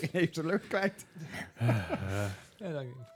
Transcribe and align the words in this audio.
Iedereen 0.00 0.20
heeft 0.20 0.34
zijn 0.34 0.46
lucht 0.46 0.68
kwijt. 0.68 1.06
Ja, 2.56 2.72
dank 2.72 2.86
je. 2.86 3.08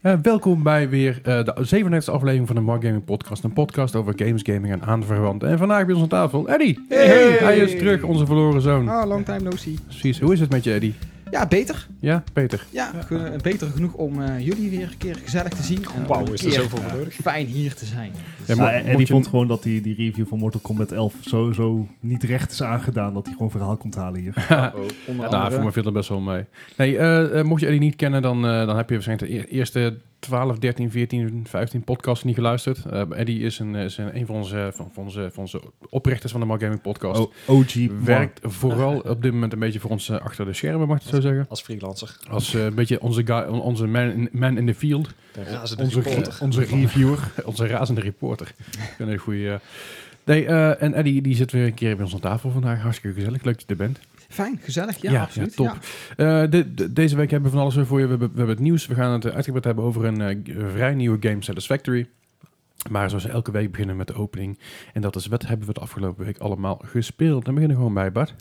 Eh, 0.00 0.14
welkom 0.22 0.62
bij 0.62 0.88
weer 0.88 1.20
eh, 1.22 1.44
de 1.44 1.54
37e 1.54 2.12
aflevering 2.12 2.46
van 2.46 2.56
de 2.56 2.62
Mark 2.62 2.82
Gaming 2.82 3.04
Podcast. 3.04 3.44
Een 3.44 3.52
podcast 3.52 3.96
over 3.96 4.12
games, 4.16 4.42
gaming 4.44 4.72
en 4.72 4.82
aanverwanten. 4.82 5.48
En 5.48 5.58
vandaag 5.58 5.84
bij 5.84 5.94
ons 5.94 6.02
aan 6.02 6.08
tafel, 6.08 6.48
Eddie. 6.48 6.86
Hey! 6.88 7.30
Hij 7.30 7.58
is 7.58 7.78
terug, 7.78 8.02
onze 8.02 8.26
verloren 8.26 8.60
zoon. 8.60 8.88
Ah, 8.88 9.08
long 9.08 9.24
time 9.24 9.40
no 9.40 9.50
see. 9.50 9.78
Precies, 9.86 10.20
hoe 10.20 10.32
is 10.32 10.40
het 10.40 10.50
met 10.50 10.64
je, 10.64 10.72
Eddie? 10.72 10.94
Ja, 11.30 11.46
beter. 11.46 11.86
Ja, 12.00 12.24
Peter? 12.32 12.64
Ja, 12.70 12.90
ge- 13.06 13.36
beter 13.42 13.68
genoeg 13.68 13.92
om 13.94 14.22
eh, 14.22 14.38
jullie 14.46 14.70
weer 14.70 14.82
een 14.90 14.96
keer 14.98 15.16
gezellig 15.24 15.52
te 15.52 15.62
zien. 15.62 15.84
En 15.96 16.06
Wauw, 16.06 16.32
is 16.32 16.44
er 16.44 16.52
zoveel 16.52 16.78
voor 16.78 16.96
nodig? 16.98 17.14
Fijn 17.14 17.46
hier 17.46 17.74
te 17.74 17.84
zijn. 17.86 18.12
Ja, 18.46 18.54
Ja, 18.54 18.72
en 18.72 18.90
die 18.96 19.06
je- 19.06 19.12
vond 19.12 19.26
gewoon 19.26 19.48
dat 19.48 19.62
die, 19.62 19.80
die 19.80 19.94
review 19.94 20.26
van 20.26 20.38
Mortal 20.38 20.60
Kombat 20.60 20.92
11 20.92 21.14
sowieso 21.20 21.86
niet 22.00 22.22
recht 22.22 22.50
is 22.52 22.62
aangedaan. 22.62 23.14
Dat 23.14 23.24
hij 23.26 23.34
gewoon 23.34 23.50
verhaal 23.50 23.76
komt 23.76 23.94
halen 23.94 24.20
hier. 24.20 24.34
Onder 25.06 25.24
Nou, 25.30 25.34
andere. 25.34 25.50
voor 25.54 25.64
me 25.64 25.72
viel 25.72 25.84
er 25.84 25.92
best 25.92 26.08
wel 26.08 26.20
mee. 26.20 26.44
Nee, 26.76 26.98
eh, 26.98 27.38
eh, 27.38 27.44
mocht 27.44 27.60
je 27.60 27.66
Eddie 27.66 27.80
niet 27.80 27.96
kennen, 27.96 28.22
dan, 28.22 28.46
eh, 28.46 28.66
dan 28.66 28.76
heb 28.76 28.88
je 28.88 28.94
waarschijnlijk 28.94 29.30
de 29.32 29.38
eer- 29.38 29.48
eerste 29.48 29.96
12, 30.18 30.58
13, 30.58 30.90
14, 30.90 31.46
15 31.48 31.82
podcasts 31.82 32.24
niet 32.24 32.34
geluisterd. 32.34 32.84
Eh, 32.84 33.02
Eddie 33.10 33.40
is, 33.40 33.58
een, 33.58 33.74
is 33.74 33.96
een, 33.98 34.16
een 34.16 34.26
van, 34.26 34.34
onze, 34.36 34.70
van, 34.74 34.90
van, 34.92 35.04
onze, 35.04 35.28
van 35.32 35.42
onze 35.42 35.60
oprichters 35.88 36.32
van 36.32 36.40
de 36.40 36.46
Mark 36.46 36.60
Gaming 36.62 36.80
Podcast. 36.80 37.20
O- 37.20 37.30
OG 37.46 37.74
Werkt 38.04 38.40
vooral 38.42 38.98
op 39.00 39.22
dit 39.22 39.32
moment 39.32 39.52
een 39.52 39.58
beetje 39.58 39.80
voor 39.80 39.90
ons 39.90 40.08
eh, 40.08 40.18
achter 40.20 40.44
de 40.44 40.52
schermen, 40.52 40.88
mag 40.88 40.96
ik 40.96 41.02
het 41.02 41.14
zo 41.14 41.20
zeggen. 41.20 41.46
Als 41.48 41.62
freelancer. 41.62 42.16
Als 42.30 42.54
eh, 42.54 42.64
een 42.64 42.74
beetje 42.74 43.00
onze, 43.00 43.26
guy, 43.26 43.42
on- 43.42 43.60
onze 43.60 43.86
man 43.86 44.10
in, 44.10 44.28
man 44.32 44.58
in 44.58 44.66
the 44.66 44.74
field. 44.74 45.08
De 45.32 45.42
razende 45.42 45.82
Onze, 45.82 46.00
reporter. 46.00 46.38
onze 46.42 46.64
reviewer. 46.64 47.32
onze 47.44 47.66
razende 47.66 48.00
reporter. 48.00 48.54
Een 48.98 49.06
hele 49.06 49.18
goede. 49.18 49.60
Nee, 50.24 50.46
eh, 50.46 50.82
en 50.82 50.94
Eddie 50.94 51.22
die 51.22 51.34
zit 51.34 51.52
weer 51.52 51.66
een 51.66 51.74
keer 51.74 51.94
bij 51.94 52.04
ons 52.04 52.14
aan 52.14 52.20
tafel 52.20 52.50
vandaag. 52.50 52.80
Hartstikke 52.82 53.16
gezellig. 53.16 53.42
Leuk 53.44 53.54
dat 53.54 53.62
je 53.66 53.68
er 53.68 53.76
bent. 53.76 53.98
Fijn, 54.28 54.58
gezellig. 54.62 54.96
Ja, 54.96 55.10
Ja, 55.10 55.22
absoluut. 55.22 55.54
ja, 55.56 55.72
top. 55.72 55.78
Eh, 56.16 56.42
de- 56.50 56.74
de- 56.74 56.92
deze 56.92 57.16
week 57.16 57.30
hebben 57.30 57.48
we 57.50 57.54
van 57.56 57.64
alles 57.64 57.74
weer 57.76 57.86
voor 57.86 57.98
je. 57.98 58.04
We 58.04 58.10
hebben, 58.10 58.28
we 58.30 58.36
hebben 58.36 58.54
het 58.54 58.64
nieuws. 58.64 58.86
We 58.86 58.94
gaan 58.94 59.12
het 59.12 59.30
uitgebreid 59.32 59.64
hebben 59.64 59.84
over 59.84 60.04
een 60.04 60.20
eh, 60.20 60.56
vrij 60.72 60.94
nieuwe 60.94 61.16
game, 61.28 61.42
Satisfactory. 61.42 62.08
Maar 62.90 63.08
zoals 63.08 63.26
elke 63.26 63.50
week 63.50 63.70
beginnen 63.70 63.94
we 63.94 63.98
met 64.04 64.06
de 64.16 64.22
opening. 64.22 64.58
En 64.92 65.00
dat 65.00 65.16
is 65.16 65.26
wat 65.26 65.46
hebben 65.46 65.66
we 65.66 65.72
de 65.72 65.80
afgelopen 65.80 66.24
week 66.24 66.38
allemaal 66.38 66.80
gespeeld. 66.84 67.44
Dan 67.44 67.54
beginnen 67.54 67.76
we 67.78 67.82
gewoon 67.84 68.02
bij 68.02 68.12
Bart. 68.12 68.34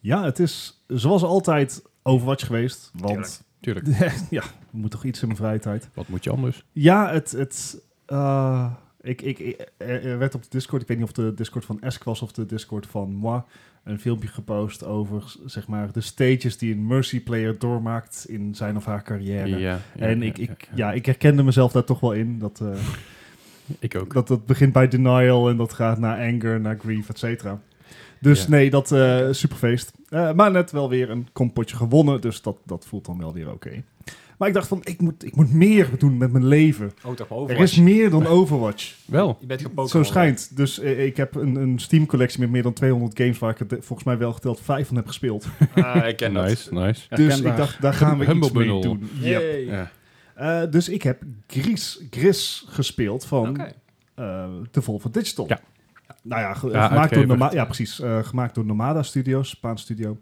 Ja, 0.00 0.24
het 0.24 0.38
is 0.38 0.84
zoals 0.86 1.22
altijd 1.22 1.82
Overwatch 2.02 2.46
geweest. 2.46 2.90
Want 2.94 3.42
Tuurlijk. 3.60 3.86
ja, 4.30 4.42
we 4.42 4.78
moeten 4.78 4.90
toch 4.90 5.04
iets 5.08 5.20
in 5.20 5.26
mijn 5.26 5.38
vrije 5.38 5.58
tijd. 5.58 5.88
Wat 5.94 6.08
moet 6.08 6.24
je 6.24 6.30
anders? 6.30 6.64
Ja, 6.72 7.12
het... 7.12 7.30
het 7.30 7.82
eh, 8.06 8.70
ik, 9.00 9.22
ik, 9.22 9.38
ik- 9.38 9.70
er 9.76 10.04
er 10.06 10.18
werd 10.18 10.34
op 10.34 10.42
de 10.42 10.48
Discord, 10.50 10.82
ik 10.82 10.88
weet 10.88 10.96
niet 10.98 11.06
of 11.06 11.12
de 11.12 11.34
Discord 11.34 11.64
van 11.64 11.80
Esk 11.80 12.04
was 12.04 12.22
of 12.22 12.32
de 12.32 12.46
Discord 12.46 12.86
van 12.86 13.12
Moi, 13.12 13.40
een 13.84 14.00
filmpje 14.00 14.28
gepost 14.28 14.84
over 14.84 15.34
zeg 15.44 15.66
maar 15.68 15.92
de 15.92 16.00
stages 16.00 16.58
die 16.58 16.74
een 16.74 16.86
Mercy 16.86 17.22
player 17.22 17.58
doormaakt 17.58 18.24
in 18.28 18.54
zijn 18.54 18.76
of 18.76 18.84
haar 18.84 19.02
carrière. 19.02 19.48
Ja, 19.48 19.56
ja, 19.58 19.80
en 19.96 20.22
ik, 20.22 20.36
ja, 20.36 20.42
ik, 20.42 20.68
ja. 20.74 20.92
ik 20.92 21.06
herkende 21.06 21.42
mezelf 21.42 21.72
daar 21.72 21.84
toch 21.84 22.00
wel 22.00 22.12
in. 22.12 22.38
Dat, 22.38 22.60
eh, 22.60 22.68
Ik 23.78 23.96
ook. 23.96 24.14
dat, 24.14 24.28
dat 24.28 24.46
begint 24.46 24.72
bij 24.72 24.88
denial 24.88 25.48
en 25.48 25.56
dat 25.56 25.72
gaat 25.72 25.98
naar 25.98 26.18
anger, 26.32 26.60
naar 26.60 26.78
grief, 26.78 27.08
et 27.08 27.18
cetera. 27.18 27.60
Dus 28.20 28.42
Ja. 28.42 28.48
nee, 28.48 28.70
dat 28.70 28.92
eh 28.92 29.26
superfeest. 29.30 29.92
Eh, 30.08 30.32
maar 30.32 30.50
net 30.50 30.70
wel 30.70 30.88
weer 30.88 31.10
een 31.10 31.28
kompotje 31.32 31.76
gewonnen, 31.76 32.20
dus 32.20 32.42
dat, 32.42 32.56
dat 32.64 32.86
voelt 32.86 33.06
dan 33.06 33.18
wel 33.18 33.32
weer 33.32 33.52
oké. 33.52 33.82
Maar 34.38 34.48
ik 34.48 34.54
dacht 34.54 34.68
van, 34.68 34.80
ik 34.84 35.00
moet, 35.00 35.24
ik 35.24 35.36
moet 35.36 35.52
meer 35.52 35.88
doen 35.98 36.16
met 36.16 36.32
mijn 36.32 36.46
leven. 36.46 36.92
Oh, 37.04 37.12
toch 37.14 37.28
Er 37.28 37.34
Overwatch. 37.36 37.62
is 37.62 37.76
meer 37.78 38.10
dan 38.10 38.26
Overwatch. 38.26 38.94
Wel. 39.06 39.36
Je 39.40 39.46
bent 39.46 39.60
gewoon 39.60 39.74
Pokémon. 39.76 40.04
Zo 40.04 40.10
schijnt. 40.10 40.56
Dus 40.56 40.78
eh, 40.80 41.04
ik 41.04 41.16
heb 41.16 41.34
een, 41.34 41.54
een 41.56 41.78
Steam-collectie 41.78 42.40
met 42.40 42.50
meer 42.50 42.62
dan 42.62 42.72
200 42.72 43.18
games... 43.18 43.38
waar 43.38 43.50
ik 43.50 43.60
er 43.60 43.68
de- 43.68 43.82
volgens 43.82 44.04
mij 44.04 44.18
wel 44.18 44.32
geteld 44.32 44.60
vijf 44.60 44.86
van 44.86 44.96
heb 44.96 45.06
gespeeld. 45.06 45.46
Ah, 45.74 46.08
ik 46.08 46.16
ken 46.16 46.32
dat. 46.34 46.44
Nice, 46.46 46.74
nice. 46.74 47.06
Dus 47.08 47.40
ik 47.40 47.56
dacht, 47.56 47.80
daar 47.82 47.94
gaan 47.94 48.18
we 48.18 48.24
Humble 48.24 48.46
iets 48.48 48.56
mee 48.56 48.66
bundle. 48.68 48.88
doen. 48.88 49.10
Yep. 49.20 49.40
Yay. 49.40 49.64
Ja. 49.64 49.90
Eh, 50.34 50.70
dus 50.70 50.88
ik 50.88 51.02
heb 51.02 51.22
Gris, 51.46 52.04
Gris 52.10 52.64
gespeeld 52.68 53.24
van 53.24 53.48
Oké. 53.48 53.72
eh 54.14 54.44
de 54.70 54.82
Volvo 54.82 55.10
Digital. 55.10 55.44
Ja. 55.48 55.60
Nou 56.22 56.40
ja, 56.40 56.54
ge- 56.54 56.66
Ja, 56.66 56.72
gemaakt 56.72 56.90
door 56.92 56.98
uitgever. 57.00 57.26
Nomada, 57.26 57.54
ja, 57.54 57.64
precies. 57.64 58.00
eh, 58.00 58.18
gemaakt 58.22 58.54
door 58.54 58.64
Nomada 58.64 59.02
Studios, 59.02 59.48
Spaans 59.48 59.82
studio. 59.82 60.18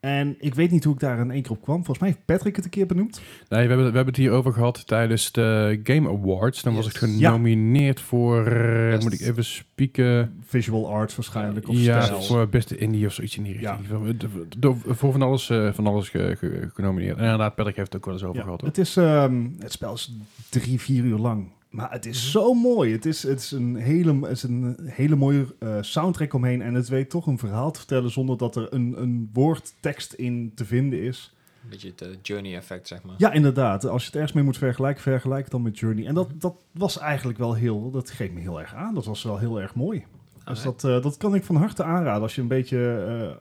En 0.00 0.36
ik 0.38 0.54
weet 0.54 0.70
niet 0.70 0.84
hoe 0.84 0.94
ik 0.94 1.00
daar 1.00 1.18
in 1.18 1.30
één 1.30 1.42
keer 1.42 1.50
op 1.50 1.62
kwam. 1.62 1.76
Volgens 1.76 1.98
mij 1.98 2.08
heeft 2.08 2.24
Patrick 2.24 2.56
het 2.56 2.64
een 2.64 2.70
keer 2.70 2.86
benoemd. 2.86 3.20
Nee, 3.48 3.62
we 3.62 3.68
hebben, 3.68 3.76
we 3.76 3.82
hebben 3.84 4.06
het 4.06 4.16
hier 4.16 4.30
over 4.30 4.52
gehad 4.52 4.86
tijdens 4.86 5.32
de 5.32 5.80
Game 5.84 6.08
Awards. 6.08 6.62
Dan 6.62 6.74
was 6.74 6.86
ik 6.86 6.96
genomineerd 6.96 8.00
voor, 8.00 8.46
eh, 8.46 8.90
Best. 8.90 9.02
moet 9.02 9.12
ik 9.12 9.20
even 9.20 9.44
spieken, 9.44 10.34
Visual 10.44 10.88
arts 10.92 11.16
waarschijnlijk. 11.16 11.68
Of 11.68 11.76
ja, 11.76 12.00
stijl. 12.00 12.22
voor 12.22 12.48
beste 12.48 12.76
indie 12.76 13.06
of 13.06 13.12
zoiets 13.12 13.36
in 13.36 13.42
die 13.42 13.60
Ja. 13.60 13.78
richting. 13.88 14.48
Door, 14.58 14.76
voor 14.86 15.12
van 15.12 15.22
alles, 15.22 15.50
eh, 15.50 15.72
van 15.72 15.86
alles 15.86 16.08
ge- 16.08 16.34
ge- 16.38 16.70
genomineerd. 16.74 17.16
En 17.16 17.22
inderdaad, 17.22 17.54
Patrick 17.54 17.76
heeft 17.76 17.92
het 17.92 17.96
ook 17.96 18.04
wel 18.04 18.14
eens 18.14 18.24
over 18.24 18.36
Ja, 18.36 18.42
gehad. 18.42 18.60
hoor. 18.60 18.68
het, 18.68 18.78
is, 18.78 18.96
ehm, 18.96 19.44
het 19.58 19.72
spel 19.72 19.92
is 19.92 20.12
drie, 20.48 20.80
vier 20.80 21.04
uur 21.04 21.18
lang. 21.18 21.46
Maar 21.68 21.90
het 21.90 22.00
Mhm. 22.04 22.12
is 22.14 22.30
zo 22.30 22.54
mooi. 22.54 22.92
Het 22.92 23.06
is, 23.06 23.22
het 23.22 23.40
is, 23.40 23.50
een, 23.50 23.76
hele, 23.76 24.20
het 24.20 24.30
is 24.36 24.42
een 24.42 24.76
hele 24.84 25.16
mooie 25.16 25.54
eh, 25.58 25.76
soundtrack 25.80 26.32
omheen. 26.32 26.62
En 26.62 26.74
het 26.74 26.88
weet 26.88 27.10
toch 27.10 27.26
een 27.26 27.38
verhaal 27.38 27.70
te 27.70 27.78
vertellen 27.78 28.10
zonder 28.10 28.36
dat 28.36 28.56
er 28.56 28.72
een, 28.72 28.94
een 29.02 29.30
woordtekst 29.32 30.12
in 30.12 30.52
te 30.54 30.64
vinden 30.64 31.00
is. 31.02 31.34
Een 31.62 31.68
beetje 31.70 31.88
het 31.88 32.00
eh, 32.02 32.08
journey 32.22 32.56
effect, 32.56 32.88
zeg 32.88 33.02
maar. 33.02 33.14
Ja, 33.18 33.32
inderdaad. 33.32 33.84
Als 33.86 34.00
je 34.00 34.06
het 34.06 34.14
ergens 34.16 34.32
mee 34.32 34.44
moet 34.44 34.58
vergelijken, 34.58 35.02
vergelijk 35.02 35.42
het 35.42 35.50
dan 35.50 35.62
met 35.62 35.78
Journey. 35.78 36.06
En 36.06 36.14
dat, 36.14 36.28
dat 36.34 36.54
was 36.72 36.98
eigenlijk 36.98 37.38
wel 37.38 37.54
heel, 37.54 37.90
dat 37.90 38.10
greep 38.10 38.32
me 38.32 38.40
heel 38.40 38.60
erg 38.60 38.74
aan. 38.74 38.94
Dat 38.94 39.04
was 39.04 39.22
wel 39.22 39.38
heel 39.38 39.60
erg 39.60 39.74
mooi. 39.74 40.04
Dus 40.44 40.62
dat, 40.62 40.84
eh, 40.84 41.02
dat 41.02 41.16
kan 41.16 41.34
ik 41.34 41.44
van 41.44 41.56
harte 41.56 41.84
aanraden. 41.84 42.22
Als 42.22 42.34
je 42.34 42.40
een 42.40 42.48
beetje 42.48 43.04
eh, 43.30 43.36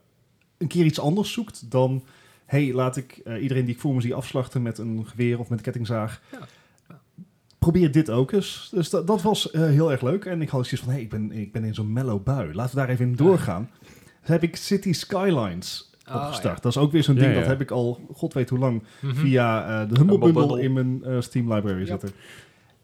een 0.58 0.68
keer 0.68 0.86
iets 0.86 1.00
anders 1.00 1.32
zoekt 1.32 1.72
dan... 1.72 2.04
hey, 2.46 2.74
laat 2.74 2.98
ik 2.98 3.22
eh, 3.26 3.42
iedereen 3.42 3.66
die 3.66 3.74
ik 3.76 3.82
voor 3.82 3.94
me 3.96 4.02
zie 4.02 4.14
afslachten 4.16 4.62
met 4.62 4.78
een 4.78 5.06
geweer 5.08 5.40
of 5.40 5.50
met 5.50 5.58
een 5.58 5.64
kettingzaag. 5.64 6.22
Ja. 6.32 6.40
Probeer 7.72 7.92
dit 7.92 8.10
ook 8.10 8.32
eens. 8.32 8.70
Dus 8.72 8.90
dat, 8.90 9.08
dat 9.08 9.22
was 9.22 9.52
eh, 9.52 9.62
heel 9.62 9.92
erg 9.92 10.02
leuk. 10.02 10.26
En 10.26 10.42
ik 10.42 10.50
had 10.50 10.62
zoiets 10.66 10.82
van, 10.86 10.94
hey, 10.94 11.02
ik 11.02 11.10
ben, 11.10 11.32
ik 11.32 11.52
ben 11.52 11.64
in 11.64 11.74
zo'n 11.74 11.94
mellow 11.94 12.24
bui. 12.24 12.54
Laten 12.54 12.76
we 12.76 12.82
daar 12.82 12.90
even 12.90 13.06
in 13.06 13.16
doorgaan. 13.16 13.70
Dus 13.82 14.30
heb 14.30 14.44
ik 14.44 14.56
City 14.56 14.94
Skylines 14.94 15.92
Ah, 16.04 16.16
opgestart. 16.16 16.62
Dat 16.64 16.72
is 16.72 16.78
ook 16.78 16.92
weer 16.92 17.04
zo'n 17.04 17.16
Ja, 17.16 17.22
ding, 17.22 17.34
ja. 17.34 17.40
dat 17.40 17.48
heb 17.50 17.62
ik 17.62 17.72
al, 17.72 18.00
god 18.14 18.34
weet 18.34 18.50
hoe 18.50 18.60
lang. 18.60 18.84
Mhm. 19.02 19.16
via 19.16 19.82
eh, 19.82 19.90
de 19.90 19.96
Humble 20.00 20.18
Bundle 20.18 20.62
in 20.62 20.74
mijn 20.74 21.04
eh, 21.04 21.22
Steam 21.22 21.54
library 21.54 21.78
Yep. 21.80 21.88
zitten. 21.88 22.10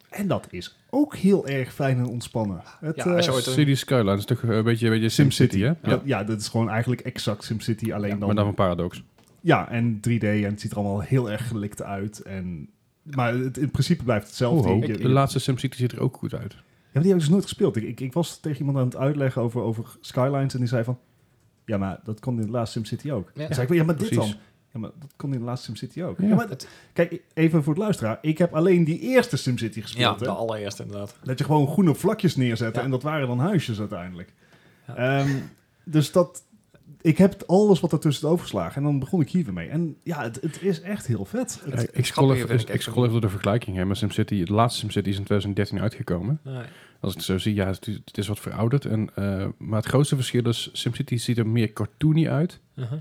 En 0.10 0.28
dat 0.28 0.48
is 0.50 0.78
ook 0.90 1.16
heel 1.16 1.48
erg 1.48 1.74
fijn 1.74 1.98
en 1.98 2.06
ontspannen. 2.06 2.62
Het, 2.80 2.96
Ja, 2.96 3.06
een- 3.18 3.24
City 3.42 3.76
Skyline 3.76 4.18
is 4.18 4.26
toch 4.26 4.44
een 4.44 4.64
beetje, 4.64 4.86
een 4.86 4.92
beetje 4.92 5.10
SimCity, 5.10 5.60
hè? 5.60 5.72
Ja. 5.84 6.02
ja. 6.04 6.24
dat 6.24 6.40
is 6.40 6.48
gewoon 6.48 6.70
eigenlijk 6.70 7.02
exact 7.02 7.44
SimCity, 7.44 7.94
alleen 7.94 8.10
Ja, 8.10 8.16
dan... 8.16 8.26
maar 8.26 8.36
dan 8.36 8.46
van 8.46 8.54
Paradox. 8.54 9.04
Ja, 9.42 9.70
en 9.70 9.98
3D 10.10 10.24
en 10.24 10.44
het 10.44 10.62
ziet 10.62 10.72
er 10.72 10.78
allemaal 10.78 11.02
heel 11.02 11.32
erg 11.32 11.48
gelikt 11.48 11.84
uit. 11.84 12.20
En, 12.22 12.70
maar 13.04 13.34
het, 13.34 13.58
in 13.58 13.72
principe 13.72 14.04
blijft 14.04 14.28
hetzelfde. 14.28 14.70
Oh, 14.70 14.86
Je- 14.86 14.98
de 14.98 15.10
laatste 15.10 15.40
SimCity 15.40 15.76
ziet 15.78 15.92
er 15.92 16.02
ook 16.02 16.18
goed 16.18 16.34
uit. 16.34 16.54
Ja, 16.54 16.60
maar 17.00 17.02
die 17.04 17.12
heb 17.12 17.14
ik 17.14 17.20
dus 17.20 17.30
nooit 17.30 17.44
gespeeld. 17.44 17.76
Ik, 17.76 17.84
ik, 17.84 18.00
ik 18.00 18.14
was 18.14 18.40
tegen 18.40 18.60
iemand 18.60 18.78
aan 18.78 18.84
het 18.86 18.96
uitleggen 18.96 19.42
over, 19.42 19.62
over 19.62 19.86
Skylines 20.02 20.54
en 20.54 20.60
die 20.60 20.68
zei 20.68 20.84
van... 20.84 21.00
Ja, 21.66 21.78
maar 21.78 22.00
dat 22.04 22.20
kon 22.20 22.40
in 22.40 22.46
de 22.46 22.52
laatste 22.52 22.80
SimCity 22.80 23.12
ook. 23.12 23.32
Ja. 23.34 23.46
Dan 23.46 23.54
zei 23.56 23.68
ik, 23.68 23.74
ja, 23.74 23.84
maar 23.84 23.98
dit 23.98 24.08
Precies. 24.08 24.32
dan? 24.32 24.40
Ja, 24.74 24.80
maar 24.80 24.90
dat 25.00 25.14
kon 25.16 25.34
in 25.34 25.40
de 25.40 25.46
laatste 25.46 25.66
SimCity 25.66 26.02
ook. 26.02 26.20
Ja. 26.20 26.28
Ja, 26.28 26.36
maar, 26.36 26.48
kijk, 26.94 27.22
even 27.34 27.64
voor 27.64 27.74
het 27.74 27.82
luisteraar. 27.82 28.18
Ik 28.22 28.38
heb 28.38 28.54
alleen 28.54 28.84
die 28.84 29.00
eerste 29.00 29.38
SimCity 29.38 29.78
Ja, 29.78 29.84
gespeeld. 29.84 30.20
hè. 30.20 30.26
de 30.26 30.32
allereerste 30.32 30.84
inderdaad. 30.84 31.16
Dat 31.24 31.40
je 31.40 31.46
gewoon 31.46 31.68
groene 31.68 31.96
vlakjes 31.96 32.36
neerzette 32.36 32.80
Ja. 32.80 32.86
en 32.86 32.92
dat 32.92 33.04
waren 33.04 33.28
dan 33.28 33.40
huisjes 33.40 33.80
uiteindelijk. 33.80 34.34
Ja. 34.88 34.96
Ehm, 34.96 35.30
dus 35.84 36.12
dat... 36.12 36.44
Ik 37.04 37.18
heb 37.18 37.44
alles 37.48 37.80
wat 37.80 37.92
ertussen 37.94 38.30
overgeslagen 38.30 38.76
en 38.76 38.84
dan 38.84 39.00
begon 39.00 39.22
ik 39.22 39.30
hier 39.30 39.44
weer 39.44 39.54
mee. 39.54 39.68
En 39.70 39.96
ja, 40.04 40.22
het, 40.24 40.36
het 40.42 40.62
is 40.62 40.82
echt 40.82 41.08
heel 41.08 41.26
vet. 41.26 41.62
Het- 41.66 41.82
Ja, 41.82 41.88
ik, 41.92 42.06
scroll 42.06 42.32
even, 42.32 42.74
ik, 42.74 42.82
scroll 42.82 43.00
even 43.02 43.12
door 43.12 43.22
de 43.22 43.30
vergelijking 43.30 43.76
heen. 43.78 43.88
Maar 43.88 43.96
SimCity, 43.96 44.40
het 44.40 44.50
laatste 44.50 44.80
SimCity 44.80 45.10
is 45.10 45.18
in 45.18 45.24
2013 45.24 45.80
uitgekomen. 45.82 46.40
Nee. 46.44 46.64
Als 47.00 47.12
ik 47.12 47.18
het 47.18 47.28
zo 47.28 47.38
zie, 47.38 47.54
ja, 47.56 47.66
het, 47.68 47.88
is- 47.88 48.00
het 48.06 48.18
is 48.18 48.28
wat 48.28 48.40
verouderd. 48.40 48.86
En, 48.86 49.10
eh, 49.16 49.46
maar 49.58 49.80
het 49.80 49.88
grootste 49.88 50.16
verschil 50.16 50.44
is, 50.48 50.70
SimCity 50.74 51.16
ziet 51.18 51.38
er 51.38 51.48
meer 51.48 51.74
cartoony 51.74 52.28
uit. 52.30 52.60
Uh-huh. 52.76 53.00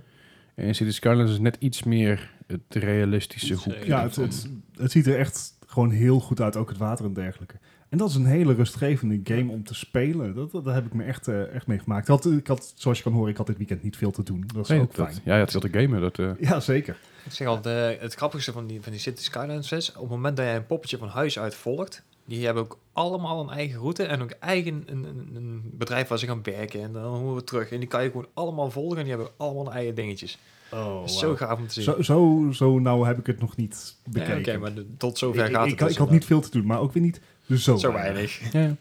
En 0.54 0.74
City 0.74 0.90
Skylines 0.90 1.30
is 1.30 1.38
net 1.38 1.56
iets 1.58 1.82
meer 1.82 2.30
het 2.46 2.60
realistische 2.68 3.54
hoek. 3.54 3.84
Ja, 3.84 4.02
het, 4.02 4.16
het, 4.16 4.48
het 4.76 4.90
ziet 4.90 5.06
er 5.06 5.18
echt 5.18 5.58
gewoon 5.66 5.90
heel 5.90 6.20
goed 6.20 6.40
uit, 6.40 6.56
ook 6.56 6.68
het 6.68 6.78
water 6.78 7.04
en 7.04 7.12
dergelijke. 7.12 7.54
En 7.92 7.98
dat 7.98 8.08
is 8.08 8.14
een 8.14 8.26
hele 8.26 8.54
rustgevende 8.54 9.20
game 9.24 9.50
om 9.52 9.64
te 9.64 9.74
spelen. 9.74 10.34
Dat, 10.34 10.52
dat, 10.52 10.64
daar 10.64 10.74
heb 10.74 10.86
ik 10.86 10.92
me 10.94 11.04
echt, 11.04 11.28
eh, 11.28 11.54
echt 11.54 11.66
mee 11.66 11.78
gemaakt. 11.78 12.02
Ik 12.02 12.08
had, 12.08 12.26
ik 12.26 12.46
had, 12.46 12.72
zoals 12.76 12.96
je 12.98 13.02
kan 13.04 13.12
horen, 13.12 13.30
ik 13.30 13.36
had 13.36 13.46
dit 13.46 13.56
weekend 13.56 13.82
niet 13.82 13.96
veel 13.96 14.10
te 14.10 14.22
doen. 14.22 14.44
Dat 14.54 14.62
is 14.62 14.68
Nee, 14.68 14.80
ook 14.80 14.94
dat, 14.94 15.06
fijn. 15.08 15.20
ja, 15.24 15.36
het 15.36 15.46
is 15.46 15.52
veel 15.60 15.70
te 15.70 15.78
gamen. 15.80 16.00
Dat, 16.00 16.18
eh, 16.18 16.30
Ja, 16.40 16.60
zeker. 16.60 16.96
Ik 17.24 17.32
zeg 17.32 17.46
al, 17.48 17.60
de, 17.60 17.96
het 18.00 18.14
grappigste 18.14 18.52
van 18.52 18.66
die, 18.66 18.82
van 18.82 18.92
die 18.92 19.00
City 19.00 19.22
Skylines 19.22 19.72
is, 19.72 19.92
op 19.92 20.00
het 20.00 20.10
moment 20.10 20.36
dat 20.36 20.46
jij 20.46 20.56
een 20.56 20.66
poppetje 20.66 20.98
van 20.98 21.08
huis 21.08 21.38
uit 21.38 21.54
volgt, 21.54 22.02
die 22.24 22.44
hebben 22.44 22.62
ook 22.62 22.78
allemaal 22.92 23.40
een 23.40 23.50
eigen 23.50 23.78
route 23.80 24.04
en 24.04 24.22
ook 24.22 24.30
eigen 24.30 24.82
een, 24.86 25.04
een, 25.04 25.30
een 25.34 25.62
bedrijf 25.64 26.08
waar 26.08 26.18
ze 26.18 26.26
gaan 26.26 26.42
werken 26.42 26.82
en 26.82 26.92
dan 26.92 27.02
horen 27.04 27.34
we 27.34 27.44
terug. 27.44 27.70
En 27.70 27.78
die 27.78 27.88
kan 27.88 28.02
je 28.02 28.10
gewoon 28.10 28.26
allemaal 28.34 28.70
volgen 28.70 28.96
en 28.98 29.02
die 29.04 29.12
hebben 29.12 29.30
allemaal 29.36 29.72
eigen 29.72 29.94
dingetjes. 29.94 30.38
Oh, 30.72 31.06
Zo 31.06 31.36
gaaf 31.36 31.58
om 31.58 31.66
te 31.66 31.72
zien. 31.72 31.84
Zo, 31.84 32.02
zo, 32.02 32.48
zo 32.52 32.78
nou 32.78 33.06
heb 33.06 33.18
ik 33.18 33.26
het 33.26 33.40
nog 33.40 33.56
niet 33.56 33.96
Ja, 34.04 34.10
bekeken. 34.10 34.38
Oké, 34.38 34.58
maar 34.58 34.74
de- 34.74 34.96
tot 34.96 35.18
zover 35.18 35.44
ik, 35.46 35.54
gaat 35.54 35.64
ik, 35.64 35.70
het. 35.70 35.80
ik, 35.80 35.86
dus 35.86 35.96
had 35.96 36.10
niet 36.10 36.24
veel 36.24 36.40
te 36.40 36.50
doen, 36.50 36.66
maar 36.66 36.80
ook 36.80 36.92
weer 36.92 37.02
niet 37.02 37.20
zo, 37.56 37.76
Zo 37.76 37.92
weinig. 37.92 38.52
Ja. 38.52 38.70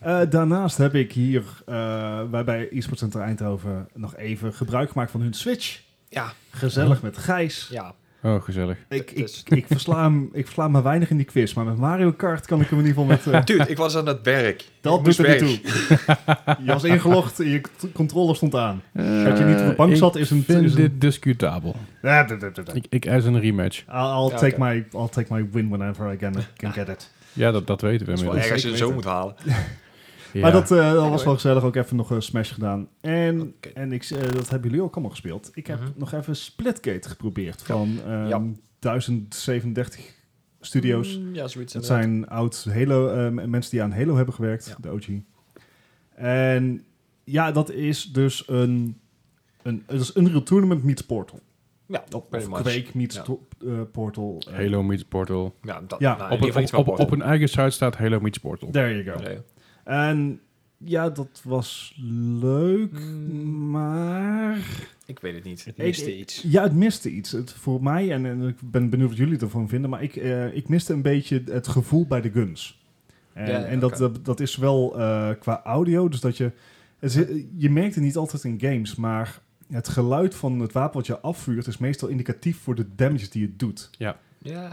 Eh, 0.00 0.20
daarnaast 0.30 0.76
heb 0.76 0.94
ik 0.94 1.12
hier 1.12 1.42
uh, 1.68 2.22
bij, 2.24 2.44
bij 2.44 2.68
eSports 2.70 3.00
Center 3.00 3.20
Eindhoven 3.20 3.88
nog 3.94 4.16
even 4.16 4.54
gebruik 4.54 4.90
gemaakt 4.90 5.10
van 5.10 5.20
hun 5.20 5.32
Switch. 5.32 5.80
Ja, 6.08 6.32
Gezellig 6.50 7.02
met 7.02 7.18
Gijs. 7.18 7.68
ja. 7.70 7.94
Oh, 8.22 8.42
gezellig. 8.42 8.76
Ik, 8.88 9.10
ik, 9.10 9.16
Dus- 9.16 9.42
ik, 9.48 9.66
versla 9.66 10.02
hem, 10.02 10.28
ik 10.32 10.44
versla 10.44 10.62
hem 10.62 10.72
maar 10.72 10.82
weinig 10.82 11.10
in 11.10 11.16
die 11.16 11.26
quiz, 11.26 11.52
maar 11.54 11.64
met 11.64 11.76
Mario 11.76 12.12
Kart 12.12 12.46
kan 12.46 12.60
ik 12.60 12.68
hem 12.68 12.78
in 12.78 12.86
ieder 12.86 13.02
geval 13.02 13.16
met... 13.16 13.26
eh, 13.26 13.44
Dude, 13.44 13.70
ik 13.70 13.76
was 13.76 13.96
aan 13.96 14.06
het 14.06 14.22
werk. 14.22 14.64
dat 14.80 14.98
Ik 14.98 15.04
doet 15.04 15.18
er 15.18 15.28
niet 15.30 15.62
toe. 15.62 15.74
je 16.64 16.72
was 16.72 16.84
ingelogd 16.84 17.40
en 17.40 17.48
je 17.48 17.60
controller 17.92 18.36
stond 18.36 18.54
aan. 18.54 18.82
Dat 18.92 19.38
je 19.38 19.44
niet 19.44 19.60
op 19.60 19.66
de 19.66 19.74
bank 19.76 19.96
zat, 19.96 20.16
is 20.16 20.30
een- 20.30 20.38
Ik 20.38 20.44
vind 20.44 20.64
is 20.64 20.70
een- 20.70 20.76
dit 20.80 21.00
discutabel. 21.00 21.76
Ik, 22.72 22.86
ik 22.88 23.04
eis 23.04 23.24
een 23.24 23.40
rematch. 23.40 23.78
I'll, 23.88 24.30
take 24.36 24.54
my, 24.58 24.86
I'll 24.92 25.08
take 25.08 25.34
my 25.34 25.48
win 25.52 25.68
whenever 25.68 26.12
I 26.12 26.16
can, 26.16 26.34
can 26.56 26.72
get 26.72 26.88
it. 26.88 27.10
Ja, 27.32 27.50
dat, 27.50 27.66
dat 27.66 27.80
weten 27.80 28.06
we 28.06 28.12
Dat 28.12 28.14
is 28.20 28.24
wel 28.24 28.32
inmiddels. 28.34 28.44
erg 28.44 28.52
als 28.52 28.62
je 28.62 28.68
het 28.68 28.78
zo 28.78 28.92
moet 28.94 29.04
halen. 29.04 29.34
Ja. 30.32 30.40
Maar 30.40 30.52
dat, 30.52 30.70
eh, 30.70 30.92
dat 30.92 31.08
was 31.08 31.24
wel 31.24 31.34
gezellig. 31.34 31.62
Ook 31.62 31.76
even 31.76 31.96
nog 31.96 32.10
een 32.10 32.22
Smash 32.22 32.52
gedaan. 32.52 32.88
En, 33.00 33.54
en 33.74 33.92
ik, 33.92 34.04
eh, 34.04 34.20
dat 34.32 34.48
hebben 34.48 34.70
jullie 34.70 34.84
ook 34.84 34.92
allemaal 34.92 35.10
gespeeld. 35.10 35.50
Ik 35.54 35.66
heb 35.66 35.80
Mhm. 35.80 35.88
nog 35.96 36.12
even 36.12 36.36
Splitgate 36.36 37.08
geprobeerd 37.08 37.62
van 37.62 37.98
ehm, 38.06 38.26
Ja. 38.28 38.42
1037 38.78 40.14
studios. 40.60 41.18
Mm, 41.18 41.34
ja, 41.34 41.48
zoiets. 41.48 41.72
Dat 41.72 41.86
zijn 41.86 42.28
oud 42.28 42.66
Halo, 42.70 43.08
ehm, 43.08 43.50
mensen 43.50 43.70
die 43.70 43.82
aan 43.82 43.92
Halo 43.92 44.16
hebben 44.16 44.34
gewerkt, 44.34 44.66
Ja. 44.66 44.76
de 44.80 44.90
OG. 44.90 45.06
En 46.14 46.84
ja, 47.24 47.52
dat 47.52 47.70
is 47.70 48.04
dus 48.12 48.48
een, 48.48 48.98
een, 49.62 49.82
het 49.86 50.00
is 50.00 50.16
Unreal 50.16 50.42
Tournament 50.42 50.84
meets 50.84 51.02
Portal. 51.02 51.40
Ja, 51.92 52.04
of 52.10 52.48
much. 52.48 52.60
Quake 52.62 52.86
meets 52.94 53.16
Ja. 53.16 53.22
to- 53.22 53.46
eh, 53.66 53.72
Portal. 53.92 54.42
Eh, 54.48 54.54
Halo 54.54 54.82
meets 54.82 55.04
Portal. 55.04 55.54
Ja, 55.62 55.80
dat, 55.86 55.98
Ja, 56.00 56.16
nou, 56.16 56.32
Op, 56.32 56.40
een- 56.42 56.48
op, 56.48 56.74
op, 56.74 56.84
Portal. 56.84 57.04
op 57.06 57.10
een 57.12 57.22
eigen 57.22 57.48
site 57.48 57.70
staat 57.70 57.96
Halo 57.96 58.20
meets 58.20 58.38
Portal. 58.38 58.70
There 58.70 59.02
you 59.04 59.16
go. 59.18 59.22
Nee. 59.24 59.38
En 59.84 60.40
ja, 60.78 61.10
dat 61.10 61.40
was 61.44 61.98
leuk, 62.40 62.92
Mm. 62.92 63.70
maar... 63.70 64.58
Ik 65.06 65.18
weet 65.18 65.34
het 65.34 65.44
niet. 65.44 65.64
Het 65.64 65.76
miste 65.76 66.12
ik- 66.14 66.20
iets. 66.20 66.42
Ja, 66.48 66.62
het 66.62 66.74
miste 66.74 67.10
iets. 67.10 67.32
Het, 67.32 67.52
voor 67.52 67.82
mij, 67.82 68.10
en, 68.12 68.26
en 68.26 68.42
ik 68.48 68.56
ben 68.70 68.90
benieuwd 68.90 69.08
wat 69.08 69.18
jullie 69.18 69.38
ervan 69.38 69.68
vinden, 69.68 69.90
maar 69.90 70.02
ik, 70.02 70.16
eh, 70.16 70.54
ik 70.56 70.68
miste 70.68 70.92
een 70.92 71.02
beetje 71.02 71.42
het 71.50 71.68
gevoel 71.68 72.06
bij 72.06 72.20
de 72.20 72.30
guns. 72.30 72.80
En, 73.32 73.46
Ja, 73.50 73.64
en 73.64 73.78
dat, 73.78 73.96
dat, 73.96 74.24
dat 74.24 74.40
is 74.40 74.56
wel 74.56 74.98
eh, 74.98 75.30
qua 75.40 75.60
audio, 75.64 76.08
dus 76.08 76.20
dat 76.20 76.36
je... 76.36 76.50
Het, 76.98 77.28
je 77.56 77.70
merkt 77.70 77.94
het 77.94 78.04
niet 78.04 78.16
altijd 78.16 78.44
in 78.44 78.60
games, 78.60 78.94
maar 78.94 79.40
het 79.72 79.88
geluid 79.88 80.34
van 80.34 80.60
het 80.60 80.72
wapen 80.72 80.96
wat 80.96 81.06
je 81.06 81.20
afvuurt 81.20 81.66
is 81.66 81.78
meestal 81.78 82.08
indicatief 82.08 82.58
voor 82.58 82.74
de 82.74 82.86
damage 82.94 83.28
die 83.30 83.42
het 83.42 83.58
doet. 83.58 83.90
Ja, 83.98 84.16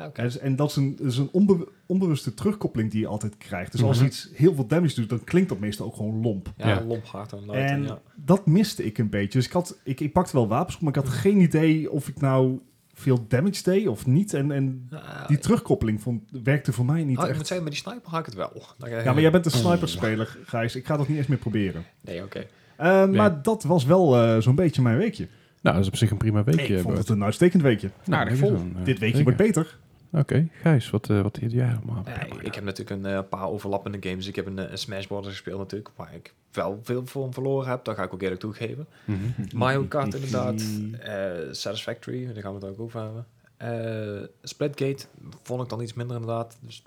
oké. 0.07 0.21
En, 0.21 0.41
en 0.41 0.55
dat 0.55 0.69
is 0.69 0.75
een, 0.75 0.95
dat 0.95 1.07
is 1.11 1.17
een 1.17 1.29
onbe- 1.31 1.67
onbewuste 1.85 2.33
terugkoppeling 2.33 2.91
die 2.91 2.99
je 2.99 3.07
altijd 3.07 3.37
krijgt. 3.37 3.71
Dus 3.71 3.83
als 3.83 3.97
Mhm. 3.97 4.05
iets 4.05 4.29
heel 4.33 4.53
veel 4.55 4.67
damage 4.67 4.95
doet, 4.95 5.09
dan 5.09 5.23
klinkt 5.23 5.49
dat 5.49 5.59
meestal 5.59 5.85
ook 5.85 5.95
gewoon 5.95 6.21
lomp. 6.21 6.53
Ja, 6.57 6.67
Ja. 6.69 6.83
lomp 6.83 7.05
hard 7.05 7.31
en 7.33 7.45
luid. 7.45 7.69
En 7.69 7.75
En, 7.75 7.83
ja. 7.83 8.01
dat 8.15 8.45
miste 8.45 8.85
ik 8.85 8.97
een 8.97 9.09
beetje. 9.09 9.37
Dus 9.39 9.45
ik, 9.45 9.51
had, 9.53 9.77
ik, 9.83 9.99
ik 9.99 10.13
pakte 10.13 10.31
wel 10.33 10.47
wapens 10.47 10.75
op, 10.75 10.81
maar 10.81 10.97
ik 10.97 11.03
had 11.03 11.09
geen 11.13 11.39
idee 11.39 11.91
of 11.91 12.07
ik 12.07 12.21
nou 12.21 12.59
veel 12.93 13.25
damage 13.27 13.63
deed 13.63 13.87
of 13.87 14.05
niet. 14.05 14.33
En, 14.33 14.51
en 14.51 14.87
Ja, 14.89 15.25
die 15.27 15.37
terugkoppeling 15.37 16.01
vond, 16.01 16.23
werkte 16.43 16.73
voor 16.73 16.85
mij 16.85 17.03
niet 17.03 17.17
oh, 17.17 17.23
ik 17.23 17.29
echt. 17.29 17.37
moet 17.37 17.47
zeggen, 17.47 17.65
met 17.65 17.73
die 17.75 17.83
sniper 17.83 18.09
had 18.11 18.19
ik 18.19 18.25
het 18.25 18.35
wel. 18.35 18.51
Dan 18.77 18.89
Ja, 18.89 19.03
maar 19.13 19.21
jij 19.21 19.31
bent 19.31 19.45
een 19.45 19.51
sniperspeler, 19.63 20.37
Gijs. 20.45 20.75
Ik 20.75 20.85
ga 20.85 20.97
dat 20.97 21.07
niet 21.07 21.17
eens 21.17 21.27
meer 21.27 21.37
proberen. 21.37 21.83
Nee, 22.01 22.23
oké. 22.23 22.45
Eh, 22.79 23.03
Nee. 23.03 23.07
Maar 23.17 23.41
dat 23.41 23.63
was 23.63 23.85
wel 23.85 24.15
eh, 24.17 24.37
zo'n 24.37 24.55
beetje 24.55 24.81
mijn 24.81 24.97
weekje. 24.97 25.27
Nou, 25.61 25.75
dat 25.75 25.85
is 25.85 25.91
op 25.91 25.97
zich 25.97 26.11
een 26.11 26.17
prima 26.17 26.43
weekje. 26.43 26.75
ik 26.75 26.81
vond 26.81 26.97
het 26.97 27.09
een 27.09 27.23
uitstekend 27.23 27.61
weekje. 27.61 27.89
Nou, 28.05 28.21
Aardig 28.21 28.37
vol. 28.37 28.57
Dit 28.83 28.99
weekje 28.99 29.23
wordt 29.23 29.37
beter. 29.37 29.77
Oké, 30.11 30.47
Gijs, 30.61 30.89
wat, 30.89 31.09
eh 31.09 31.21
wat 31.21 31.35
deed 31.35 31.51
jij 31.51 31.75
allemaal? 31.75 32.03
Ja, 32.05 32.21
ik, 32.25 32.33
ik 32.33 32.55
heb 32.55 32.63
natuurlijk 32.63 33.03
een 33.05 33.27
paar 33.27 33.47
overlappende 33.47 33.97
games. 34.09 34.27
Ik 34.27 34.35
heb 34.35 34.45
een, 34.45 34.71
een 34.71 34.77
Smash 34.77 35.05
Bros. 35.05 35.27
gespeeld 35.27 35.59
natuurlijk, 35.59 35.89
waar 35.95 36.13
ik 36.15 36.33
wel 36.51 36.79
veel 36.83 37.05
van 37.05 37.33
verloren 37.33 37.69
heb. 37.69 37.83
Dat 37.83 37.95
ga 37.95 38.03
ik 38.03 38.13
ook 38.13 38.21
eerlijk 38.21 38.39
toegeven. 38.39 38.87
Mhm. 39.05 39.17
Mario 39.55 39.83
Kart 39.83 40.13
inderdaad. 40.15 40.61
eh, 41.01 41.13
Satisfactory, 41.51 42.25
daar 42.33 42.43
gaan 42.43 42.53
we 42.59 42.65
het 42.65 42.69
ook 42.69 42.79
over 42.79 43.01
hebben. 43.01 43.25
Eh, 43.57 44.27
Splitgate 44.43 45.05
vond 45.43 45.63
ik 45.63 45.69
dan 45.69 45.81
iets 45.81 45.93
minder 45.93 46.15
inderdaad. 46.17 46.57
Dus 46.61 46.83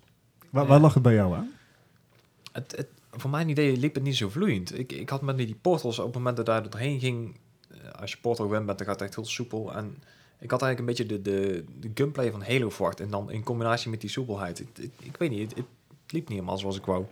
Waar, 0.51 0.67
waar 0.67 0.81
lag 0.81 0.95
het 0.95 1.03
bij 1.03 1.15
jou 1.15 1.35
aan? 1.35 1.51
het, 2.53 2.75
het, 2.77 2.89
voor 3.17 3.31
mijn 3.31 3.49
idee 3.49 3.77
liep 3.77 3.95
het 3.95 4.03
niet 4.03 4.17
zo 4.17 4.29
vloeiend. 4.29 4.79
Ik, 4.79 4.93
ik 4.93 5.09
had 5.09 5.23
met 5.23 5.37
die 5.37 5.57
portals 5.61 5.99
op 5.99 6.05
het 6.05 6.15
moment 6.15 6.37
dat 6.37 6.47
daar 6.47 6.71
doorheen 6.71 7.01
ging... 7.01 7.37
eh, 7.69 7.91
als 8.01 8.11
je 8.13 8.17
portal 8.21 8.45
gewend 8.47 8.67
bent, 8.67 8.79
dan 8.79 8.87
gaat 8.87 8.99
het 9.01 9.09
echt 9.09 9.17
heel 9.17 9.25
soepel. 9.27 9.73
En 9.75 9.97
ik 10.41 10.51
had 10.51 10.63
eigenlijk 10.63 10.79
een 10.79 11.05
beetje 11.07 11.23
de, 11.23 11.23
de, 11.31 11.65
de 11.81 11.91
gunplay 11.95 12.31
van 12.31 12.43
Halo 12.43 12.71
verwacht. 12.71 13.01
En 13.01 13.11
dan 13.11 13.31
in 13.31 13.43
combinatie 13.43 13.91
met 13.91 14.01
die 14.01 14.11
soepelheid. 14.11 14.59
Het- 14.59 14.91
ik 15.03 15.17
weet 15.17 15.31
niet, 15.31 15.41
het, 15.49 15.55
het 15.59 16.13
liep 16.13 16.29
niet 16.29 16.39
helemaal 16.39 16.59
zoals 16.59 16.77
ik 16.77 16.85
wou. 16.85 17.05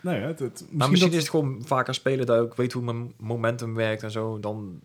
Nee, 0.00 0.20
het, 0.20 0.38
het, 0.38 0.50
misschien, 0.50 0.76
Maar 0.76 0.90
misschien 0.90 1.10
dat- 1.10 1.20
is 1.20 1.26
het 1.26 1.34
gewoon 1.36 1.62
vaker 1.64 1.94
spelen 1.94 2.26
dat 2.26 2.46
ik 2.46 2.54
weet 2.54 2.72
hoe 2.72 2.82
mijn 2.82 3.12
momentum 3.16 3.74
werkt 3.74 4.02
en 4.02 4.10
zo. 4.10 4.40
Dan 4.40 4.80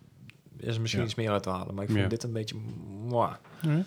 is 0.58 0.76
er 0.76 0.82
misschien 0.82 1.02
Ja. 1.02 1.08
iets 1.10 1.18
meer 1.18 1.30
uit 1.32 1.44
te 1.44 1.50
halen. 1.50 1.74
Maar 1.76 1.84
ik 1.84 1.90
vond 1.90 2.02
Ja. 2.02 2.08
dit 2.10 2.24
een 2.24 2.32
beetje... 2.32 2.56
mwah. 3.08 3.34
Ja. 3.62 3.84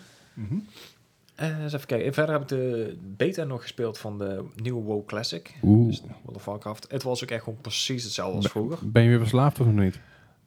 Eh, 1.35 1.63
eens 1.63 1.73
even 1.73 1.87
kijken. 1.87 2.13
Verder 2.13 2.33
heb 2.33 2.41
ik 2.41 2.47
de 2.47 2.97
beta 3.01 3.43
nog 3.43 3.61
gespeeld 3.61 3.97
van 3.97 4.17
de 4.17 4.43
nieuwe 4.55 4.83
WoW 4.83 5.05
Classic. 5.05 5.55
Oeh. 5.63 5.87
Dus 5.87 6.01
World 6.01 6.35
of 6.35 6.45
Warcraft. 6.45 6.85
Het 6.89 7.03
was 7.03 7.23
ook 7.23 7.29
echt 7.29 7.43
gewoon 7.43 7.61
precies 7.61 8.03
hetzelfde 8.03 8.35
als 8.35 8.47
vroeger. 8.47 8.77
Ben 8.83 9.03
je 9.03 9.09
weer 9.09 9.19
verslaafd 9.19 9.59
of 9.59 9.67
niet? 9.67 9.99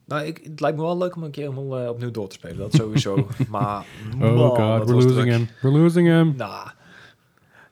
Nou, 0.05 0.25
ik, 0.25 0.41
het 0.43 0.59
lijkt 0.59 0.77
me 0.77 0.83
wel 0.83 0.97
leuk 0.97 1.15
om 1.15 1.23
een 1.23 1.31
keer 1.31 1.49
helemaal 1.49 1.79
eh, 1.79 1.89
opnieuw 1.89 2.11
door 2.11 2.27
te 2.27 2.35
spelen. 2.35 2.57
Dat 2.57 2.73
sowieso. 2.73 3.27
maar... 3.49 3.85
Oh 4.13 4.35
man, 4.35 4.49
god, 4.49 4.57
dat 4.57 4.89
we're 4.89 4.93
losing 4.93 5.11
druk. 5.13 5.27
him. 5.27 5.47
We're 5.61 5.77
losing 5.77 6.07
him. 6.07 6.33
Nou. 6.37 6.69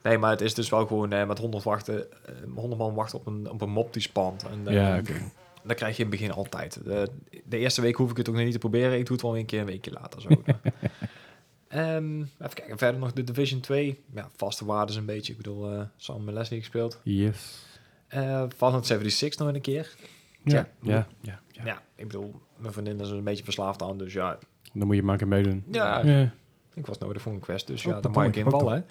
Nee, 0.03 0.17
maar 0.17 0.31
het 0.31 0.41
is 0.41 0.53
dus 0.53 0.69
wel 0.69 0.87
gewoon 0.87 1.11
eh, 1.11 1.27
met 1.27 1.37
100 1.37 1.63
wachten, 1.63 2.11
eh, 2.25 2.33
100 2.55 2.81
man 2.81 2.93
wachten 2.93 3.19
op 3.19 3.27
een, 3.27 3.51
op 3.51 3.61
een 3.61 3.69
mop 3.69 3.93
die 3.93 4.01
spant. 4.01 4.45
En, 4.49 4.73
Ja, 4.73 4.97
oké. 4.97 5.13
Dat 5.63 5.75
krijg 5.75 5.97
je 5.97 6.03
in 6.03 6.09
het 6.09 6.19
begin 6.19 6.35
altijd. 6.35 6.79
De, 6.83 7.09
de 7.45 7.57
eerste 7.57 7.81
week 7.81 7.95
hoef 7.95 8.11
ik 8.11 8.17
het 8.17 8.29
ook 8.29 8.35
nog 8.35 8.43
niet 8.43 8.53
te 8.53 8.59
proberen. 8.59 8.97
Ik 8.97 9.05
doe 9.05 9.15
het 9.15 9.25
wel 9.25 9.37
een 9.37 9.45
keer 9.45 9.59
een 9.59 9.65
weekje 9.65 9.91
later. 9.91 10.21
Zo. 10.21 10.29
Ehm, 11.67 12.19
even 12.21 12.53
kijken, 12.53 12.77
verder 12.77 12.99
nog 12.99 13.13
de 13.13 13.23
Division 13.23 13.59
2. 13.61 14.03
Ja, 14.13 14.29
vaste 14.35 14.65
waardes 14.65 14.95
een 14.95 15.05
beetje. 15.05 15.31
Ik 15.31 15.37
bedoel, 15.37 15.71
eh 15.71 15.81
samen 15.95 16.23
met 16.23 16.33
Leslie 16.33 16.59
gespeeld. 16.59 16.99
Yes. 17.03 17.65
Eh 18.07 18.43
Fallout 18.55 18.85
76 18.85 19.39
nog 19.45 19.55
een 19.55 19.61
keer. 19.61 19.95
Ja, 20.43 20.67
Ja. 20.81 21.07
ja, 21.21 21.39
ja. 21.51 21.63
ja. 21.65 21.81
Ik 21.95 22.07
bedoel, 22.07 22.41
mijn 22.57 22.73
vriendin 22.73 22.99
is 22.99 23.09
er 23.09 23.17
een 23.17 23.23
beetje 23.23 23.43
verslaafd 23.43 23.81
aan. 23.81 23.97
Dus 23.97 24.13
ja, 24.13 24.37
Dan 24.73 24.87
moet 24.87 24.95
je 24.95 25.03
maar 25.03 25.11
een 25.13 25.17
keer 25.19 25.27
meedoen. 25.27 25.63
Ja. 25.71 26.05
Ja. 26.05 26.33
ik 26.73 26.85
was 26.85 26.97
nodig 26.97 27.21
voor 27.21 27.33
een 27.33 27.39
quest. 27.39 27.67
Dus 27.67 27.85
Oh, 27.85 27.91
ja, 27.93 27.99
dan 28.01 28.11
mag 28.11 28.23
ik 28.23 28.29
ook 28.29 28.35
invallen. 28.35 28.73
hè. 28.73 28.81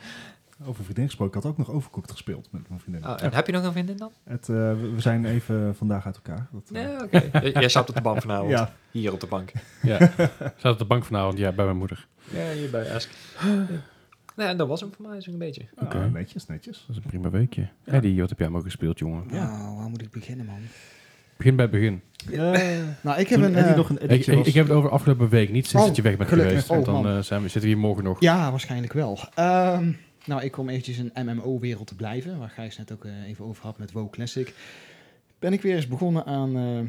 Over 0.65 0.83
vriendin 0.85 1.05
gesproken. 1.05 1.37
Ik 1.39 1.43
had 1.43 1.53
ook 1.53 1.59
nog 1.59 1.71
Overcooked 1.71 2.11
gespeeld 2.11 2.49
met 2.53 2.69
mijn 2.69 2.81
vriendin. 2.81 3.05
Ah, 3.05 3.23
en 3.23 3.35
heb 3.35 3.47
je 3.47 3.53
nog 3.53 3.65
een 3.65 3.73
vriendin 3.73 3.97
dan? 3.97 4.11
Het, 4.25 4.49
eh, 4.49 4.57
we 4.95 4.95
zijn 4.97 5.25
even 5.25 5.77
vandaag 5.77 6.07
uit 6.07 6.15
elkaar. 6.17 6.49
Dat, 6.53 6.63
eh, 6.73 6.85
Nee, 6.85 7.03
oké. 7.03 7.19
J- 7.49 7.53
Jij 7.59 7.69
zat 7.69 7.89
op 7.89 7.95
de 7.95 8.01
bank 8.01 8.21
vanavond. 8.21 8.51
ja. 8.51 8.73
Hier 8.91 9.13
op 9.13 9.21
de 9.21 9.27
bank. 9.27 9.53
ja. 9.83 9.99
Zat 10.57 10.73
op 10.73 10.79
de 10.79 10.85
bank 10.85 11.05
vanavond, 11.05 11.39
ja, 11.39 11.53
bij 11.53 11.65
mijn 11.65 11.77
moeder. 11.77 12.07
Ja, 12.31 12.51
hier 12.53 12.71
bij 12.71 12.93
Ask. 12.95 13.11
Nee, 14.37 14.47
en 14.49 14.57
dat 14.57 14.69
was 14.69 14.81
hem 14.81 14.91
voor 14.97 15.09
mij 15.09 15.21
zo'n 15.21 15.39
beetje. 15.39 15.63
Oké. 15.83 15.97
Ah, 15.99 16.13
netjes, 16.13 16.47
netjes. 16.47 16.85
Dat 16.87 16.97
is 16.97 17.03
een 17.03 17.09
prima 17.11 17.31
weekje. 17.31 17.69
Eddie, 17.85 18.21
wat 18.21 18.29
heb 18.29 18.39
jij 18.39 18.47
allemaal 18.47 18.65
gespeeld, 18.67 18.99
jongen? 18.99 19.25
Nou, 19.31 19.77
waar 19.77 19.89
moet 19.89 20.03
ik 20.03 20.11
beginnen, 20.11 20.47
man? 20.47 20.59
Begin 21.37 21.57
bij 21.57 21.65
het 21.65 21.75
begin. 21.75 22.03
Nou, 23.03 23.19
ik 23.21 23.29
heb 23.29 23.41
Toen 23.41 23.57
een... 23.57 23.77
Nog 23.77 23.89
een 23.89 24.11
Ik, 24.11 24.25
heb 24.55 24.67
het 24.69 24.77
over 24.77 24.91
afgelopen 24.91 25.29
week, 25.29 25.51
niet 25.51 25.67
sinds 25.67 25.81
Oh, 25.83 25.87
dat 25.87 25.97
je 25.97 26.03
weg 26.03 26.17
bent 26.17 26.29
gelukkig. 26.29 26.51
geweest. 26.65 26.69
Want 26.69 26.89
Oh, 26.89 27.03
dan 27.03 27.17
eh, 27.17 27.23
zijn 27.23 27.43
we, 27.43 27.49
zitten 27.49 27.61
we 27.71 27.77
hier 27.77 27.79
morgen 27.87 28.05
nog. 28.05 28.21
Ja, 28.21 28.51
waarschijnlijk 28.51 28.93
wel. 28.93 29.19
Ehm, 29.35 29.93
nou, 30.27 30.43
ik 30.43 30.53
kom 30.53 30.69
eventjes 30.69 30.99
in 30.99 31.11
MMO-wereld 31.15 31.87
te 31.87 31.95
blijven, 31.95 32.39
waar 32.39 32.49
Gijs 32.51 32.77
net 32.79 32.93
ook 32.93 33.05
eh, 33.05 33.23
even 33.27 33.45
over 33.45 33.63
had 33.65 33.79
met 33.79 33.93
WoW 33.93 34.11
Classic. 34.11 34.55
Ben 35.39 35.53
ik 35.53 35.63
weer 35.63 35.75
eens 35.77 35.89
begonnen 35.89 36.25
aan 36.25 36.57
eh, 36.57 36.81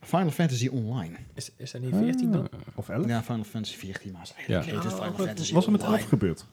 Final 0.00 0.30
Fantasy 0.30 0.68
Online. 0.68 1.16
Is, 1.34 1.50
is 1.56 1.70
dat 1.70 1.80
niet 1.80 1.94
14 1.96 2.32
dan? 2.32 2.48
Ah. 2.50 2.58
Of 2.74 2.88
11? 2.88 3.06
Ja, 3.06 3.22
Final 3.22 3.44
Fantasy 3.44 3.76
14, 3.76 4.12
maar 4.12 4.22
is 4.22 4.32
eigenlijk 4.32 4.66
Ja. 4.66 4.74
het 4.74 4.84
Oh, 4.86 4.92
Final 4.98 5.16
wat 5.16 5.26
Fantasy 5.26 5.54
was 5.54 5.64
er 5.66 5.72
met 5.72 5.80
Online. 5.80 5.98
11 5.98 6.08
gebeurd? 6.08 6.46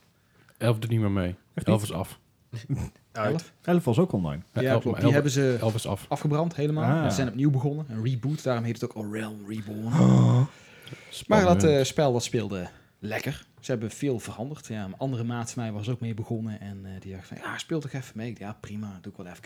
Elf 0.58 0.80
doet 0.80 0.90
niet 0.90 1.00
meer 1.00 1.12
mee. 1.12 1.36
Echt 1.54 1.68
Elf 1.68 1.82
niet? 1.82 1.90
is 1.90 1.96
af. 1.96 2.20
Uit. 3.12 3.52
11 3.62 3.84
was 3.84 4.00
ook 4.00 4.12
online. 4.12 4.42
Ja, 4.54 4.62
Ja, 4.62 4.70
elf, 4.70 4.82
klopt. 4.82 4.96
elf- 4.96 5.06
Die 5.06 5.14
hebben 5.14 5.32
ze 5.32 5.58
elf 5.62 5.76
is 5.76 5.88
af. 5.88 6.06
afgebrand 6.10 6.56
helemaal. 6.56 7.02
Ah. 7.04 7.10
Ze 7.10 7.16
zijn 7.16 7.28
opnieuw 7.28 7.50
begonnen. 7.52 7.86
Een 7.90 8.04
reboot, 8.04 8.44
daarom 8.44 8.64
heet 8.64 8.82
het 8.82 8.84
ook 8.84 8.94
al 9.06 9.12
Realm 9.14 9.40
Reborn. 9.48 9.86
Oh. 9.86 10.42
Maar 11.28 11.44
dat 11.44 11.64
eh, 11.64 11.84
spel 11.84 12.14
dat 12.14 12.24
speelde 12.24 12.70
lekker. 13.00 13.46
Ze 13.62 13.72
hebben 13.72 13.92
veel 13.92 14.20
veranderd. 14.20 14.68
Ja, 14.68 14.84
een 14.84 14.98
andere 14.98 15.24
maat 15.24 15.52
van 15.52 15.64
mij 15.64 15.72
was 15.72 15.90
ook 15.90 16.00
mee 16.00 16.14
begonnen. 16.14 16.60
En 16.60 16.86
eh, 16.86 16.92
die 17.02 17.14
dacht 17.14 17.28
van, 17.28 17.38
ja, 17.38 17.58
speel 17.58 17.80
toch 17.80 17.92
even 17.94 18.18
mee. 18.18 18.30
Dacht, 18.30 18.40
Ja, 18.40 18.58
prima, 18.60 19.00
doe 19.02 19.12
ik 19.12 19.18
wel 19.18 19.28
even. 19.28 19.44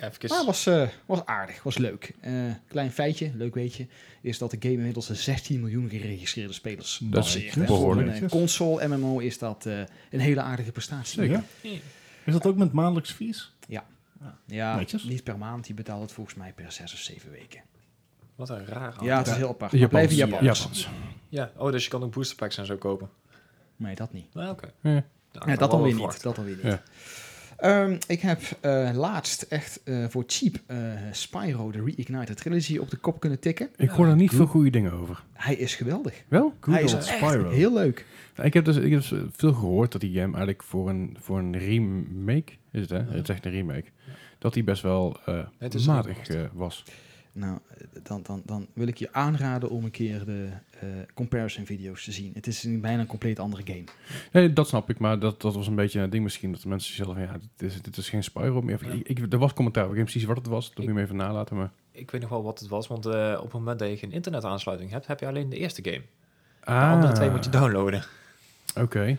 Even. 0.00 0.28
Maar 0.28 0.44
was, 0.44 0.66
eh, 0.66 0.88
was 1.06 1.24
aardig, 1.26 1.62
was 1.62 1.78
leuk. 1.78 2.14
Eh, 2.20 2.32
klein 2.68 2.92
feitje, 2.92 3.30
leuk 3.34 3.54
weetje, 3.54 3.86
is 4.20 4.38
dat 4.38 4.50
de 4.50 4.56
game 4.60 4.74
inmiddels 4.74 5.06
de 5.06 5.14
16 5.14 5.60
miljoen 5.60 5.88
geregistreerde 5.88 6.52
spelers 6.52 7.00
Dat 7.02 7.24
is. 7.24 7.50
Voor 7.52 7.64
behoorlijk. 7.64 8.20
een 8.20 8.28
console 8.28 8.88
MMO 8.88 9.18
is 9.18 9.38
dat 9.38 9.66
eh, 9.66 9.78
een 10.10 10.20
hele 10.20 10.40
aardige 10.40 10.72
prestatie. 10.72 11.20
Zeker. 11.20 11.42
Ja? 11.62 11.70
Is 12.24 12.32
dat 12.32 12.46
ook 12.46 12.56
met 12.56 12.72
maandelijks 12.72 13.10
fees? 13.12 13.54
Ja, 14.46 14.76
Netjes. 14.76 15.02
niet 15.04 15.24
per 15.24 15.38
maand. 15.38 15.64
Die 15.66 15.74
betaalt 15.74 16.02
het 16.02 16.12
volgens 16.12 16.36
mij 16.36 16.52
per 16.52 16.72
6 16.72 16.92
of 16.92 16.98
7 16.98 17.30
weken. 17.30 17.60
Wat 18.34 18.48
een 18.48 18.66
raar 18.66 19.04
Ja, 19.04 19.18
het 19.18 19.26
is 19.26 19.34
heel 19.34 19.48
apart. 19.48 19.72
Japans. 19.72 20.14
Japans. 20.14 20.42
Japans. 20.42 20.88
Ja, 21.28 21.52
oh, 21.56 21.70
dus 21.70 21.84
je 21.84 21.90
kan 21.90 22.02
ook 22.02 22.12
booster 22.12 22.36
packs 22.36 22.58
en 22.58 22.66
zo 22.66 22.76
kopen. 22.76 23.10
Nee, 23.76 23.94
dat 23.94 24.12
niet. 24.12 24.34
Nou, 24.34 24.50
oké. 24.50 24.72
Ja. 24.80 24.90
Ja, 24.90 25.04
Ja, 25.32 25.52
ik 25.52 25.58
dat 25.58 25.70
dan 25.70 25.80
wel 25.80 25.88
weer 25.88 26.06
niet. 26.06 26.22
Dat 26.22 26.36
dan 26.36 26.44
weer 26.44 26.54
niet. 26.54 26.64
Ja. 26.64 26.82
Ehm, 27.56 27.96
ik 28.06 28.20
heb 28.20 28.40
eh, 28.60 28.90
laatst 28.94 29.42
echt 29.42 29.82
eh, 29.84 30.04
voor 30.08 30.24
cheap 30.26 30.54
eh, 30.66 30.76
Spyro, 31.12 31.70
de 31.70 31.82
Reignited 31.84 32.36
Trilogy, 32.36 32.78
op 32.78 32.90
de 32.90 32.96
kop 32.96 33.20
kunnen 33.20 33.40
tikken. 33.40 33.68
Ik 33.76 33.90
hoor 33.90 34.06
er 34.06 34.16
niet 34.16 34.30
veel 34.30 34.46
goede 34.46 34.70
dingen 34.70 34.92
over. 34.92 35.22
Hij 35.32 35.54
is 35.54 35.74
geweldig. 35.74 36.24
Wel? 36.28 36.54
Good 36.60 36.74
Hij 36.74 36.84
is 36.84 36.92
echt 36.92 37.04
Spyro. 37.06 37.50
heel 37.50 37.72
leuk. 37.72 38.06
Ik 38.42 38.54
heb 38.54 38.64
dus, 38.64 38.76
ik 38.76 38.90
heb 38.90 39.00
dus 39.00 39.12
veel 39.30 39.52
gehoord 39.52 39.92
dat 39.92 40.00
die 40.00 40.12
game 40.12 40.26
eigenlijk 40.26 40.62
voor 40.62 40.88
een, 40.88 41.16
voor 41.20 41.38
een 41.38 41.58
remake, 41.58 42.52
is 42.70 42.80
het 42.80 42.90
hè? 42.90 42.98
Het 42.98 43.28
is 43.28 43.34
echt 43.34 43.44
een 43.44 43.52
remake, 43.52 43.84
dat 44.38 44.54
die 44.54 44.64
best 44.64 44.82
wel 44.82 45.16
eh, 45.26 45.86
matig 45.86 46.28
eh, 46.28 46.40
was. 46.52 46.84
Nou, 47.38 47.58
dan, 48.02 48.22
dan, 48.22 48.42
dan 48.44 48.66
wil 48.72 48.86
ik 48.86 48.96
je 48.96 49.12
aanraden 49.12 49.70
om 49.70 49.84
een 49.84 49.90
keer 49.90 50.24
de 50.24 50.48
eh, 50.80 50.88
comparison 51.14 51.66
video's 51.66 52.04
te 52.04 52.12
zien. 52.12 52.30
Het 52.34 52.46
is 52.46 52.64
een 52.64 52.80
bijna 52.80 53.00
een 53.00 53.06
compleet 53.06 53.38
andere 53.38 53.62
game. 53.64 53.84
Nee, 54.32 54.52
dat 54.52 54.68
snap 54.68 54.90
ik, 54.90 54.98
maar 54.98 55.18
dat, 55.18 55.40
dat 55.40 55.54
was 55.54 55.66
een 55.66 55.74
beetje 55.74 56.00
een 56.00 56.10
ding 56.10 56.22
misschien, 56.22 56.52
dat 56.52 56.62
de 56.62 56.68
mensen 56.68 56.94
zelf 56.94 57.12
van, 57.14 57.22
ja, 57.22 57.32
dit 57.56 57.70
is, 57.72 57.82
dit 57.82 57.96
is 57.96 58.08
geen 58.08 58.24
Spyro 58.24 58.62
meer. 58.62 58.78
Ja. 58.86 58.90
Ik, 58.92 59.08
ik, 59.08 59.32
er 59.32 59.38
was 59.38 59.52
commentaar, 59.52 59.82
ik 59.84 59.88
weet 59.90 59.98
niet 59.98 60.10
precies 60.10 60.28
wat 60.28 60.36
het 60.36 60.46
was, 60.46 60.66
dat 60.68 60.76
moet 60.76 60.84
Ik- 60.84 60.90
je 60.90 60.96
me 60.98 61.02
even 61.04 61.16
nalaten, 61.16 61.56
maar... 61.56 61.70
Ik 61.92 62.10
weet 62.10 62.20
nog 62.20 62.30
wel 62.30 62.42
wat 62.42 62.58
het 62.58 62.68
was, 62.68 62.86
want 62.86 63.06
eh, 63.06 63.34
op 63.36 63.42
het 63.44 63.52
moment 63.52 63.78
dat 63.78 63.88
je 63.88 63.96
geen 63.96 64.12
internetaansluiting 64.12 64.90
hebt, 64.90 65.06
heb 65.06 65.20
je 65.20 65.26
alleen 65.26 65.48
de 65.48 65.56
eerste 65.56 65.84
game. 65.84 66.02
De 66.60 66.66
Ah, 66.72 66.92
andere 66.92 67.12
twee 67.12 67.30
moet 67.30 67.44
je 67.44 67.50
downloaden. 67.50 68.04
Oké. 68.80 69.18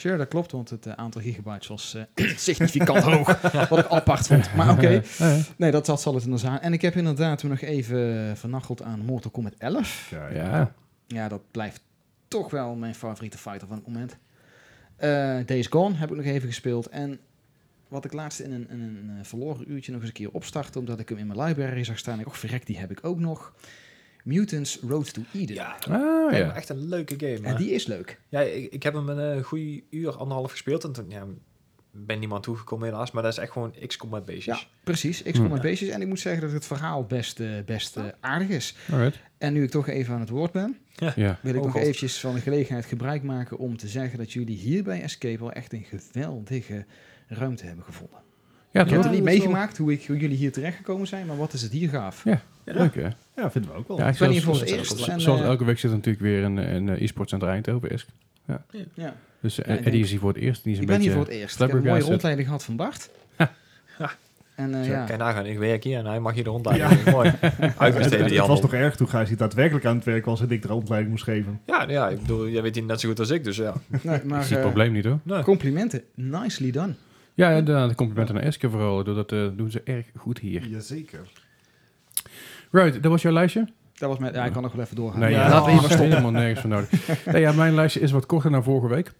Sure, 0.00 0.16
dat 0.16 0.28
klopt, 0.28 0.52
want 0.52 0.70
het 0.70 0.86
eh, 0.86 0.92
aantal 0.92 1.20
gigabytes 1.20 1.66
was 1.66 1.94
eh, 2.14 2.28
significant 2.36 2.98
hoog. 2.98 3.40
Wat 3.68 3.78
ik 3.78 3.86
apart 3.86 4.26
vond. 4.26 4.54
Maar 4.54 4.70
oké, 4.70 4.88
Ja, 4.88 5.02
ja. 5.18 5.42
nee, 5.56 5.70
dat, 5.70 5.86
dat 5.86 6.00
zal 6.00 6.14
het 6.14 6.24
inderdaad 6.24 6.48
zijn. 6.50 6.60
En 6.60 6.72
ik 6.72 6.82
heb 6.82 6.94
inderdaad 6.94 7.38
toen 7.38 7.50
nog 7.50 7.60
even 7.60 8.36
vernacheld 8.36 8.82
aan 8.82 9.00
Mortal 9.00 9.30
Kombat 9.30 9.54
11. 9.58 10.08
Ja, 10.10 10.28
Ja. 10.28 10.72
Ja, 11.06 11.28
dat 11.28 11.40
blijft 11.50 11.82
toch 12.28 12.50
wel 12.50 12.74
mijn 12.74 12.94
favoriete 12.94 13.38
fighter 13.38 13.68
van 13.68 13.76
het 13.76 13.86
moment. 13.86 14.16
Eh 14.96 15.38
Days 15.46 15.66
Gone 15.66 15.94
heb 15.94 16.10
ik 16.10 16.16
nog 16.16 16.24
even 16.24 16.48
gespeeld. 16.48 16.86
En 16.86 17.18
wat 17.88 18.04
ik 18.04 18.12
laatst 18.12 18.40
in 18.40 18.52
een, 18.52 18.70
in 18.70 18.80
een 18.80 19.10
eh, 19.18 19.24
verloren 19.24 19.72
uurtje 19.72 19.92
nog 19.92 20.00
eens 20.00 20.10
een 20.10 20.16
keer 20.16 20.30
opstartte, 20.30 20.78
omdat 20.78 21.00
ik 21.00 21.08
hem 21.08 21.18
in 21.18 21.26
mijn 21.26 21.40
library 21.40 21.84
zag 21.84 21.98
staan. 21.98 22.20
Ik, 22.20 22.26
oh 22.26 22.32
verrek, 22.32 22.66
die 22.66 22.78
heb 22.78 22.90
ik 22.90 22.98
ook 23.02 23.18
nog. 23.18 23.54
Mutants 24.24 24.78
Road 24.88 25.14
to 25.14 25.22
Eden. 25.34 25.54
Ja, 25.54 25.76
Ah, 25.88 26.32
ja. 26.32 26.54
echt 26.54 26.68
een 26.68 26.88
leuke 26.88 27.14
game. 27.18 27.46
En 27.46 27.52
hè. 27.52 27.54
die 27.56 27.70
is 27.70 27.86
leuk. 27.86 28.20
Ja, 28.28 28.40
ik, 28.40 28.72
ik 28.72 28.82
heb 28.82 28.94
hem 28.94 29.08
een 29.08 29.36
uh, 29.38 29.44
goede 29.44 29.82
uur, 29.90 30.16
anderhalf 30.16 30.50
gespeeld. 30.50 30.84
En 30.84 30.92
toen 30.92 31.04
ja, 31.10 31.24
ben 31.92 32.18
niemand 32.18 32.42
toegekomen 32.42 32.88
helaas. 32.88 33.10
Maar 33.10 33.22
dat 33.22 33.32
is 33.32 33.38
echt 33.38 33.52
gewoon 33.52 33.74
XCOM 33.86 34.10
basis. 34.10 34.44
Ja, 34.44 34.58
precies. 34.84 35.22
Ik 35.22 35.34
kom 35.34 35.48
met 35.48 35.60
beestjes. 35.60 35.88
En 35.88 36.00
ik 36.00 36.08
moet 36.08 36.20
zeggen 36.20 36.42
dat 36.42 36.52
het 36.52 36.66
verhaal 36.66 37.04
best, 37.04 37.40
eh, 37.40 37.48
best 37.66 37.96
eh, 37.96 38.04
aardig 38.20 38.48
is. 38.48 38.74
Alright. 38.92 39.18
En 39.38 39.52
nu 39.52 39.62
ik 39.62 39.70
toch 39.70 39.88
even 39.88 40.14
aan 40.14 40.20
het 40.20 40.28
woord 40.28 40.52
ben, 40.52 40.76
Ja. 41.16 41.38
wil 41.42 41.52
ik 41.54 41.58
Oh, 41.58 41.64
nog 41.64 41.72
God. 41.72 41.82
eventjes 41.82 42.20
van 42.20 42.34
de 42.34 42.40
gelegenheid 42.40 42.84
gebruik 42.86 43.22
maken 43.22 43.58
om 43.58 43.76
te 43.76 43.88
zeggen 43.88 44.18
dat 44.18 44.32
jullie 44.32 44.56
hier 44.56 44.82
bij 44.82 45.02
Escape 45.02 45.38
wel 45.38 45.52
echt 45.52 45.72
een 45.72 45.84
geweldige 45.90 46.84
ruimte 47.28 47.66
hebben 47.66 47.84
gevonden. 47.84 48.18
Ja, 48.72 48.84
ik 48.84 48.90
heb 48.90 49.02
het 49.02 49.12
niet 49.12 49.22
meegemaakt 49.22 49.76
hoe, 49.76 49.92
ik, 49.92 50.06
hoe 50.06 50.16
jullie 50.16 50.36
hier 50.36 50.52
terechtgekomen 50.52 51.06
zijn, 51.06 51.26
maar 51.26 51.36
wat 51.36 51.52
is 51.52 51.62
het 51.62 51.72
hier 51.72 51.88
gaaf. 51.88 52.24
Ja. 52.24 52.42
Leuk 52.64 52.94
hè? 52.94 53.08
Ja, 53.36 53.50
vinden 53.50 53.70
we 53.70 53.76
ook 53.76 53.88
wel. 53.88 53.98
Ja, 53.98 54.08
ik 54.08 54.18
ben 54.18 54.30
hier 54.30 54.40
zoals- 54.40 54.58
voor 54.58 54.66
het 54.68 54.76
eerst. 54.76 55.06
En, 55.08 55.20
Zoals 55.20 55.40
eh, 55.40 55.46
elke 55.46 55.64
week 55.64 55.78
zit 55.78 55.90
er 55.90 55.96
natuurlijk 55.96 56.24
weer 56.24 56.44
een, 56.44 56.56
een 56.74 56.88
eh, 56.88 57.02
e-sport 57.02 57.28
center 57.28 57.48
Eindhoven 57.48 57.90
is. 57.90 58.06
ja. 58.94 59.14
Dus 59.40 59.58
eh, 59.60 59.66
Ja, 59.66 59.72
ik 59.72 59.78
Eddie 59.78 59.92
denk- 59.92 60.04
is 60.04 60.10
hier 60.10 60.18
voor 60.20 60.28
het 60.32 60.38
eerst. 60.42 60.62
Die 60.62 60.72
is 60.72 60.78
een 60.78 60.84
Ik 60.84 60.90
ben 60.90 61.00
hier 61.00 61.12
voor 61.12 61.20
het 61.20 61.30
eerst. 61.30 61.54
Ik 61.60 61.60
heb 61.70 61.72
een 61.76 61.82
mooie 61.84 62.02
rondleiding 62.02 62.46
gehad 62.46 62.64
van 62.64 62.76
Bart. 62.76 63.10
Ja. 63.98 64.10
En 64.54 64.74
eh, 64.74 64.82
Zo, 64.84 64.90
ja, 64.90 65.04
Kan 65.04 65.16
je 65.16 65.22
nagaan, 65.22 65.46
ik 65.46 65.58
werk 65.58 65.84
hier 65.84 65.98
en 65.98 66.06
hij 66.06 66.20
mag 66.20 66.34
hier 66.34 66.44
de 66.44 66.50
rondleiding. 66.50 67.04
Mooi. 67.10 67.32
Het, 67.40 67.78
Uitbesteden 67.78 68.18
het 68.20 68.28
die 68.28 68.38
was 68.38 68.46
handel. 68.48 68.70
nog 68.70 68.72
erg 68.74 68.96
toen 68.96 69.08
Gijs 69.08 69.28
hier 69.28 69.36
daadwerkelijk 69.38 69.84
aan 69.86 69.96
het 69.96 70.04
werk 70.04 70.24
was 70.24 70.40
en 70.40 70.50
ik 70.50 70.62
de 70.62 70.68
rondleiding 70.68 71.10
moest 71.12 71.24
geven. 71.24 71.60
Ja, 71.66 71.84
ja, 71.88 72.08
ik 72.08 72.20
bedoel, 72.20 72.48
jij 72.48 72.62
weet 72.62 72.74
die 72.74 72.82
net 72.82 73.00
zo 73.00 73.08
goed 73.08 73.18
als 73.18 73.30
ik, 73.30 73.44
dus 73.44 73.56
ja. 73.56 73.74
nee, 74.02 74.16
Ik 74.16 74.24
maar 74.24 74.44
zie 74.44 74.52
het 74.56 74.64
probleem 74.64 74.92
niet 74.92 75.04
hoor. 75.04 75.18
Nee. 75.22 75.42
complimenten. 75.42 76.02
Nicely 76.14 76.70
done. 76.70 76.94
Ja, 77.34 77.50
inderdaad. 77.50 77.88
De 77.88 77.94
complimenten 77.94 78.34
naar 78.34 78.44
Eske 78.44 78.70
vooral. 78.70 79.04
Dat 79.04 79.32
eh, 79.32 79.46
doen 79.56 79.70
ze 79.70 79.80
erg 79.84 80.06
goed 80.16 80.38
hier. 80.38 80.66
Jazeker. 80.66 81.28
Right, 82.70 83.02
dat 83.02 83.10
was 83.10 83.22
jouw 83.22 83.32
lijstje? 83.32 83.68
Dat 83.94 84.08
was 84.08 84.18
mijn, 84.18 84.32
ja, 84.34 84.44
ik 84.44 84.52
kan 84.52 84.62
nog 84.62 84.72
wel 84.72 84.84
even 84.84 84.96
doorgaan. 84.96 85.20
Nee, 85.20 85.30
Ja. 85.30 85.42
ja, 85.42 85.48
Laten 85.48 85.64
we 85.64 85.70
hier 85.70 85.80
maar 85.80 85.90
stoppen. 85.90 86.08
helemaal 86.10 86.40
nergens 86.40 86.60
van 86.60 86.70
nodig. 86.70 86.90
nee, 87.26 87.40
ja, 87.40 87.52
mijn 87.52 87.74
lijstje 87.74 88.00
is 88.00 88.10
wat 88.10 88.26
korter 88.26 88.50
dan 88.50 88.62
vorige 88.62 88.94
week. 88.94 89.12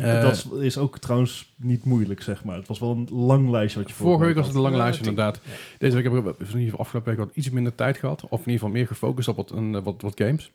Eh, 0.00 0.20
dat 0.22 0.32
is, 0.32 0.48
is 0.60 0.78
ook 0.78 0.98
trouwens 0.98 1.54
niet 1.56 1.84
moeilijk, 1.84 2.22
zeg 2.22 2.44
maar. 2.44 2.56
Het 2.56 2.68
was 2.68 2.78
wel 2.78 2.90
een 2.90 3.08
lang 3.10 3.50
lijstje 3.50 3.80
wat 3.80 3.88
je 3.88 3.94
Vorige 3.94 4.24
week 4.24 4.34
was 4.34 4.46
het 4.46 4.54
een 4.54 4.60
lang 4.60 4.76
lijstje 4.76 5.04
inderdaad. 5.06 5.40
Deze 5.78 5.94
week 5.94 6.04
hebben 6.04 6.24
we 6.24 6.30
in 6.38 6.46
ieder 6.46 6.60
geval 6.62 6.78
afgelopen 6.78 7.10
week 7.16 7.24
wat 7.26 7.36
iets 7.36 7.50
minder 7.50 7.74
tijd 7.74 7.96
gehad. 7.96 8.22
Of 8.24 8.30
in 8.30 8.38
ieder 8.38 8.52
geval 8.52 8.68
meer 8.68 8.86
gefocust 8.86 9.28
op 9.28 9.36
wat, 9.36 9.50
een, 9.50 9.82
wat, 9.82 9.94
wat 10.02 10.12
games. 10.14 10.50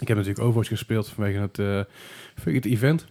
Ik 0.00 0.08
heb 0.08 0.16
natuurlijk 0.16 0.44
Overwatch 0.44 0.68
gespeeld 0.68 1.08
vanwege 1.08 1.38
het, 1.38 1.58
eh, 1.58 1.80
vanwege 2.34 2.56
het 2.56 2.64
event. 2.76 3.06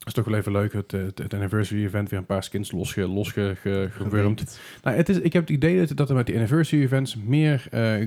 Dat 0.00 0.08
is 0.08 0.14
toch 0.14 0.24
wel 0.24 0.38
even 0.38 0.52
leuk, 0.52 0.72
het, 0.72 0.90
het, 0.92 1.18
het 1.18 1.34
anniversary 1.34 1.84
event. 1.84 2.08
Weer 2.10 2.18
een 2.18 2.26
paar 2.26 2.42
skins 2.42 2.72
losge, 2.72 3.08
losge, 3.08 3.54
ge- 3.60 3.88
gewurmd. 3.92 4.60
Nou, 4.82 4.96
het 4.96 5.08
is, 5.08 5.18
ik 5.20 5.32
heb 5.32 5.42
het 5.42 5.50
idee 5.50 5.86
dat, 5.86 5.96
dat 5.96 6.08
er 6.08 6.14
met 6.14 6.26
die 6.26 6.34
anniversary 6.34 6.82
events 6.82 7.16
meer 7.16 7.66
eh, 7.70 8.06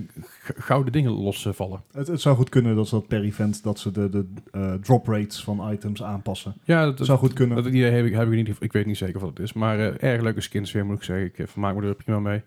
gouden 0.57 0.91
dingen 0.91 1.11
losvallen. 1.11 1.83
Het, 1.91 2.07
het 2.07 2.21
zou 2.21 2.35
goed 2.35 2.49
kunnen 2.49 2.75
dat 2.75 2.87
ze 2.87 2.95
dat 2.95 3.07
per 3.07 3.21
event 3.23 3.63
dat 3.63 3.79
ze 3.79 3.91
de, 3.91 4.09
de 4.09 4.25
eh, 4.51 4.73
drop 4.73 5.07
rates 5.07 5.43
van 5.43 5.71
items 5.71 6.03
aanpassen. 6.03 6.53
Ja, 6.63 6.85
dat, 6.85 6.97
Dat 6.97 7.05
zou 7.07 7.19
goed 7.19 7.33
kunnen. 7.33 7.55
Dat 7.63 7.65
idee 7.65 7.91
heb 7.91 8.05
ik, 8.05 8.13
heb 8.13 8.31
ik 8.31 8.47
niet. 8.47 8.55
Ik 8.59 8.71
weet 8.73 8.85
niet 8.85 8.97
zeker 8.97 9.19
wat 9.19 9.29
het 9.29 9.39
is. 9.39 9.53
Maar 9.53 9.79
eh, 9.79 10.11
erg 10.11 10.21
leuke 10.21 10.41
skins 10.41 10.71
weer, 10.71 10.85
moet 10.85 10.97
ik 10.97 11.03
zeggen. 11.03 11.25
Ik 11.25 11.49
vermaak 11.49 11.75
me 11.75 11.87
er 11.87 11.95
prima 11.95 12.19
mee. 12.19 12.41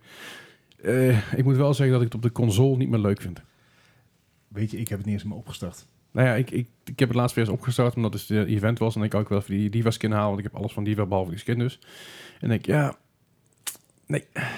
Ik 1.37 1.45
moet 1.45 1.57
wel 1.57 1.75
zeggen 1.75 1.95
dat 1.95 2.05
ik 2.07 2.13
het 2.13 2.17
op 2.17 2.23
de 2.23 2.33
console 2.33 2.77
niet 2.77 2.89
meer 2.89 3.01
leuk 3.01 3.21
vind. 3.21 3.41
Weet 4.49 4.71
je, 4.71 4.79
ik 4.79 4.89
heb 4.89 4.99
het 4.99 5.07
niet 5.07 5.15
eens 5.17 5.25
meer 5.25 5.37
opgestart. 5.37 5.87
Nou 6.13 6.27
ja, 6.29 6.35
ik, 6.35 6.51
ik, 6.51 6.69
ik 6.85 6.99
heb 6.99 7.09
het 7.09 7.17
laatst 7.17 7.37
weer 7.37 7.45
eens 7.45 7.55
opgestart 7.55 7.97
omdat 7.97 8.13
het 8.13 8.31
een 8.31 8.47
event 8.47 8.79
was. 8.79 8.97
En 8.97 9.03
ik 9.03 9.15
ook 9.15 9.29
wel 9.29 9.39
even 9.39 9.55
die 9.57 9.71
Diva 9.71 9.91
skin 9.91 10.11
halen. 10.11 10.27
Want 10.27 10.39
ik 10.39 10.45
heb 10.45 10.55
alles 10.55 10.73
van 10.73 10.85
Diva 10.85 11.07
behalve 11.07 11.31
die 11.31 11.39
skin 11.39 11.59
dus. 11.59 11.79
En 12.41 12.51
ik 12.51 12.67
ja, 12.67 12.97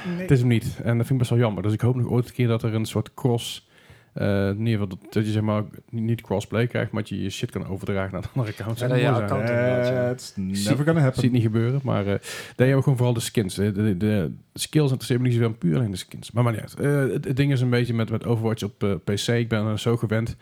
het 0.04 0.30
is 0.30 0.38
hem 0.38 0.48
niet. 0.48 0.64
En 0.64 0.96
dat 0.96 1.06
vind 1.06 1.10
ik 1.10 1.18
best 1.18 1.30
wel 1.30 1.38
jammer. 1.38 1.62
Dus 1.62 1.72
ik 1.72 1.80
hoop 1.80 1.94
nog 1.96 2.08
ooit 2.08 2.28
een 2.28 2.34
keer 2.34 2.46
dat 2.48 2.62
er 2.62 2.74
een 2.74 2.84
soort 2.86 3.14
cross... 3.14 3.68
eh, 4.14 4.48
in 4.48 4.58
ieder 4.58 4.72
geval 4.72 4.88
dat, 4.88 4.98
dat 5.12 5.24
je 5.26 5.32
zeg 5.32 5.42
maar 5.42 5.64
niet 5.90 6.20
crossplay 6.20 6.66
krijgt, 6.66 6.90
maar 6.92 7.00
dat 7.02 7.10
je 7.10 7.22
je 7.22 7.30
shit 7.30 7.50
kan 7.50 7.66
overdragen 7.66 8.12
naar 8.12 8.22
de 8.22 8.28
andere 8.34 8.54
accounts. 8.58 8.80
Ja, 8.80 8.86
zijn. 8.88 9.00
account- 9.22 9.48
ja. 9.48 10.04
Eh, 10.04 10.10
It's 10.10 10.32
never 10.36 10.84
gonna 10.84 11.00
happen. 11.00 11.20
Ziet 11.22 11.32
niet 11.32 11.42
gebeuren, 11.42 11.80
maar 11.84 12.00
eh 12.00 12.06
daar 12.06 12.20
hebben 12.56 12.76
we 12.76 12.82
gewoon 12.82 12.96
vooral 12.98 13.14
de 13.14 13.20
skins. 13.20 13.54
De, 13.54 13.72
de, 13.72 13.96
de 13.96 14.32
skills 14.54 14.84
interesseren 14.90 15.22
me 15.22 15.28
niet 15.28 15.36
zoveel, 15.38 15.52
puur 15.56 15.76
alleen 15.76 15.90
de 15.90 15.96
skins. 15.96 16.30
Maar 16.30 16.42
maar 16.44 16.52
niet 16.52 16.60
uit. 16.62 16.74
Eh, 16.80 17.12
het, 17.14 17.24
het 17.24 17.36
ding 17.36 17.52
is 17.52 17.60
een 17.60 17.70
beetje 17.70 17.94
met, 17.94 18.10
met 18.10 18.24
Overwatch 18.24 18.62
op 18.62 18.98
PC. 19.04 19.26
Ik 19.28 19.48
ben 19.48 19.66
er 19.66 19.78
zo 19.78 19.96
gewend 19.96 20.36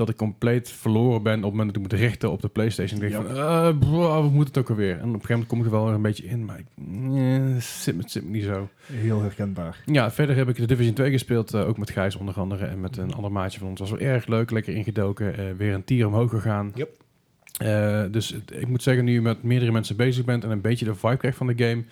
dat 0.00 0.08
ik 0.08 0.16
compleet 0.16 0.70
verloren 0.70 1.22
ben 1.22 1.36
op 1.36 1.42
het 1.42 1.50
moment 1.50 1.66
dat 1.74 1.76
ik 1.84 1.90
moet 1.90 2.00
richten 2.00 2.30
op 2.30 2.40
de 2.42 2.48
Playstation. 2.48 3.02
Ik 3.02 3.10
denk 3.10 3.26
Ja. 3.26 3.34
van, 3.34 3.36
eh, 3.72 3.78
bro, 3.78 4.22
we 4.22 4.28
moeten 4.28 4.54
het 4.54 4.58
ook 4.58 4.70
alweer. 4.70 4.90
En 4.92 4.98
op 4.98 5.04
een 5.04 5.10
gegeven 5.12 5.30
moment 5.30 5.48
kom 5.48 5.58
ik 5.58 5.64
er 5.64 5.70
wel 5.70 5.84
weer 5.84 5.94
een 5.94 6.02
beetje 6.02 6.24
in, 6.26 6.44
maar 6.44 6.58
ik, 6.58 6.66
eh, 6.76 7.54
het 7.54 7.62
zit, 7.64 7.94
me- 7.96 8.02
het 8.02 8.10
zit 8.10 8.24
me 8.24 8.30
niet 8.30 8.44
zo. 8.44 8.68
Heel 8.92 9.20
herkenbaar. 9.22 9.82
Ja, 9.86 10.10
verder 10.10 10.36
heb 10.36 10.48
ik 10.48 10.56
de 10.56 10.66
Division 10.66 10.94
2 10.94 11.10
gespeeld, 11.10 11.54
eh, 11.54 11.68
ook 11.68 11.78
met 11.78 11.90
Gijs 11.90 12.16
onder 12.16 12.34
andere 12.34 12.64
en 12.66 12.80
met 12.80 12.96
een 12.96 13.14
ander 13.14 13.32
maatje 13.32 13.58
van 13.58 13.68
ons. 13.68 13.80
was 13.80 13.90
wel 13.90 13.98
erg 14.00 14.26
leuk, 14.26 14.50
lekker 14.50 14.74
ingedoken, 14.74 15.38
eh, 15.38 15.44
weer 15.56 15.74
een 15.74 15.84
tier 15.84 16.06
omhoog 16.06 16.30
gegaan. 16.30 16.72
Yep. 16.74 16.98
Dus 18.12 18.32
ik 18.52 18.68
moet 18.68 18.82
zeggen, 18.82 19.04
nu 19.04 19.12
je 19.12 19.20
met 19.20 19.42
meerdere 19.42 19.72
mensen 19.72 19.96
bezig 19.96 20.24
bent 20.24 20.44
en 20.44 20.50
een 20.50 20.60
beetje 20.60 20.84
de 20.84 20.94
vibe 20.94 21.16
krijgt 21.16 21.36
van 21.36 21.46
de 21.46 21.64
game, 21.68 21.84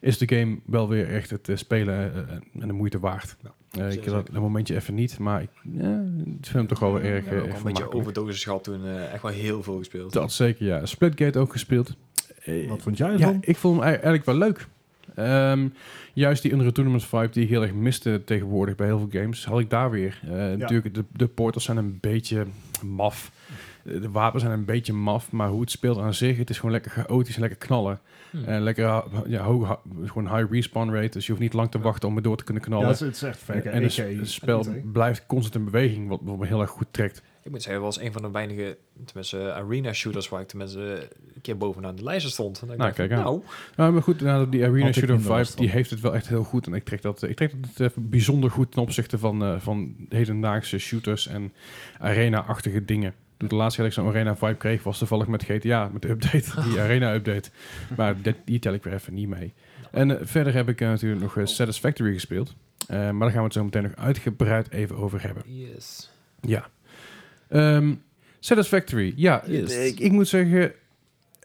is 0.00 0.18
de 0.18 0.36
game 0.36 0.58
wel 0.66 0.88
weer 0.88 1.08
echt 1.08 1.30
het 1.30 1.50
spelen 1.54 2.12
en 2.60 2.66
de 2.66 2.72
moeite 2.72 2.98
waard. 2.98 3.36
Nou, 3.42 3.54
Ik 3.72 4.04
heb 4.04 4.14
dat 4.14 4.28
een 4.32 4.40
momentje 4.40 4.74
even 4.74 4.94
niet, 4.94 5.18
maar 5.18 5.42
ik 5.42 5.48
ja, 5.72 5.90
ik 6.26 6.26
vind 6.46 6.52
hem 6.52 6.66
toch 6.66 6.78
wel 6.78 6.92
weer 6.92 7.04
erg, 7.04 7.24
Ja, 7.24 7.30
eh, 7.30 7.36
een 7.56 7.62
beetje 7.62 7.92
overdosis 7.92 8.44
gehad 8.44 8.64
toen. 8.64 8.86
eh, 8.86 9.12
echt 9.12 9.22
wel 9.22 9.32
heel 9.32 9.62
veel 9.62 9.78
gespeeld. 9.78 10.12
Dat 10.12 10.32
zeker, 10.32 10.66
ja. 10.66 10.86
Splitgate 10.86 11.38
ook 11.38 11.52
gespeeld. 11.52 11.96
Eh, 12.44 12.68
Wat 12.68 12.82
vond 12.82 12.96
jij 12.96 13.06
ja, 13.08 13.12
ervan? 13.14 13.38
ik 13.40 13.56
vond 13.56 13.74
hem 13.74 13.82
ei- 13.84 13.92
eigenlijk 13.94 14.24
wel 14.24 14.34
leuk. 14.36 14.66
Ehm, 15.14 15.68
juist 16.12 16.42
die 16.42 16.52
Unreal 16.52 16.72
Tournament 16.72 17.04
vibe 17.04 17.28
die 17.30 17.42
ik 17.42 17.48
heel 17.48 17.62
erg 17.62 17.72
miste 17.72 18.22
tegenwoordig 18.24 18.74
bij 18.74 18.86
heel 18.86 18.98
veel 18.98 19.20
games, 19.20 19.44
had 19.44 19.60
ik 19.60 19.70
daar 19.70 19.90
weer. 19.90 20.20
Eh, 20.22 20.30
Natuurlijk, 20.30 20.94
de, 20.94 21.04
de 21.12 21.26
portals 21.26 21.64
zijn 21.64 21.76
een 21.76 21.98
beetje 22.00 22.46
maf. 22.84 23.30
Eh, 23.84 24.00
De 24.00 24.10
wapens 24.10 24.42
zijn 24.42 24.54
een 24.58 24.64
beetje 24.64 24.92
maf, 24.92 25.32
maar 25.32 25.48
hoe 25.48 25.60
het 25.60 25.70
speelt 25.70 25.98
aan 25.98 26.14
zich, 26.14 26.36
het 26.36 26.50
is 26.50 26.56
gewoon 26.56 26.72
lekker 26.72 26.90
chaotisch 26.90 27.34
en 27.34 27.40
lekker 27.40 27.58
knallen. 27.58 28.00
Hm. 28.30 28.44
En 28.44 28.62
lekker 28.62 28.84
ha- 28.86 29.04
ja, 29.26 29.42
hoog, 29.42 29.80
gewoon 30.04 30.36
high 30.36 30.52
respawn 30.52 30.90
rate, 30.90 31.08
dus 31.08 31.24
je 31.26 31.30
hoeft 31.32 31.42
niet 31.44 31.52
lang 31.52 31.70
te 31.70 31.78
wachten 31.78 32.08
om 32.08 32.16
er 32.16 32.22
door 32.22 32.36
te 32.36 32.44
kunnen 32.44 32.62
knallen. 32.62 32.86
het 32.88 33.00
is, 33.00 33.22
echt 33.22 33.48
en 33.48 33.82
het, 33.82 33.98
AK, 33.98 34.18
het 34.18 34.30
spel 34.30 34.60
AK. 34.60 34.92
blijft 34.92 35.26
constant 35.26 35.54
in 35.54 35.64
beweging, 35.64 36.08
wat, 36.08 36.22
me 36.22 36.46
heel 36.46 36.60
erg 36.60 36.70
goed 36.70 36.86
trekt. 36.90 37.22
Ik 37.44 37.50
moet 37.50 37.62
zeggen, 37.62 37.82
dat 37.82 37.94
was 37.94 38.04
een 38.04 38.12
van 38.12 38.22
de 38.22 38.30
weinige, 38.30 38.76
tenminste, 39.04 39.52
arena 39.52 39.92
shooters 39.92 40.28
waar 40.28 40.40
ik 40.40 40.48
tenminste 40.48 41.08
een 41.34 41.40
keer 41.40 41.56
bovenaan 41.56 41.96
de 41.96 42.02
lijsten 42.02 42.30
stond. 42.30 42.62
En 42.62 42.70
ik 42.70 42.76
Nou, 42.76 42.78
dacht 42.82 42.96
van, 42.96 43.06
kijk 43.08 43.18
aan. 43.20 43.24
Nou, 43.26 43.42
Nou, 43.76 43.92
maar 43.92 44.02
goed, 44.02 44.20
nou, 44.20 44.48
die 44.48 44.64
Arena 44.64 44.92
Shooter 44.92 45.20
vibe, 45.20 45.46
die 45.56 45.70
heeft 45.70 45.90
het 45.90 46.00
wel 46.00 46.14
echt 46.14 46.28
heel 46.28 46.44
goed. 46.44 46.66
En 46.66 46.74
ik 46.74 46.84
trek 46.84 47.02
dat, 47.02 47.22
ik 47.22 47.36
trek 47.36 47.50
dat 47.60 47.70
het, 47.74 47.92
eh, 47.92 47.98
bijzonder 48.04 48.50
goed 48.50 48.72
ten 48.72 48.82
opzichte 48.82 49.18
van, 49.18 49.42
eh, 49.44 49.58
van 49.58 49.94
hedendaagse 50.08 50.78
shooters 50.78 51.26
en 51.26 51.52
arena-achtige 51.98 52.84
dingen. 52.84 53.14
Toen 53.48 53.48
de 53.50 53.54
laatste 53.64 53.80
keer 53.80 53.90
dat 53.90 53.98
ik 53.98 54.02
zo'n 54.04 54.12
arena 54.14 54.36
vibe 54.36 54.56
kreeg, 54.56 54.82
was 54.82 54.98
toevallig 54.98 55.26
met 55.26 55.44
GTA, 55.44 55.88
met 55.92 56.02
de 56.02 56.08
update, 56.08 56.60
die 56.70 56.80
arena 56.80 57.14
update. 57.14 57.50
Maar 57.96 58.22
dit- 58.22 58.36
die 58.44 58.58
tel 58.58 58.72
ik 58.74 58.82
weer 58.82 58.92
even 58.94 59.14
niet 59.14 59.28
mee. 59.28 59.52
En 59.90 60.10
eh, 60.18 60.26
verder 60.26 60.54
heb 60.54 60.68
ik 60.68 60.80
eh, 60.80 60.88
natuurlijk 60.88 61.20
nog 61.22 61.36
eh, 61.36 61.46
Satisfactory 61.46 62.12
gespeeld. 62.12 62.54
Maar 62.88 62.98
daar 63.18 63.30
gaan 63.30 63.36
we 63.38 63.42
het 63.44 63.52
zo 63.52 63.64
meteen 63.64 63.82
nog 63.82 63.96
uitgebreid 63.96 64.70
even 64.70 64.96
over 64.96 65.22
hebben. 65.22 65.42
yes. 65.46 66.10
Ja. 66.40 66.68
Ehm, 67.48 67.94
Satisfactory. 68.40 69.12
Ja, 69.16 69.42
Yes. 69.46 69.76
ik, 69.76 70.00
ik 70.00 70.12
moet 70.12 70.28
zeggen, 70.28 70.72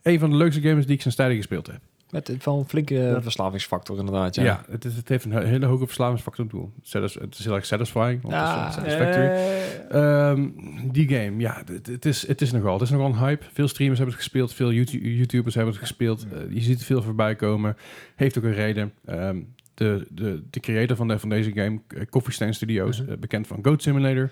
een 0.03 0.19
van 0.19 0.29
de 0.29 0.35
leukste 0.35 0.61
games 0.61 0.85
die 0.85 0.95
ik 0.95 1.01
sinds 1.01 1.17
tijden 1.17 1.35
gespeeld 1.37 1.67
heb. 1.67 1.79
Met 2.09 2.27
het 2.27 2.45
wel 2.45 2.59
een 2.59 2.67
flinke 2.67 2.93
Ja. 2.93 3.21
verslavingsfactor 3.21 3.97
inderdaad. 3.99 4.35
Ja, 4.35 4.43
Ja, 4.43 4.63
het, 4.69 4.85
is, 4.85 4.95
het 4.95 5.09
heeft 5.09 5.25
een 5.25 5.31
he- 5.31 5.45
hele 5.45 5.65
hoge 5.65 5.85
verslavingsfactor. 5.85 6.47
Doel. 6.47 6.71
Het 6.89 7.35
is 7.39 7.43
heel 7.45 7.55
erg 7.55 7.65
satisfying. 7.65 8.21
Want 8.21 8.33
het 8.33 8.43
is, 8.43 8.49
Ja, 8.49 8.71
Satisfactory. 8.71 9.25
eh, 9.25 10.29
Ehm, 10.29 10.49
die 10.91 11.07
game, 11.09 11.39
ja, 11.39 11.61
het, 11.65 11.87
het 11.87 12.05
is, 12.05 12.27
het 12.27 12.41
is 12.41 12.51
nogal. 12.51 12.73
Het 12.73 12.81
is 12.81 12.89
nogal 12.89 13.05
een 13.07 13.17
hype. 13.17 13.45
Veel 13.53 13.67
streamers 13.67 13.99
hebben 13.99 14.15
het 14.17 14.25
gespeeld, 14.25 14.53
veel 14.53 14.71
YouTube, 14.71 15.15
YouTubers 15.15 15.55
hebben 15.55 15.73
het 15.73 15.81
gespeeld. 15.81 16.25
Eh, 16.33 16.39
je 16.55 16.61
ziet 16.61 16.73
het 16.77 16.83
veel 16.85 17.01
voorbij 17.01 17.35
komen. 17.35 17.77
Heeft 18.15 18.37
ook 18.37 18.43
een 18.43 18.53
reden. 18.53 18.93
Ehm, 19.05 19.37
de, 19.73 20.07
de, 20.09 20.41
de 20.49 20.59
creator 20.59 20.95
van, 20.97 21.07
de, 21.07 21.19
van 21.19 21.29
deze 21.29 21.51
game, 21.53 21.79
Coffee 22.09 22.33
Stain 22.33 22.53
Studios, 22.53 23.01
Mhm. 23.01 23.11
eh, 23.11 23.17
bekend 23.17 23.47
van 23.47 23.59
Goat 23.61 23.81
Simulator, 23.81 24.29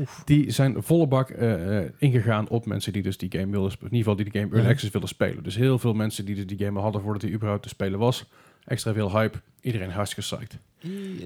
Oef. 0.00 0.22
die 0.24 0.50
zijn 0.50 0.82
volle 0.82 1.06
bak 1.06 1.30
eh, 1.30 1.78
eh, 1.78 1.90
ingegaan 1.98 2.48
op 2.48 2.66
mensen 2.66 2.92
die 2.92 3.02
dus 3.02 3.18
die 3.18 3.30
game 3.32 3.50
wilden, 3.50 3.70
in 3.70 3.84
ieder 3.84 3.98
geval 3.98 4.16
die 4.16 4.24
de 4.24 4.38
game 4.38 4.54
Early. 4.54 4.70
Access 4.70 4.92
willen 4.92 5.08
spelen. 5.08 5.42
Dus 5.42 5.56
heel 5.56 5.78
veel 5.78 5.94
mensen 5.94 6.24
die 6.24 6.34
dus 6.34 6.46
die 6.46 6.58
game 6.58 6.80
hadden 6.80 7.00
voordat 7.00 7.22
hij 7.22 7.30
überhaupt 7.30 7.62
te 7.62 7.68
spelen 7.68 7.98
was. 7.98 8.24
Extra 8.64 8.92
veel 8.92 9.10
hype. 9.10 9.38
Iedereen 9.60 9.90
hartstikke 9.90 10.36
psyched. 10.36 10.58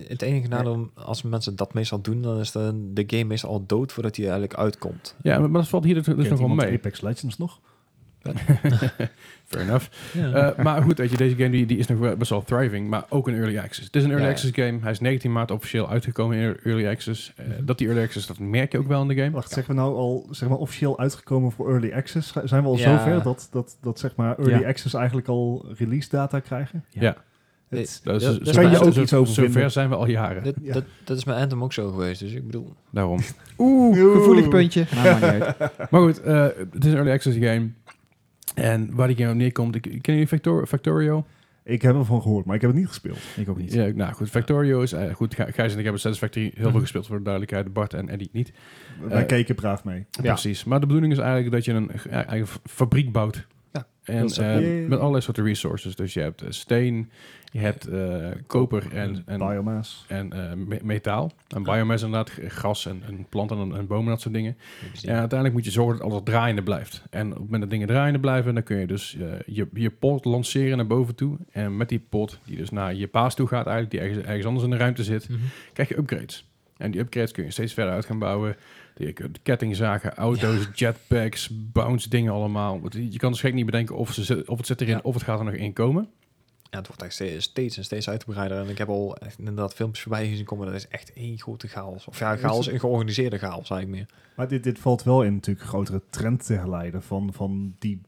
Het 0.08 0.22
enige 0.22 0.48
nadeel, 0.48 0.90
als 0.94 1.22
mensen 1.22 1.56
dat 1.56 1.74
meestal 1.74 2.00
doen, 2.00 2.22
dan 2.22 2.38
is 2.38 2.50
de, 2.50 2.90
de 2.92 3.04
game 3.06 3.24
meestal 3.24 3.50
al 3.50 3.66
dood 3.66 3.92
voordat 3.92 4.16
hij 4.16 4.24
eigenlijk 4.24 4.54
uitkomt. 4.54 5.16
Ja, 5.22 5.38
maar, 5.38 5.50
maar 5.50 5.60
dat 5.60 5.70
valt 5.70 5.84
hier 5.84 5.94
dus, 5.94 6.04
dus 6.04 6.14
Kent 6.14 6.28
nog 6.28 6.38
wel 6.38 6.48
mee. 6.48 6.74
Apex 6.74 7.00
Legends 7.00 7.38
nog? 7.38 7.60
Fair 9.50 9.62
enough. 9.64 9.86
Ja. 10.12 10.32
Eh, 10.52 10.64
maar 10.64 10.82
goed, 10.82 10.98
weet 10.98 11.10
je, 11.10 11.16
deze 11.16 11.36
game 11.36 11.50
die, 11.50 11.66
die 11.66 11.78
is 11.78 11.86
nog 11.86 11.98
wel 11.98 12.16
best 12.16 12.30
wel 12.30 12.42
thriving, 12.42 12.88
maar 12.88 13.04
ook 13.08 13.28
een 13.28 13.34
early 13.34 13.58
access. 13.58 13.86
Het 13.86 13.96
is 13.96 14.02
een 14.02 14.08
early 14.10 14.22
Ja, 14.24 14.28
ja. 14.30 14.34
access 14.36 14.52
game. 14.54 14.78
Hij 14.82 14.90
is 14.90 15.00
19 15.00 15.32
maart 15.32 15.50
officieel 15.50 15.90
uitgekomen 15.90 16.36
in 16.36 16.56
early 16.64 16.88
access. 16.88 17.32
Eh, 17.36 17.44
dat 17.62 17.78
die 17.78 17.86
early 17.86 18.02
access, 18.02 18.26
dat 18.26 18.38
merk 18.38 18.72
je 18.72 18.78
ook 18.78 18.88
wel 18.88 19.02
in 19.02 19.08
de 19.08 19.14
game. 19.14 19.30
Wacht, 19.30 19.52
zeggen 19.52 19.74
we 19.74 19.80
nou 19.80 19.94
al 19.94 20.26
zeg 20.30 20.48
maar, 20.48 20.58
officieel 20.58 20.98
uitgekomen 20.98 21.52
voor 21.52 21.70
Early 21.70 21.92
Access? 21.92 22.32
Zijn 22.44 22.62
we 22.62 22.68
al 22.68 22.76
Ja. 22.78 22.98
zover 22.98 23.22
dat, 23.22 23.48
dat, 23.50 23.76
dat 23.82 23.98
zeg 23.98 24.16
maar, 24.16 24.38
Early 24.38 24.60
Ja. 24.60 24.68
Access 24.68 24.94
eigenlijk 24.94 25.28
al 25.28 25.66
release 25.78 26.08
data 26.10 26.40
krijgen? 26.40 26.84
Ja. 26.88 27.16
Het, 27.68 28.00
Dat 28.04 28.14
is, 28.20 28.24
dat 28.38 28.54
zo- 28.54 28.62
ook 28.62 28.94
iets 28.96 29.12
over 29.14 29.32
Zover 29.34 29.70
zijn 29.70 29.88
we 29.88 29.94
al 29.96 30.06
jaren. 30.08 30.54
Ja. 30.62 30.72
dat, 30.72 30.84
dat 31.04 31.16
is 31.16 31.24
mijn 31.24 31.40
Anthem 31.40 31.62
ook 31.62 31.72
zo 31.72 31.90
geweest, 31.90 32.20
dus 32.20 32.32
ik 32.32 32.46
bedoel... 32.46 32.74
Daarom. 32.90 33.18
Oeh, 33.58 34.12
gevoelig 34.12 34.48
puntje. 34.48 34.84
Nou, 34.94 35.20
maar 35.90 36.00
goed, 36.00 36.22
eh, 36.22 36.42
het 36.72 36.84
is 36.84 36.90
een 36.90 36.96
early 36.96 37.10
access 37.12 37.36
game. 37.40 37.70
En 38.54 38.94
waar 38.94 39.06
die 39.06 39.16
game 39.16 39.30
op 39.30 39.36
neerkomt, 39.36 39.74
ik, 39.74 39.82
ken 39.82 40.00
jullie 40.14 40.26
Factor, 40.26 40.66
Factorio? 40.66 41.26
Ik 41.64 41.82
heb 41.82 41.94
ervan 41.94 42.22
gehoord, 42.22 42.44
maar 42.44 42.54
ik 42.54 42.60
heb 42.60 42.70
het 42.70 42.78
niet 42.78 42.88
gespeeld. 42.88 43.18
Ik 43.36 43.48
ook 43.48 43.58
niet. 43.58 43.72
Ja, 43.72 43.86
nou 43.94 44.12
goed, 44.12 44.30
Factorio 44.30 44.80
is, 44.82 44.92
eh, 44.92 45.14
goed, 45.14 45.34
Ga- 45.34 45.50
Gijs 45.50 45.72
en 45.72 45.76
ik 45.78 45.82
hebben 45.84 46.00
Satisfactory 46.00 46.44
heel 46.44 46.52
veel 46.62 46.70
Mhm. 46.70 46.80
gespeeld 46.80 47.06
voor 47.06 47.16
de 47.16 47.22
duidelijkheid. 47.22 47.72
Bart 47.72 47.94
en 47.94 48.08
Eddie 48.08 48.28
niet. 48.32 48.52
Wij 49.08 49.20
Eh, 49.20 49.26
keken 49.26 49.54
braaf 49.54 49.84
mee. 49.84 50.06
Precies. 50.22 50.64
Maar 50.64 50.80
de 50.80 50.86
bedoeling 50.86 51.12
is 51.12 51.18
eigenlijk 51.18 51.52
dat 51.52 51.64
je 51.64 51.72
een 51.72 51.90
eigen 52.10 52.46
f- 52.46 52.60
fabriek 52.64 53.12
bouwt. 53.12 53.46
Ja, 53.72 53.86
En 54.04 54.26
eh, 54.26 54.88
met 54.88 54.98
allerlei 54.98 55.22
soorten 55.22 55.44
resources. 55.44 55.96
Dus 55.96 56.14
je 56.14 56.20
hebt 56.20 56.42
eh, 56.42 56.50
steen, 56.50 57.10
je 57.50 57.58
hebt 57.58 57.86
eh, 57.86 58.28
koper 58.46 58.92
en, 58.92 59.22
en, 59.26 59.38
Biomass. 59.38 60.04
en 60.08 60.32
eh, 60.32 60.52
me- 60.56 60.80
metaal. 60.82 61.32
En 61.48 61.62
biomass 61.62 62.02
inderdaad, 62.04 62.30
g- 62.30 62.52
gras 62.52 62.86
en, 62.86 63.02
en 63.06 63.26
planten 63.28 63.58
en, 63.58 63.76
en 63.76 63.86
bomen, 63.86 64.08
dat 64.10 64.20
soort 64.20 64.34
dingen. 64.34 64.56
En 65.02 65.10
uiteindelijk 65.16 65.52
moet 65.52 65.64
je 65.64 65.70
zorgen 65.70 65.98
dat 66.00 66.10
alles 66.10 66.20
draaiende 66.24 66.62
blijft. 66.62 67.02
En 67.10 67.26
op 67.26 67.32
het 67.32 67.40
moment 67.42 67.60
dat 67.60 67.70
dingen 67.70 67.86
draaiende 67.86 68.20
blijven, 68.20 68.54
dan 68.54 68.62
kun 68.62 68.76
je 68.76 68.86
dus 68.86 69.16
eh, 69.16 69.26
je, 69.46 69.68
je 69.74 69.90
pot 69.90 70.24
lanceren 70.24 70.76
naar 70.76 70.86
boven 70.86 71.14
toe. 71.14 71.36
En 71.52 71.76
met 71.76 71.88
die 71.88 72.02
pot, 72.08 72.38
die 72.44 72.56
dus 72.56 72.70
naar 72.70 72.94
je 72.94 73.06
paas 73.06 73.34
toe 73.34 73.46
gaat 73.46 73.66
eigenlijk, 73.66 73.90
die 73.90 74.00
ergens, 74.00 74.26
ergens 74.26 74.46
anders 74.46 74.64
in 74.64 74.70
de 74.70 74.76
ruimte 74.76 75.04
zit, 75.04 75.28
Mhm. 75.28 75.38
krijg 75.72 75.88
je 75.88 75.98
upgrades. 75.98 76.48
En 76.76 76.90
die 76.90 77.00
upgrades 77.00 77.32
kun 77.32 77.44
je 77.44 77.50
steeds 77.50 77.72
verder 77.74 77.92
uit 77.92 78.04
gaan 78.04 78.18
bouwen. 78.18 78.56
Je 78.96 79.12
kunt 79.12 79.38
kettingzagen, 79.42 80.14
auto's, 80.14 80.68
jetpacks, 80.74 81.50
bounce 81.72 82.08
dingen 82.08 82.32
allemaal. 82.32 82.80
Want 82.80 82.94
Je 82.94 83.16
kan 83.18 83.30
dus 83.30 83.40
gek 83.40 83.54
niet 83.54 83.66
bedenken 83.66 83.96
of, 83.96 84.12
ze, 84.12 84.24
zit- 84.24 84.48
of 84.48 84.56
het 84.56 84.66
zit 84.66 84.80
erin 84.80 84.94
Ja. 84.94 85.00
of 85.02 85.14
het 85.14 85.22
gaat 85.22 85.38
er 85.38 85.44
nog 85.44 85.54
in 85.54 85.72
komen. 85.72 86.08
Ja, 86.70 86.78
het 86.78 86.86
wordt 86.86 87.02
echt 87.02 87.12
steeds, 87.12 87.44
steeds 87.44 87.76
en 87.76 87.84
steeds 87.84 88.08
uitgebreider. 88.08 88.58
En 88.58 88.68
ik 88.68 88.78
heb 88.78 88.88
al 88.88 89.16
echt 89.16 89.38
inderdaad 89.38 89.74
filmpjes 89.74 90.02
voorbij 90.02 90.28
gezien 90.28 90.44
komen. 90.44 90.66
Dat 90.66 90.74
is 90.74 90.88
echt 90.88 91.12
één 91.12 91.38
grote 91.38 91.68
chaos. 91.68 92.06
Of 92.06 92.18
ja, 92.18 92.36
chaos, 92.36 92.66
een 92.66 92.80
georganiseerde 92.80 93.38
chaos 93.38 93.70
eigenlijk 93.70 93.88
meer. 93.90 94.06
Maar 94.36 94.48
dit, 94.48 94.64
dit 94.64 94.78
valt 94.78 95.02
wel 95.02 95.22
in 95.22 95.34
natuurlijk 95.34 95.66
grotere 95.66 96.02
trend 96.10 96.46
te 96.46 96.52
herleiden 96.54 97.02
van, 97.02 97.32
van 97.32 97.74
die 97.78 98.00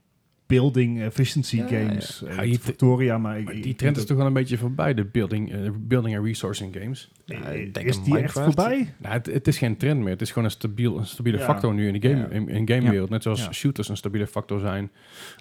building 0.46 1.00
efficiency 1.02 1.56
Ja, 1.56 1.66
ja, 1.70 1.78
ja. 1.78 1.86
games. 1.88 2.22
Eh, 2.22 2.34
Ja, 2.36 2.42
je- 2.42 2.58
Victoria, 2.58 3.18
maar, 3.18 3.38
ik, 3.38 3.44
Maar 3.44 3.54
ik 3.54 3.62
die 3.62 3.74
trend 3.74 3.96
is 3.96 4.04
toch 4.04 4.16
wel 4.16 4.26
een 4.26 4.32
beetje 4.32 4.58
voorbij, 4.58 4.94
de 4.94 5.04
building, 5.04 5.52
eh, 5.52 5.70
building 5.78 6.16
and 6.16 6.26
resourcing 6.26 6.76
games. 6.80 7.10
Eh, 7.26 7.54
ik 7.60 7.74
denk 7.74 7.86
is 7.86 8.02
die 8.02 8.18
echt 8.18 8.32
voorbij? 8.32 8.94
Nou, 8.98 9.14
het, 9.14 9.26
het 9.26 9.48
is 9.48 9.58
geen 9.58 9.76
trend 9.76 10.00
meer. 10.00 10.10
Het 10.12 10.20
is 10.22 10.28
gewoon 10.28 10.44
een, 10.44 10.50
stabiel, 10.50 10.98
een 10.98 11.06
stabiele 11.06 11.38
factor 11.38 11.74
nu 11.74 11.88
in 11.88 12.00
de 12.00 12.08
game, 12.08 12.28
in, 12.30 12.48
in 12.48 12.68
gamewereld. 12.68 13.10
Net 13.10 13.22
zoals 13.22 13.48
shooters 13.50 13.88
een 13.88 13.96
stabiele 13.96 14.26
factor 14.26 14.60
zijn. 14.60 14.90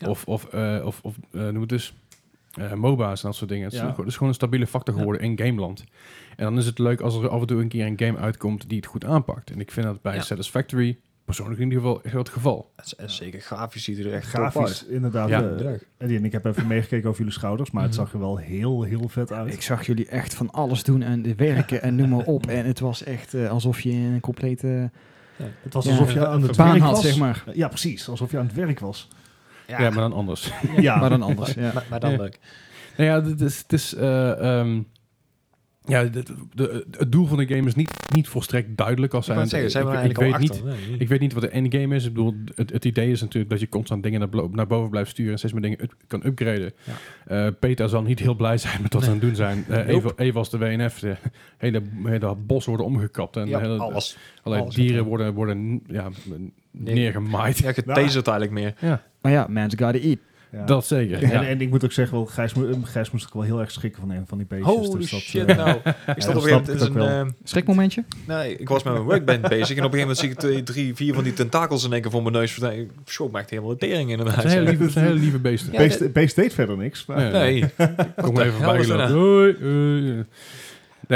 Of, 0.06 0.26
of, 0.26 0.46
eh, 0.46 0.82
of, 0.86 1.00
of 1.02 1.16
eh, 1.32 1.42
noem 1.42 1.60
het 1.62 1.70
dus, 1.70 1.94
eh, 2.60 2.74
MOBA's 2.74 3.22
en 3.22 3.28
dat 3.28 3.36
soort 3.38 3.50
dingen. 3.50 3.64
Het, 3.66 3.74
is, 3.74 3.80
Ja. 3.80 3.86
gewoon- 3.86 4.00
het 4.00 4.08
is 4.10 4.14
gewoon 4.14 4.30
een 4.30 4.36
stabiele 4.36 4.68
factor 4.68 4.94
geworden 4.96 5.22
in 5.22 5.38
gameland. 5.40 5.84
En 6.36 6.44
dan 6.44 6.58
is 6.58 6.66
het 6.66 6.80
leuk 6.80 7.02
als 7.02 7.16
er 7.16 7.30
af 7.30 7.42
en 7.42 7.48
toe 7.48 7.62
een 7.62 7.68
keer 7.68 7.86
een 7.86 8.00
game 8.00 8.18
uitkomt 8.18 8.70
die 8.70 8.78
het 8.78 8.86
goed 8.86 9.06
aanpakt. 9.06 9.52
En 9.52 9.60
ik 9.60 9.72
vind 9.72 9.86
dat 9.86 10.02
bij 10.02 10.16
Ja. 10.16 10.22
Satisfactory 10.22 10.98
persoonlijk 11.26 11.60
in 11.60 11.66
ieder 11.68 11.82
geval 11.84 12.02
echt 12.04 12.14
wel 12.14 12.24
het 12.24 12.32
geval. 12.32 12.72
Het 12.76 12.86
is- 12.86 12.94
het 12.98 13.10
is 13.10 13.16
zeker 13.16 13.40
grafisch 13.42 13.84
ziet 13.84 14.00
er 14.00 14.14
echt 14.14 14.28
Grafisch, 14.28 14.86
inderdaad. 14.86 15.30
Ja. 15.30 15.42
eh, 15.42 15.66
uit. 15.66 15.86
Eddie 15.98 16.18
en 16.18 16.26
ik 16.26 16.32
heb 16.32 16.46
even 16.46 16.68
meegekeken 16.68 17.08
over 17.08 17.18
jullie 17.20 17.34
schouders, 17.34 17.72
maar 17.72 17.84
het 17.84 17.92
Mhm. 17.92 18.02
zag 18.02 18.14
er 18.14 18.20
wel 18.20 18.38
heel, 18.38 18.84
heel 18.84 19.08
vet 19.10 19.32
uit. 19.32 19.54
Ik 19.54 19.62
zag 19.62 19.86
jullie 19.86 20.08
echt 20.08 20.34
van 20.34 20.50
alles 20.52 20.84
doen 20.84 21.02
en 21.02 21.36
werken 21.38 21.82
en 21.82 21.96
noem 21.96 22.10
maar 22.10 22.26
op. 22.26 22.48
En 22.58 22.66
het 22.66 22.80
was 22.80 23.04
echt 23.04 23.34
eh, 23.34 23.50
alsof 23.50 23.82
je 23.82 23.92
een 23.92 24.20
complete 24.20 24.92
het 25.62 25.74
was 25.74 25.86
Ja, 25.86 25.92
alsof 25.92 26.14
je 26.14 26.28
aan 26.28 26.42
het 26.42 26.58
baan 26.58 26.70
werk 26.70 26.82
had, 26.82 26.92
was. 26.92 27.02
zeg 27.02 27.18
maar. 27.18 27.44
Ja, 27.54 27.68
precies. 27.68 28.10
Alsof 28.10 28.32
je 28.32 28.38
aan 28.38 28.46
het 28.46 28.56
werk 28.56 28.80
was. 28.80 29.08
Ja, 29.80 29.90
maar 29.90 29.92
dan 30.10 30.14
anders. 30.14 30.52
Ja, 30.78 30.96
Maar 31.00 31.10
dan 31.10 31.22
anders. 31.22 31.54
Ja. 31.54 31.72
Maar, 31.74 31.86
maar 31.90 32.00
dan 32.00 32.12
Ja. 32.12 32.18
leuk. 32.18 32.40
nou 32.98 33.10
ja, 33.10 33.30
het 33.30 33.42
is... 33.42 33.58
Het 33.58 33.74
is 33.74 33.94
eh, 33.96 34.60
ehm, 34.60 34.82
ja, 35.86 36.04
de, 36.04 36.24
de- 36.54 36.86
het 36.98 37.12
doel 37.12 37.26
van 37.26 37.38
de 37.38 37.48
game 37.48 37.68
is 37.68 37.76
niet, 37.76 37.92
niet 38.14 38.28
volstrekt 38.28 38.78
duidelijk 38.78 39.14
als 39.14 39.26
zijn. 39.26 39.48
zeggen, 39.48 39.72
zijn 39.72 39.86
we 39.86 39.98
ik, 40.10 40.18
weet 40.18 40.38
niet? 40.38 40.64
Nee, 40.64 40.76
Ik 40.98 41.08
weet 41.08 41.20
niet 41.20 41.34
wat 41.34 41.42
de 41.42 41.50
endgame 41.50 41.96
is. 41.96 42.06
Ik 42.06 42.14
bedoel, 42.14 42.36
het, 42.56 42.72
het 42.72 42.86
idee 42.86 43.12
is 43.12 43.22
natuurlijk 43.22 43.52
dat 43.52 43.60
je 43.60 43.70
constant 43.70 44.04
dingen 44.04 44.20
naar, 44.20 44.50
naar 44.52 44.68
boven 44.68 44.90
blijft 44.90 45.10
sturen 45.10 45.32
en 45.32 45.38
steeds 45.38 45.54
meer 45.54 45.62
dingen 45.62 45.84
up- 45.84 45.94
kan 46.08 46.26
upgraden. 46.26 46.74
Ja. 46.84 47.46
Eh, 47.46 47.52
Peter 47.60 47.90
zal 47.90 48.02
niet 48.02 48.20
heel 48.20 48.36
blij 48.36 48.58
zijn 48.58 48.82
met 48.82 48.94
wat 48.94 49.04
ze 49.04 49.08
aan 49.10 49.16
het 49.16 49.26
doen 49.26 49.36
zijn. 49.36 49.66
Eh 49.70 49.78
Nope. 49.78 49.90
even, 49.92 50.12
even 50.18 50.40
als 50.40 50.50
de 50.50 50.58
WNF, 50.58 51.00
de 51.00 51.16
hele, 51.58 51.82
hele 52.04 52.36
bos 52.36 52.66
worden 52.66 52.86
omgekapt 52.86 53.36
en 53.38 53.48
Ja, 53.48 53.60
hele, 53.60 53.78
alles. 53.78 54.18
allerlei 54.44 54.62
alles 54.64 54.76
dieren 54.76 55.06
worden, 55.06 55.34
worden 55.34 55.82
ja, 55.88 56.10
neergemaaid. 56.72 57.58
Ja, 57.58 57.74
getaserd 57.74 58.28
eigenlijk 58.28 58.52
meer. 58.52 58.90
Ja, 58.90 59.04
Maar 59.22 59.32
ja, 59.32 59.46
man's 59.50 59.74
gotta 59.78 60.00
eat. 60.00 60.18
Ja. 60.52 60.66
dat 60.66 60.86
zeker. 60.86 61.24
En, 61.24 61.30
Ja. 61.30 61.44
en 61.46 61.62
ik 61.62 61.70
moet 61.70 61.84
ook 61.84 61.92
zeggen, 61.92 62.18
wel, 62.18 62.26
Gijs, 62.26 62.54
mo- 62.54 62.78
Gijs 62.84 63.12
moest 63.12 63.26
ook 63.26 63.34
wel 63.34 63.42
heel 63.44 63.60
erg 63.60 63.72
schrikken 63.72 64.02
van 64.02 64.12
een 64.12 64.24
van 64.28 64.38
die 64.38 64.48
beestjes. 64.48 64.76
Holy 64.76 65.00
dus 65.00 65.12
dat, 65.12 65.20
shit, 65.20 65.46
eh, 65.46 65.56
nou. 65.58 65.70
Ik 66.16 66.22
stond 66.22 66.38
op 66.38 66.44
een 66.44 66.50
gegeven 66.50 66.62
moment 66.66 66.82
ik 66.88 66.94
wel. 66.94 67.08
een... 67.08 67.26
eh, 67.28 67.34
Schrikmomentje? 67.44 68.04
nee, 68.28 68.58
ik 68.58 68.70
was 68.70 68.84
met 68.84 68.94
mijn 68.94 69.06
workband 69.06 69.42
bezig 69.42 69.78
en 69.78 69.84
op 69.84 69.94
een 69.94 70.00
gegeven 70.00 70.00
moment 70.00 70.18
zie 70.18 70.30
ik 70.30 70.38
twee, 70.38 70.64
drie, 70.64 70.96
vier 70.96 71.14
van 71.14 71.24
die 71.24 71.34
tentakels 71.34 71.86
in 71.86 71.94
één 71.94 72.02
keer 72.02 72.12
voor 72.12 72.22
mijn 72.22 72.34
neus. 72.34 72.58
Ik 72.58 72.58
me 73.32 73.40
echt 73.40 73.50
helemaal 73.50 73.72
de 73.72 73.78
tering 73.78 74.10
inderdaad. 74.10 74.36
Het 74.36 74.44
zijn 74.52 74.58
hele 74.58 74.70
lieve, 74.70 74.84
het 74.84 74.92
zijn 74.92 75.06
hele 75.06 75.20
lieve 75.20 75.40
beesten. 75.40 75.72
Ja, 75.74 75.78
beest, 75.78 76.14
beest 76.14 76.36
deed 76.36 76.54
verder 76.54 76.78
niks. 76.78 77.06
Maar, 77.06 77.22
Ja. 77.26 77.32
Nee. 77.32 77.66
Kom 78.22 78.40
even 78.40 78.60
hel 78.60 78.84
voorbij 78.84 80.26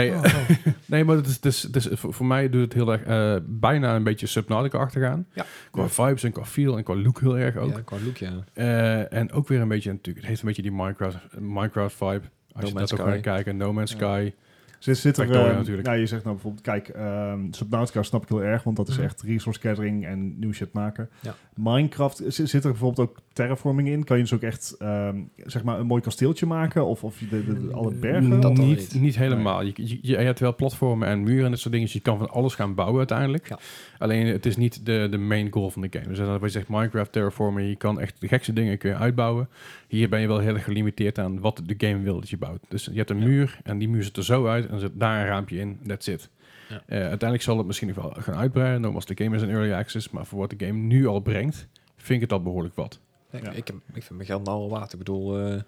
gelopen. 0.01 0.31
Hoi, 0.31 0.43
hoi. 0.45 0.57
Nee, 0.63 0.73
nee, 0.85 1.03
maar 1.03 1.15
het 1.15 1.25
is, 1.27 1.35
het 1.35 1.45
is, 1.45 1.63
het 1.63 1.75
is, 1.75 1.87
voor, 1.91 2.13
voor 2.13 2.25
mij 2.25 2.49
doet 2.49 2.61
het 2.61 2.73
heel 2.73 2.91
erg 2.91 3.03
eh, 3.03 3.35
bijna 3.45 3.95
een 3.95 4.03
beetje 4.03 4.27
Subnautica 4.27 4.77
achtergaan. 4.77 5.25
Ja. 5.33 5.45
Qua 5.71 5.87
vibes 5.87 6.23
en 6.23 6.31
qua 6.31 6.45
feel 6.45 6.77
en 6.77 6.83
qua 6.83 6.95
look 6.95 7.19
heel 7.19 7.37
erg 7.37 7.55
ook. 7.55 7.71
Ja, 7.71 7.81
qua 7.81 7.97
look, 8.03 8.17
ja. 8.17 8.31
Eh, 8.53 9.13
en 9.13 9.31
ook 9.31 9.47
weer 9.47 9.61
een 9.61 9.67
beetje 9.67 9.91
natuurlijk, 9.91 10.17
het 10.17 10.27
heeft 10.27 10.41
een 10.41 10.47
beetje 10.47 10.61
die 10.61 10.71
Minecraft, 10.71 11.17
Minecraft 11.39 11.95
vibe. 11.95 12.21
Als 12.51 12.63
No 12.63 12.67
je 12.67 12.73
Man's 12.73 12.89
dat 12.89 12.99
ook 12.99 13.07
gaat 13.07 13.21
kijken, 13.21 13.57
No 13.57 13.73
Man's 13.73 13.91
Ja. 13.91 13.97
Sky. 13.97 14.33
Zit, 14.79 14.97
zit 14.97 15.17
er, 15.17 15.25
Factoria 15.25 15.49
eh, 15.51 15.57
natuurlijk. 15.57 15.87
Nou, 15.87 15.99
je 15.99 16.05
zegt 16.05 16.23
nou 16.23 16.33
bijvoorbeeld, 16.35 16.63
kijk, 16.63 16.87
ehm 16.87 17.39
Subnautica 17.51 18.03
snap 18.03 18.23
ik 18.23 18.29
heel 18.29 18.43
erg, 18.43 18.63
want 18.63 18.77
dat 18.77 18.87
is 18.87 18.95
Mhm. 18.95 19.03
echt 19.05 19.21
resource 19.21 19.59
gathering 19.59 20.05
en 20.05 20.39
nieuw 20.39 20.51
shit 20.51 20.73
maken. 20.73 21.09
Ja. 21.19 21.35
Minecraft, 21.55 22.21
zit, 22.27 22.53
er 22.53 22.61
bijvoorbeeld 22.61 23.09
ook 23.09 23.17
terraforming 23.33 23.87
in? 23.87 24.03
Kan 24.03 24.17
je 24.17 24.23
dus 24.23 24.33
ook 24.33 24.41
echt, 24.41 24.75
ehm, 24.79 25.21
zeg 25.37 25.63
maar, 25.63 25.79
een 25.79 25.85
mooi 25.85 26.01
kasteeltje 26.01 26.45
maken? 26.45 26.85
Of, 26.85 27.03
of 27.03 27.19
je 27.19 27.27
de, 27.27 27.45
de- 27.45 27.67
de- 27.67 27.73
alle 27.73 27.93
bergen? 27.93 28.23
Mm, 28.33 28.41
Dat 28.41 28.53
niet, 28.57 28.67
niet. 28.67 28.93
niet 29.01 29.15
helemaal. 29.17 29.61
Je, 29.63 29.71
je, 29.75 29.97
je 30.01 30.15
hebt 30.17 30.39
wel 30.39 30.55
platformen 30.55 31.07
en 31.07 31.23
muren 31.23 31.45
en 31.45 31.51
dat 31.51 31.59
soort 31.59 31.71
dingen. 31.73 31.87
Dus 31.87 31.95
je 31.95 32.01
kan 32.01 32.17
van 32.17 32.29
alles 32.29 32.55
gaan 32.55 32.75
bouwen 32.75 32.97
uiteindelijk. 32.97 33.49
Ja. 33.49 33.59
Alleen 33.97 34.25
het 34.27 34.45
is 34.45 34.57
niet 34.57 34.85
de, 34.85 35.07
de 35.11 35.17
main 35.17 35.51
goal 35.51 35.69
van 35.69 35.81
de 35.81 35.87
game. 35.91 36.07
Dus 36.07 36.19
wat 36.19 36.41
je 36.41 36.49
zegt 36.49 36.67
Minecraft, 36.69 37.11
terraforming, 37.11 37.69
je 37.69 37.75
kan 37.75 37.99
echt 37.99 38.21
de 38.21 38.27
gekste 38.27 38.53
dingen 38.53 38.77
kun 38.77 38.89
je 38.89 38.95
uitbouwen. 38.95 39.49
Hier 39.87 40.09
ben 40.09 40.21
je 40.21 40.27
wel 40.27 40.39
heel 40.39 40.53
erg 40.53 40.63
gelimiteerd 40.63 41.19
aan 41.19 41.39
wat 41.39 41.61
de 41.65 41.75
game 41.87 42.03
wil 42.03 42.19
dat 42.19 42.29
je 42.29 42.37
bouwt. 42.37 42.59
Dus 42.67 42.85
je 42.85 42.97
hebt 42.97 43.09
een 43.09 43.19
Ja. 43.19 43.25
muur 43.25 43.59
en 43.63 43.77
die 43.77 43.89
muur 43.89 44.03
zit 44.03 44.17
er 44.17 44.23
zo 44.23 44.47
uit 44.47 44.67
en 44.67 44.73
er 44.73 44.79
zit 44.79 44.91
daar 44.99 45.19
een 45.21 45.27
raampje 45.27 45.57
in. 45.59 45.79
That's 45.87 46.07
it. 46.07 46.29
Ja. 46.69 46.81
Eh, 46.85 46.97
uiteindelijk 46.99 47.41
zal 47.41 47.57
het 47.57 47.65
misschien 47.65 47.87
nog 47.87 47.95
wel 47.97 48.15
gaan 48.19 48.35
uitbreiden. 48.35 48.81
Nogmaals, 48.81 49.05
de 49.05 49.23
game 49.23 49.35
is 49.35 49.41
in 49.41 49.49
early 49.49 49.73
access. 49.73 50.09
Maar 50.09 50.25
voor 50.25 50.39
wat 50.39 50.49
de 50.59 50.65
game 50.65 50.79
nu 50.79 51.07
al 51.07 51.19
brengt, 51.19 51.67
vind 51.95 52.09
ik 52.15 52.21
het 52.21 52.31
al 52.31 52.41
behoorlijk 52.43 52.75
wat. 52.75 52.99
Ik, 53.31 53.43
Ja. 53.43 53.51
ik, 53.51 53.65
vind 53.93 54.09
mijn 54.09 54.25
geld 54.25 54.43
nou 54.45 54.57
al 54.57 54.69
waard. 54.69 54.91
Ik 54.93 54.97
bedoel, 54.97 55.39
eh 55.39 55.61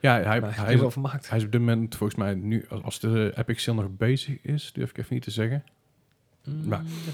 Ja, 0.00 0.12
hij, 0.14 0.22
hij, 0.22 0.38
is. 0.74 1.28
Hij 1.28 1.38
is 1.38 1.44
op 1.44 1.52
dit 1.52 1.60
moment 1.60 1.96
volgens 1.96 2.18
mij 2.18 2.34
nu, 2.34 2.64
als- 2.68 2.82
als 2.82 3.00
de 3.00 3.32
Epic 3.36 3.62
Sale 3.62 3.82
nog 3.82 3.90
bezig 3.96 4.42
is, 4.42 4.72
durf 4.72 4.90
ik 4.90 4.98
even 4.98 5.14
niet 5.14 5.22
te 5.22 5.30
zeggen. 5.30 5.64
Mm, 6.44 6.72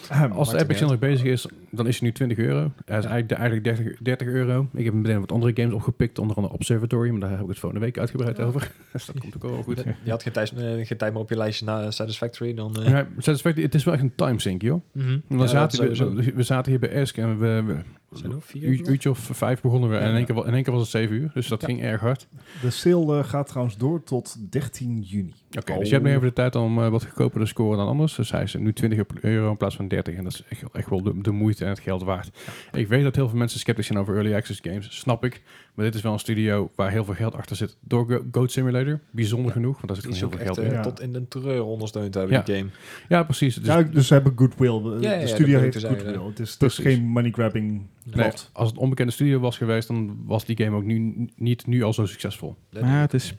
Ahem. 0.08 0.32
Als 0.32 0.50
de 0.50 0.58
Epic 0.58 0.76
Store 0.76 0.90
nog 0.90 1.00
bezig 1.00 1.26
is, 1.26 1.46
dan 1.70 1.86
is 1.86 1.98
hij 1.98 2.08
nu 2.08 2.14
20 2.14 2.38
euro. 2.38 2.72
Hij 2.84 2.98
is 2.98 3.04
eigenlijk, 3.04 3.40
eigenlijk 3.40 3.64
30, 3.76 3.98
30 3.98 4.26
euro. 4.26 4.68
Ik 4.74 4.84
heb 4.84 4.94
meteen 4.94 5.20
wat 5.20 5.32
andere 5.32 5.52
games 5.54 5.72
opgepikt, 5.74 6.18
onder 6.18 6.36
andere 6.36 6.54
Observatory, 6.54 7.10
maar 7.10 7.20
daar 7.20 7.30
heb 7.30 7.40
ik 7.40 7.48
het 7.48 7.58
volgende 7.58 7.84
week 7.84 7.98
uitgebreid 7.98 8.40
over. 8.40 8.70
dus 8.92 9.06
dat 9.06 9.18
komt 9.20 9.34
ook 9.36 9.42
wel 9.42 9.62
goed. 9.62 9.84
Je 10.02 10.10
had 10.10 10.22
geen 10.22 10.32
tijd, 10.32 10.52
eh, 10.52 10.86
geen 10.86 10.96
tijd 10.98 11.12
meer 11.12 11.22
op 11.22 11.28
je 11.28 11.36
lijstje 11.36 11.64
na 11.64 11.90
Satisfactory, 11.90 12.54
dan... 12.54 12.76
eh, 12.82 12.88
Ja, 12.90 13.06
Satisfactory, 13.18 13.64
het 13.66 13.74
is 13.74 13.84
wel 13.84 13.94
echt 13.94 14.02
een 14.02 14.14
timesink, 14.14 14.62
joh. 14.62 14.82
mhm. 14.92 15.18
Ja, 15.28 15.46
zaten 15.46 15.88
we, 15.88 15.94
sowieso. 15.94 16.22
we, 16.24 16.32
we 16.34 16.42
zaten 16.42 16.70
hier 16.70 16.80
bij 16.80 16.90
Esk 16.90 17.16
en 17.16 17.38
we, 17.38 17.62
we 17.66 17.76
Zijn 18.12 18.24
er 18.30 18.34
nog 18.34 18.44
vier? 18.44 18.68
een 18.68 18.90
uurtje 18.90 19.10
of 19.10 19.18
vijf 19.32 19.60
begonnen 19.60 19.90
we. 19.90 19.96
En 19.96 20.08
in 20.08 20.14
één, 20.16 20.24
keer, 20.24 20.34
wa- 20.34 20.46
in 20.46 20.54
één 20.54 20.62
keer 20.62 20.72
was 20.72 20.82
het 20.82 20.90
7 20.90 21.16
uur, 21.16 21.30
dus 21.34 21.48
dat 21.48 21.60
Ja. 21.60 21.66
ging 21.66 21.82
erg 21.82 22.00
hard. 22.00 22.26
De 22.60 22.70
sale 22.70 23.18
eh, 23.18 23.24
gaat 23.24 23.46
trouwens 23.46 23.76
door 23.76 24.02
tot 24.02 24.36
13 24.50 25.00
juni. 25.02 25.34
Oké, 25.58 25.72
Oh. 25.72 25.78
dus 25.78 25.88
je 25.88 25.94
hebt 25.94 26.06
nu 26.06 26.10
even 26.12 26.26
de 26.26 26.32
tijd 26.32 26.54
om 26.54 26.82
eh, 26.82 26.88
wat 26.88 27.04
goedkoper 27.04 27.40
te 27.40 27.46
scoren 27.46 27.78
dan 27.78 27.86
anders. 27.88 28.14
Dus 28.14 28.30
hij 28.30 28.42
is 28.42 28.54
nu 28.54 28.72
20 28.72 29.04
euro 29.20 29.50
in 29.50 29.56
plaats 29.56 29.76
van 29.76 29.88
30. 29.88 30.14
En 30.14 30.24
dat 30.24 30.32
is 30.32 30.44
echt, 30.48 30.62
echt 30.72 30.88
wel 30.90 31.02
de, 31.02 31.20
de 31.20 31.30
moeite 31.30 31.64
en 31.64 31.70
het 31.70 31.78
geld 31.80 32.02
waard. 32.02 32.30
Ik 32.72 32.88
weet 32.88 33.02
dat 33.02 33.14
heel 33.14 33.28
veel 33.28 33.38
mensen 33.38 33.60
sceptisch 33.60 33.86
zijn 33.86 33.98
over 33.98 34.14
early 34.14 34.34
access 34.34 34.60
games. 34.62 34.98
Snap 34.98 35.24
ik. 35.24 35.42
Maar 35.78 35.86
dit 35.86 35.96
is 35.96 36.02
wel 36.02 36.12
een 36.12 36.18
studio 36.18 36.70
waar 36.74 36.90
heel 36.90 37.04
veel 37.04 37.14
geld 37.14 37.34
achter 37.34 37.56
zit. 37.56 37.76
Door 37.80 38.06
Go- 38.08 38.24
Goat 38.32 38.52
Simulator. 38.52 39.00
Bijzonder 39.10 39.52
genoeg, 39.52 39.74
want 39.74 39.86
daar 39.86 39.96
zit 39.96 40.04
gewoon 40.04 40.18
heel 40.18 40.28
veel 40.30 40.38
echt 40.38 40.46
geld 40.54 40.66
in. 40.70 40.76
eh, 40.76 40.82
tot 40.82 41.00
in 41.00 41.12
de 41.12 41.28
terreur 41.28 41.62
ondersteund 41.64 42.14
hebben, 42.14 42.32
Ja. 42.36 42.42
die 42.42 42.54
game. 42.56 42.68
Ja, 43.08 43.22
precies. 43.22 43.54
Dus, 43.54 43.66
ja, 43.66 43.82
dus 43.82 44.06
ze 44.06 44.14
hebben 44.14 44.32
goodwill. 44.36 44.82
De- 44.82 44.88
Ja, 45.00 45.10
ja, 45.10 45.14
de 45.14 45.20
dat 45.20 45.28
studio 45.34 45.58
heeft 45.60 45.84
goodwill. 45.84 46.12
Het 46.26 46.38
is, 46.40 46.52
het 46.52 46.62
is 46.62 46.74
Precies. 46.74 46.84
geen 46.84 47.04
money 47.04 47.30
grabbing 47.30 47.86
nee, 48.04 48.30
als 48.52 48.68
het 48.68 48.78
onbekende 48.78 49.12
studio 49.12 49.38
was 49.40 49.56
geweest, 49.56 49.88
dan 49.88 50.16
was 50.26 50.44
die 50.44 50.56
game 50.56 50.76
ook 50.76 50.84
nu, 50.84 51.28
niet 51.36 51.66
nu 51.66 51.82
al 51.82 51.92
zo 51.92 52.06
succesvol. 52.06 52.56
Maar 52.80 53.00
het 53.00 53.14
is, 53.14 53.34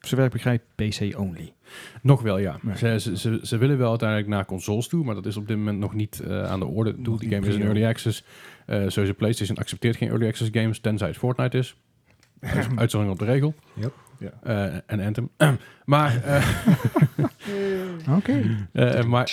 zover 0.00 0.24
ik 0.24 0.30
begrijp, 0.30 0.62
PC 0.74 1.14
only. 1.18 1.52
Nog 2.02 2.22
wel, 2.22 2.38
ja. 2.38 2.58
Nee. 2.62 2.76
Ze, 2.76 3.00
ze, 3.00 3.18
ze, 3.18 3.40
ze 3.42 3.56
willen 3.58 3.78
wel 3.78 3.88
uiteindelijk 3.88 4.28
naar 4.28 4.44
consoles 4.44 4.88
toe, 4.88 5.04
maar 5.04 5.14
dat 5.14 5.26
is 5.26 5.36
op 5.36 5.48
dit 5.48 5.56
moment 5.56 5.78
nog 5.78 5.94
niet 5.94 6.20
eh, 6.20 6.44
aan 6.44 6.60
de 6.60 6.66
orde. 6.66 7.02
Doe, 7.02 7.18
die 7.18 7.28
game 7.30 7.46
is 7.46 7.54
in 7.54 7.62
early 7.62 7.84
access. 7.86 8.24
Eh 8.70 8.88
sowieso 8.88 9.14
PlayStation 9.14 9.56
accepteert 9.56 9.96
geen 9.96 10.08
early 10.08 10.26
access 10.26 10.50
games, 10.52 10.80
tenzij 10.80 11.08
het 11.08 11.16
Fortnite 11.16 11.58
is. 11.58 11.76
Dat 12.40 12.54
is 12.56 12.66
een 12.66 12.78
uitzondering 12.78 13.20
op 13.20 13.26
de 13.26 13.32
regel. 13.32 13.54
Yep. 13.74 13.92
Ja. 14.18 14.30
Eh, 14.42 14.80
en 14.86 15.00
Anthem. 15.00 15.30
maar 15.84 16.22
eh, 16.24 16.48
Oké. 18.16 18.66
eh, 18.72 19.04
maar 19.04 19.24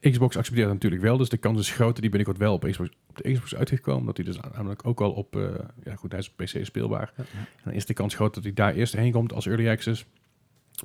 Xbox 0.00 0.36
accepteert 0.36 0.64
het 0.64 0.74
natuurlijk 0.74 1.02
wel, 1.02 1.16
dus 1.16 1.28
de 1.28 1.36
kans 1.36 1.60
is 1.60 1.70
groot 1.70 1.92
dat 1.92 2.00
die 2.00 2.10
binnenkort 2.10 2.38
wel 2.38 2.52
op, 2.54 2.62
Xbox, 2.70 2.90
op 3.08 3.16
de 3.16 3.32
Xbox 3.32 3.54
uitgekomen. 3.54 4.06
Dat 4.06 4.16
hij 4.16 4.26
dus 4.26 4.38
namelijk 4.54 4.86
ook 4.86 5.00
al 5.00 5.10
op, 5.10 5.36
eh, 5.36 5.42
ja 5.84 5.94
goed, 5.94 6.10
hij 6.10 6.20
is 6.20 6.30
op 6.30 6.36
PC 6.36 6.64
speelbaar. 6.64 7.12
Ja. 7.16 7.24
En 7.32 7.46
dan 7.64 7.72
is 7.72 7.86
de 7.86 7.94
kans 7.94 8.14
groot 8.14 8.34
dat 8.34 8.42
hij 8.42 8.52
daar 8.52 8.74
eerst 8.74 8.96
heen 8.96 9.12
komt 9.12 9.32
als 9.32 9.46
early 9.46 9.68
access. 9.68 10.06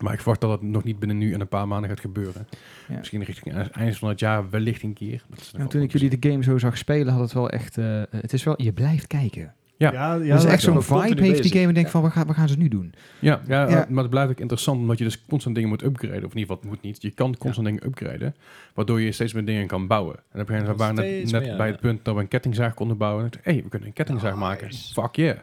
Maar 0.02 0.14
ik 0.14 0.20
verwacht 0.20 0.42
dat 0.42 0.52
het 0.52 0.62
nog 0.62 0.84
niet 0.84 1.00
binnen 1.00 1.18
nu 1.18 1.34
en 1.34 1.42
een 1.42 1.48
paar 1.48 1.68
maanden 1.68 1.90
gaat 1.90 2.00
gebeuren. 2.00 2.48
Ja. 2.88 2.98
Misschien 2.98 3.24
richting 3.24 3.56
eind- 3.56 3.70
eind 3.70 3.98
van 3.98 4.10
het 4.10 4.20
jaar 4.20 4.50
wellicht 4.50 4.84
een 4.84 4.94
keer. 4.94 5.24
Dat 5.58 5.70
toen 5.70 5.82
ik 5.82 5.92
jullie 5.92 6.18
de 6.20 6.30
game 6.30 6.44
zo 6.44 6.58
zag 6.58 6.78
spelen, 6.78 7.14
had 7.14 7.22
het 7.22 7.34
wel 7.34 7.50
echt... 7.50 7.78
eh, 7.78 8.02
het 8.10 8.34
is 8.34 8.44
wel, 8.44 8.62
je 8.62 8.74
blijft 8.74 9.08
kijken. 9.08 9.54
Ja. 9.80 9.92
ja, 9.92 10.14
ja, 10.14 10.20
het 10.20 10.24
is 10.38 10.42
dat 10.44 10.52
echt 10.52 10.62
zo'n 10.62 10.82
vibe 10.84 11.22
heeft 11.22 11.42
die 11.44 11.52
game 11.52 11.68
en 11.68 11.74
denk 11.74 11.86
Ja. 11.86 11.92
van, 11.92 12.02
wat 12.02 12.12
gaan, 12.12 12.28
wat 12.28 12.36
gaan 12.36 12.48
ze 12.50 12.58
nu 12.58 12.68
doen? 12.68 12.94
Ja, 13.20 13.42
ja, 13.48 13.70
Ja. 13.70 13.86
maar 13.90 14.02
het 14.02 14.10
blijft 14.12 14.32
ook 14.32 14.40
interessant 14.40 14.80
omdat 14.80 14.98
je 14.98 15.04
dus 15.04 15.26
constant 15.26 15.56
dingen 15.56 15.70
moet 15.70 15.84
upgraden. 15.84 16.24
Of 16.26 16.32
in 16.32 16.38
ieder 16.38 16.56
geval, 16.56 16.70
moet 16.70 16.82
niet. 16.82 17.02
Je 17.02 17.12
kan 17.12 17.38
constant 17.38 17.68
dingen 17.68 17.86
upgraden, 17.86 18.36
waardoor 18.74 19.02
je 19.02 19.12
steeds 19.12 19.34
meer 19.34 19.46
dingen 19.46 19.68
kan 19.68 19.88
bouwen. 19.88 20.16
En 20.16 20.22
op 20.22 20.50
een 20.50 20.56
gegeven 20.56 20.62
moment 20.62 20.80
waren 20.80 20.96
we 20.96 21.02
net, 21.02 21.32
net 21.32 21.42
meer, 21.48 21.58
bij 21.58 21.66
ja. 21.66 21.72
het 21.72 21.82
punt 21.82 22.06
dat 22.06 22.16
we 22.16 22.22
een 22.22 22.28
kettingzaag 22.28 22.74
konden 22.74 22.98
bouwen. 22.98 23.24
Dacht, 23.32 23.46
hey, 23.46 23.56
we 23.64 23.70
kunnen 23.70 23.88
een 23.88 23.94
kettingzaag 23.94 24.32
Nice. 24.34 24.44
maken. 24.46 24.74
Fuck 24.74 25.16
yeah. 25.16 25.38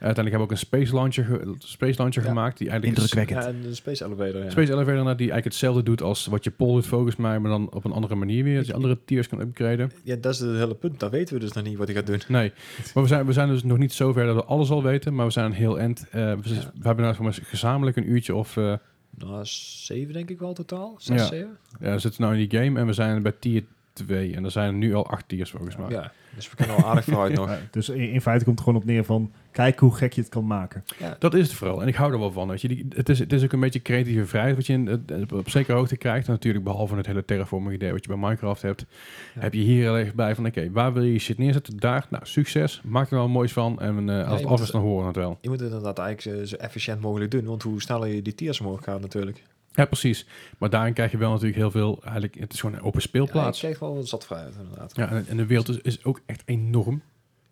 Uiteindelijk 0.00 0.36
hebben 0.36 0.38
we 0.38 0.44
ook 0.44 0.50
een 0.50 0.56
space 0.80 0.94
launcher, 0.94 1.24
ge- 1.24 1.54
space 1.58 1.98
launcher 1.98 2.22
Ja. 2.22 2.28
gemaakt. 2.28 2.58
Die 2.58 2.68
eigenlijk 2.68 2.98
Indrukwekkend. 3.00 3.42
Ja, 3.44 3.48
en 3.50 3.60
de 3.62 3.74
Space 3.74 4.04
Elevator, 4.04 4.44
ja. 4.44 4.50
Space 4.50 4.72
Elevator, 4.72 4.94
nou, 5.04 5.04
die 5.16 5.30
eigenlijk 5.30 5.44
hetzelfde 5.44 5.82
doet 5.82 6.02
als 6.02 6.26
wat 6.26 6.44
je 6.44 6.50
pol 6.50 6.72
doet 6.74 6.86
volgens 6.86 7.16
mij, 7.16 7.38
maar 7.38 7.50
dan 7.50 7.72
op 7.72 7.84
een 7.84 7.92
andere 7.92 8.14
manier 8.14 8.44
weer. 8.44 8.56
Dat 8.56 8.66
je 8.66 8.74
andere 8.74 8.98
tiers 9.04 9.28
kan 9.28 9.40
upgraden. 9.40 9.90
Ja, 10.02 10.16
dat 10.16 10.32
is 10.34 10.40
het 10.40 10.56
hele 10.56 10.74
punt. 10.74 11.00
Dat 11.00 11.10
weten 11.10 11.34
we 11.34 11.40
dus 11.40 11.52
nog 11.52 11.64
niet 11.64 11.76
wat 11.76 11.86
hij 11.86 11.96
gaat 11.96 12.06
doen. 12.06 12.20
Nee, 12.28 12.52
maar 12.94 13.02
we 13.02 13.08
zijn, 13.08 13.26
we 13.26 13.32
zijn 13.32 13.48
dus 13.48 13.62
nog 13.62 13.78
niet 13.78 13.92
zo 13.92 14.12
ver 14.12 14.26
dat 14.26 14.34
we 14.34 14.44
alles 14.44 14.70
al 14.70 14.82
weten, 14.82 15.14
maar 15.14 15.26
we 15.26 15.32
zijn 15.32 15.46
een 15.46 15.52
heel 15.52 15.78
end. 15.80 16.06
Eh, 16.10 16.10
we, 16.32 16.40
we 16.74 16.86
hebben 16.86 17.04
nou 17.04 17.22
maar 17.22 17.38
gezamenlijk 17.42 17.96
een 17.96 18.10
uurtje 18.10 18.34
of... 18.34 18.56
eh, 18.56 18.74
Nou, 19.18 19.40
zeven 19.44 20.12
denk 20.12 20.30
ik 20.30 20.38
wel 20.38 20.52
totaal. 20.52 20.94
Zes, 20.98 21.20
Ja. 21.20 21.26
zeven? 21.26 21.56
Ja, 21.80 21.92
we 21.92 21.98
zitten 21.98 22.22
nou 22.22 22.36
in 22.36 22.48
die 22.48 22.58
game 22.60 22.80
en 22.80 22.86
we 22.86 22.92
zijn 22.92 23.22
bij 23.22 23.32
tier 23.40 23.62
2. 24.04 24.34
En 24.34 24.44
er 24.44 24.50
zijn 24.50 24.78
nu 24.78 24.94
al 24.94 25.06
acht 25.06 25.28
tiers 25.28 25.50
volgens 25.50 25.76
mij. 25.76 25.88
Ja, 25.90 26.12
dus 26.34 26.50
we 26.50 26.56
kunnen 26.56 26.76
al 26.76 26.84
aardig 26.84 27.04
vooruit 27.04 27.34
nog. 27.34 27.48
Ja, 27.50 27.58
dus 27.70 27.88
in, 27.88 28.10
in 28.12 28.20
feite 28.20 28.44
komt 28.44 28.56
het 28.58 28.66
gewoon 28.66 28.82
op 28.82 28.86
neer 28.88 29.04
van... 29.04 29.32
Kijk 29.50 29.78
hoe 29.78 29.94
gek 29.94 30.12
je 30.12 30.20
het 30.20 30.30
kan 30.30 30.46
maken. 30.46 30.84
Ja, 30.98 31.16
Dat 31.18 31.34
is 31.34 31.46
het 31.48 31.56
vooral. 31.56 31.82
En 31.82 31.88
ik 31.88 31.94
hou 31.94 32.12
er 32.12 32.18
wel 32.18 32.32
van. 32.32 32.48
Weet 32.48 32.60
je. 32.60 32.68
Die, 32.68 32.86
het, 32.94 33.08
is, 33.08 33.18
het 33.18 33.32
is 33.32 33.42
ook 33.44 33.52
een 33.52 33.60
beetje 33.60 33.82
creatieve 33.82 34.26
vrijheid 34.26 34.56
wat 34.56 34.66
je 34.66 34.72
in, 34.72 35.04
op 35.34 35.50
zekere 35.50 35.76
hoogte 35.76 35.96
krijgt. 35.96 36.26
En 36.26 36.32
natuurlijk 36.32 36.64
behalve 36.64 36.94
het 36.96 37.06
hele 37.06 37.24
terraforming 37.24 37.74
idee 37.74 37.92
wat 37.92 38.02
je 38.04 38.08
bij 38.08 38.16
Minecraft 38.18 38.62
hebt. 38.62 38.86
Ja. 39.34 39.40
Heb 39.40 39.54
je 39.54 39.60
hier 39.60 39.82
heel 39.82 39.96
erg 39.98 40.14
bij 40.14 40.34
van 40.34 40.46
oké, 40.46 40.70
waar 40.70 40.92
wil 40.92 41.02
je 41.02 41.12
je 41.12 41.18
shit 41.18 41.38
neerzetten? 41.38 41.76
Daar. 41.76 42.06
Nou, 42.10 42.26
succes. 42.26 42.80
Maak 42.84 43.10
er 43.10 43.16
wel 43.16 43.28
moois 43.28 43.52
van. 43.52 43.80
En 43.80 44.08
eh, 44.10 44.16
als 44.16 44.26
je 44.26 44.32
het 44.32 44.42
moet 44.42 44.50
af 44.52 44.54
is, 44.58 44.60
het- 44.62 44.72
dan 44.72 44.80
horen 44.82 45.00
we 45.00 45.06
het 45.06 45.16
wel. 45.16 45.38
je 45.40 45.48
moet 45.48 45.60
het 45.60 45.68
inderdaad 45.68 45.98
eigenlijk 45.98 46.38
zo, 46.38 46.44
zo 46.44 46.56
efficiënt 46.62 47.00
mogelijk 47.00 47.30
doen. 47.30 47.44
Want 47.44 47.62
hoe 47.62 47.80
sneller 47.82 48.08
je 48.08 48.22
die 48.22 48.34
tiers 48.34 48.60
omhoog 48.60 48.84
gaat 48.84 49.00
natuurlijk. 49.00 49.42
Ja, 49.78 49.84
precies. 49.84 50.26
Maar 50.58 50.70
daarin 50.70 50.92
krijg 50.92 51.10
je 51.10 51.16
wel 51.16 51.30
natuurlijk 51.30 51.56
heel 51.58 51.70
veel... 51.70 51.98
Eigenlijk, 52.02 52.34
het 52.38 52.52
is 52.52 52.60
gewoon 52.60 52.74
een 52.74 52.82
open 52.82 53.00
Ja, 53.00 53.06
speelplaats. 53.06 53.60
je 53.60 53.66
krijgt 53.66 53.80
wel 53.80 54.02
zat 54.06 54.26
vrijheid 54.26 54.54
inderdaad. 54.60 54.96
Ja, 54.96 55.08
en, 55.10 55.24
en 55.28 55.36
de 55.36 55.46
wereld 55.46 55.68
is, 55.68 55.78
is 55.80 56.04
ook 56.04 56.20
echt 56.26 56.42
enorm. 56.44 57.02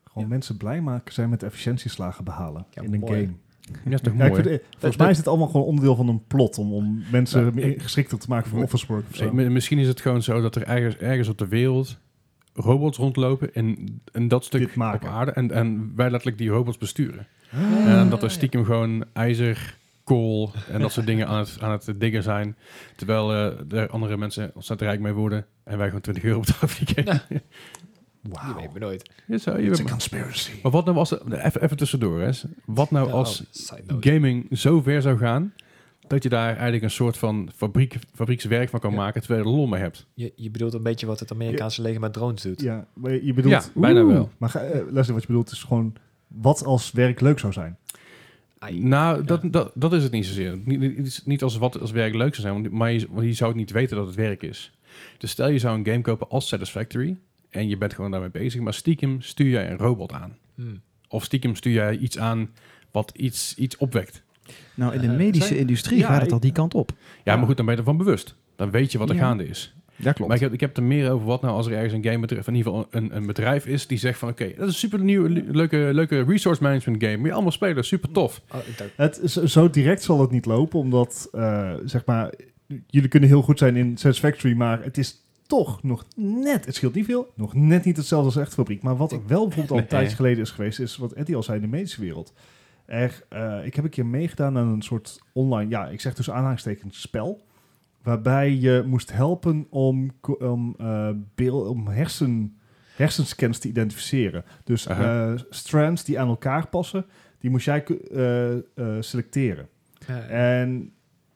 Gewoon 0.04 0.22
Ja. 0.22 0.28
mensen 0.28 0.56
blij 0.56 0.80
maken 0.80 1.12
zijn 1.14 1.28
met 1.30 1.42
efficiëntieslagen 1.42 2.24
behalen 2.24 2.66
Ja, 2.70 2.82
in 2.82 2.92
een 2.94 3.00
mooi. 3.00 3.12
game. 3.24 3.36
Ja, 3.84 3.92
is 3.92 4.00
toch 4.00 4.12
Ja, 4.16 4.28
mooi. 4.28 4.42
vind, 4.42 4.60
volgens 4.70 4.96
mij 4.96 5.10
is 5.10 5.16
het 5.16 5.26
allemaal 5.28 5.46
gewoon 5.46 5.66
onderdeel 5.66 5.96
van 5.96 6.08
een 6.08 6.26
plot 6.26 6.58
om, 6.58 6.72
om 6.72 7.02
mensen 7.10 7.44
Ja, 7.44 7.50
meer 7.54 7.64
ik- 7.64 7.82
geschikter 7.82 8.18
te 8.18 8.26
maken 8.28 8.50
voor 8.50 8.62
office 8.62 8.86
work 8.86 9.04
of 9.10 9.32
Misschien 9.32 9.78
is 9.78 9.88
het 9.88 10.00
gewoon 10.00 10.22
zo 10.22 10.40
dat 10.40 10.56
er 10.56 10.62
ergens, 10.62 10.96
ergens 10.96 11.28
op 11.28 11.38
de 11.38 11.48
wereld 11.48 11.98
robots 12.54 12.98
rondlopen 12.98 13.54
en, 13.54 14.00
en 14.12 14.28
dat 14.28 14.44
stuk 14.44 14.64
op 14.68 14.74
maken. 14.74 15.10
aarde 15.10 15.30
en, 15.30 15.50
en 15.50 15.92
wij 15.96 16.10
letterlijk 16.10 16.38
die 16.38 16.48
robots 16.48 16.78
besturen. 16.78 17.26
Ah. 17.52 17.92
En 17.98 18.08
dat 18.08 18.22
er 18.22 18.30
stiekem 18.30 18.64
gewoon 18.64 19.04
ijzer, 19.12 19.76
kool 20.07 20.53
en 20.71 20.81
dat 20.81 20.92
soort 20.92 21.07
dingen 21.07 21.27
aan 21.27 21.38
het, 21.38 21.57
aan 21.61 21.71
het 21.71 21.95
diggen 21.97 22.23
zijn. 22.23 22.57
Terwijl 22.97 23.33
eh 23.33 23.73
er 23.81 23.88
andere 23.88 24.16
mensen 24.16 24.51
ontzettend 24.55 24.88
rijk 24.90 25.01
mee 25.01 25.12
worden 25.12 25.47
en 25.64 25.79
wij 25.79 25.87
gewoon 25.87 26.01
20 26.01 26.25
euro 26.25 26.40
betalen 26.40 26.69
voor 26.69 26.87
die 26.87 27.05
game. 27.05 27.21
Je 28.23 28.33
Wauw. 28.33 28.55
weet 28.61 28.73
me 28.73 28.79
nooit. 28.79 29.11
Ja, 29.27 29.38
a 29.49 29.53
bent- 29.57 29.90
conspiracy. 29.90 30.51
maar 30.62 30.73
wat 30.73 30.85
nou 30.85 30.97
als... 30.97 31.21
Even, 31.31 31.62
even 31.62 31.77
tussendoor, 31.77 32.21
hè. 32.21 32.31
Wat 32.64 32.90
nou 32.90 33.11
als 33.11 33.45
oh, 33.90 33.97
gaming 34.01 34.47
zo 34.59 34.81
ver 34.83 35.03
zou 35.03 35.19
gaan... 35.19 35.53
dat 36.07 36.23
je 36.23 36.29
daar 36.29 36.49
eigenlijk 36.53 36.83
een 36.83 36.90
soort 36.90 37.16
van 37.19 37.51
fabriek, 37.55 37.97
fabriekswerk 38.14 38.69
van 38.69 38.81
kan 38.81 38.90
Ja. 38.90 38.97
maken... 38.97 39.21
terwijl 39.21 39.42
je 39.42 39.49
er 39.51 39.55
lol 39.57 39.66
mee 39.66 39.81
hebt. 39.81 40.07
Je, 40.14 40.33
je 40.37 40.51
bedoelt 40.51 40.75
een 40.75 40.83
beetje 40.83 41.07
wat 41.07 41.21
het 41.21 41.33
Amerikaanse 41.33 41.83
leger 41.83 42.01
met 42.01 42.12
drones 42.12 42.42
doet. 42.42 42.61
Ja, 42.61 42.87
maar 42.95 43.12
je 43.25 43.33
bedoelt... 43.35 43.55
Ja, 43.55 43.81
bijna 43.81 44.01
Oeh. 44.03 44.12
wel. 44.12 44.31
Maar 44.38 44.49
ga, 44.49 44.61
eh, 44.61 44.81
luister, 44.90 45.14
wat 45.14 45.23
je 45.23 45.29
bedoelt 45.29 45.51
is 45.51 45.62
gewoon... 45.62 45.95
Wat 46.29 46.64
als 46.64 46.92
werk 46.92 47.21
leuk 47.21 47.38
zou 47.38 47.53
zijn? 47.53 47.77
Ai. 48.59 48.81
Nou, 48.81 49.25
dat, 49.25 49.40
dat, 49.45 49.73
dat 49.75 49.92
is 49.92 50.03
het 50.03 50.12
niet 50.12 50.27
zozeer. 50.27 50.59
Niet, 50.64 51.23
niet, 51.27 51.42
als 51.42 51.57
wat 51.57 51.81
als 51.81 51.90
werk 51.90 52.14
leuk 52.14 52.35
zou 52.35 52.49
zijn, 52.49 52.62
want, 52.62 52.75
maar 52.75 52.92
je, 53.25 53.33
zou 53.33 53.51
het 53.51 53.59
niet 53.59 53.71
weten 53.71 53.97
dat 53.97 54.07
het 54.07 54.14
werk 54.14 54.42
is. 54.42 54.73
Dus 55.19 55.31
stel 55.31 55.49
je 55.49 55.59
zou 55.59 55.79
een 55.79 55.87
game 55.87 56.01
kopen 56.01 56.29
als 56.29 56.49
Satisfactory 56.49 57.16
en 57.51 57.69
je 57.69 57.77
bent 57.77 57.95
gewoon 57.95 58.11
daarmee 58.11 58.31
bezig, 58.31 58.61
maar 58.61 58.75
stiekem 58.75 59.21
stuur 59.21 59.49
jij 59.49 59.71
een 59.71 59.77
robot 59.77 60.12
aan. 60.12 60.37
Hmm. 60.55 60.81
Of 61.09 61.25
stiekem 61.25 61.55
stuur 61.55 61.73
jij 61.73 61.97
iets 61.97 62.19
aan 62.19 62.51
wat 62.90 63.12
iets, 63.16 63.55
iets 63.55 63.77
opwekt. 63.77 64.23
Nou, 64.75 64.95
in 64.95 65.01
de 65.01 65.07
Eh, 65.07 65.16
medische 65.16 65.47
zijn- 65.49 65.61
industrie 65.61 65.99
Ja, 65.99 66.07
gaat 66.07 66.23
het 66.23 66.33
al 66.33 66.40
die 66.40 66.53
kant 66.53 66.75
op. 66.75 66.90
Ja, 66.97 67.05
Ja. 67.25 67.37
maar 67.37 67.47
goed, 67.47 67.57
dan 67.57 67.66
ben 67.66 67.75
je 67.75 67.81
ervan 67.81 67.97
bewust. 67.97 68.35
Dan 68.57 68.71
weet 68.71 68.92
je 68.92 68.99
wat 68.99 69.09
er 69.09 69.14
Ja. 69.14 69.21
gaande 69.23 69.49
is. 69.49 69.75
Dat 69.96 70.14
klopt. 70.14 70.28
Maar 70.28 70.37
ik 70.37 70.42
heb, 70.42 70.52
ik 70.52 70.61
heb 70.61 70.76
er 70.76 70.82
meer 70.82 71.11
over 71.11 71.26
wat 71.26 71.42
nou 71.42 71.54
als 71.54 71.66
er 71.66 71.72
ergens 71.72 71.92
een 71.92 72.04
gamebedrijf, 72.04 72.46
in 72.46 72.54
ieder 72.54 72.72
geval 72.72 72.88
een, 72.90 73.16
een 73.16 73.26
bedrijf 73.26 73.66
is 73.66 73.87
die 73.87 73.98
zegt 73.98 74.18
van 74.18 74.28
oké, 74.28 74.44
dat 74.44 74.59
is 74.59 74.66
een 74.66 74.72
super 74.72 75.00
nieuwe, 75.00 75.28
le- 75.30 75.44
leuke, 75.46 75.76
leuke 75.92 76.22
resource 76.22 76.62
management 76.62 77.02
game. 77.02 77.16
Moet 77.16 77.26
je 77.26 77.32
allemaal 77.32 77.50
spelen, 77.52 77.85
super 77.85 78.11
tof. 78.11 78.40
Oh, 78.54 78.61
Het, 78.96 79.20
is- 79.22 79.35
zo 79.44 79.70
direct 79.70 80.02
zal 80.02 80.20
het 80.20 80.30
niet 80.30 80.46
lopen, 80.46 80.78
omdat, 80.78 81.28
eh, 81.32 81.74
zeg 81.85 82.04
maar, 82.04 82.32
jullie 82.87 83.09
kunnen 83.09 83.28
heel 83.28 83.42
goed 83.42 83.59
zijn 83.59 83.76
in 83.76 83.96
Satisfactory, 83.96 84.54
maar 84.56 84.82
het 84.82 84.98
is 84.98 85.24
toch 85.46 85.82
nog 85.82 86.06
net, 86.16 86.64
het 86.66 86.74
scheelt 86.74 86.94
niet 86.94 87.04
veel, 87.04 87.32
nog 87.35 87.54
net 87.54 87.85
niet 87.85 87.96
hetzelfde 87.96 88.26
als 88.26 88.37
echt 88.37 88.54
fabriek. 88.54 88.82
Maar 88.82 88.96
wat 88.96 89.11
wel 89.26 89.46
bijvoorbeeld 89.46 89.70
al 89.70 89.76
een 89.76 89.80
Nee. 89.90 89.90
tijdje 89.90 90.16
geleden 90.16 90.42
is 90.42 90.50
geweest, 90.50 90.80
is 90.80 90.96
wat 90.96 91.12
Eddie 91.12 91.37
al 91.37 91.42
zei 91.42 91.56
in 91.56 91.62
de 91.62 91.68
medische 91.76 92.00
wereld. 92.00 92.32
Er, 92.87 93.22
eh, 93.28 93.59
ik 93.64 93.74
heb 93.74 93.85
een 93.85 93.90
keer 93.90 94.06
meegedaan 94.06 94.59
aan 94.59 94.68
een 94.68 94.82
soort 94.82 95.18
online, 95.32 95.70
ja, 95.70 95.87
ik 95.88 96.00
zeg 96.00 96.14
dus 96.14 96.30
aanhalingstekens 96.30 97.00
spel, 97.00 97.45
waarbij 98.07 98.57
je 98.57 98.85
moest 98.87 99.12
helpen 99.12 99.66
om, 99.71 100.11
om, 100.38 100.75
eh, 100.79 101.11
beeld, 101.35 101.69
om 101.69 101.88
hersen, 101.88 102.57
hersenscans 102.95 103.59
te 103.59 103.69
identificeren. 103.69 104.45
Dus 104.64 104.87
eh, 104.87 105.33
strands 105.51 106.05
die 106.05 106.21
aan 106.21 106.29
elkaar 106.29 106.69
passen, 106.69 107.07
die 107.38 107.51
moest 107.51 107.64
jij 107.64 107.85
eh, 107.85 108.53
eh, 108.53 108.62
selecteren. 109.01 109.69
En 110.29 110.92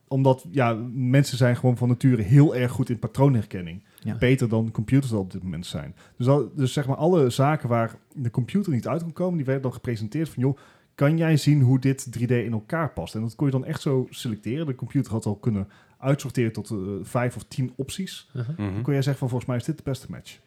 omdat 0.07 0.45
ja, 0.51 0.73
mensen 0.93 1.37
zijn 1.37 1.55
gewoon 1.55 1.77
van 1.77 1.87
nature 1.87 2.21
heel 2.21 2.55
erg 2.55 2.71
goed 2.71 2.89
in 2.89 2.99
patroonherkenning. 2.99 3.83
Ja. 3.99 4.17
Beter 4.17 4.49
dan 4.49 4.71
computers 4.71 5.11
dat 5.11 5.19
op 5.19 5.31
dit 5.31 5.43
moment 5.43 5.65
zijn. 5.65 5.95
Dus, 6.17 6.27
al, 6.27 6.51
dus 6.55 6.73
zeg 6.73 6.87
maar 6.87 6.95
alle 6.95 7.29
zaken 7.29 7.69
waar 7.69 7.95
de 8.15 8.29
computer 8.29 8.71
niet 8.71 8.87
uit 8.87 9.03
kon 9.03 9.13
komen, 9.13 9.35
die 9.35 9.45
werden 9.45 9.63
dan 9.63 9.73
gepresenteerd 9.73 10.29
van 10.29 10.43
joh, 10.43 10.57
kan 10.95 11.17
jij 11.17 11.37
zien 11.37 11.61
hoe 11.61 11.79
dit 11.79 12.19
3D 12.19 12.31
in 12.31 12.51
elkaar 12.51 12.93
past? 12.93 13.15
En 13.15 13.21
dat 13.21 13.35
kon 13.35 13.45
je 13.45 13.51
dan 13.51 13.65
echt 13.65 13.81
zo 13.81 14.07
selecteren. 14.09 14.65
De 14.65 14.75
computer 14.75 15.11
had 15.11 15.25
al 15.25 15.35
kunnen 15.35 15.67
uitsorteren 16.01 16.51
tot 16.51 16.69
eh, 16.69 16.77
vijf 17.01 17.35
of 17.35 17.43
tien 17.47 17.73
opties. 17.75 18.29
Uh-huh. 18.35 18.57
Mhm. 18.57 18.73
Dan 18.73 18.81
kon 18.81 18.93
jij 18.93 19.01
zeggen 19.01 19.19
van 19.19 19.29
volgens 19.29 19.49
mij 19.49 19.57
is 19.57 19.65
dit 19.65 19.77
de 19.77 19.83
beste 19.83 20.07
match. 20.09 20.39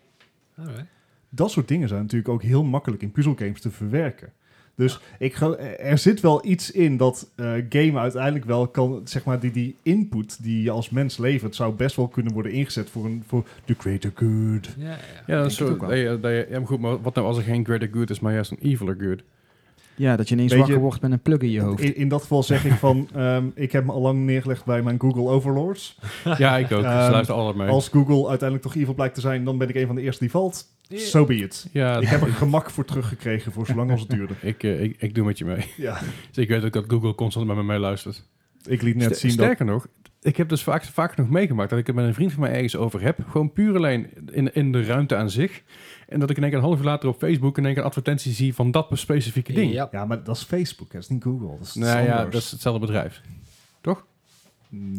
Alright. 0.56 0.86
Dat 1.28 1.50
soort 1.50 1.68
dingen 1.68 1.88
zijn 1.88 2.00
natuurlijk 2.00 2.28
ook 2.28 2.42
heel 2.42 2.64
makkelijk 2.64 3.02
in 3.02 3.12
puzzelgames 3.12 3.60
te 3.60 3.70
verwerken. 3.70 4.32
Dus 4.76 5.00
ik 5.18 5.34
ga, 5.34 5.56
er 5.56 5.98
zit 5.98 6.20
wel 6.20 6.46
iets 6.46 6.70
in 6.70 6.96
dat 6.96 7.30
eh 7.34 7.52
game 7.68 7.98
uiteindelijk 7.98 8.44
wel 8.44 8.68
kan, 8.68 9.00
zeg 9.04 9.24
maar, 9.24 9.40
die, 9.40 9.50
die 9.50 9.76
input 9.82 10.42
die 10.42 10.62
je 10.62 10.70
als 10.70 10.90
mens 10.90 11.16
levert, 11.16 11.54
zou 11.54 11.74
best 11.74 11.96
wel 11.96 12.08
kunnen 12.08 12.32
worden 12.32 12.52
ingezet 12.52 12.90
voor, 12.90 13.04
een, 13.04 13.22
voor 13.26 13.46
the 13.64 13.74
greater 13.78 14.12
good. 14.14 14.74
Ja, 14.76 14.84
ja. 14.84 14.96
Ja, 15.26 15.36
dat 15.42 15.50
is 15.50 15.56
zo. 15.56 15.76
Dat 15.76 15.90
je, 15.90 16.18
dat 16.20 16.30
je, 16.30 16.46
ja, 16.50 16.58
maar 16.58 16.68
goed, 16.68 16.80
maar 16.80 17.02
wat 17.02 17.14
nou 17.14 17.26
als 17.26 17.36
er 17.36 17.42
geen 17.42 17.64
greater 17.64 17.88
good 17.92 18.10
is, 18.10 18.20
maar 18.20 18.32
juist 18.32 18.50
een 18.50 18.58
eviler 18.60 18.96
good? 19.00 19.22
Ja, 19.96 20.16
dat 20.16 20.28
je 20.28 20.34
ineens 20.34 20.50
Weet 20.52 20.60
je- 20.60 20.66
wakker 20.66 20.82
wordt 20.84 21.00
met 21.02 21.12
een 21.12 21.20
plug 21.20 21.38
in 21.40 21.50
je 21.50 21.60
hoofd. 21.60 21.80
In, 21.82 21.96
in 21.96 22.08
dat 22.08 22.20
geval 22.20 22.42
zeg 22.42 22.64
ik 22.64 22.72
van, 22.72 23.08
ehm, 23.14 23.44
ik 23.54 23.72
heb 23.72 23.84
me 23.84 23.92
al 23.92 24.00
lang 24.00 24.24
neergelegd 24.24 24.64
bij 24.64 24.82
mijn 24.82 25.00
Google 25.00 25.22
Overlords. 25.28 25.98
ja, 26.38 26.56
ik 26.58 26.72
ook. 26.72 26.80
Ze 26.82 26.86
Ehm, 26.86 27.30
allemaal 27.32 27.52
mee. 27.54 27.68
Als 27.68 27.88
Google 27.88 28.28
uiteindelijk 28.28 28.62
toch 28.62 28.74
evil 28.82 28.94
blijkt 28.94 29.14
te 29.14 29.20
zijn, 29.20 29.44
dan 29.44 29.58
ben 29.58 29.68
ik 29.68 29.74
een 29.74 29.86
van 29.86 29.94
de 29.94 30.02
eerste 30.02 30.22
die 30.22 30.30
valt. 30.30 30.72
So 30.88 31.24
be 31.24 31.34
it. 31.36 31.66
ja, 31.72 31.98
Ik 32.00 32.08
heb 32.08 32.20
er 32.20 32.26
gemak 32.32 32.70
voor 32.70 32.84
teruggekregen 32.84 33.52
voor 33.52 33.66
zolang 33.66 33.90
als 33.90 34.00
het 34.00 34.10
duurde. 34.10 34.34
ik, 34.52 34.62
eh, 34.62 34.82
ik, 34.82 34.96
ik 34.98 35.14
doe 35.14 35.24
met 35.24 35.38
je 35.38 35.44
mee. 35.44 35.64
Ja, 35.76 35.98
Dus 36.28 36.44
ik 36.44 36.48
weet 36.48 36.64
ook 36.64 36.72
dat 36.72 36.84
Google 36.88 37.14
constant 37.14 37.46
met 37.46 37.56
me 37.56 37.62
meeluistert. 37.62 38.24
ik 38.66 38.82
liet 38.82 38.94
net 38.96 39.04
Ster- 39.04 39.16
zien 39.16 39.36
dat... 39.36 39.44
Sterker 39.46 39.64
nog, 39.64 39.86
ik 40.22 40.36
heb 40.36 40.48
dus 40.48 40.62
vaak, 40.62 40.84
vaak 40.84 41.16
nog 41.16 41.28
meegemaakt 41.30 41.70
dat 41.70 41.78
ik 41.78 41.86
het 41.86 41.96
met 41.96 42.04
een 42.04 42.14
vriend 42.14 42.32
van 42.32 42.40
mij 42.40 42.52
ergens 42.52 42.76
over 42.76 43.02
heb. 43.02 43.18
Gewoon 43.28 43.52
puur 43.52 43.76
alleen 43.76 44.10
in, 44.32 44.54
in 44.54 44.72
de 44.72 44.84
ruimte 44.84 45.16
aan 45.16 45.30
zich. 45.30 45.62
En 46.14 46.20
dat 46.20 46.30
ik 46.30 46.36
in 46.36 46.42
één 46.42 46.50
keer 46.52 46.60
een 46.60 46.66
half 46.66 46.78
uur 46.78 46.84
later 46.84 47.08
op 47.08 47.18
Facebook 47.18 47.58
in 47.58 47.64
één 47.64 47.72
keer 47.72 47.82
een 47.82 47.88
advertentie 47.88 48.32
zie 48.32 48.54
van 48.54 48.70
dat 48.70 48.88
specifieke 48.92 49.52
ding. 49.52 49.72
Ja. 49.72 49.88
Ja, 49.92 50.04
maar 50.04 50.24
dat 50.24 50.36
is 50.36 50.42
Facebook, 50.42 50.86
hè. 50.86 50.94
dat 50.94 51.02
is 51.02 51.08
niet 51.08 51.22
Google. 51.22 51.58
Dat 51.58 51.66
is 51.66 51.74
Nou 51.74 52.04
ja, 52.04 52.24
dat 52.24 52.34
is 52.34 52.50
hetzelfde 52.50 52.80
bedrijf. 52.80 53.20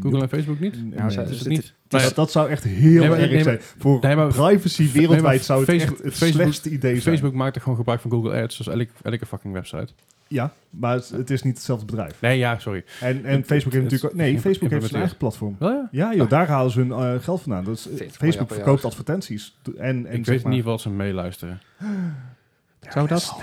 Google 0.02 0.22
en 0.22 0.30
Facebook 0.30 0.60
niet? 0.60 0.74
Nee, 0.84 1.00
Nou, 1.00 1.16
Dus 1.16 1.30
is 1.30 1.40
het 1.40 1.48
niet. 1.48 1.74
dat, 1.88 2.02
Maar 2.02 2.10
ja, 2.10 2.16
dat 2.16 2.32
zou 2.32 2.50
echt 2.50 2.64
heel 2.64 3.00
Nee, 3.00 3.10
maar- 3.10 3.20
erg 3.20 3.30
nee, 3.32 3.44
zijn. 3.44 3.60
Voor 3.78 4.00
nee, 4.02 4.16
maar- 4.16 4.28
privacy 4.28 4.82
nee, 4.82 4.92
wereldwijd 4.92 5.24
maar 5.24 5.38
zou 5.40 5.60
het 5.60 5.70
Facebook- 5.70 5.96
echt 5.96 6.04
het 6.06 6.14
Facebook- 6.14 6.42
slechtste 6.42 6.70
idee 6.70 7.00
zijn. 7.00 7.16
Facebook 7.16 7.34
maakt 7.34 7.56
er 7.56 7.62
gewoon 7.62 7.78
gebruik 7.78 8.00
van 8.02 8.12
Google 8.12 8.42
Ads, 8.42 8.56
zoals 8.56 8.78
elke, 8.80 8.92
elke 9.04 9.26
fucking 9.26 9.54
website. 9.54 9.88
Ja, 10.28 10.54
maar 10.70 10.94
het, 10.96 11.10
het 11.10 11.30
is 11.30 11.42
niet 11.44 11.56
hetzelfde 11.56 11.86
bedrijf. 11.86 12.22
Nee, 12.22 12.38
ja, 12.38 12.60
sorry. 12.60 12.84
En, 13.02 13.26
en 13.26 13.36
Het- 13.36 13.46
Facebook 13.46 13.74
heeft 13.74 13.84
natuurlijk... 13.84 14.14
ook- 14.14 14.20
Nee, 14.20 14.40
Facebook 14.40 14.70
heeft 14.70 14.86
zijn 14.86 15.00
eigen 15.00 15.18
platform. 15.18 15.56
Wel 15.60 15.70
ja? 15.70 15.88
Ja, 15.92 16.16
joh, 16.16 16.30
daar 16.30 16.48
halen 16.48 16.72
ze 16.72 16.80
hun 16.80 16.92
eh, 16.92 17.14
geld 17.24 17.42
vandaan. 17.42 17.64
Dus, 17.64 17.82
40 17.96 18.16
Facebook 18.16 18.52
verkoopt 18.54 18.86
advertenties. 18.86 19.58
En, 19.64 19.74
en 19.78 19.98
ik 20.06 20.06
zeg 20.06 20.14
weet 20.26 20.28
in 20.28 20.34
ieder 20.34 20.52
geval 20.56 20.72
dat 20.72 20.82
ze 20.82 20.90
meeluisteren. 20.90 21.62
Zou 22.94 23.08
dat? 23.08 23.36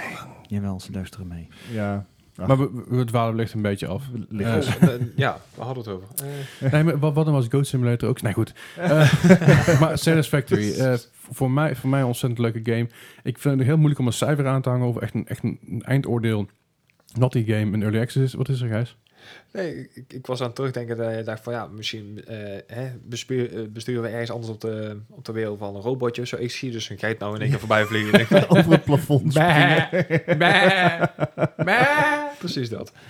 Jawel, 0.46 0.80
ze 0.80 0.92
luisteren 0.92 1.26
mee. 1.26 1.48
Ja. 1.72 2.06
Ach, 2.36 2.46
Maar 2.46 2.58
we, 2.58 2.84
we, 2.88 3.04
dwalen 3.04 3.34
wellicht 3.34 3.54
een 3.54 3.62
beetje 3.62 3.86
af. 3.86 4.02
Eh, 4.38 4.56
eh, 4.56 5.00
ja, 5.16 5.40
we 5.54 5.62
hadden 5.62 5.84
het 5.84 5.92
over. 5.92 6.08
Eh, 6.60 6.72
nee, 6.72 6.82
maar 6.82 6.98
wat, 6.98 7.14
wat 7.14 7.24
dan 7.24 7.34
was 7.34 7.46
Goat 7.50 7.66
Simulator 7.66 8.08
ook? 8.08 8.22
Nee, 8.22 8.32
goed. 8.32 8.52
Eh, 8.76 9.12
maar 9.80 9.98
Satisfactory, 9.98 10.98
voor, 11.30 11.50
mij, 11.50 11.76
voor 11.76 11.90
mij 11.90 12.00
een 12.00 12.06
ontzettend 12.06 12.40
leuke 12.40 12.60
game. 12.72 12.88
Ik 13.22 13.38
vind 13.38 13.58
het 13.58 13.66
heel 13.66 13.76
moeilijk 13.76 14.00
om 14.00 14.06
een 14.06 14.12
cijfer 14.12 14.46
aan 14.46 14.62
te 14.62 14.68
hangen 14.68 14.86
over 14.86 15.02
echt 15.02 15.14
een, 15.14 15.26
echt 15.26 15.42
een, 15.42 15.82
eindoordeel. 15.84 16.46
Naughty 17.14 17.44
game 17.44 17.72
in 17.76 17.82
Early 17.82 18.00
Access 18.00 18.24
is. 18.24 18.34
Wat 18.34 18.48
is 18.48 18.60
er, 18.60 18.68
Gijs? 18.68 18.96
nee, 19.52 19.88
ik, 19.94 20.12
ik 20.12 20.26
was 20.26 20.40
aan 20.40 20.46
het 20.46 20.54
terugdenken 20.54 20.96
dat 20.96 21.14
je 21.14 21.22
dacht 21.22 21.42
van 21.42 21.52
ja, 21.52 21.66
misschien 21.66 22.24
eh, 22.26 22.36
hè, 22.66 22.90
bestuur- 23.04 23.72
besturen 23.72 24.02
we 24.02 24.08
ergens 24.08 24.30
anders 24.30 24.50
op 24.52 24.60
de, 24.60 25.00
op 25.08 25.24
de 25.24 25.32
wereld 25.32 25.58
van 25.58 25.74
een 25.74 25.80
robotje. 25.82 26.26
Zo, 26.26 26.36
ik 26.36 26.50
zie 26.50 26.70
dus 26.70 26.88
een 26.90 26.98
geit 26.98 27.18
nou 27.18 27.34
in 27.34 27.40
één 27.40 27.50
keer 27.50 27.58
voorbij 27.58 27.84
vliegen. 27.84 28.20
Ik 28.20 28.28
denk, 28.30 28.44
Over 28.48 28.72
het 28.72 28.84
plafond 28.84 29.32
springen. 29.32 29.88
Precies 32.42 32.68
dat. 32.68 32.92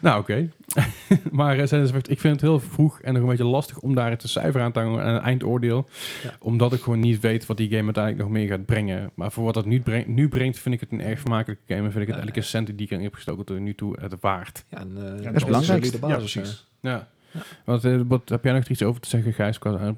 Nou, 0.00 0.20
oké. 0.20 0.48
maar 1.30 1.58
eh, 1.58 1.88
ik 2.02 2.20
vind 2.20 2.22
het 2.22 2.40
heel 2.40 2.60
vroeg 2.60 3.00
en 3.00 3.12
nog 3.12 3.22
een 3.22 3.28
beetje 3.28 3.44
lastig 3.44 3.78
om 3.78 3.94
daar 3.94 4.10
het 4.10 4.22
cijfer 4.26 4.60
aan 4.60 4.72
te 4.72 4.78
hangen 4.78 5.02
en 5.02 5.14
een 5.14 5.20
eindoordeel. 5.20 5.88
Ja. 6.22 6.36
Omdat 6.38 6.72
ik 6.72 6.80
gewoon 6.80 7.00
niet 7.00 7.20
weet 7.20 7.46
wat 7.46 7.56
die 7.56 7.70
game 7.70 7.84
uiteindelijk 7.84 8.24
nog 8.24 8.32
meer 8.32 8.48
gaat 8.48 8.66
brengen. 8.66 9.10
Maar 9.14 9.32
voor 9.32 9.44
wat 9.44 9.54
het 9.54 9.66
nu, 9.66 9.80
brengt, 9.80 10.08
nu 10.08 10.28
brengt, 10.28 10.58
vind 10.58 10.74
ik 10.74 10.80
het 10.80 10.92
een 10.92 11.00
erg 11.00 11.20
vermakelijke 11.20 11.62
game. 11.66 11.84
En 11.84 11.92
vind 11.92 12.02
ik 12.02 12.08
het 12.08 12.16
Ja, 12.16 12.26
elke 12.26 12.42
cent 12.42 12.66
die 12.66 12.76
ik 12.76 12.90
erin 12.90 13.04
heb 13.04 13.14
gestoken 13.14 13.44
tot 13.44 13.58
nu 13.58 13.74
toe 13.74 14.00
het 14.00 14.14
waard. 14.20 14.64
Ja, 14.68 14.78
en, 14.78 14.90
uh, 14.96 15.24
dat 15.24 15.34
is 15.34 15.44
belangrijk. 15.44 15.84
Ja, 15.84 15.98
basis. 15.98 16.32
precies. 16.32 16.66
Ja. 16.80 17.08
Wat, 17.64 17.84
eh, 17.84 18.00
wat, 18.06 18.28
heb 18.28 18.44
jij 18.44 18.52
nog 18.52 18.68
iets 18.68 18.82
over 18.82 19.00
te 19.00 19.08
zeggen, 19.08 19.32
Gijs, 19.32 19.58
qua, 19.58 19.94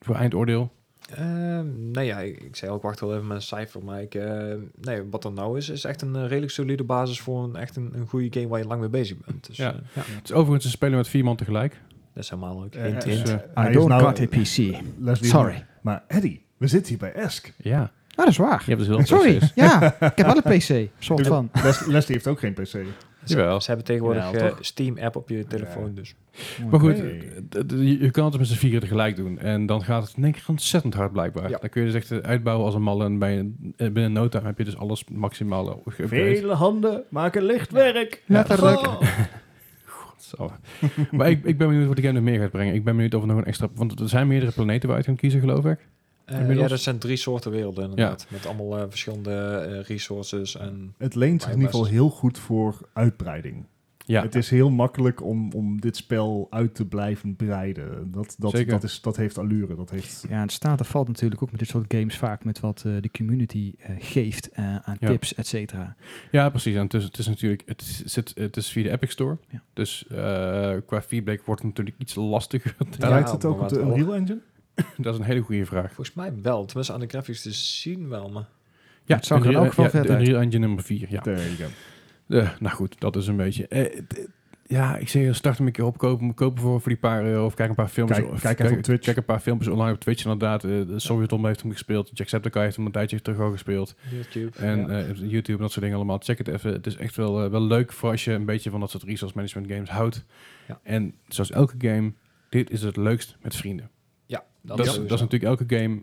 voor 0.00 0.14
eindoordeel? 0.14 0.72
Eh, 1.14 1.60
nee, 1.92 2.06
ja, 2.06 2.18
ik, 2.18 2.42
ik 2.42 2.56
zei 2.56 2.70
ook, 2.70 2.82
wacht 2.82 3.00
wel 3.00 3.14
even 3.14 3.26
met 3.26 3.36
een 3.36 3.42
cijfer. 3.42 3.84
Maar 3.84 4.02
ik, 4.02 4.14
eh, 4.14 4.54
nee, 4.80 5.02
wat 5.10 5.24
er 5.24 5.32
nou 5.32 5.56
is, 5.58 5.68
is 5.68 5.84
echt 5.84 6.02
een 6.02 6.16
eh, 6.16 6.22
redelijk 6.26 6.52
solide 6.52 6.84
basis 6.84 7.20
voor 7.20 7.44
een, 7.44 7.56
echt 7.56 7.76
een, 7.76 7.90
een 7.94 8.06
goede 8.06 8.28
game 8.40 8.48
waar 8.48 8.58
je 8.60 8.66
lang 8.66 8.80
mee 8.80 8.88
bezig 8.90 9.16
bent. 9.26 9.46
Dus 9.46 9.56
Ja. 9.56 9.64
ja, 9.64 9.72
ja 9.92 10.02
Het 10.14 10.24
is 10.24 10.32
overigens 10.32 10.64
te 10.64 10.70
spelen 10.70 10.96
met 10.96 11.08
vier 11.08 11.24
man 11.24 11.36
tegelijk. 11.36 11.80
dat 12.14 12.22
is 12.24 12.30
helemaal 12.30 12.60
leuk. 12.60 12.74
Eh, 12.74 12.82
Hint, 12.82 13.04
eh, 13.04 13.12
hint. 13.14 13.28
eh, 13.28 13.36
hij 13.54 13.70
I 13.70 13.72
don't 13.72 13.88
nou- 13.88 14.02
got 14.02 14.20
a 14.20 14.26
PC. 14.26 14.82
Leslie, 14.98 15.30
Sorry. 15.30 15.66
Maar 15.80 16.04
Eddie, 16.06 16.44
we 16.56 16.66
zitten 16.66 16.88
hier 16.88 16.98
bij 16.98 17.12
Esk. 17.12 17.52
Ja, 17.56 17.80
Ah, 18.10 18.24
dat 18.24 18.28
is 18.28 18.36
waar. 18.36 18.62
je 18.66 18.74
hebt 18.74 18.78
dus 18.78 18.88
veel 18.96 19.06
Sorry. 19.18 19.36
PC's. 19.38 19.52
Ja, 19.54 19.82
ik 20.00 20.16
heb 20.16 20.26
wel 20.26 20.40
een 20.44 20.58
PC. 20.58 20.90
Soort 20.98 21.26
van. 21.26 21.50
Les- 21.52 21.86
Leslie 21.86 22.14
heeft 22.14 22.26
ook 22.26 22.38
geen 22.38 22.52
PC. 22.54 22.66
Ze, 22.66 22.84
Jawel. 23.24 23.60
ze 23.60 23.66
hebben 23.66 23.84
tegenwoordig 23.86 24.30
eh, 24.32 24.46
toch? 24.46 24.58
Steam-app 24.60 25.16
op 25.16 25.28
je 25.28 25.46
telefoon, 25.46 25.94
dus. 25.94 26.14
Maar 26.70 26.80
goed, 26.80 26.96
je 28.00 28.10
kan 28.10 28.24
het 28.24 28.38
met 28.38 28.46
z'n 28.46 28.54
vieren 28.54 28.80
tegelijk 28.80 29.16
doen. 29.16 29.38
En 29.38 29.66
dan 29.66 29.84
gaat 29.84 30.06
het 30.06 30.16
in 30.16 30.24
één 30.24 30.32
keer 30.32 30.44
ontzettend 30.46 30.94
hard 30.94 31.12
blijkbaar. 31.12 31.50
Ja. 31.50 31.58
Dan 31.58 31.68
kun 31.68 31.80
je 31.80 31.92
dus 31.92 31.96
echt 31.96 32.10
eh, 32.10 32.18
uitbouwen 32.18 32.66
als 32.66 32.74
een 32.74 32.82
malle. 32.82 33.04
En 33.04 33.18
bij 33.18 33.38
een, 33.38 33.74
eh, 33.76 33.90
binnen 33.90 34.12
no 34.12 34.28
time 34.28 34.46
heb 34.46 34.58
je 34.58 34.64
dus 34.64 34.76
alles 34.76 35.04
maximaal 35.04 35.82
eh. 35.84 36.06
Vele 36.06 36.54
handen 36.54 37.04
maken 37.08 37.42
licht 37.42 37.72
werk. 37.72 38.22
Letterlijk. 38.26 38.86
Oh. 38.86 39.02
Zo. 40.16 40.52
maar 41.10 41.30
ik, 41.30 41.44
ik 41.44 41.58
ben 41.58 41.68
benieuwd 41.68 41.86
wat 41.86 41.96
die 41.96 42.04
game 42.04 42.20
nog 42.20 42.28
meer 42.28 42.40
gaat 42.40 42.50
brengen. 42.50 42.74
Ik 42.74 42.84
ben 42.84 42.94
benieuwd 42.94 43.14
of 43.14 43.20
er 43.20 43.26
nog 43.26 43.36
een 43.36 43.44
extra... 43.44 43.68
Want 43.74 44.00
er 44.00 44.08
zijn 44.08 44.26
meerdere 44.26 44.52
planeten 44.52 44.88
waar 44.88 44.98
je 44.98 45.06
uit 45.06 45.18
kan 45.18 45.30
kiezen, 45.30 45.40
geloof 45.40 45.64
ik. 45.64 45.78
Eh, 46.24 46.34
Inmiddels? 46.34 46.62
ja, 46.62 46.68
dat 46.68 46.80
zijn 46.80 46.98
drie 46.98 47.16
soorten 47.16 47.50
werelden 47.50 47.84
inderdaad. 47.84 48.26
Met 48.28 48.46
allemaal 48.46 48.88
verschillende 48.88 49.80
resources 49.80 50.56
en... 50.56 50.94
Het 50.98 51.14
leent 51.14 51.42
zich 51.42 51.50
in 51.50 51.56
ieder 51.56 51.72
geval 51.72 51.86
heel 51.88 52.10
goed 52.10 52.38
voor 52.38 52.88
uitbreiding. 52.92 53.64
Ja, 54.08 54.22
Het 54.22 54.34
is 54.34 54.50
heel 54.50 54.70
makkelijk 54.70 55.22
om, 55.22 55.52
om 55.52 55.80
dit 55.80 55.96
spel 55.96 56.46
uit 56.50 56.74
te 56.74 56.86
blijven 56.86 57.36
breiden. 57.36 58.12
Dat, 58.12 58.34
dat, 58.38 58.50
Zeker. 58.50 58.70
dat, 58.72 58.82
is, 58.82 59.00
dat 59.00 59.16
heeft 59.16 59.38
allure. 59.38 59.74
Dat 59.76 59.90
heeft, 59.90 60.24
Ja, 60.28 60.40
het 60.40 60.52
staat 60.52 60.78
en 60.78 60.84
valt 60.84 61.06
natuurlijk 61.08 61.42
ook 61.42 61.50
met 61.50 61.60
dit 61.60 61.68
soort 61.68 61.94
games 61.94 62.16
vaak 62.16 62.44
met 62.44 62.60
wat 62.60 62.82
eh, 62.86 62.92
de 63.00 63.10
community 63.10 63.74
eh, 63.78 63.90
geeft 63.98 64.48
eh, 64.50 64.76
aan 64.76 64.96
Ja. 65.00 65.08
tips, 65.08 65.34
et 65.34 65.46
cetera. 65.46 65.96
ja 66.30 66.48
precies. 66.50 66.74
En 66.74 66.82
het 66.82 66.94
is, 66.94 67.04
het 67.04 67.18
is 67.18 67.26
natuurlijk... 67.26 67.62
Het, 67.66 68.02
is- 68.04 68.14
het 68.34 68.56
is 68.56 68.68
via 68.72 68.82
de 68.82 68.90
Epic 68.90 69.10
Store. 69.10 69.38
Ja. 69.50 69.62
Dus 69.72 70.06
eh, 70.06 70.16
qua 70.86 71.02
feedback 71.02 71.42
wordt 71.44 71.60
het 71.62 71.70
natuurlijk 71.70 71.96
iets 71.98 72.14
lastiger. 72.14 72.74
Ja, 72.78 72.86
Draait 72.98 73.30
het 73.30 73.44
ook 73.44 73.60
op 73.60 73.68
de 73.68 73.76
wel. 73.76 73.86
Unreal 73.96 74.14
Engine? 74.14 74.40
dat 74.98 75.12
is 75.14 75.20
een 75.20 75.26
hele 75.26 75.40
goede 75.40 75.66
vraag. 75.66 75.86
Volgens 75.92 76.16
mij 76.16 76.32
wel. 76.42 76.64
Tenminste, 76.64 76.92
aan 76.94 77.00
de 77.00 77.06
graphics 77.06 77.42
te 77.42 77.52
zien 77.52 78.08
wel, 78.08 78.28
maar... 78.30 78.46
Ja, 79.04 79.16
Het 79.16 79.26
zag 79.26 79.46
er 79.46 79.72
vet 79.72 79.92
de 79.92 79.98
uit. 79.98 80.08
Unreal 80.20 80.40
Engine 80.40 80.66
nummer 80.66 80.84
4, 80.84 81.06
ja. 81.10 81.20
There 81.20 81.36
you 81.42 81.50
go. 81.56 81.64
Eh, 82.28 82.50
nou 82.60 82.74
goed, 82.74 83.00
dat 83.00 83.16
is 83.16 83.26
een 83.26 83.36
beetje. 83.36 83.68
eh, 83.68 84.00
d- 84.08 84.26
ja, 84.68 84.96
ik 84.96 85.08
zeg, 85.08 85.22
je, 85.22 85.32
start 85.32 85.56
hem 85.58 85.66
een 85.66 85.72
keer 85.72 85.84
opkopen, 85.84 86.34
kopen 86.34 86.62
voor, 86.62 86.80
voor 86.80 86.88
die 86.90 87.00
paar 87.00 87.24
euro 87.24 87.44
of 87.44 87.54
kijk 87.54 87.68
een 87.68 87.74
paar 87.74 87.88
filmpjes. 87.88 88.18
Kijk- 88.18 88.32
of 88.32 88.40
kijk 88.40 88.60
even 88.60 88.76
op 88.76 88.82
Twitch. 88.82 89.04
Kijk 89.04 89.16
een 89.16 89.24
paar 89.24 89.40
filmpjes 89.40 89.72
online 89.72 89.92
op 89.92 90.00
Twitch 90.00 90.22
inderdaad. 90.24 90.64
Eh, 90.64 90.70
de 90.70 90.98
Sovjetom 90.98 91.46
heeft 91.46 91.60
hem 91.62 91.70
gespeeld, 91.72 92.10
Jacksepticeye 92.14 92.62
heeft 92.64 92.76
hem 92.76 92.86
een 92.86 92.92
tijdje 92.92 93.22
terug 93.22 93.40
al 93.40 93.50
gespeeld. 93.50 93.94
YouTube. 94.10 94.58
En 94.58 94.78
ja. 94.78 94.86
eh, 94.88 95.16
YouTube 95.16 95.52
en 95.52 95.58
dat 95.58 95.70
soort 95.70 95.80
dingen 95.80 95.96
allemaal. 95.96 96.18
Check 96.18 96.38
het 96.38 96.48
even. 96.48 96.72
Het 96.72 96.86
is 96.86 96.96
echt 96.96 97.16
wel, 97.16 97.44
eh, 97.44 97.50
wel 97.50 97.62
leuk 97.62 97.92
voor 97.92 98.10
als 98.10 98.24
je 98.24 98.32
een 98.32 98.44
beetje 98.44 98.70
van 98.70 98.80
dat 98.80 98.90
soort 98.90 99.02
resource 99.02 99.34
management 99.36 99.70
games 99.72 99.88
houdt. 99.90 100.24
Ja. 100.68 100.80
En 100.82 101.14
zoals 101.28 101.50
elke 101.50 101.74
game, 101.78 102.12
dit 102.48 102.70
is 102.70 102.82
het 102.82 102.96
leukst 102.96 103.36
met 103.42 103.56
vrienden. 103.56 103.90
ja, 104.26 104.44
Dat, 104.62 104.78
is, 104.78 104.84
dat 104.94 105.12
is 105.12 105.20
natuurlijk 105.20 105.42
elke 105.60 105.76
game, 105.76 106.02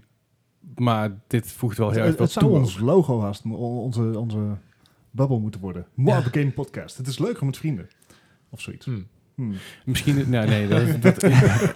maar 0.76 1.10
dit 1.28 1.52
voegt 1.52 1.78
wel 1.78 1.90
heel 1.92 2.04
erg 2.04 2.16
veel 2.16 2.24
het 2.24 2.34
zou 2.34 2.46
toe. 2.46 2.56
ons 2.56 2.80
logo 2.80 3.22
haast, 3.22 3.46
onze, 3.46 4.20
onze 4.20 4.38
bubble 5.14 5.40
moeten 5.40 5.62
worden. 5.62 5.86
Mob 5.94 6.24
Game 6.32 6.52
Podcast. 6.52 6.98
Het 6.98 7.08
is 7.08 7.20
leuker 7.20 7.46
met 7.46 7.58
vrienden. 7.58 7.88
Of 8.50 8.62
zoiets. 8.62 8.86
Hmm. 8.86 9.06
Hmm. 9.36 9.54
Misschien, 9.86 10.30
nee, 10.30 10.48
nee, 10.48 10.68
dat, 10.74 11.02
dat, 11.02 11.22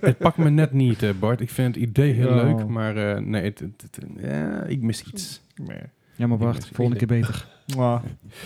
het 0.01 0.17
pakt 0.17 0.37
me 0.37 0.49
net 0.49 0.71
niet, 0.73 1.03
eh, 1.03 1.09
Bart. 1.19 1.41
Ik 1.41 1.49
vind 1.49 1.75
het 1.75 1.83
idee 1.83 2.13
heel 2.13 2.35
Ja. 2.35 2.43
leuk, 2.43 2.67
maar 2.67 2.97
eh, 3.15 3.21
nee, 3.21 3.43
het, 3.43 3.59
het- 3.59 3.81
het- 3.81 4.05
ja, 4.21 4.63
ik 4.63 4.81
mis 4.81 5.03
iets. 5.03 5.41
Nee. 5.55 5.79
Ja, 6.15 6.27
maar 6.27 6.37
Bart, 6.37 6.55
mis- 6.55 6.69
volgende 6.73 6.99
keer 7.05 7.17
beter. 7.19 7.47
Mwah. 7.75 8.03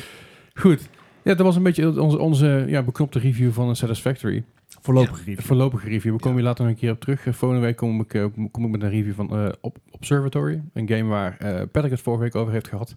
Goed. 0.53 0.89
Ja, 1.23 1.33
dat 1.35 1.45
was 1.45 1.55
een 1.55 1.63
beetje 1.63 2.01
onze, 2.01 2.17
onze 2.19 2.65
ja, 2.67 2.83
beknopte 2.83 3.19
review 3.19 3.51
van 3.51 3.69
een 3.69 3.75
Satisfactory. 3.75 4.43
Voorlopig 4.81 5.19
Een 5.19 5.25
review. 5.25 5.39
voorlopige 5.45 5.87
review. 5.89 6.13
We 6.13 6.19
komen 6.19 6.37
hier 6.37 6.47
later 6.47 6.63
nog 6.65 6.73
een 6.73 6.79
keer 6.79 6.91
op 6.91 6.99
terug. 6.99 7.25
Eh, 7.25 7.33
Volgende 7.33 7.63
week 7.65 7.75
kom 7.75 7.99
ik, 8.01 8.29
kom 8.51 8.65
ik 8.65 8.71
met 8.71 8.81
een 8.83 8.89
review 8.89 9.13
van 9.13 9.29
eh, 9.37 9.49
Ob- 9.61 9.77
Observatory. 9.91 10.61
Een 10.73 10.87
game 10.87 11.03
waar 11.03 11.37
eh 11.37 11.61
Patrick 11.71 11.91
het 11.91 12.01
vorige 12.01 12.23
week 12.23 12.35
over 12.35 12.53
heeft 12.53 12.67
gehad. 12.67 12.95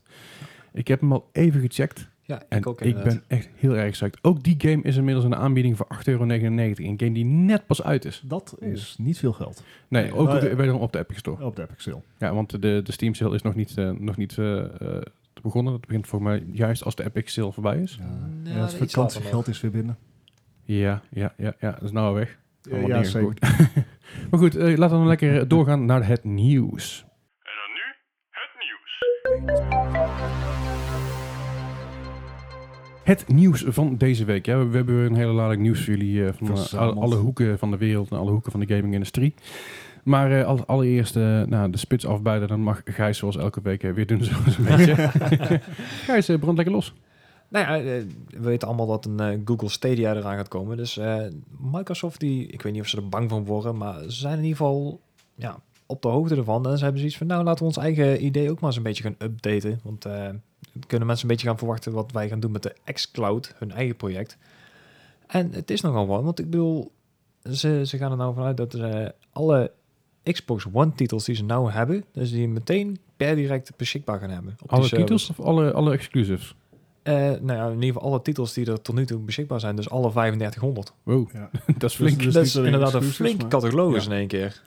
Ik 0.74 0.88
heb 0.88 1.00
hem 1.00 1.12
al 1.12 1.28
even 1.32 1.60
gecheckt. 1.60 2.08
Ja, 2.22 2.36
ik 2.36 2.46
En 2.48 2.66
ook 2.66 2.80
ik 2.80 3.02
ben 3.02 3.22
echt 3.26 3.48
heel 3.54 3.76
erg 3.76 3.90
psyched. 3.90 4.18
Ook 4.22 4.42
die 4.42 4.54
game 4.58 4.82
is 4.82 4.96
inmiddels 4.96 5.24
een 5.24 5.34
aanbieding 5.34 5.76
voor 5.76 5.86
8,99 5.94 6.04
euro. 6.04 6.22
Een 6.22 6.94
game 6.98 7.12
die 7.12 7.24
net 7.24 7.66
pas 7.66 7.82
uit 7.82 8.04
is. 8.04 8.22
Dat 8.24 8.56
is 8.60 8.96
niet 8.98 9.18
veel 9.18 9.32
geld 9.32 9.64
Nee, 9.88 10.04
ook 10.04 10.26
Nou, 10.26 10.50
op 10.50 10.58
de, 10.58 10.64
ja. 10.64 10.74
op 10.74 10.92
de 10.92 10.98
Epic 10.98 11.18
Store. 11.18 11.44
op 11.44 11.56
de 11.56 11.62
Epic 11.62 11.82
Sale. 11.82 12.02
Ja, 12.18 12.34
want 12.34 12.50
de, 12.62 12.80
de 12.84 12.92
Steam 12.92 13.14
sale 13.14 13.34
is 13.34 13.42
nog 13.42 13.54
niet, 13.54 13.78
eh, 13.78 13.90
nog 13.90 14.16
niet 14.16 14.38
eh, 14.38 14.64
eh, 14.80 15.02
begonnen. 15.42 15.72
Dat 15.72 15.86
begint 15.86 16.06
voor 16.06 16.22
mij 16.22 16.44
juist 16.52 16.84
als 16.84 16.94
de 16.94 17.04
Epic 17.04 17.32
Sale 17.32 17.52
voorbij 17.52 17.78
is. 17.78 17.98
Ja, 18.00 18.50
Ja, 18.50 18.56
ja, 18.56 18.62
het 18.64 18.74
vakantiegeld 18.74 19.48
is 19.48 19.60
weer 19.60 19.70
binnen. 19.70 19.96
Ja, 20.64 21.02
ja, 21.10 21.34
ja, 21.36 21.54
ja. 21.60 21.70
Dat 21.70 21.82
is 21.82 21.90
nou 21.90 22.14
weg. 22.14 22.38
Ja, 22.62 22.70
Allemaal 22.70 22.88
ja, 22.88 22.96
neergegooid. 22.96 23.40
maar 24.30 24.40
goed, 24.40 24.56
eh, 24.56 24.64
laten 24.64 24.80
we 24.80 24.88
dan 24.88 25.06
lekker 25.06 25.48
doorgaan 25.48 25.84
naar 25.84 26.06
het 26.06 26.24
nieuws. 26.24 27.04
En 27.42 27.52
dan 27.60 27.72
nu 27.74 27.94
het 28.30 28.50
nieuws. 28.58 30.03
Het 33.04 33.28
nieuws 33.28 33.64
van 33.66 33.96
deze 33.96 34.24
week. 34.24 34.46
Ja, 34.46 34.66
we, 34.66 34.76
hebben 34.76 34.94
een 34.94 35.14
hele 35.14 35.32
lading 35.32 35.62
nieuws 35.62 35.84
voor 35.84 35.94
jullie 35.94 36.26
eh, 36.26 36.32
van 36.36 36.56
eh, 36.56 36.72
alle, 36.74 37.00
alle 37.00 37.16
hoeken 37.16 37.58
van 37.58 37.70
de 37.70 37.76
wereld 37.76 38.10
en 38.10 38.18
alle 38.18 38.30
hoeken 38.30 38.50
van 38.50 38.60
de 38.60 38.74
gaming-industrie. 38.74 39.34
Maar 40.02 40.40
eh, 40.40 40.46
als 40.46 40.66
allereerst 40.66 41.14
nou, 41.14 41.70
de 41.70 41.78
spits 41.78 42.06
afbijden, 42.06 42.48
dan 42.48 42.60
mag 42.60 42.80
Gijs 42.84 43.18
zoals 43.18 43.36
elke 43.36 43.60
week 43.62 43.82
weer 43.82 44.06
doen 44.06 44.24
zoals 44.24 44.58
een 44.58 44.64
beetje. 44.76 45.10
Gijs, 46.04 46.26
brand 46.26 46.56
lekker 46.56 46.74
los. 46.74 46.94
Nou 47.48 47.66
ja, 47.66 47.82
we 48.26 48.40
weten 48.40 48.68
allemaal 48.68 48.86
dat 48.86 49.04
een 49.04 49.42
Google 49.44 49.68
Stadia 49.68 50.14
eraan 50.14 50.36
gaat 50.36 50.48
komen. 50.48 50.76
Dus 50.76 51.00
Microsoft, 51.58 52.20
die, 52.20 52.46
ik 52.46 52.62
weet 52.62 52.72
niet 52.72 52.82
of 52.82 52.88
ze 52.88 52.96
er 52.96 53.08
bang 53.08 53.30
van 53.30 53.44
worden, 53.44 53.76
maar 53.76 54.02
ze 54.02 54.10
zijn 54.10 54.38
in 54.38 54.44
ieder 54.44 54.56
geval 54.56 55.00
ja, 55.34 55.58
op 55.86 56.02
de 56.02 56.08
hoogte 56.08 56.36
ervan. 56.36 56.66
En 56.68 56.76
ze 56.76 56.82
hebben 56.82 56.98
zoiets 57.00 57.18
van, 57.18 57.26
nou 57.26 57.44
laten 57.44 57.58
we 57.60 57.64
ons 57.64 57.76
eigen 57.76 58.24
idee 58.24 58.50
ook 58.50 58.60
maar 58.60 58.68
eens 58.68 58.76
een 58.76 58.82
beetje 58.82 59.02
gaan 59.02 59.14
updaten. 59.18 59.80
Want 59.82 60.04
eh, 60.04 60.12
dan 60.72 60.82
kunnen 60.86 61.06
mensen 61.06 61.28
een 61.28 61.34
beetje 61.34 61.46
gaan 61.48 61.58
verwachten 61.58 61.92
wat 61.92 62.12
wij 62.12 62.28
gaan 62.28 62.40
doen 62.40 62.50
met 62.52 62.62
de 62.62 62.74
xCloud, 62.92 63.54
hun 63.58 63.70
eigen 63.72 63.96
project. 63.96 64.36
En 65.26 65.52
het 65.52 65.70
is 65.70 65.80
nogal 65.80 66.06
wat, 66.06 66.22
want 66.22 66.38
ik 66.38 66.50
bedoel, 66.50 66.92
ze, 67.52 67.82
ze 67.86 67.96
gaan 67.98 68.10
er 68.10 68.16
nou 68.16 68.34
vanuit 68.34 68.56
dat 68.56 68.72
ze 68.72 69.14
alle 69.32 69.70
Xbox 70.22 70.66
One 70.72 70.92
titels 70.94 71.24
die 71.24 71.34
ze 71.34 71.44
nou 71.44 71.70
hebben, 71.70 72.04
dus 72.12 72.30
die 72.30 72.48
meteen 72.48 72.98
per 73.16 73.34
direct 73.36 73.76
beschikbaar 73.76 74.18
gaan 74.18 74.30
hebben. 74.30 74.56
op 74.62 74.72
Alle 74.72 74.88
titels 74.88 75.30
of 75.30 75.40
alle, 75.40 75.72
alle 75.72 75.92
exclusives? 75.92 76.54
Eh, 77.02 77.14
nou 77.14 77.52
ja, 77.52 77.66
in 77.66 77.72
ieder 77.74 77.86
geval 77.92 78.02
alle 78.02 78.22
titels 78.22 78.52
die 78.52 78.66
er 78.70 78.82
tot 78.82 78.94
nu 78.94 79.06
toe 79.06 79.18
beschikbaar 79.18 79.60
zijn. 79.60 79.76
Dus 79.76 79.90
alle 79.90 80.10
3500. 80.10 80.92
Wow, 81.02 81.30
Ja. 81.32 81.50
dat 81.78 81.90
is 81.90 81.96
flink. 81.96 82.22
Dus- 82.22 82.34
dat 82.34 82.44
is 82.44 82.54
inderdaad 82.54 82.94
een 82.94 83.02
flink 83.02 83.40
maar- 83.40 83.50
catalogus 83.50 84.04
Ja. 84.04 84.10
in 84.10 84.16
één 84.16 84.26
keer. 84.28 84.62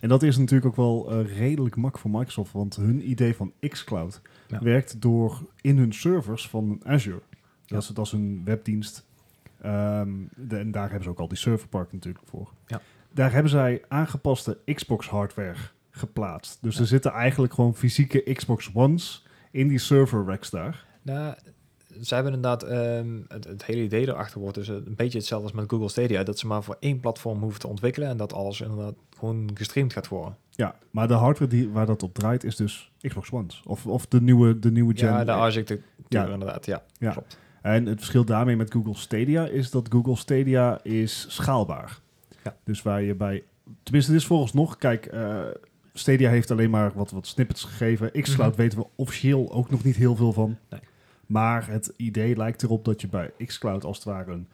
En 0.00 0.08
dat 0.08 0.22
is 0.22 0.36
natuurlijk 0.36 0.66
ook 0.66 0.76
wel 0.76 1.10
eh, 1.10 1.36
redelijk 1.38 1.76
mak 1.76 1.98
voor 1.98 2.10
Microsoft, 2.10 2.52
want 2.52 2.76
hun 2.76 3.10
idee 3.10 3.34
van 3.34 3.52
xCloud 3.68 4.20
Ja. 4.48 4.58
werkt 4.62 5.00
door 5.00 5.40
in 5.60 5.78
hun 5.78 5.92
servers 5.92 6.48
van 6.48 6.80
Azure. 6.84 7.20
Dat, 7.66 7.82
is, 7.82 7.88
dat 7.88 8.06
is 8.06 8.12
een 8.12 8.42
webdienst. 8.44 9.06
Ehm, 9.60 10.10
de- 10.36 10.56
en 10.58 10.70
daar 10.70 10.84
hebben 10.84 11.02
ze 11.02 11.10
ook 11.10 11.18
al 11.18 11.28
die 11.28 11.38
serverpark 11.38 11.92
natuurlijk 11.92 12.24
voor. 12.28 12.48
Ja. 12.66 12.80
Daar 13.12 13.32
hebben 13.32 13.50
zij 13.50 13.82
aangepaste 13.88 14.58
Xbox 14.74 15.08
hardware 15.08 15.56
geplaatst. 15.90 16.58
Dus 16.62 16.74
Ja. 16.74 16.80
er 16.80 16.86
zitten 16.86 17.12
eigenlijk 17.12 17.52
gewoon 17.52 17.74
fysieke 17.74 18.32
Xbox 18.32 18.70
Ones 18.74 19.26
in 19.50 19.68
die 19.68 19.78
server 19.78 20.24
racks 20.24 20.50
daar. 20.50 20.86
Nou, 21.02 21.34
ze 22.02 22.14
hebben 22.14 22.32
inderdaad... 22.32 22.62
ehm, 22.62 23.20
het, 23.28 23.44
het 23.44 23.64
hele 23.64 23.82
idee 23.82 24.08
erachter 24.08 24.40
wordt 24.40 24.54
dus 24.54 24.68
een 24.68 24.94
beetje 24.96 25.18
hetzelfde 25.18 25.46
als 25.48 25.56
met 25.56 25.70
Google 25.70 25.88
Stadia. 25.88 26.22
Dat 26.22 26.38
ze 26.38 26.46
maar 26.46 26.62
voor 26.62 26.76
één 26.80 27.00
platform 27.00 27.40
hoeven 27.40 27.60
te 27.60 27.68
ontwikkelen. 27.68 28.08
En 28.08 28.16
dat 28.16 28.32
alles 28.32 28.60
inderdaad 28.60 28.94
gewoon 29.18 29.50
gestreamd 29.54 29.92
gaat 29.92 30.08
worden. 30.08 30.36
Ja, 30.50 30.74
maar 30.90 31.08
de 31.08 31.14
hardware 31.14 31.50
die, 31.50 31.68
waar 31.68 31.86
dat 31.86 32.02
op 32.02 32.14
draait 32.14 32.44
is 32.44 32.56
dus 32.56 32.92
Xbox 33.00 33.30
Ones. 33.30 33.62
Of, 33.66 33.86
of 33.86 34.06
de 34.06 34.20
nieuwe, 34.20 34.58
de 34.58 34.70
nieuwe 34.70 34.96
gen. 34.96 35.08
Ja, 35.08 35.24
de 35.24 35.32
architectuur 35.32 35.84
Ja. 36.08 36.26
inderdaad. 36.26 36.66
Ja, 36.66 36.82
Ja. 36.98 37.10
klopt. 37.12 37.38
En 37.62 37.86
het 37.86 37.98
verschil 37.98 38.24
daarmee 38.24 38.56
met 38.56 38.72
Google 38.72 38.94
Stadia 38.94 39.46
is 39.46 39.70
dat 39.70 39.86
Google 39.90 40.16
Stadia 40.16 40.80
is 40.82 41.26
schaalbaar. 41.28 41.98
Ja. 42.44 42.56
Dus 42.64 42.82
waar 42.82 43.02
je 43.02 43.14
bij... 43.14 43.42
Tenminste, 43.82 44.14
is 44.14 44.26
vooralsnog... 44.26 44.76
Kijk, 44.78 45.06
eh, 45.06 45.40
Stadia 45.92 46.30
heeft 46.30 46.50
alleen 46.50 46.70
maar 46.70 46.92
wat, 46.94 47.10
wat 47.10 47.26
snippets 47.26 47.64
gegeven. 47.64 48.10
xCloud 48.22 48.50
Mhm. 48.52 48.60
weten 48.60 48.78
we 48.78 48.86
officieel 48.96 49.52
ook 49.52 49.70
nog 49.70 49.84
niet 49.84 49.96
heel 49.96 50.16
veel 50.16 50.32
van. 50.32 50.56
Nee. 50.70 50.80
Maar 51.28 51.68
het 51.68 51.92
idee 51.96 52.36
lijkt 52.36 52.62
erop 52.62 52.84
dat 52.84 53.00
je 53.00 53.08
bij 53.08 53.30
xCloud 53.46 53.84
als 53.84 53.96
het 53.96 54.06
ware 54.06 54.32
een, 54.32 54.48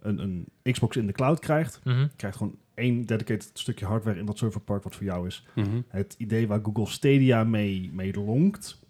een, 0.00 0.46
een 0.62 0.72
Xbox 0.72 0.96
in 0.96 1.06
de 1.06 1.12
cloud 1.12 1.38
krijgt. 1.38 1.80
Mhm. 1.84 1.98
Je 1.98 2.10
krijgt 2.16 2.36
gewoon 2.36 2.56
één 2.74 3.06
dedicated 3.06 3.50
stukje 3.52 3.86
hardware 3.86 4.18
in 4.18 4.26
dat 4.26 4.38
serverpark 4.38 4.82
wat 4.82 4.94
voor 4.94 5.04
jou 5.04 5.26
is. 5.26 5.46
Mhm. 5.54 5.80
Het 5.88 6.14
idee 6.18 6.46
waar 6.46 6.60
Google 6.62 6.86
Stadia 6.86 7.44
mee, 7.44 7.90
mee 7.92 8.14
lonkt, 8.14 8.80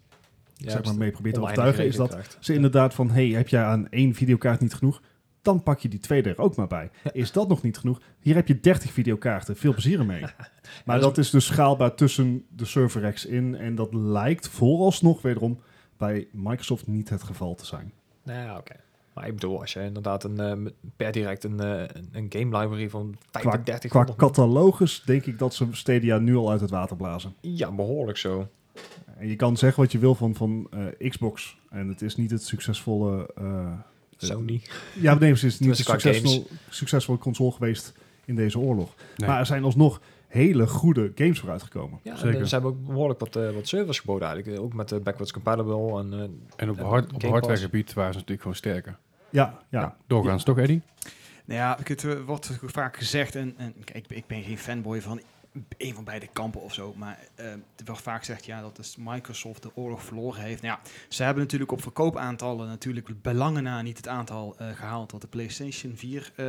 Ja, 0.55 0.71
zeg 0.71 0.83
maar 0.83 0.95
mee 0.95 1.11
probeert 1.11 1.35
te 1.35 1.41
overtuigen, 1.41 1.85
is 1.85 1.95
dat 1.95 2.37
ze 2.39 2.53
inderdaad 2.53 2.93
van, 2.93 3.11
hey, 3.11 3.27
heb 3.27 3.47
jij 3.47 3.63
aan 3.63 3.89
één 3.89 4.13
videokaart 4.13 4.59
niet 4.59 4.73
genoeg? 4.73 5.01
Dan 5.41 5.63
pak 5.63 5.79
je 5.79 5.89
die 5.89 5.99
tweede 5.99 6.29
er 6.29 6.37
ook 6.37 6.55
maar 6.55 6.67
bij. 6.67 6.89
Is 7.11 7.31
dat 7.31 7.47
nog 7.47 7.61
niet 7.61 7.77
genoeg? 7.77 8.01
Hier 8.19 8.35
heb 8.35 8.47
je 8.47 8.59
30 8.59 8.91
videokaarten. 8.91 9.55
Veel 9.55 9.71
plezier 9.71 9.99
ermee. 9.99 10.23
Maar 10.85 10.99
dat 10.99 11.15
dat 11.15 11.17
is 11.17 11.29
dus 11.29 11.45
schaalbaar 11.45 11.95
tussen 11.95 12.45
de 12.49 12.65
server 12.65 13.01
racks 13.01 13.25
in. 13.25 13.55
En 13.55 13.75
dat 13.75 13.93
lijkt 13.93 14.47
vooralsnog 14.47 15.21
wederom 15.21 15.59
bij 15.99 16.27
Microsoft 16.31 16.87
niet 16.87 17.09
het 17.09 17.23
geval 17.23 17.55
te 17.55 17.65
zijn. 17.65 17.91
Nou 18.23 18.39
ja, 18.45 18.57
oké. 18.57 18.75
Maar 19.13 19.27
ik 19.27 19.33
bedoel, 19.33 19.59
als 19.59 19.73
je 19.73 19.83
inderdaad 19.83 20.23
een, 20.23 20.39
eh, 20.39 20.71
per 20.95 21.11
direct 21.11 21.43
een, 21.43 21.59
eh, 21.59 21.79
een- 21.81 22.09
een 22.11 22.25
game 22.29 22.57
library 22.59 22.89
van 22.89 23.15
Qua, 23.31 23.41
35, 23.41 23.89
qua 23.91 24.05
catalogus 24.17 25.01
denk 25.05 25.25
ik 25.25 25.39
dat 25.39 25.53
ze 25.53 25.67
Stadia 25.71 26.17
nu 26.17 26.35
al 26.35 26.51
uit 26.51 26.61
het 26.61 26.69
water 26.69 26.95
blazen. 26.95 27.33
Ja, 27.41 27.71
behoorlijk 27.71 28.17
zo. 28.17 28.47
En 29.17 29.27
je 29.27 29.35
kan 29.35 29.57
zeggen 29.57 29.83
wat 29.83 29.91
je 29.91 29.97
wil 29.99 30.15
van, 30.15 30.35
van 30.35 30.67
eh, 30.99 31.09
Xbox. 31.09 31.57
En 31.69 31.87
het 31.87 32.01
is 32.01 32.15
niet 32.15 32.31
het 32.31 32.43
succesvolle... 32.43 33.29
eh, 33.35 33.71
Sony. 34.17 34.61
Ja, 34.95 35.13
nee, 35.13 35.33
het 35.33 35.43
is 35.43 35.59
niet 35.59 35.69
een 35.69 35.75
succesvol, 35.75 36.47
succesvolle 36.69 37.17
console 37.17 37.51
geweest 37.51 37.93
in 38.25 38.35
deze 38.35 38.59
oorlog. 38.59 38.93
Nee. 39.17 39.29
Maar 39.29 39.39
er 39.39 39.45
zijn 39.45 39.63
alsnog 39.63 40.01
hele 40.29 40.67
goede 40.67 41.11
games 41.15 41.39
vooruitgekomen. 41.39 41.99
Ja, 42.03 42.15
Zeker. 42.15 42.39
en 42.39 42.47
ze 42.47 42.53
hebben 42.53 42.71
ook 42.71 42.85
behoorlijk 42.85 43.19
wat, 43.19 43.35
eh, 43.35 43.51
wat 43.51 43.67
servers 43.67 43.99
geboden 43.99 44.27
eigenlijk. 44.27 44.61
Ook 44.61 44.73
met 44.73 44.89
de 44.89 44.99
backwards 44.99 45.31
compatible 45.31 45.99
en... 45.99 46.13
eh, 46.13 46.19
En 46.55 46.69
op, 46.69 46.79
hard, 46.79 47.13
op 47.13 47.21
Game 47.21 47.31
hardware 47.31 47.53
Pass. 47.53 47.61
gebied 47.61 47.93
waren 47.93 48.13
ze 48.13 48.19
natuurlijk 48.19 48.41
gewoon 48.41 48.57
sterker. 48.57 48.97
Ja, 49.29 49.59
ja. 49.69 49.79
Ja, 49.79 49.97
doorgaans 50.07 50.43
toch, 50.43 50.57
Eddie? 50.57 50.81
Nou 51.45 51.59
ja, 51.59 51.77
het 51.83 52.03
eh, 52.03 52.19
wordt 52.25 52.51
vaak 52.65 52.97
gezegd, 52.97 53.35
en, 53.35 53.53
en 53.57 53.73
kijk, 53.83 54.05
ik, 54.07 54.17
ik 54.17 54.27
ben 54.27 54.43
geen 54.43 54.57
fanboy 54.57 55.01
van 55.01 55.21
een 55.77 55.93
van 55.93 56.03
beide 56.03 56.27
kampen 56.33 56.61
of 56.61 56.73
zo, 56.73 56.93
maar 56.97 57.19
eh 57.35 57.45
er 57.51 57.85
wordt 57.85 58.01
vaak 58.01 58.19
gezegd 58.19 58.45
ja, 58.45 58.61
dat 58.61 58.75
dus 58.75 58.95
Microsoft 58.99 59.61
de 59.63 59.71
oorlog 59.75 60.03
verloren 60.03 60.41
heeft. 60.41 60.61
Nou 60.61 60.73
ja, 60.83 60.89
ze 61.09 61.23
hebben 61.23 61.43
natuurlijk 61.43 61.71
op 61.71 61.81
verkoopaantallen 61.81 62.67
natuurlijk 62.67 63.21
belangen 63.21 63.63
na 63.63 63.81
niet 63.81 63.97
het 63.97 64.07
aantal 64.07 64.55
eh, 64.57 64.67
gehaald 64.75 65.09
dat 65.11 65.21
de 65.21 65.27
PlayStation 65.27 65.95
4 65.95 66.31
eh, 66.35 66.45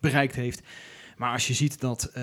bereikt 0.00 0.34
heeft. 0.34 0.62
Maar 1.16 1.32
als 1.32 1.46
je 1.46 1.54
ziet 1.54 1.80
dat 1.80 2.04
eh, 2.04 2.22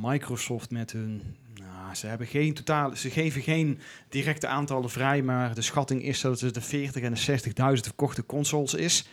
Microsoft 0.00 0.70
met 0.70 0.92
hun, 0.92 1.22
nou, 1.54 1.94
ze 1.94 2.06
hebben 2.06 2.26
geen 2.26 2.54
totale, 2.54 2.96
ze 2.96 3.10
geven 3.10 3.42
geen 3.42 3.78
directe 4.08 4.46
aantallen 4.46 4.90
vrij, 4.90 5.22
maar 5.22 5.54
de 5.54 5.62
schatting 5.62 6.02
is 6.04 6.20
dat 6.20 6.40
het 6.40 6.54
de 6.54 6.60
40 6.60 7.02
en 7.02 7.14
de 7.14 7.40
60.000 7.76 7.80
verkochte 7.84 8.26
consoles 8.26 8.74
is. 8.74 9.04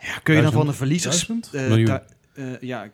Ja, 0.00 0.18
kun 0.22 0.34
je 0.34 0.42
dan 0.42 0.52
van 0.52 0.66
de 0.66 0.72
verliezers 0.72 1.26
Duizend? 1.26 1.54
eh, 1.54 1.86
da- 1.86 2.06
eh, 2.34 2.60
ja, 2.60 2.90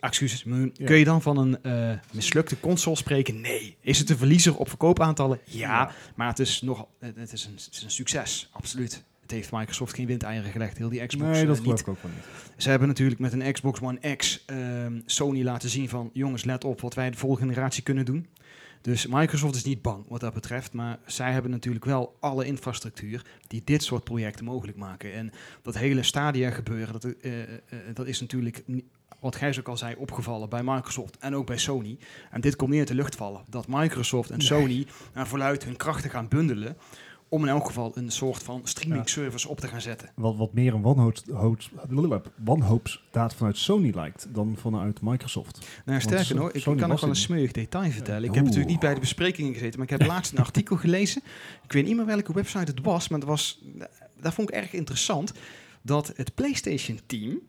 excuses, 0.00 0.44
miljoen. 0.44 0.70
Ja. 0.74 0.86
Kun 0.86 0.96
je 0.98 1.04
dan 1.04 1.22
van 1.22 1.36
een 1.36 1.62
eh, 1.62 1.98
mislukte 2.12 2.60
console 2.60 2.96
spreken? 2.96 3.40
Nee. 3.40 3.76
Is 3.80 3.98
het 3.98 4.10
een 4.10 4.16
verliezer 4.16 4.56
op 4.56 4.68
verkoopaantallen? 4.68 5.40
Ja, 5.44 5.58
Ja. 5.68 5.92
maar 6.14 6.28
het 6.28 6.38
is, 6.38 6.60
nog, 6.60 6.86
het 7.00 7.16
het 7.16 7.32
is, 7.32 7.44
een, 7.44 7.52
het 7.54 7.68
is 7.72 7.82
een 7.82 7.90
succes, 7.90 8.48
absoluut. 8.52 9.02
Heeft 9.30 9.52
Microsoft 9.52 9.94
geen 9.94 10.06
windeieren 10.06 10.50
gelegd, 10.50 10.78
heel 10.78 10.88
die 10.88 11.06
Xbox 11.06 11.30
Nee, 11.30 11.46
dat 11.46 11.60
geloof 11.60 11.80
ik 11.80 11.88
ook 11.88 12.02
wel 12.02 12.10
niet. 12.14 12.24
Ze 12.62 12.70
hebben 12.70 12.88
natuurlijk 12.88 13.20
met 13.20 13.32
een 13.32 13.52
Xbox 13.52 13.80
One 13.80 14.16
X 14.16 14.44
ehm, 14.46 15.00
Sony 15.06 15.42
laten 15.42 15.68
zien 15.68 15.88
van... 15.88 16.10
jongens, 16.12 16.44
let 16.44 16.64
op 16.64 16.80
wat 16.80 16.94
wij 16.94 17.10
de 17.10 17.16
volgende 17.16 17.52
generatie 17.52 17.82
kunnen 17.82 18.04
doen. 18.04 18.26
Dus 18.80 19.06
Microsoft 19.06 19.54
is 19.54 19.64
niet 19.64 19.82
bang 19.82 20.04
wat 20.08 20.20
dat 20.20 20.34
betreft. 20.34 20.72
Maar 20.72 20.98
zij 21.06 21.32
hebben 21.32 21.50
natuurlijk 21.50 21.84
wel 21.84 22.16
alle 22.20 22.44
infrastructuur 22.44 23.24
die 23.46 23.62
dit 23.64 23.82
soort 23.82 24.04
projecten 24.04 24.44
mogelijk 24.44 24.78
maken. 24.78 25.12
En 25.12 25.32
dat 25.62 25.78
hele 25.78 26.02
Stadia 26.02 26.50
gebeuren, 26.50 26.92
dat, 26.92 27.04
eh, 27.04 27.42
eh, 27.42 27.48
dat 27.94 28.06
is 28.06 28.20
natuurlijk... 28.20 28.64
Wat 29.20 29.36
Gijs 29.36 29.58
ook 29.58 29.68
al 29.68 29.76
zei, 29.76 29.94
opgevallen 29.98 30.48
bij 30.48 30.62
Microsoft 30.62 31.18
en 31.18 31.34
ook 31.34 31.46
bij 31.46 31.58
Sony. 31.58 31.98
En 32.30 32.40
dit 32.40 32.56
komt 32.56 32.74
uit 32.74 32.88
de 32.88 32.94
lucht 32.94 33.16
vallen. 33.16 33.44
Dat 33.48 33.68
Microsoft 33.68 34.30
en 34.30 34.40
Sony 34.40 34.86
naar 35.14 35.26
voluit 35.26 35.64
hun 35.64 35.76
krachten 35.76 36.10
gaan 36.10 36.28
bundelen. 36.28 36.76
Om 37.30 37.42
in 37.42 37.48
elk 37.48 37.66
geval 37.66 37.92
een 37.94 38.10
soort 38.10 38.42
van 38.42 38.60
streaming 38.64 39.08
service 39.08 39.48
op 39.48 39.60
te 39.60 39.68
gaan 39.68 39.80
zetten. 39.80 40.10
Wat, 40.14 40.36
wat 40.36 40.52
meer 40.52 40.74
een 40.74 40.82
wanhoops, 40.82 41.70
wanhoopsdaad 42.36 43.34
vanuit 43.34 43.56
Sony 43.56 43.90
lijkt 43.94 44.26
dan 44.32 44.56
vanuit 44.58 45.00
Microsoft. 45.02 45.66
Nou, 45.84 46.00
sterker 46.00 46.34
nog, 46.34 46.50
ik 46.50 46.62
Sony 46.62 46.80
kan 46.80 46.88
nog 46.88 47.00
wel 47.00 47.10
een 47.10 47.16
smeuig 47.16 47.52
detail 47.52 47.90
vertellen. 47.90 48.24
Ik 48.28 48.34
heb 48.34 48.44
natuurlijk 48.44 48.70
niet 48.70 48.80
bij 48.80 48.94
de 48.94 49.00
besprekingen 49.00 49.52
gezeten, 49.52 49.78
maar 49.78 49.92
ik 49.92 49.98
heb 49.98 50.08
laatst 50.08 50.32
een 50.32 50.38
artikel 50.48 50.76
gelezen. 50.76 51.22
Ik 51.64 51.72
weet 51.72 51.84
niet 51.84 51.96
meer 51.96 52.06
welke 52.06 52.32
website 52.32 52.70
het 52.70 52.80
was, 52.82 53.08
maar 53.08 53.18
het 53.18 53.28
was, 53.28 53.62
dat 54.20 54.34
vond 54.34 54.48
ik 54.48 54.54
erg 54.54 54.72
interessant. 54.72 55.32
Dat 55.82 56.12
het 56.16 56.34
PlayStation-team 56.34 57.40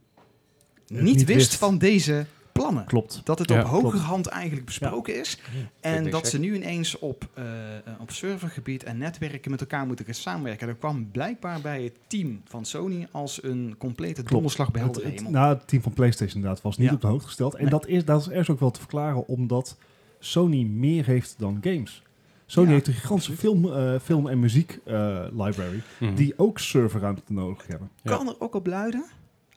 niet, 0.87 1.25
wist. 1.25 1.55
van 1.55 1.77
deze 1.77 2.25
plannen. 2.71 2.85
Klopt. 2.85 3.21
Dat 3.23 3.39
het 3.39 3.49
Ja, 3.49 3.59
op 3.61 3.67
hoger 3.67 3.99
hand 3.99 4.27
eigenlijk 4.27 4.65
besproken 4.65 5.19
is. 5.19 5.39
En 5.79 6.09
dat 6.09 6.27
ze 6.27 6.39
nu 6.39 6.55
ineens 6.55 6.99
op, 6.99 7.27
eh, 7.33 7.75
eh, 7.77 7.81
op 7.99 8.11
servergebied 8.11 8.83
en 8.83 8.97
netwerken 8.97 9.51
met 9.51 9.59
elkaar 9.61 9.85
moeten 9.85 10.05
gaan 10.05 10.13
samenwerken. 10.13 10.67
Dat 10.67 10.77
kwam 10.77 11.11
blijkbaar 11.11 11.61
bij 11.61 11.83
het 11.83 11.93
team 12.07 12.41
van 12.45 12.65
Sony 12.65 13.07
als 13.11 13.43
een 13.43 13.75
complete 13.77 14.23
donderslag 14.23 14.71
bij 14.71 14.81
hemel. 15.03 15.31
nou, 15.31 15.53
het 15.53 15.67
team 15.67 15.81
van 15.81 15.93
PlayStation 15.93 16.35
inderdaad 16.35 16.61
was 16.63 16.77
niet 16.77 16.87
Ja. 16.87 16.93
op 16.93 17.01
de 17.01 17.07
hoogte 17.07 17.27
gesteld. 17.27 17.53
En 17.55 17.61
Nee. 17.61 17.69
dat, 17.69 17.87
is, 17.87 18.05
dat 18.05 18.21
is 18.21 18.27
ergens 18.29 18.49
ook 18.49 18.59
wel 18.59 18.71
te 18.71 18.79
verklaren 18.79 19.27
omdat 19.27 19.77
Sony 20.19 20.63
meer 20.63 21.05
heeft 21.05 21.35
dan 21.37 21.57
games. 21.61 22.03
Sony 22.45 22.67
Ja, 22.67 22.73
heeft 22.73 22.87
een 22.87 22.93
gigantische 22.93 23.37
film, 23.37 23.73
eh, 23.73 23.99
film- 24.03 24.27
en 24.27 24.39
muziek 24.39 24.79
eh, 24.85 25.25
library, 25.31 25.81
Mhm. 25.99 26.15
die 26.15 26.33
ook 26.37 26.59
serverruimte 26.59 27.21
nodig 27.27 27.67
hebben. 27.67 27.89
Ja. 28.03 28.15
Kan 28.15 28.27
er 28.27 28.35
ook 28.39 28.55
op 28.55 28.67
luiden 28.67 29.05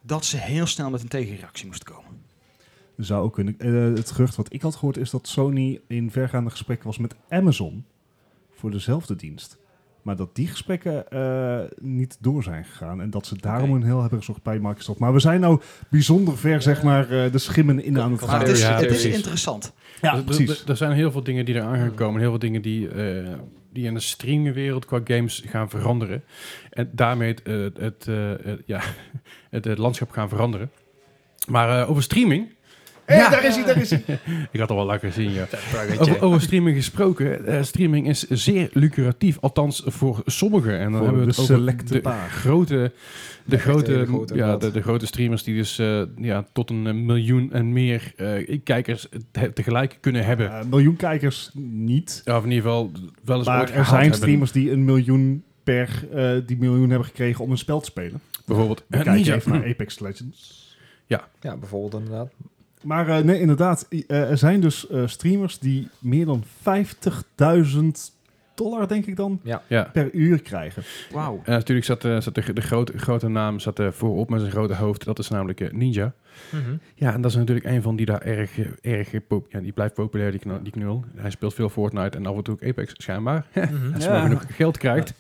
dat 0.03 0.25
ze 0.25 0.37
heel 0.37 0.67
snel 0.67 0.91
met 0.91 1.03
een 1.03 1.09
tegenreactie 1.09 1.67
moesten 1.67 1.95
komen. 1.95 2.11
Zou 2.97 3.25
ook 3.25 3.33
kunnen. 3.35 3.55
Eh, 3.59 3.73
het 3.99 4.11
gerucht 4.11 4.37
wat 4.37 4.53
ik 4.53 4.63
had 4.63 4.75
gehoord 4.75 4.97
is 4.97 5.11
dat 5.11 5.29
Sony 5.29 5.81
in 5.89 6.11
vergaande 6.11 6.51
gesprekken 6.51 6.87
was 6.87 6.99
met 6.99 7.15
Amazon 7.29 7.85
voor 8.55 8.71
dezelfde 8.71 9.17
dienst. 9.17 9.59
Maar 10.03 10.17
dat 10.17 10.35
die 10.35 10.47
gesprekken 10.49 11.11
eh, 11.11 11.61
niet 11.81 12.17
door 12.21 12.43
zijn 12.43 12.65
gegaan. 12.65 13.01
En 13.01 13.11
dat 13.11 13.27
ze 13.27 13.37
daarom 13.41 13.73
een 13.73 13.83
heel 13.83 14.01
hebben 14.01 14.19
gezocht 14.19 14.43
bij 14.43 14.59
Microsoft. 14.59 14.99
Maar 14.99 15.13
we 15.13 15.19
zijn 15.21 15.41
nou 15.41 15.61
bijzonder 15.91 16.39
ver, 16.39 16.63
zeg 16.63 16.83
maar, 16.83 17.11
eh, 17.11 17.33
de 17.33 17.39
schimmen 17.39 17.85
in 17.85 18.01
aan 18.01 18.13
het 18.13 18.23
gaan. 18.23 18.39
het 18.41 18.49
is, 18.49 18.61
Ja, 18.61 18.77
het 18.77 18.91
is 18.91 19.05
interessant. 19.05 19.73
Ja, 20.01 20.23
precies. 20.23 20.63
Er, 20.63 20.71
er 20.71 20.77
zijn 20.77 20.93
heel 20.93 21.11
veel 21.11 21.23
dingen 21.23 21.45
die 21.45 21.55
eraan 21.55 21.77
gaan 21.79 21.95
komen. 21.95 22.21
Heel 22.21 22.31
veel 22.31 22.39
dingen 22.39 22.63
die, 22.63 22.89
eh, 22.89 23.33
die 23.73 23.87
in 23.87 23.95
de 23.95 24.01
streamingwereld 24.01 24.85
qua 24.85 25.01
games 25.05 25.43
gaan 25.47 25.71
veranderen. 25.71 26.23
En 26.71 26.91
daarmee 26.93 27.29
het, 27.35 27.43
het, 27.79 28.05
het- 28.05 28.63
ja, 28.67 28.81
het, 29.51 29.67
eh, 29.67 29.77
landschap 29.77 30.11
gaan 30.11 30.29
veranderen. 30.29 30.71
Maar 31.49 31.81
eh, 31.81 31.91
over 31.91 32.03
streaming... 32.03 32.53
Hé, 33.07 33.31
daar 33.31 33.45
is 33.45 33.55
hij, 33.57 33.65
daar 33.65 33.77
is 33.77 33.91
hij. 33.91 34.03
Ik 34.53 34.61
had 34.61 34.71
al 34.71 34.77
wel 34.77 34.87
lekker 34.87 35.13
zien, 35.13 35.31
ja. 35.33 35.47
Over, 35.99 36.23
over 36.23 36.41
streaming 36.41 36.77
gesproken. 36.77 37.47
eh, 37.47 37.63
streaming 37.63 38.09
is 38.09 38.29
zeer 38.29 38.69
lucratief, 38.73 39.39
althans 39.41 39.83
voor 39.87 40.23
sommigen. 40.27 40.79
En 40.79 40.83
dan 40.85 40.93
Voor 40.93 41.01
hebben 41.03 41.19
we 41.19 41.25
de 41.25 41.31
het 41.31 41.41
over 41.41 41.55
selecte 41.57 41.93
de 41.93 42.01
paar. 42.01 42.31
grote, 42.31 42.93
de, 43.45 43.59
grote, 43.59 44.07
ja, 44.35 44.57
de, 44.57 44.71
de 44.71 44.83
grote 44.83 45.07
streamers 45.07 45.43
die 45.43 45.55
dus 45.57 45.79
eh, 45.79 46.03
ja, 46.17 46.47
tot 46.53 46.71
een 46.71 46.87
eh, 46.87 46.95
miljoen 46.95 47.53
en 47.53 47.73
meer 47.73 48.13
eh, 48.17 48.59
kijkers 48.65 49.09
te- 49.31 49.53
tegelijk 49.53 49.99
kunnen 50.01 50.25
hebben. 50.25 50.51
Eh, 50.59 50.65
miljoen 50.71 50.97
kijkers 50.97 51.51
niet. 51.71 52.23
Ja, 52.25 52.37
of 52.37 52.45
in 52.45 52.51
ieder 52.51 52.65
geval 52.65 52.91
wel 53.25 53.39
eens 53.39 53.47
Maar 53.47 53.61
ooit 53.61 53.71
er 53.71 53.85
zijn 53.85 54.01
hebben. 54.01 54.19
streamers 54.19 54.53
die 54.53 54.71
een 54.71 54.85
miljoen 54.85 55.43
per 55.65 56.07
eh, 56.15 56.31
die 56.47 56.57
miljoen 56.57 56.89
hebben 56.91 57.09
gekregen 57.09 57.45
om 57.45 57.51
een 57.51 57.59
spel 57.59 57.79
te 57.81 57.87
spelen. 57.87 58.21
Bijvoorbeeld 58.47 58.85
eh, 58.91 59.01
Kijk 59.03 59.27
even 59.27 59.53
naar 59.53 59.67
Apex 59.69 59.99
Legends. 59.99 60.63
Ja, 61.07 61.57
bijvoorbeeld 61.57 62.03
inderdaad. 62.03 62.31
Maar 62.85 63.09
eh, 63.09 63.25
nee, 63.25 63.41
inderdaad, 63.41 63.87
eh, 63.89 64.31
er 64.31 64.39
zijn 64.39 64.61
dus 64.61 64.89
eh, 64.89 65.07
streamers 65.07 65.59
die 65.59 65.89
meer 65.99 66.27
dan 66.27 66.45
50.000 66.45 68.13
dollar, 68.55 68.89
denk 68.89 69.07
ik 69.07 69.17
dan, 69.17 69.41
Ja. 69.69 69.91
per 69.93 70.13
uur 70.13 70.43
krijgen. 70.43 70.83
Wauw. 71.13 71.41
En 71.45 71.53
natuurlijk 71.53 71.87
zat, 71.87 72.05
eh, 72.05 72.21
zat 72.21 72.35
de, 72.35 72.53
de 72.53 72.61
grote, 72.61 72.99
grote 72.99 73.29
naam 73.29 73.59
zat 73.59 73.81
voorop 73.91 74.31
met 74.31 74.41
zijn 74.41 74.53
grote 74.53 74.75
hoofd. 74.75 75.05
Dat 75.05 75.19
is 75.19 75.29
namelijk 75.29 75.73
Ninja. 75.73 76.13
Ja, 76.95 77.13
en 77.13 77.21
dat 77.21 77.31
is 77.31 77.37
natuurlijk 77.37 77.67
een 77.67 77.83
van 77.83 77.97
die 77.97 78.07
daar 78.07 78.23
erg, 78.23 78.59
erg 78.83 79.27
pop- 79.27 79.47
ja, 79.53 79.61
die 79.61 79.73
blijft 79.73 79.95
populair, 79.95 80.31
die, 80.31 80.41
knul, 80.41 80.63
die 80.63 80.73
knul. 80.73 81.05
Hij 81.17 81.31
speelt 81.31 81.55
veel 81.55 81.69
Fortnite 81.69 82.17
en 82.17 82.27
af 82.27 82.37
en 82.37 82.43
toe 82.43 82.55
ook 82.55 82.65
Apex, 82.65 82.93
schijnbaar. 82.97 83.47
Mhm. 83.55 83.95
Als 83.95 84.05
Ja. 84.05 84.11
hij 84.11 84.21
genoeg 84.23 84.43
geld 84.49 84.79
krijgt. 84.79 85.13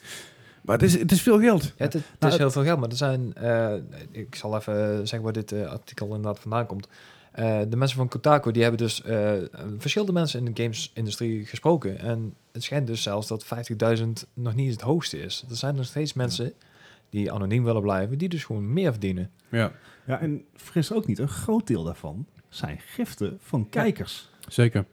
Maar 0.63 0.75
het 0.79 0.85
is, 0.85 0.99
het 0.99 1.13
is 1.13 1.23
veel 1.23 1.41
geld. 1.41 1.63
Ja, 1.65 1.73
het, 1.85 1.93
het 1.93 2.03
Nou, 2.19 2.33
is 2.33 2.39
heel 2.39 2.51
veel 2.51 2.63
geld, 2.63 2.81
maar 2.81 2.89
er 2.89 2.97
zijn... 2.97 3.35
eh, 3.35 3.75
ik 4.11 4.35
zal 4.35 4.57
even 4.57 4.97
zeggen 4.97 5.23
waar 5.23 5.33
dit 5.33 5.53
artikel 5.53 6.07
inderdaad 6.07 6.39
vandaan 6.41 6.67
komt. 6.67 6.89
Eh, 7.35 7.61
de 7.69 7.77
mensen 7.77 7.97
van 7.97 8.09
Kotaku, 8.09 8.53
die 8.53 8.63
hebben 8.63 8.81
dus 8.81 9.03
eh, 9.03 9.33
verschillende 9.79 10.13
mensen 10.13 10.47
in 10.47 10.53
de 10.53 10.63
gamesindustrie 10.63 11.47
gesproken. 11.47 11.99
En 11.99 12.35
het 12.53 12.63
schijnt 12.63 12.87
dus 12.87 13.03
zelfs 13.03 13.27
dat 13.27 13.45
50.000 13.45 14.07
nog 14.35 14.55
niet 14.55 14.73
het 14.73 14.81
hoogste 14.81 15.19
is. 15.19 15.45
Er 15.51 15.57
zijn 15.57 15.75
nog 15.75 15.85
steeds 15.85 16.13
mensen 16.13 16.53
die 17.11 17.33
anoniem 17.33 17.65
willen 17.65 17.83
blijven, 17.83 18.19
die 18.19 18.29
dus 18.29 18.45
gewoon 18.45 18.73
meer 18.73 18.91
verdienen. 18.91 19.31
Ja, 19.49 19.73
Ja, 20.07 20.21
en 20.21 20.45
fris 20.55 20.93
ook 20.93 21.07
niet, 21.07 21.19
een 21.19 21.29
groot 21.29 21.67
deel 21.67 21.85
daarvan 21.85 22.27
zijn 22.49 22.81
giften 22.81 23.39
van 23.41 23.69
kijkers. 23.69 24.31
zeker. 24.49 24.85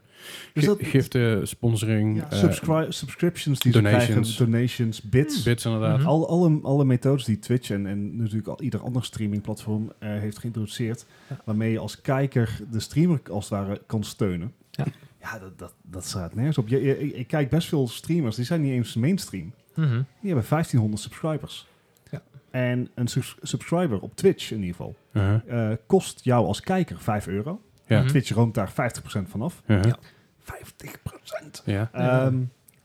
Dus 0.52 0.64
dat- 0.64 0.78
Giften, 0.82 1.48
sponsoring, 1.48 2.16
Ja, 2.16 2.30
eh, 2.30 2.38
subscri- 2.38 2.92
subscriptions 2.92 3.58
die 3.60 3.72
donations. 3.72 4.04
ze 4.06 4.12
krijgen, 4.12 4.44
donations, 4.52 5.02
bits. 5.02 5.42
bits 5.42 5.64
inderdaad. 5.64 5.98
Mhm. 5.98 6.06
Al, 6.06 6.28
alle, 6.28 6.58
alle 6.62 6.84
methodes 6.84 7.24
die 7.24 7.38
Twitch 7.38 7.70
en, 7.70 7.86
en 7.86 8.16
natuurlijk 8.16 8.46
al 8.48 8.60
ieder 8.62 8.80
ander 8.80 9.04
streamingplatform 9.04 9.92
eh, 9.98 10.08
heeft 10.10 10.38
geïntroduceerd, 10.38 11.06
Ja. 11.28 11.36
waarmee 11.44 11.72
je 11.72 11.78
als 11.78 12.00
kijker 12.00 12.58
de 12.70 12.80
streamer 12.80 13.20
als 13.30 13.44
het 13.50 13.58
ware 13.58 13.80
kan 13.86 14.04
steunen. 14.04 14.52
Ja. 14.70 14.84
Ja, 15.20 15.38
dat, 15.38 15.58
dat, 15.58 15.74
dat 15.82 16.04
staat 16.04 16.34
nergens 16.34 16.58
op. 16.58 16.68
Je, 16.68 16.82
je- 16.82 16.98
ik, 17.00 17.12
ik 17.14 17.26
kijk 17.26 17.50
best 17.50 17.68
veel 17.68 17.88
streamers, 17.88 18.36
die 18.36 18.44
zijn 18.44 18.60
niet 18.60 18.72
eens 18.72 18.94
mainstream. 18.94 19.52
Mhm. 19.74 19.88
Die 20.20 20.30
hebben 20.30 20.44
1500 20.48 21.02
subscribers. 21.02 21.66
Ja. 22.10 22.22
En 22.50 22.88
een 22.94 23.08
subs- 23.08 23.36
subscriber 23.42 24.00
op 24.00 24.16
Twitch 24.16 24.50
in 24.50 24.56
ieder 24.60 24.70
geval 24.76 24.96
Uh-huh. 25.12 25.70
eh, 25.70 25.76
kost 25.86 26.24
jou 26.24 26.46
als 26.46 26.60
kijker 26.60 26.98
5 27.00 27.26
euro. 27.26 27.60
Ja. 27.86 28.04
Twitch 28.04 28.30
roomt 28.34 28.54
daar 28.54 28.70
50% 28.70 29.28
vanaf. 29.30 29.62
Uh-huh. 29.66 29.84
Ja. 29.84 29.98
50%! 30.44 31.62
Ja. 31.64 31.90
Ehm, 31.92 32.36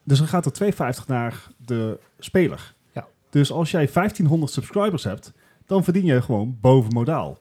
dus 0.03 0.17
dan 0.17 0.27
gaat 0.27 0.45
er 0.45 0.51
2,50 0.99 1.05
naar 1.07 1.47
de 1.65 1.99
speler. 2.19 2.73
Ja. 2.91 3.07
Dus 3.29 3.51
als 3.51 3.71
jij 3.71 3.89
1500 3.93 4.51
subscribers 4.51 5.03
hebt, 5.03 5.33
dan 5.65 5.83
verdien 5.83 6.05
je 6.05 6.21
gewoon 6.21 6.57
boven 6.61 6.93
modaal. 6.93 7.37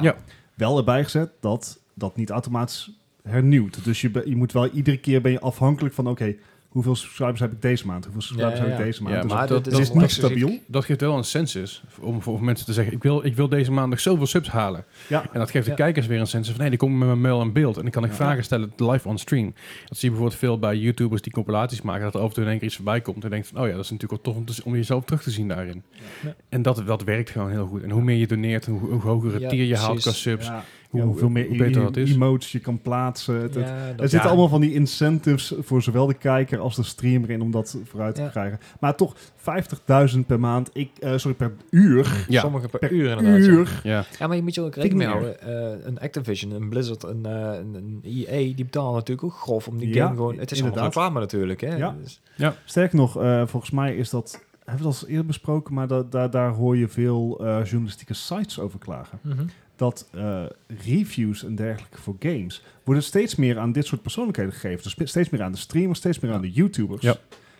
Ja. 0.00 0.16
Wel 0.54 0.78
erbij 0.78 1.04
gezet 1.04 1.30
dat 1.40 1.80
dat 1.94 2.16
niet 2.16 2.30
automatisch 2.30 2.90
hernieuwt. 3.22 3.84
Dus 3.84 4.00
je, 4.00 4.10
be- 4.10 4.28
je 4.28 4.36
moet 4.36 4.52
wel 4.52 4.68
iedere 4.68 4.98
keer 4.98 5.20
ben 5.20 5.32
je 5.32 5.40
afhankelijk 5.40 5.94
van 5.94 6.06
oké, 6.08 6.34
hoeveel 6.70 6.94
subscribers 6.96 7.40
heb 7.40 7.52
ik 7.52 7.62
deze 7.62 7.86
maand? 7.86 8.04
Hoeveel 8.04 8.22
subscribers 8.22 8.58
Ja, 8.58 8.64
ja, 8.64 8.70
heb 8.70 8.80
ik 8.80 8.86
deze 8.86 9.02
maand? 9.02 9.14
Ja, 9.14 9.22
dus 9.22 9.32
maar 9.32 9.46
dat- 9.46 9.66
is 9.66 9.92
niet 9.92 10.10
stabiel. 10.10 10.58
Dat 10.66 10.84
geeft 10.84 11.00
wel 11.00 11.16
een 11.16 11.24
census 11.24 11.82
om 12.00 12.22
voor 12.22 12.42
mensen 12.44 12.66
te 12.66 12.72
zeggen, 12.72 12.94
ik 12.94 13.02
wil, 13.02 13.24
ik 13.24 13.36
wil 13.36 13.48
deze 13.48 13.72
maand 13.72 13.90
nog 13.90 14.00
zoveel 14.00 14.26
subs 14.26 14.48
halen. 14.48 14.84
Ja. 15.08 15.22
En 15.32 15.38
dat 15.38 15.50
geeft 15.50 15.66
de 15.66 15.74
kijkers 15.74 16.06
weer 16.06 16.20
een 16.20 16.26
census 16.26 16.50
van, 16.52 16.60
nee, 16.60 16.70
die 16.70 16.78
komen 16.78 16.98
met 16.98 17.08
mijn 17.08 17.20
mail 17.20 17.40
en 17.40 17.52
beeld. 17.52 17.76
En 17.76 17.82
dan 17.82 17.90
kan 17.90 18.04
ik 18.04 18.10
Ja. 18.10 18.16
vragen 18.16 18.44
stellen 18.44 18.72
live 18.76 19.08
on 19.08 19.18
stream. 19.18 19.44
Dat 19.88 19.98
zie 19.98 19.98
je 20.00 20.08
bijvoorbeeld 20.10 20.38
veel 20.38 20.58
bij 20.58 20.76
YouTubers 20.76 21.22
die 21.22 21.32
compilaties 21.32 21.82
maken, 21.82 22.02
dat 22.04 22.14
er 22.14 22.20
af 22.20 22.28
en 22.28 22.34
toe 22.34 22.42
in 22.42 22.48
één 22.50 22.58
keer 22.58 22.66
iets 22.66 22.76
voorbij 22.76 23.00
komt. 23.00 23.24
En 23.24 23.30
denkt 23.30 23.46
van, 23.48 23.60
oh 23.60 23.66
ja, 23.68 23.74
dat 23.74 23.84
is 23.84 23.90
natuurlijk 23.90 24.22
wel 24.24 24.34
tof 24.34 24.42
om, 24.42 24.54
te, 24.54 24.62
om 24.64 24.74
jezelf 24.74 25.04
terug 25.04 25.22
te 25.22 25.30
zien 25.30 25.48
daarin. 25.48 25.82
Ja. 26.24 26.34
En 26.48 26.62
dat, 26.62 26.82
dat 26.86 27.02
werkt 27.02 27.30
gewoon 27.30 27.50
heel 27.50 27.66
goed. 27.66 27.82
En 27.82 27.90
hoe 27.90 28.02
meer 28.02 28.16
je 28.16 28.26
doneert, 28.26 28.66
hoe, 28.66 28.80
hoe 28.80 29.00
hoger 29.00 29.32
het 29.32 29.42
Ja, 29.42 29.48
tier 29.48 29.64
je 29.64 29.76
haalt 29.76 30.00
qua 30.00 30.12
subs, 30.12 30.46
Ja, 30.46 30.64
hoe, 30.90 31.00
ja, 31.00 31.06
hoeveel 31.06 31.28
meer 31.28 31.48
hoe 31.48 31.56
beter 31.56 31.82
dat 31.82 31.96
is. 31.96 32.12
emotes 32.14 32.52
je 32.52 32.58
kan 32.58 32.80
plaatsen. 32.80 33.34
Het- 33.34 33.54
het- 33.54 33.64
Ja, 33.68 33.74
er 33.76 33.86
dat- 33.96 34.00
zitten 34.00 34.18
Ja. 34.18 34.26
allemaal 34.26 34.48
van 34.48 34.60
die 34.60 34.72
incentives 34.74 35.52
voor 35.58 35.82
zowel 35.82 36.06
de 36.06 36.14
kijker 36.14 36.58
als 36.58 36.76
de 36.76 36.82
streamer 36.82 37.30
in 37.30 37.40
om 37.42 37.50
dat 37.50 37.76
vooruit 37.84 38.14
te 38.14 38.22
Ja. 38.22 38.28
krijgen. 38.28 38.58
Maar 38.80 38.96
toch, 38.96 39.14
50.000 39.36 40.26
per 40.26 40.40
maand, 40.40 40.70
ik, 40.72 40.90
eh, 40.98 41.12
sorry, 41.16 41.36
per 41.36 41.52
uur. 41.70 42.24
Ja. 42.28 42.40
Sommige 42.40 42.68
per, 42.68 42.78
Per 42.78 42.90
uur 42.92 43.10
inderdaad. 43.10 43.44
ja. 43.44 43.50
uur. 43.50 43.80
Ja, 43.84 44.04
Ja, 44.18 44.26
maar 44.26 44.36
je 44.36 44.42
moet 44.42 44.54
je 44.54 44.60
ook 44.60 44.74
rekening 44.74 45.10
houden. 45.10 45.40
eh, 45.40 45.86
een 45.86 45.98
Activision, 46.00 46.50
een 46.52 46.68
Blizzard, 46.68 47.02
een, 47.02 47.26
eh, 47.26 47.58
een, 47.58 48.00
EA, 48.04 48.54
die 48.54 48.64
betalen 48.64 48.94
natuurlijk 48.94 49.26
ook 49.26 49.34
grof 49.40 49.68
om 49.68 49.78
die 49.78 49.94
Ja, 49.94 50.04
game 50.04 50.16
gewoon... 50.16 50.38
Het 50.38 50.50
is 50.50 50.60
allemaal 50.62 50.78
inderdaad. 50.78 50.94
reclame 50.94 51.20
natuurlijk, 51.20 51.60
hè? 51.60 51.76
Ja. 51.76 51.96
Dus- 52.02 52.20
Sterker 52.64 52.96
nog, 52.96 53.22
eh, 53.22 53.42
volgens 53.46 53.70
mij 53.72 53.96
is 53.96 54.10
dat, 54.10 54.44
hebben 54.64 54.84
we 54.86 54.90
dat 54.92 55.02
al 55.02 55.08
eerder 55.08 55.26
besproken, 55.26 55.74
maar 55.74 55.86
da- 55.88 56.02
da- 56.10 56.28
daar 56.28 56.50
hoor 56.50 56.76
je 56.76 56.88
veel 56.88 57.38
eh, 57.44 57.64
journalistieke 57.64 58.14
sites 58.14 58.58
over 58.60 58.78
klagen. 58.78 59.18
Mhm. 59.22 59.42
Dat 59.80 60.08
eh, 60.12 60.44
reviews 60.84 61.44
en 61.44 61.54
dergelijke 61.54 62.00
voor 62.00 62.16
games 62.18 62.62
worden 62.84 63.02
steeds 63.02 63.34
meer 63.34 63.58
aan 63.58 63.72
dit 63.72 63.86
soort 63.86 64.02
persoonlijkheden 64.02 64.52
gegeven. 64.52 64.82
Dus 64.82 65.08
steeds 65.08 65.30
meer 65.30 65.42
aan 65.42 65.52
de 65.52 65.58
streamers, 65.58 65.98
steeds 65.98 66.18
meer 66.18 66.32
aan 66.32 66.40
de 66.40 66.50
YouTubers. 66.50 67.02
Ja. 67.02 67.16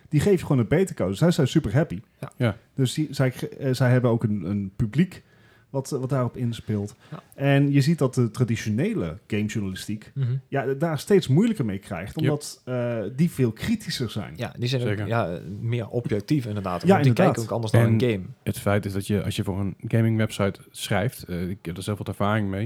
Die 0.09 0.19
geef 0.19 0.39
je 0.39 0.45
gewoon 0.45 0.59
een 0.59 0.67
beta-code. 0.67 1.13
Zij 1.13 1.31
zijn 1.31 1.47
super 1.47 1.73
happy. 1.73 2.01
Ja. 2.19 2.31
Ja. 2.37 2.57
Dus 2.73 2.93
die, 2.93 3.07
zij, 3.11 3.33
eh, 3.59 3.73
zij 3.73 3.91
hebben 3.91 4.11
ook 4.11 4.23
een, 4.23 4.43
een 4.43 4.71
publiek 4.75 5.23
wat, 5.71 5.89
wat 5.89 6.09
daarop 6.09 6.37
inspeelt. 6.37 6.95
Ja. 7.11 7.19
En 7.35 7.71
je 7.71 7.81
ziet 7.81 7.97
dat 7.97 8.13
de 8.15 8.31
traditionele 8.31 9.17
gamejournalistiek 9.27 10.11
Mhm. 10.15 10.31
ja, 10.47 10.65
daar 10.73 10.99
steeds 10.99 11.27
moeilijker 11.27 11.65
mee 11.65 11.77
krijgt. 11.77 12.17
Omdat 12.17 12.61
eh, 12.65 12.97
die 13.15 13.29
veel 13.31 13.51
kritischer 13.51 14.09
zijn. 14.09 14.33
Ja, 14.35 14.53
die 14.59 14.67
zijn 14.69 15.01
ook 15.01 15.07
ja, 15.07 15.39
meer 15.59 15.87
objectief 15.87 16.45
inderdaad. 16.45 16.81
Ja, 16.81 16.87
Want 16.87 16.99
die 16.99 17.07
inderdaad. 17.09 17.25
kijken 17.35 17.43
ook 17.43 17.55
anders 17.55 17.71
dan 17.71 17.81
En- 17.81 17.93
een 17.93 18.01
game. 18.11 18.25
het 18.43 18.59
feit 18.59 18.85
is 18.85 18.93
dat 18.93 19.07
je, 19.07 19.23
als 19.23 19.35
je 19.35 19.43
voor 19.43 19.59
een 19.59 19.75
gaming 19.87 20.17
website 20.17 20.59
schrijft, 20.71 21.23
eh, 21.23 21.49
ik 21.49 21.57
heb 21.61 21.77
er 21.77 21.83
zelf 21.83 21.97
wat 21.97 22.07
ervaring 22.07 22.49
mee, 22.49 22.63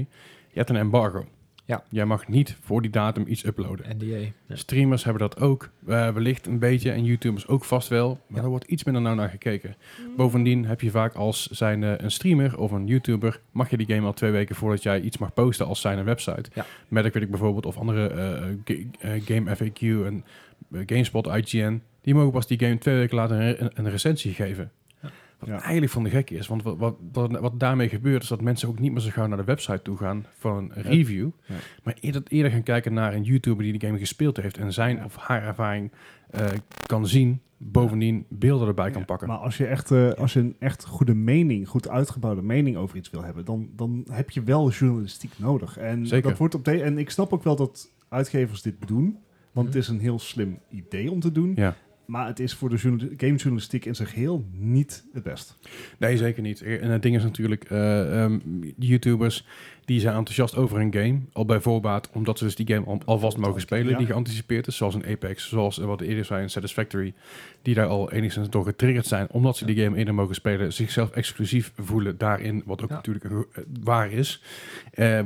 je 0.50 0.58
hebt 0.58 0.70
een 0.70 0.76
embargo. 0.76 1.24
Ja. 1.68 1.82
Jij 1.90 2.04
mag 2.04 2.28
niet 2.28 2.56
voor 2.60 2.82
die 2.82 2.90
datum 2.90 3.24
iets 3.26 3.44
uploaden. 3.44 3.96
NDA. 3.96 4.16
Ja. 4.46 4.56
Streamers 4.56 5.04
hebben 5.04 5.22
dat 5.22 5.40
ook, 5.40 5.70
eh, 5.86 6.08
wellicht 6.10 6.46
een 6.46 6.58
beetje, 6.58 6.90
en 6.90 7.04
YouTubers 7.04 7.46
ook 7.46 7.64
vast 7.64 7.88
wel, 7.88 8.08
maar 8.26 8.38
Ja. 8.38 8.42
er 8.44 8.48
wordt 8.50 8.64
iets 8.64 8.84
minder 8.84 9.02
nauw 9.02 9.14
naar 9.14 9.28
gekeken. 9.28 9.76
Bovendien 10.16 10.66
heb 10.66 10.80
je 10.80 10.90
vaak 10.90 11.14
als 11.14 11.46
zijn 11.46 11.82
een 11.82 12.10
streamer 12.10 12.58
of 12.58 12.70
een 12.70 12.86
YouTuber, 12.86 13.40
mag 13.50 13.70
je 13.70 13.76
die 13.76 13.86
game 13.86 14.06
al 14.06 14.12
twee 14.12 14.30
weken 14.30 14.54
voordat 14.54 14.82
jij 14.82 15.00
iets 15.00 15.18
mag 15.18 15.34
posten 15.34 15.66
als 15.66 15.80
zijn 15.80 16.04
website. 16.04 16.50
Ja. 16.54 16.66
Metacritic 16.88 17.30
bijvoorbeeld, 17.30 17.66
of 17.66 17.76
andere 17.76 18.06
eh, 18.08 19.14
eh, 19.14 19.22
Game 19.24 19.56
FAQ 19.56 19.80
en 20.06 20.24
GameSpot, 20.86 21.26
IGN, 21.26 21.82
die 22.00 22.14
mogen 22.14 22.32
pas 22.32 22.46
die 22.46 22.58
game 22.58 22.78
twee 22.78 22.96
weken 22.96 23.16
later 23.16 23.40
een, 23.40 23.64
een, 23.64 23.70
een 23.74 23.90
recensie 23.90 24.32
geven. 24.34 24.70
Ja. 25.46 25.52
Wat 25.52 25.60
Ja. 25.60 25.64
eigenlijk 25.66 25.92
van 25.92 26.04
de 26.04 26.10
gek 26.10 26.30
is, 26.30 26.46
want 26.46 26.62
wat, 26.62 26.96
wat, 27.12 27.60
daarmee 27.60 27.88
gebeurt 27.88 28.22
is 28.22 28.28
dat 28.28 28.40
mensen 28.40 28.68
ook 28.68 28.78
niet 28.78 28.92
meer 28.92 29.00
zo 29.00 29.10
gauw 29.10 29.26
naar 29.26 29.36
de 29.36 29.44
website 29.44 29.82
toe 29.82 29.96
gaan 29.96 30.26
voor 30.38 30.58
een 30.58 30.72
review, 30.74 31.28
Ja. 31.46 31.54
maar 31.82 31.96
eerder, 32.00 32.22
eerder 32.28 32.50
gaan 32.52 32.62
kijken 32.62 32.92
naar 32.92 33.14
een 33.14 33.22
YouTuber 33.22 33.62
die 33.64 33.78
de 33.78 33.86
game 33.86 33.98
gespeeld 33.98 34.36
heeft 34.36 34.58
en 34.58 34.72
zijn 34.72 35.04
of 35.04 35.16
haar 35.16 35.42
ervaring 35.42 35.92
eh, 36.30 36.46
kan 36.86 37.06
zien, 37.06 37.40
bovendien 37.56 38.24
beelden 38.28 38.68
erbij 38.68 38.90
kan 38.90 39.04
pakken. 39.04 39.28
Maar 39.28 39.36
als 39.36 39.56
je, 39.56 39.66
echt, 39.66 39.90
eh, 39.90 40.10
als 40.12 40.32
je 40.32 40.40
een 40.40 40.56
echt 40.58 40.84
goede 40.84 41.14
mening, 41.14 41.68
goed 41.68 41.88
uitgebouwde 41.88 42.42
mening 42.42 42.76
over 42.76 42.96
iets 42.96 43.10
wil 43.10 43.22
hebben, 43.24 43.44
dan, 43.44 43.68
dan 43.76 44.04
heb 44.10 44.30
je 44.30 44.42
wel 44.42 44.70
journalistiek 44.70 45.32
nodig. 45.38 45.78
En, 45.78 46.06
Zeker. 46.06 46.28
Dat 46.28 46.38
wordt 46.38 46.54
op 46.54 46.64
de, 46.64 46.82
en 46.82 46.98
ik 46.98 47.10
snap 47.10 47.32
ook 47.32 47.42
wel 47.44 47.56
dat 47.56 47.90
uitgevers 48.08 48.62
dit 48.62 48.74
doen. 48.86 49.18
Want 49.52 49.66
het 49.66 49.76
is 49.76 49.88
een 49.88 50.00
heel 50.00 50.18
slim 50.18 50.58
idee 50.70 51.10
om 51.10 51.20
te 51.20 51.32
doen. 51.32 51.52
Ja. 51.54 51.74
Maar 52.06 52.26
het 52.26 52.40
is 52.40 52.54
voor 52.54 52.68
de 52.68 52.76
journal- 52.76 53.08
gamejournalistiek 53.16 53.84
in 53.84 53.94
zijn 53.94 54.08
geheel 54.08 54.44
niet 54.52 55.04
het 55.12 55.22
best. 55.22 55.58
Nee, 55.98 56.16
zeker 56.16 56.42
niet. 56.42 56.62
En 56.62 56.90
het 56.90 57.02
ding 57.02 57.16
is 57.16 57.22
natuurlijk, 57.22 57.64
eh, 57.64 58.22
ehm, 58.24 58.38
YouTubers 58.78 59.46
die 59.84 60.00
zijn 60.00 60.14
enthousiast 60.16 60.56
over 60.56 60.80
een 60.80 60.92
game. 60.94 61.18
Al 61.32 61.44
bij 61.44 61.60
voorbaat, 61.60 62.10
omdat 62.12 62.38
ze 62.38 62.44
dus 62.44 62.54
die 62.56 62.66
game 62.66 62.86
al, 62.86 63.00
alvast 63.04 63.36
mogen 63.36 63.60
spelen, 63.60 63.90
Ja. 63.92 63.98
die 63.98 64.06
geanticipeerd 64.06 64.66
is. 64.66 64.76
Zoals 64.76 64.94
een 64.94 65.06
Apex, 65.06 65.48
zoals 65.48 65.78
eh, 65.80 65.86
wat 65.86 66.00
eerder 66.00 66.24
zei 66.24 66.42
in 66.42 66.50
Satisfactory. 66.50 67.14
Die 67.62 67.74
daar 67.74 67.86
al 67.86 68.12
enigszins 68.12 68.50
door 68.50 68.64
getriggerd 68.64 69.06
zijn, 69.06 69.26
omdat 69.30 69.56
ze 69.56 69.64
die 69.66 69.82
game 69.84 69.96
eerder 69.96 70.14
mogen 70.14 70.34
spelen. 70.34 70.72
Zichzelf 70.72 71.10
exclusief 71.10 71.72
voelen 71.76 72.18
daarin, 72.18 72.62
wat 72.66 72.82
ook 72.82 72.88
Ja. 72.88 72.94
natuurlijk 72.94 73.24
eh, 73.24 73.62
waar 73.82 74.10
is. 74.12 74.42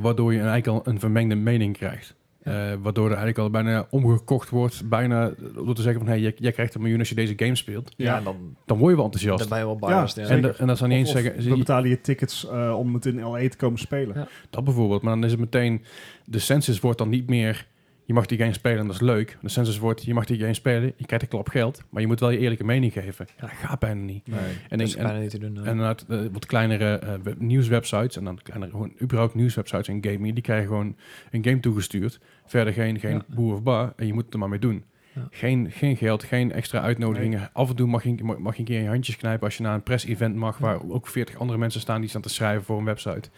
Waardoor 0.00 0.32
je 0.32 0.38
eigenlijk 0.40 0.66
al 0.66 0.92
een 0.92 1.00
vermengde 1.00 1.34
mening 1.34 1.76
krijgt. 1.76 2.14
Eh, 2.40 2.54
waardoor 2.82 3.04
er 3.04 3.16
eigenlijk 3.16 3.38
al 3.38 3.50
bijna 3.50 3.86
omgekocht 3.90 4.50
wordt, 4.50 4.88
bijna 4.88 5.32
door 5.54 5.74
te 5.74 5.82
zeggen 5.82 6.00
van, 6.00 6.10
hey, 6.10 6.20
jij, 6.20 6.32
jij 6.36 6.52
krijgt 6.52 6.74
een 6.74 6.80
miljoen 6.80 6.98
als 6.98 7.08
je 7.08 7.14
deze 7.14 7.32
game 7.36 7.54
speelt. 7.56 7.92
Ja, 7.96 8.04
Ja. 8.16 8.20
dan, 8.20 8.56
Dan 8.66 8.78
word 8.78 8.90
je 8.90 8.96
wel 8.96 9.04
enthousiast. 9.04 9.38
dan 9.38 9.48
ben 9.48 9.58
je 9.58 9.64
wel 9.64 9.90
Ja, 9.90 9.96
biased. 9.96 10.28
Ja, 10.28 10.34
en, 10.34 10.58
en 10.58 10.66
dat 10.66 10.78
zou 10.78 10.90
niet 10.90 10.98
eens 10.98 11.10
zeggen... 11.10 11.42
we 11.50 11.56
betalen 11.56 11.90
je 11.90 12.00
tickets 12.00 12.48
eh, 12.48 12.74
om 12.78 12.94
het 12.94 13.06
in 13.06 13.20
LA 13.20 13.48
te 13.48 13.56
komen 13.56 13.78
spelen. 13.78 14.16
Ja. 14.18 14.28
Dat 14.50 14.64
bijvoorbeeld. 14.64 15.02
Maar 15.02 15.14
dan 15.14 15.24
is 15.24 15.30
het 15.30 15.40
meteen... 15.40 15.84
De 16.24 16.38
census 16.38 16.80
wordt 16.80 16.98
dan 16.98 17.08
niet 17.08 17.28
meer... 17.28 17.66
Je 18.10 18.16
mag 18.16 18.26
die 18.26 18.38
game 18.38 18.52
spelen 18.52 18.78
en 18.78 18.86
dat 18.86 18.94
is 18.94 19.00
leuk. 19.00 19.38
De 19.42 19.48
census 19.48 19.78
wordt... 19.78 20.04
Je 20.04 20.14
mag 20.14 20.24
die 20.24 20.38
game 20.38 20.54
spelen. 20.54 20.92
Je 20.96 21.04
krijgt 21.06 21.24
een 21.24 21.30
klap 21.30 21.48
geld. 21.48 21.82
Maar 21.90 22.00
je 22.00 22.06
moet 22.06 22.20
wel 22.20 22.30
je 22.30 22.38
eerlijke 22.38 22.64
mening 22.64 22.92
geven. 22.92 23.26
Ja, 23.36 23.40
dat 23.40 23.50
gaat 23.50 23.78
bijna 23.78 24.00
niet. 24.02 24.26
Nee, 24.26 24.38
En 24.38 24.78
dat 24.78 24.80
ik- 24.80 24.86
is 24.86 24.96
bijna 24.96 25.18
niet 25.18 25.30
te 25.30 25.38
doen. 25.38 25.56
eh. 25.56 25.62
En 25.62 25.70
inderdaad, 25.70 26.04
eh, 26.08 26.18
wat 26.32 26.46
kleinere 26.46 26.98
eh, 26.98 27.14
web- 27.22 27.38
nieuwswebsites... 27.40 28.16
En 28.16 28.24
dan 28.24 28.38
kleinere, 28.42 28.70
gewoon 28.70 28.92
überhaupt 29.02 29.34
nieuwswebsites 29.34 29.88
en 29.88 29.98
gaming... 30.04 30.34
Die 30.34 30.42
krijgen 30.42 30.66
gewoon 30.66 30.96
een 31.30 31.44
game 31.44 31.60
toegestuurd. 31.60 32.20
Verder 32.46 32.72
geen, 32.72 32.98
geen 33.00 33.12
Ja. 33.14 33.34
boer 33.34 33.54
of 33.54 33.62
bar. 33.62 33.92
En 33.96 34.06
je 34.06 34.12
moet 34.12 34.24
het 34.24 34.32
er 34.32 34.38
maar 34.38 34.48
mee 34.48 34.58
doen. 34.58 34.84
Ja. 35.14 35.26
Geen, 35.30 35.70
geen 35.70 35.96
geld, 35.96 36.24
geen 36.24 36.52
extra 36.52 36.80
uitnodigingen. 36.80 37.50
Af 37.52 37.68
en 37.70 37.76
toe 37.76 37.86
mag 37.86 38.02
je, 38.02 38.14
mag 38.38 38.52
je 38.54 38.58
een 38.60 38.64
keer 38.64 38.76
in 38.76 38.82
je 38.82 38.88
handjes 38.88 39.16
knijpen 39.16 39.44
als 39.46 39.56
je 39.56 39.62
naar 39.62 39.74
een 39.74 39.82
press-event 39.82 40.34
mag, 40.36 40.58
waar 40.58 40.88
ook 40.90 41.06
40 41.08 41.38
andere 41.38 41.58
mensen 41.58 41.80
staan 41.80 42.00
die 42.00 42.10
staan 42.10 42.22
te 42.22 42.28
schrijven 42.28 42.64
voor 42.64 42.78
een 42.78 42.84
website. 42.84 43.28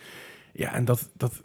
Ja, 0.52 0.72
en 0.74 0.84
dat, 0.84 1.10
dat, 1.16 1.42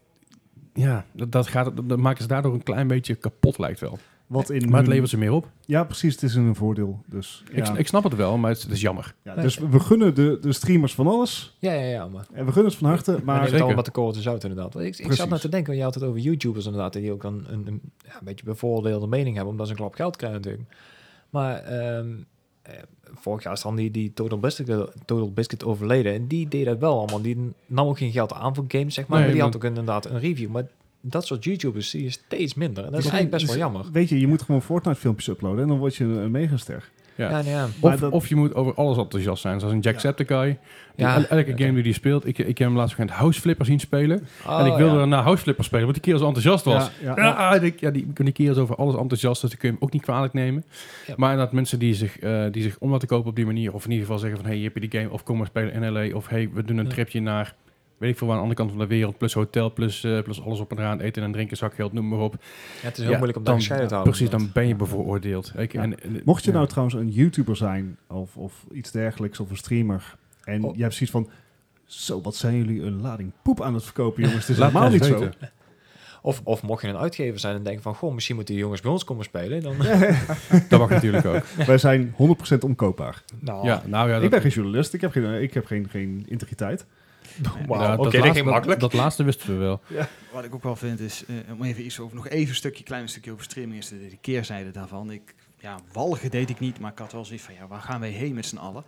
ja, 0.78 1.06
dat, 1.12 1.32
dat, 1.32 1.48
gaat, 1.48 1.72
dat, 1.84 1.98
maken 2.00 2.22
ze 2.22 2.28
daardoor 2.28 2.54
een 2.54 2.64
klein 2.64 2.88
beetje 2.88 3.16
kapot, 3.16 3.58
lijkt 3.58 3.80
wel. 3.80 3.98
Wat 4.28 4.50
in 4.50 4.70
Maar 4.70 4.80
het 4.80 4.90
levert 4.90 5.10
ze 5.10 5.18
meer 5.18 5.32
op. 5.32 5.50
Ja, 5.66 5.84
precies. 5.84 6.14
Het 6.14 6.24
is 6.24 6.36
een 6.36 6.56
voordeel. 6.56 7.04
Dus, 7.06 7.44
ja. 7.54 7.72
Ik, 7.72 7.78
ik 7.78 7.88
snap 7.88 8.04
het 8.04 8.16
wel, 8.16 8.38
maar 8.38 8.52
het, 8.52 8.62
het 8.62 8.72
is 8.72 8.82
jammer. 8.82 9.16
Ja, 9.22 9.36
dus 9.36 9.58
we 9.58 9.70
we 9.70 9.80
gunnen 9.80 10.16
de, 10.16 10.38
de 10.42 10.54
streamers 10.54 10.94
van 10.94 11.08
alles. 11.08 11.58
ja, 11.60 11.74
ja, 11.74 11.86
ja, 11.86 12.08
maar... 12.08 12.26
En 12.34 12.46
we 12.46 12.52
gunnen 12.52 12.72
het 12.72 12.80
van 12.80 12.90
harte. 12.90 13.12
Maar 13.12 13.22
Maar 13.24 13.36
neemt 13.36 13.46
zeker. 13.46 13.58
allemaal 13.58 13.76
wat 13.76 13.86
de 13.86 13.92
korreltjes 13.92 14.24
zout 14.24 14.44
inderdaad. 14.44 14.80
Ik, 14.80 14.98
ik 14.98 15.14
zat 15.14 15.30
net 15.30 15.42
te 15.42 15.50
denken, 15.50 15.68
want 15.68 15.78
je 15.78 15.84
had 15.84 15.94
het 15.94 16.04
over 16.04 16.20
YouTubers 16.20 16.66
inderdaad, 16.66 16.94
die 16.94 17.12
ook 17.12 17.24
een, 17.24 17.46
een, 17.50 17.68
een, 17.68 17.82
ja, 18.06 18.14
een 18.20 18.26
beetje 18.26 18.46
bevoordeelde 18.46 19.08
mening 19.08 19.36
hebben, 19.36 19.52
omdat 19.52 19.68
ze 19.68 19.72
een 19.72 19.80
klap 19.80 19.94
geld 19.96 20.16
krijgen 20.16 20.40
natuurlijk. 20.42 20.70
Maar 21.30 21.58
ehm, 21.58 22.08
eh, 22.10 22.16
vorig 23.14 23.44
jaar 23.44 23.54
is 23.54 23.62
dan 23.62 23.76
die, 23.76 23.92
die 23.92 24.14
Total, 24.14 24.40
Biscuit, 24.40 24.92
Total 25.06 25.32
Biscuit 25.32 25.64
overleden 25.64 26.14
en 26.14 26.28
die 26.28 26.48
deed 26.48 26.66
dat 26.66 26.78
wel 26.80 26.98
allemaal. 26.98 27.22
Die 27.22 27.52
nam 27.66 27.88
ook 27.88 27.98
geen 27.98 28.12
geld 28.12 28.34
aan 28.34 28.56
voor 28.56 28.66
games, 28.68 28.94
zeg 28.94 29.08
maar, 29.08 29.18
Nee, 29.20 29.28
maar 29.28 29.36
die 29.36 29.44
maar- 29.44 29.54
had 29.54 29.64
ook 29.64 29.70
inderdaad 29.70 30.06
een 30.06 30.20
review. 30.20 30.50
Maar 30.50 30.68
dat 31.02 31.26
soort 31.26 31.44
YouTubers 31.44 31.90
zie 31.90 32.04
je 32.04 32.10
steeds 32.10 32.54
minder. 32.54 32.84
En 32.86 32.92
dat 32.92 33.00
is 33.00 33.10
eigenlijk 33.10 33.32
best 33.32 33.46
wel 33.46 33.54
dus, 33.56 33.64
jammer. 33.64 33.92
Weet 33.92 34.10
je, 34.10 34.20
je 34.20 34.28
moet 34.28 34.42
gewoon 34.42 34.62
Fortnite 34.62 35.00
filmpjes 35.00 35.28
uploaden 35.28 35.62
en 35.62 35.68
dan 35.68 35.78
word 35.78 35.96
je 35.96 36.04
een 36.04 36.32
megaster. 36.32 36.92
Ja. 37.18 37.40
Ja. 37.40 37.68
Maar 37.82 37.94
Of, 37.94 38.00
dat- 38.00 38.12
of 38.12 38.28
je 38.28 38.36
moet 38.36 38.56
over 38.56 38.74
alles 38.74 38.98
enthousiast 38.98 39.42
zijn, 39.42 39.60
zoals 39.60 39.74
een 39.74 39.80
Jacksepticeye. 39.80 40.58
Ja, 40.96 41.16
el- 41.16 41.26
elke 41.38 41.54
game 41.56 41.74
die 41.74 41.84
die 41.84 41.94
speelt, 41.94 42.28
ik, 42.28 42.38
ik 42.38 42.58
heb 42.58 42.68
hem 42.68 42.78
laatst 42.78 43.00
een 43.00 43.10
House 43.10 43.42
Flipper 43.42 43.66
zien 43.66 43.80
spelen. 43.80 44.28
Oh, 44.48 44.60
en 44.60 44.66
ik 44.66 44.74
wilde 44.78 44.92
ja. 44.94 44.98
daarna 44.98 45.22
House 45.22 45.42
Flipper 45.44 45.64
spelen, 45.66 45.84
want 45.84 45.94
die 45.96 46.04
kerel 46.04 46.20
zo 46.20 46.26
enthousiast 46.26 46.66
was. 46.66 46.90
Ja, 47.02 47.14
ja, 47.16 47.24
Ja, 47.24 47.54
ja, 47.54 47.60
die, 47.60 47.74
ja 47.80 47.92
die, 47.92 48.08
die 48.14 48.32
kerel 48.32 48.52
is 48.52 48.58
over 48.58 48.76
alles 48.76 48.96
enthousiast, 48.96 49.42
dus 49.42 49.50
die 49.50 49.60
kun 49.60 49.70
je 49.70 49.76
hem 49.76 49.84
ook 49.84 49.94
niet 49.94 50.02
kwalijk 50.02 50.34
nemen. 50.34 50.64
Ja. 51.08 51.14
Maar 51.18 51.30
inderdaad, 51.32 51.54
mensen 51.54 51.80
die 51.80 51.94
zich, 51.94 52.20
eh, 52.20 52.44
die 52.52 52.64
zich 52.64 52.76
om 52.80 52.92
laten 52.92 53.08
kopen 53.08 53.30
op 53.30 53.36
die 53.36 53.46
manier, 53.46 53.74
of 53.74 53.84
in 53.86 53.92
ieder 53.92 54.06
geval 54.06 54.20
zeggen 54.20 54.40
van, 54.40 54.48
hey, 54.50 54.58
je 54.60 54.72
die 54.74 54.92
game, 54.92 55.10
of 55.12 55.24
kom 55.24 55.38
maar 55.38 55.48
spelen 55.48 55.74
in 55.74 55.92
LA, 55.92 56.16
of 56.16 56.28
hey, 56.28 56.50
we 56.54 56.64
doen 56.64 56.78
een 56.78 56.84
Ja. 56.86 56.90
tripje 56.92 57.22
naar, 57.22 57.56
weet 57.98 58.12
ik 58.12 58.18
veel, 58.18 58.28
waar 58.28 58.36
aan 58.38 58.44
de 58.44 58.50
andere 58.50 58.68
kant 58.68 58.70
van 58.70 58.88
de 58.90 58.96
wereld, 58.96 59.18
plus 59.18 59.34
hotel, 59.34 59.74
plus, 59.74 60.04
eh, 60.04 60.22
plus 60.22 60.42
alles 60.42 60.60
op 60.60 60.72
en 60.72 60.78
eraan, 60.78 61.00
eten 61.00 61.24
en 61.24 61.32
drinken, 61.32 61.58
zakgeld, 61.58 61.94
noem 61.94 62.08
maar 62.08 62.20
op. 62.20 62.34
Ja, 62.34 62.40
het 62.88 62.92
is 62.92 62.98
heel 63.04 63.06
Ja, 63.12 63.16
moeilijk 63.18 63.38
om 63.38 63.44
dan, 63.44 63.54
dat 63.54 63.62
gescheiden 63.64 63.88
te 63.90 63.94
houden. 63.94 64.16
Precies, 64.16 64.34
dan 64.38 64.50
ben 64.54 64.68
je 64.68 64.76
bevooroordeeld. 64.76 65.52
Ik, 65.58 65.72
Ja. 65.74 65.82
en, 65.82 66.00
en- 66.04 66.22
Mocht 66.26 66.44
je 66.44 66.50
ja. 66.52 66.56
nou 66.58 66.68
trouwens 66.70 66.96
een 66.98 67.10
YouTuber 67.10 67.56
zijn 67.56 67.98
of, 68.08 68.38
of 68.38 68.66
iets 68.72 68.92
dergelijks 68.92 69.40
of 69.40 69.50
een 69.50 69.58
streamer 69.58 70.16
en 70.44 70.64
Oh. 70.64 70.76
je 70.76 70.82
hebt 70.82 70.94
zoiets 70.94 71.12
van, 71.12 71.30
zo 71.86 72.22
wat 72.22 72.36
zijn 72.36 72.56
jullie 72.58 72.82
een 72.82 73.02
lading 73.02 73.32
poep 73.44 73.62
aan 73.62 73.74
het 73.74 73.84
verkopen 73.84 74.24
jongens, 74.24 74.42
het 74.48 74.50
is 74.50 74.58
Laat 74.64 74.68
helemaal 74.72 74.92
niet 74.92 75.06
zo. 75.06 75.30
Of, 76.22 76.42
of 76.44 76.64
mocht 76.64 76.82
je 76.82 76.88
een 76.88 76.98
uitgever 76.98 77.40
zijn 77.40 77.56
en 77.56 77.64
denken 77.64 77.82
van, 77.84 77.96
goh, 77.96 78.14
misschien 78.14 78.36
moeten 78.36 78.54
die 78.54 78.64
jongens 78.64 78.82
bij 78.82 78.92
ons 78.92 79.04
komen 79.04 79.24
spelen, 79.26 79.62
dan... 79.62 79.76
Dat 80.70 80.80
mag 80.80 80.90
natuurlijk 80.90 81.26
ook. 81.26 81.44
Wij 81.68 81.78
zijn 81.78 82.14
100% 82.56 82.58
omkoopbaar. 82.60 83.24
nou, 83.40 83.66
Ja, 83.66 83.84
nou 83.86 84.10
ja, 84.10 84.16
Ik 84.16 84.22
dat, 84.22 84.30
ben 84.30 84.42
geen 84.42 84.52
journalist, 84.52 84.94
ik 84.94 85.02
heb 85.02 85.12
geen, 85.12 85.42
ik 85.42 85.54
heb 85.54 85.66
geen, 85.66 85.90
geen 85.90 86.26
integriteit. 86.28 86.86
Wauw, 87.68 87.82
ja, 87.82 87.94
oké, 87.94 88.04
dat 88.04 88.12
dat 88.12 88.12
ging 88.12 88.24
laatste- 88.26 88.44
makkelijk. 88.44 88.80
Dat, 88.80 88.92
dat 88.92 89.00
laatste 89.00 89.24
wisten 89.24 89.48
we 89.50 89.56
wel. 89.56 89.82
Wat 90.32 90.44
ik 90.44 90.54
ook 90.56 90.64
wel 90.64 90.76
vind 90.76 91.00
is, 91.00 91.24
eh, 91.26 91.36
om 91.54 91.64
even 91.64 91.86
iets 91.86 92.00
over, 92.00 92.16
nog 92.16 92.28
even 92.28 92.50
een 92.50 92.56
stukje, 92.56 92.84
klein 92.84 93.10
stukje 93.10 93.32
over 93.32 93.44
streaming 93.44 93.80
is 93.82 93.88
de, 93.90 94.08
de 94.10 94.18
keerzijde 94.22 94.72
daarvan. 94.72 95.12
Ik, 95.12 95.36
ja, 95.60 95.80
walgen 95.92 96.32
deed 96.32 96.50
ik 96.50 96.60
niet, 96.60 96.80
maar 96.80 96.92
ik 96.92 96.98
had 96.98 97.12
wel 97.12 97.26
zoiets 97.26 97.44
van, 97.46 97.54
ja, 97.54 97.68
waar 97.68 97.82
gaan 97.82 98.00
wij 98.00 98.10
heen 98.10 98.34
met 98.34 98.46
z'n 98.46 98.58
allen? 98.58 98.84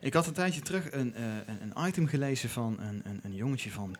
Ik 0.00 0.14
had 0.14 0.26
een 0.26 0.32
tijdje 0.32 0.60
terug 0.60 0.92
een, 0.92 1.14
eh, 1.14 1.22
een, 1.46 1.72
een 1.76 1.86
item 1.88 2.06
gelezen 2.06 2.48
van 2.48 2.76
een, 2.80 3.00
een, 3.04 3.20
een 3.22 3.34
jongetje 3.34 3.70
van 3.70 3.96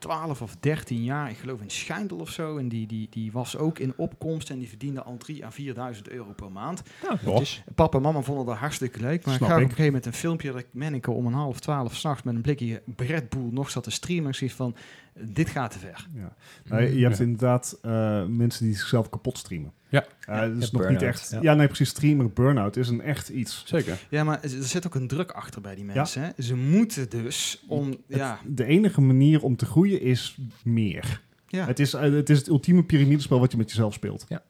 12 0.00 0.42
of 0.42 0.56
13 0.60 1.04
jaar, 1.04 1.30
ik 1.30 1.36
geloof 1.36 1.60
in 1.60 1.70
Schijndel 1.70 2.16
of 2.18 2.30
zo. 2.30 2.56
En 2.58 2.68
die, 2.68 2.86
die, 2.86 3.06
die 3.10 3.32
was 3.32 3.56
ook 3.56 3.78
in 3.78 3.92
opkomst 3.96 4.50
en 4.50 4.58
die 4.58 4.68
verdiende 4.68 5.02
al 5.02 5.16
3 5.16 5.44
à 5.44 5.50
4.000 5.94 6.02
euro 6.02 6.32
per 6.32 6.52
maand. 6.52 6.82
Nou, 7.02 7.18
netjes. 7.24 7.62
Papa 7.74 7.96
en 7.96 8.02
mama 8.02 8.20
vonden 8.20 8.46
dat 8.46 8.56
hartstikke 8.56 9.00
leuk. 9.00 9.24
Maar 9.24 9.34
Snap 9.34 9.48
ik 9.48 9.54
ga 9.54 9.54
op 9.54 9.60
een 9.62 9.68
gegeven 9.68 9.84
moment 9.84 10.06
een 10.06 10.12
filmpje 10.12 10.50
dat 10.52 10.60
ik 10.60 10.66
Menneke 10.72 11.10
om 11.10 11.26
een 11.26 11.32
half 11.32 11.60
twaalf 11.60 11.96
s'nachts 11.96 12.22
met 12.22 12.34
een 12.34 12.40
blikje 12.42 12.82
Red 12.96 13.28
Bull 13.28 13.48
nog 13.50 13.70
zat 13.70 13.82
te 13.82 13.90
streamen. 13.90 14.32
En 14.32 14.44
ik 14.46 14.52
van, 14.52 14.74
dit 15.20 15.48
gaat 15.48 15.70
te 15.70 15.78
ver. 15.78 16.08
Ja. 16.14 16.34
Nou, 16.64 16.82
je 16.82 17.04
hebt 17.04 17.18
Ja. 17.18 17.24
inderdaad 17.24 17.78
eh, 17.82 18.24
mensen 18.26 18.64
die 18.66 18.74
zichzelf 18.76 19.08
kapot 19.08 19.38
streamen. 19.38 19.72
Ja. 19.90 20.00
Dat 20.00 20.08
is 20.08 20.24
Ja, 20.26 20.44
nog 20.46 20.58
niet 20.60 20.72
burn-out, 20.72 21.02
echt. 21.02 21.30
ja. 21.30 21.38
Ja. 21.42 21.54
nee, 21.54 21.66
precies. 21.66 21.88
Streamer 21.88 22.30
burn-out 22.32 22.76
is 22.76 22.88
een 22.88 23.00
echt 23.00 23.28
iets. 23.28 23.62
Zeker. 23.66 23.98
Ja, 24.10 24.24
maar 24.24 24.42
er 24.42 24.48
zit 24.48 24.86
ook 24.86 24.94
een 24.94 25.08
druk 25.08 25.30
achter 25.30 25.60
bij 25.60 25.74
die 25.74 25.84
mensen. 25.84 26.22
Hè? 26.22 26.42
Ze 26.42 26.56
moeten 26.56 27.10
dus 27.10 27.64
om, 27.68 27.88
Het- 27.88 27.98
ja, 28.06 28.38
De 28.46 28.64
enige 28.64 29.00
manier 29.00 29.42
om 29.42 29.56
te 29.56 29.66
groeien 29.66 30.00
is 30.00 30.36
meer. 30.64 31.20
ja. 31.48 31.66
Het, 31.66 31.78
is, 31.78 31.94
eh, 31.94 32.00
het 32.12 32.30
is 32.30 32.38
het 32.38 32.48
ultieme 32.48 32.84
piramidespel 32.84 33.40
wat 33.40 33.50
je 33.52 33.58
met 33.58 33.68
jezelf 33.70 33.94
speelt. 33.94 34.26
Ja. 34.28 34.42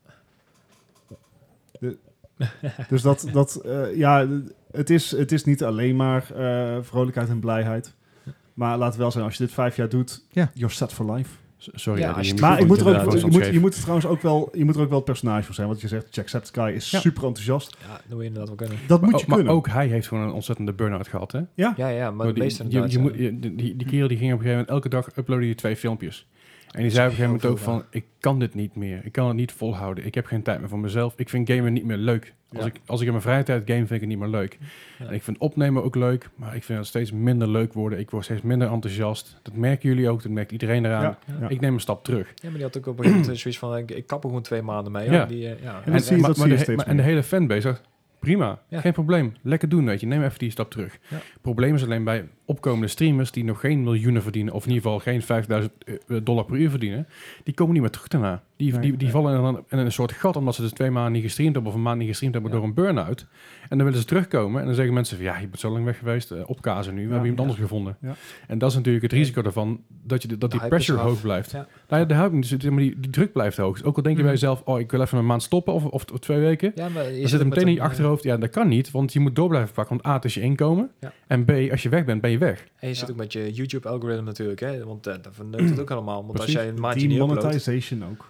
De- 1.81 1.99
dus 2.89 3.03
dat, 3.03 3.27
dat 3.33 3.55
eh, 3.57 3.97
ja, 3.97 4.29
het 4.71 4.91
is, 4.91 5.11
het 5.11 5.33
is 5.33 5.45
niet 5.45 5.63
alleen 5.65 5.97
maar 5.97 6.31
eh, 6.35 6.79
vrolijkheid 6.83 7.29
en 7.29 7.41
blijheid. 7.41 7.95
Maar 8.55 8.79
laat 8.79 8.97
wel 8.97 9.11
zijn, 9.11 9.25
als 9.25 9.37
je 9.37 9.45
dit 9.45 9.53
vijf 9.53 9.77
jaar 9.77 9.89
doet, 9.89 10.25
Ja. 10.31 10.51
you're 10.55 10.75
set 10.75 10.93
for 10.93 11.13
life. 11.15 11.31
Sorry. 11.75 12.01
Ja, 12.01 12.19
je- 12.21 12.27
je 12.27 12.35
Maar 12.41 12.51
moet 12.51 12.61
ik 12.61 12.67
moet 12.67 12.81
er 12.81 12.87
ook, 13.07 13.13
je, 13.19 13.27
moet, 13.27 13.47
je 13.47 13.61
moet 13.61 13.75
er 13.75 13.81
trouwens 13.81 14.07
ook 14.07 14.23
wel, 14.23 14.49
je 14.53 14.65
moet 14.65 14.75
er 14.77 14.81
ook 14.81 14.89
wel 14.89 14.97
het 14.97 15.05
personage 15.07 15.45
voor 15.45 15.55
zijn. 15.55 15.67
Want 15.69 15.81
je 15.81 15.89
zegt, 15.89 16.15
Jacksepticeye 16.15 16.75
is 16.75 16.91
Ja. 16.91 17.01
super 17.01 17.25
enthousiast. 17.25 17.77
Ja, 17.81 17.93
dat 17.93 18.03
moet 18.09 18.19
je 18.21 18.25
inderdaad 18.25 18.49
wel 18.49 18.57
kunnen. 18.57 18.77
Dat 18.87 19.01
moet 19.01 19.11
Maar, 19.11 19.21
je 19.21 19.27
maar 19.27 19.37
kunnen. 19.37 19.55
ook 19.55 19.69
hij 19.69 19.87
heeft 19.87 20.09
gewoon 20.09 20.25
een 20.25 20.33
ontzettende 20.33 20.73
burn-out 20.73 21.09
gehad, 21.09 21.33
hè? 21.33 21.41
Ja, 21.55 21.75
ja, 21.77 22.11
maar 22.11 22.27
de 22.27 22.33
die, 22.33 22.43
je, 22.45 22.65
je 22.81 22.89
ja. 22.91 23.01
moet, 23.01 23.15
je- 23.17 23.39
die, 23.39 23.55
die, 23.55 23.77
die 23.77 23.87
kerel 23.87 24.09
die 24.09 24.17
ging 24.19 24.33
op 24.33 24.39
een 24.39 24.45
gegeven 24.45 24.51
moment 24.51 24.69
elke 24.69 24.89
dag 24.89 25.17
uploaden 25.17 25.47
je 25.47 25.55
twee 25.55 25.77
filmpjes. 25.77 26.27
En 26.71 26.83
die 26.83 26.91
zei 26.91 27.05
op 27.07 27.11
een 27.13 27.17
gegeven 27.19 27.25
moment 27.41 27.45
ook 27.45 27.59
van, 27.59 27.85
ik 27.91 28.05
kan 28.21 28.39
dit 28.39 28.55
niet 28.55 28.75
meer. 28.77 29.01
Ik 29.05 29.13
kan 29.13 29.27
het 29.27 29.37
niet 29.37 29.53
volhouden. 29.53 30.07
Ik 30.07 30.15
heb 30.15 30.27
geen 30.27 30.43
tijd 30.43 30.61
meer 30.61 30.69
voor 30.69 30.79
mezelf. 30.79 31.13
Ik 31.17 31.29
vind 31.29 31.51
gamen 31.51 31.73
niet 31.73 31.85
meer 31.85 31.97
leuk. 31.97 32.35
Als, 32.53 32.65
Ja. 32.65 32.67
ik, 32.69 32.81
als 32.87 33.01
ik 33.01 33.07
in 33.07 33.13
mijn 33.13 33.25
vrije 33.25 33.43
tijd 33.43 33.63
game, 33.67 33.79
vind 33.79 33.91
ik 33.91 34.01
het 34.01 34.09
niet 34.09 34.19
meer 34.19 34.29
leuk. 34.29 34.59
Ja. 34.99 35.07
En 35.07 35.15
ik 35.15 35.23
vind 35.23 35.39
opnemen 35.39 35.85
ook 35.85 35.95
leuk, 35.95 36.29
maar 36.35 36.57
ik 36.57 36.65
vind 36.65 36.79
het 36.79 36.87
steeds 36.89 37.13
minder 37.13 37.49
leuk 37.49 37.73
worden. 37.73 37.99
Ik 37.99 38.11
word 38.11 38.25
steeds 38.25 38.43
minder 38.43 38.71
enthousiast. 38.71 39.39
Dat 39.43 39.55
merken 39.55 39.89
jullie 39.89 40.09
ook, 40.09 40.23
dat 40.23 40.33
merkt 40.33 40.53
iedereen 40.53 40.85
eraan. 40.85 41.03
Ja, 41.03 41.19
ja. 41.41 41.49
Ik 41.49 41.61
neem 41.61 41.75
een 41.75 41.81
stap 41.81 42.05
terug. 42.05 42.27
Ja, 42.35 42.35
maar 42.43 42.53
die 42.53 42.63
had 42.63 42.77
ook 42.79 42.87
op 42.87 42.93
een 42.93 43.05
gegeven 43.05 43.21
moment 43.21 43.39
zoiets 43.41 43.59
van, 43.61 43.77
ik, 43.77 43.91
ik 43.91 44.07
kap 44.07 44.23
er 44.23 44.29
gewoon 44.29 44.43
twee 44.45 44.63
maanden 44.63 44.93
mee. 44.93 45.11
Ja. 45.11 45.25
Die, 45.27 45.49
eh, 45.49 45.63
ja. 45.63 45.81
En 45.85 45.91
maar, 45.93 46.03
maar 46.39 46.49
de, 46.49 46.73
maar- 46.77 46.87
en 46.87 46.97
de 46.97 47.03
hele 47.03 47.23
fanbase 47.23 47.61
zegt, 47.61 47.83
prima, 48.21 48.59
Ja. 48.69 48.81
geen 48.81 48.93
probleem. 48.93 49.33
Lekker 49.43 49.69
doen, 49.69 49.85
weet 49.85 50.01
je. 50.01 50.07
Neem 50.07 50.23
even 50.23 50.39
die 50.39 50.51
stap 50.51 50.71
terug. 50.71 50.99
Ja. 51.09 51.17
Probleem 51.41 51.75
is 51.75 51.85
alleen 51.85 52.05
bij 52.05 52.29
opkomende 52.45 52.89
streamers 52.89 53.31
die 53.31 53.45
nog 53.45 53.61
geen 53.61 53.83
miljoenen 53.83 54.23
verdienen, 54.23 54.53
of 54.55 54.63
in 54.67 54.69
ieder 54.73 54.83
geval 54.83 54.99
geen 54.99 55.23
5000 55.23 55.73
eh, 55.85 56.17
dollar 56.23 56.45
per 56.45 56.57
uur 56.57 56.71
verdienen, 56.71 57.07
die 57.45 57.55
komen 57.55 57.73
niet 57.73 57.83
meer 57.83 57.91
terug 57.91 58.09
daarna. 58.09 58.43
Die, 58.57 58.73
Nee. 58.73 58.81
die, 58.81 58.97
die 58.97 59.11
vallen 59.11 59.39
in 59.39 59.45
een, 59.45 59.65
in 59.69 59.79
een 59.79 59.93
soort 59.93 60.13
gat 60.13 60.37
omdat 60.37 60.55
ze 60.55 60.61
dus 60.63 60.73
twee 60.73 60.91
maanden 60.91 61.13
niet 61.13 61.23
gestreamd 61.23 61.55
hebben 61.55 61.71
of 61.73 61.77
een 61.79 61.85
maand 61.85 61.99
niet 61.99 62.09
gestreamd 62.09 62.35
hebben 62.35 62.53
Ja. 62.53 62.59
door 62.59 62.67
een 62.67 62.75
burn-out. 62.75 63.27
En 63.69 63.77
dan 63.77 63.87
willen 63.87 64.01
ze 64.01 64.07
terugkomen 64.07 64.61
en 64.61 64.67
dan 64.67 64.75
zeggen 64.75 64.95
mensen 64.95 65.17
van 65.17 65.25
ja, 65.27 65.35
je 65.39 65.47
bent 65.49 65.61
zo 65.61 65.71
lang 65.71 65.85
weg 65.85 65.99
geweest, 65.99 66.31
eh, 66.31 66.39
opkazen 66.47 66.95
nu, 66.95 67.01
we 67.07 67.09
hebben 67.13 67.29
iemand 67.31 67.41
anders 67.41 67.61
gevonden. 67.61 67.97
En 68.49 68.59
dat 68.59 68.71
is 68.71 68.77
natuurlijk 68.77 69.05
het 69.05 69.13
risico 69.13 69.43
daarvan, 69.43 69.81
dat, 70.03 70.23
je, 70.23 70.29
de- 70.29 70.39
dat 70.39 70.51
die 70.51 70.61
De 70.61 70.69
pressure 70.69 70.99
hoog 70.99 71.21
blijft. 71.21 71.53
Nou 71.53 71.67
ja, 71.89 72.05
de 72.05 72.29
niet, 72.33 72.43
dus 72.43 72.51
het- 72.51 72.71
maar 72.71 72.79
die, 72.83 73.01
die 73.01 73.11
druk 73.11 73.33
blijft 73.33 73.57
hoog. 73.57 73.83
Ook 73.83 73.97
al 73.97 74.03
denk 74.03 74.17
je 74.17 74.23
bij 74.23 74.33
Mhm. 74.33 74.41
jezelf, 74.41 74.63
oh, 74.65 74.81
ik 74.81 74.91
wil 74.91 75.01
even 75.01 75.19
een 75.19 75.27
maand 75.27 75.43
stoppen 75.43 75.73
of, 75.73 75.85
of, 75.85 76.05
of 76.13 76.19
twee 76.19 76.39
weken. 76.39 76.73
Ja, 76.75 76.89
maar 76.89 77.11
je 77.13 77.21
Dan 77.21 77.29
zit 77.29 77.41
er 77.41 77.47
meteen 77.49 77.67
in 77.69 77.75
je 77.75 77.81
ja, 78.21 78.37
dat 78.37 78.51
kan 78.51 78.69
niet, 78.69 78.91
want 78.91 79.13
je 79.13 79.21
moet 79.21 79.35
door 79.37 79.49
blijven 79.49 79.75
pakken. 79.75 79.97
Want 79.97 80.07
A, 80.09 80.15
het 80.15 80.25
is 80.25 80.35
je 80.35 80.41
inkomen. 80.41 80.91
Ja. 81.01 81.13
En 81.27 81.45
B, 81.45 81.51
als 81.71 81.83
je 81.83 81.89
weg 81.89 82.05
bent, 82.05 82.21
ben 82.21 82.31
je 82.31 82.39
weg. 82.39 82.67
En 82.77 82.89
je 82.89 82.95
zit 82.95 83.07
Ja. 83.07 83.13
ook 83.13 83.19
met 83.19 83.33
je 83.33 83.53
YouTube-algoritme 83.53 84.23
natuurlijk, 84.23 84.61
hè? 84.61 84.85
Want 84.85 85.07
uh, 85.07 85.15
dat 85.23 85.29
verneukt 85.35 85.71
het 85.71 85.81
ook 85.81 85.91
allemaal. 85.91 86.21
Want 86.27 86.33
Precies. 86.33 86.55
als 86.57 86.65
jij 86.65 86.73
een 86.75 86.81
maandje 86.81 87.07
niet 87.07 87.19
uploadt, 87.21 87.35
Demonetization 87.41 88.05
ook. 88.05 88.29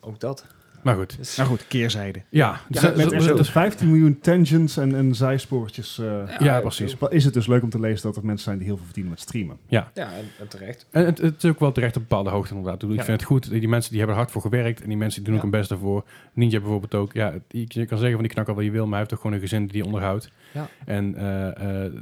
ook 0.00 0.20
dat. 0.20 0.46
Maar 0.88 0.96
Maar 0.96 1.06
goed. 1.06 1.18
Dus- 1.18 1.36
Nou 1.36 1.48
goed, 1.48 1.66
keerzijde. 1.66 2.18
Ja, 2.28 2.46
Ja, 2.48 2.60
dus- 2.68 2.82
met- 2.82 3.10
dus- 3.10 3.26
Met 3.26 3.36
dus- 3.36 3.50
15 3.50 3.86
miljoen 3.90 4.18
tangents 4.20 4.76
en, 4.76 4.94
en 4.94 5.14
zijspoortjes 5.14 5.98
eh, 5.98 6.38
ja, 6.38 6.60
precies. 6.60 6.96
is 7.08 7.24
het 7.24 7.34
dus 7.34 7.46
leuk 7.46 7.62
om 7.62 7.70
te 7.70 7.80
lezen 7.80 8.02
dat 8.02 8.16
er 8.16 8.24
mensen 8.24 8.44
zijn 8.44 8.58
die 8.58 8.66
heel 8.66 8.76
veel 8.76 8.84
verdienen 8.84 9.12
met 9.12 9.20
streamen. 9.20 9.56
Ja, 9.66 9.90
en, 9.94 10.06
en 10.38 10.48
terecht. 10.48 10.86
En 10.90 11.04
het, 11.04 11.18
het 11.18 11.44
is 11.44 11.50
ook 11.50 11.60
wel 11.60 11.72
terecht 11.72 11.96
op 11.96 12.02
bepaalde 12.02 12.30
hoogte 12.30 12.54
inderdaad. 12.54 12.82
Ik 12.82 12.88
Ja. 12.88 12.94
vind 13.04 13.20
het 13.20 13.22
goed. 13.28 13.50
Die 13.50 13.68
mensen 13.68 13.90
die 13.90 13.98
hebben 13.98 14.16
er 14.16 14.22
hard 14.22 14.32
voor 14.32 14.42
gewerkt. 14.42 14.82
En 14.82 14.88
die 14.88 14.96
mensen 14.96 15.22
die 15.22 15.30
doen 15.32 15.38
ook 15.40 15.44
Ja. 15.44 15.50
hun 15.50 15.58
best 15.60 15.70
daarvoor. 15.70 16.04
Ninja 16.32 16.58
bijvoorbeeld 16.60 16.94
ook. 16.94 17.12
Ja, 17.12 17.34
je, 17.48 17.66
kan 17.66 17.98
zeggen 17.98 18.12
van 18.12 18.22
die 18.22 18.32
knakker 18.32 18.54
wat 18.54 18.64
je 18.64 18.70
wil. 18.70 18.82
Maar 18.82 18.90
hij 18.90 18.98
heeft 18.98 19.10
toch 19.10 19.20
gewoon 19.20 19.36
een 19.36 19.42
gezin 19.42 19.66
die 19.66 19.76
hij 19.76 19.86
onderhoudt. 19.86 20.30
Ja. 20.52 20.68
En 20.84 21.14
eh, 21.16 21.84
eh, 21.84 21.92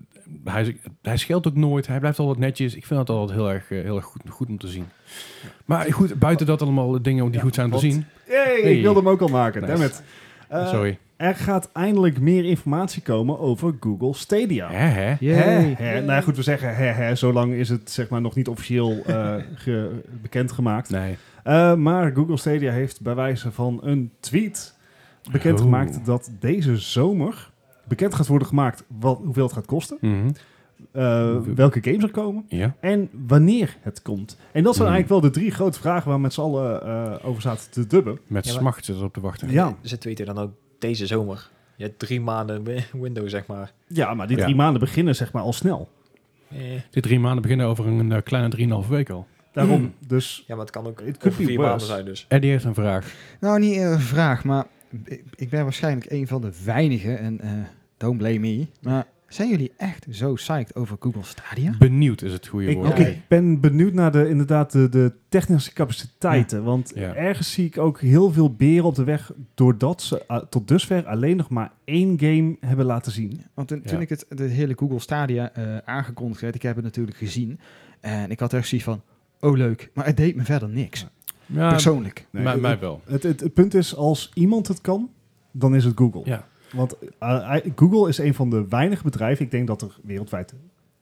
hij, 0.44 0.76
hij 1.02 1.16
scheelt 1.16 1.46
ook 1.46 1.56
nooit. 1.56 1.86
Hij 1.86 1.98
blijft 1.98 2.18
altijd 2.18 2.38
netjes. 2.38 2.74
Ik 2.74 2.86
vind 2.86 3.06
dat 3.06 3.16
altijd 3.16 3.38
heel 3.38 3.50
erg, 3.50 3.68
heel 3.68 3.96
erg 3.96 4.04
goed, 4.04 4.22
goed 4.28 4.48
om 4.48 4.58
te 4.58 4.68
zien. 4.68 4.86
Maar 5.64 5.92
goed, 5.92 6.14
buiten 6.18 6.46
dat 6.46 6.62
allemaal 6.62 7.02
dingen 7.02 7.24
die 7.24 7.34
Ja, 7.34 7.40
goed 7.40 7.54
zijn 7.54 7.66
om 7.72 7.78
te 7.78 7.90
zien. 7.90 8.04
Hey, 8.26 8.60
Hey. 8.62 8.76
ik 8.76 8.82
wilde 8.82 8.98
hem 8.98 9.08
ook 9.08 9.20
al 9.20 9.28
maken, 9.28 9.62
Nice. 9.78 9.90
Eh, 10.48 10.68
Sorry. 10.68 10.98
Er 11.16 11.34
gaat 11.34 11.70
eindelijk 11.72 12.20
meer 12.20 12.44
informatie 12.44 13.02
komen 13.02 13.38
over 13.38 13.74
Google 13.80 14.14
Stadia. 14.14 14.70
Hè, 14.70 14.76
hè? 14.88 15.14
Hè, 15.34 15.74
hè. 15.76 15.94
Nou 16.00 16.12
ja, 16.12 16.20
goed, 16.20 16.36
we 16.36 16.42
zeggen 16.42 16.76
hè, 16.76 16.84
hè, 16.84 17.14
zolang 17.14 17.52
is 17.52 17.68
het 17.68 17.90
zeg 17.90 18.08
maar 18.08 18.20
nog 18.20 18.34
niet 18.34 18.48
officieel 18.48 19.02
eh 19.06 19.34
ge- 19.54 20.00
bekendgemaakt. 20.22 20.90
Nee. 20.90 21.16
Eh, 21.42 21.74
maar 21.74 22.12
Google 22.14 22.36
Stadia 22.36 22.72
heeft 22.72 23.00
bij 23.00 23.14
wijze 23.14 23.52
van 23.52 23.80
een 23.82 24.10
tweet 24.20 24.74
bekendgemaakt 25.32 25.96
Oh. 25.96 26.04
dat 26.04 26.30
deze 26.40 26.76
zomer 26.76 27.50
bekend 27.84 28.14
gaat 28.14 28.26
worden 28.26 28.48
gemaakt 28.48 28.84
wat, 29.00 29.20
hoeveel 29.24 29.44
het 29.44 29.52
gaat 29.52 29.66
kosten, 29.66 29.98
Mhm. 30.00 30.28
Eh, 30.92 31.36
welke 31.54 31.78
games 31.82 32.02
er 32.02 32.10
komen 32.10 32.44
Ja. 32.48 32.76
en 32.80 33.08
wanneer 33.26 33.76
het 33.80 34.02
komt. 34.02 34.36
En 34.52 34.62
dat 34.62 34.74
zijn 34.74 34.86
Hmm. 34.88 34.96
eigenlijk 34.96 35.08
wel 35.08 35.20
de 35.32 35.38
drie 35.38 35.50
grote 35.50 35.78
vragen 35.80 36.06
waar 36.06 36.16
we 36.16 36.22
met 36.22 36.32
z'n 36.32 36.40
allen 36.40 36.82
eh, 36.82 37.14
over 37.22 37.42
zaten 37.42 37.70
te 37.70 37.86
dubben. 37.86 38.18
Met 38.26 38.46
Ja, 38.46 38.52
smacht 38.52 38.84
zitten 38.84 39.04
op 39.04 39.12
te 39.12 39.20
wachten. 39.20 39.50
Ja. 39.50 39.76
Ze 39.82 39.98
tweeten 39.98 40.26
dan 40.26 40.38
ook 40.38 40.50
deze 40.78 41.06
zomer. 41.06 41.50
Je 41.76 41.84
hebt 41.84 41.98
drie 41.98 42.20
maanden 42.20 42.64
wi- 42.64 42.84
window, 42.92 43.28
zeg 43.28 43.46
maar. 43.46 43.72
Ja, 43.86 44.14
maar 44.14 44.26
die 44.26 44.36
Ja. 44.36 44.42
drie 44.42 44.54
maanden 44.56 44.80
beginnen 44.80 45.14
zeg 45.16 45.32
maar 45.32 45.42
al 45.42 45.52
snel. 45.52 45.88
Eh, 46.48 46.58
Die 46.90 47.02
drie 47.02 47.18
maanden 47.20 47.42
beginnen 47.42 47.66
over 47.66 47.86
een 47.86 48.12
eh, 48.12 48.22
kleine 48.22 48.48
drieënhalve 48.48 48.90
week 48.92 49.10
al. 49.10 49.26
Daarom, 49.52 49.78
Hmm. 49.78 49.94
dus 50.06 50.44
ja, 50.46 50.54
maar 50.54 50.64
het 50.64 50.74
kan 50.74 50.86
ook 50.86 50.96
could 50.96 51.16
over 51.16 51.32
vier 51.32 51.46
worse. 51.46 51.60
maanden 51.62 51.86
zijn 51.86 52.04
dus. 52.04 52.24
Eddie 52.28 52.50
heeft 52.50 52.64
een 52.64 52.74
vraag. 52.74 53.14
Nou, 53.40 53.58
niet 53.58 53.76
een 53.76 54.00
vraag, 54.00 54.44
maar 54.44 54.66
ik, 55.36 55.50
ben 55.50 55.62
waarschijnlijk 55.62 56.10
een 56.10 56.26
van 56.26 56.40
de 56.40 56.52
weinigen. 56.64 57.18
En 57.18 57.40
eh 57.40 57.50
don't 57.96 58.18
blame 58.18 58.38
me. 58.38 58.66
Maar 58.82 59.06
zijn 59.28 59.48
jullie 59.48 59.72
echt 59.76 60.06
zo 60.10 60.32
psyched 60.32 60.74
over 60.74 60.96
Google 61.00 61.22
Stadia? 61.22 61.74
Benieuwd 61.78 62.22
is 62.22 62.32
het 62.32 62.46
goede 62.46 62.66
ik, 62.66 62.76
woord. 62.76 62.98
ik 62.98 63.18
ben 63.28 63.60
benieuwd 63.60 63.92
naar 63.92 64.12
de, 64.12 64.28
inderdaad 64.28 64.72
de, 64.72 64.88
de 64.88 65.12
technische 65.28 65.72
capaciteiten. 65.72 66.64
Want 66.64 66.92
Ja. 66.94 67.14
ergens 67.14 67.52
zie 67.52 67.66
ik 67.66 67.78
ook 67.78 68.00
heel 68.00 68.32
veel 68.32 68.54
beren 68.54 68.84
op 68.84 68.94
de 68.94 69.04
weg... 69.04 69.32
doordat 69.54 70.02
ze 70.02 70.24
eh, 70.26 70.36
tot 70.36 70.68
dusver 70.68 71.06
alleen 71.06 71.36
nog 71.36 71.48
maar 71.48 71.72
één 71.84 72.18
game 72.20 72.56
hebben 72.60 72.86
laten 72.86 73.12
zien. 73.12 73.40
Want 73.54 73.68
toen, 73.68 73.82
Ja. 73.84 73.98
ik 73.98 74.08
het 74.08 74.26
de 74.28 74.44
hele 74.44 74.74
Google 74.76 74.98
Stadia 74.98 75.52
eh, 75.52 75.76
aangekondigd 75.84 76.40
werd, 76.40 76.54
ik 76.54 76.62
heb 76.62 76.74
het 76.76 76.84
natuurlijk 76.84 77.16
gezien. 77.16 77.58
En 78.00 78.30
ik 78.30 78.40
had 78.40 78.52
echt 78.52 78.68
zoiets 78.68 78.86
van, 78.86 79.02
oh 79.40 79.56
leuk. 79.56 79.90
Maar 79.94 80.06
het 80.06 80.16
deed 80.16 80.36
me 80.36 80.42
verder 80.44 80.68
niks. 80.68 81.06
Ja, 81.46 81.70
Persoonlijk. 81.70 82.26
Nee, 82.30 82.56
mij 82.56 82.78
wel. 82.78 83.00
Het, 83.04 83.22
het, 83.22 83.40
het 83.40 83.54
punt 83.54 83.74
is, 83.74 83.94
als 83.96 84.30
iemand 84.34 84.68
het 84.68 84.80
kan, 84.80 85.10
dan 85.52 85.74
is 85.74 85.84
het 85.84 85.96
Google. 85.98 86.22
Ja. 86.24 86.46
Want 86.76 86.96
eh, 87.18 87.56
Google 87.76 88.08
is 88.08 88.18
een 88.18 88.34
van 88.34 88.50
de 88.50 88.68
weinige 88.68 89.02
bedrijven, 89.02 89.44
ik 89.44 89.50
denk 89.50 89.66
dat 89.66 89.82
er 89.82 89.96
wereldwijd 90.02 90.54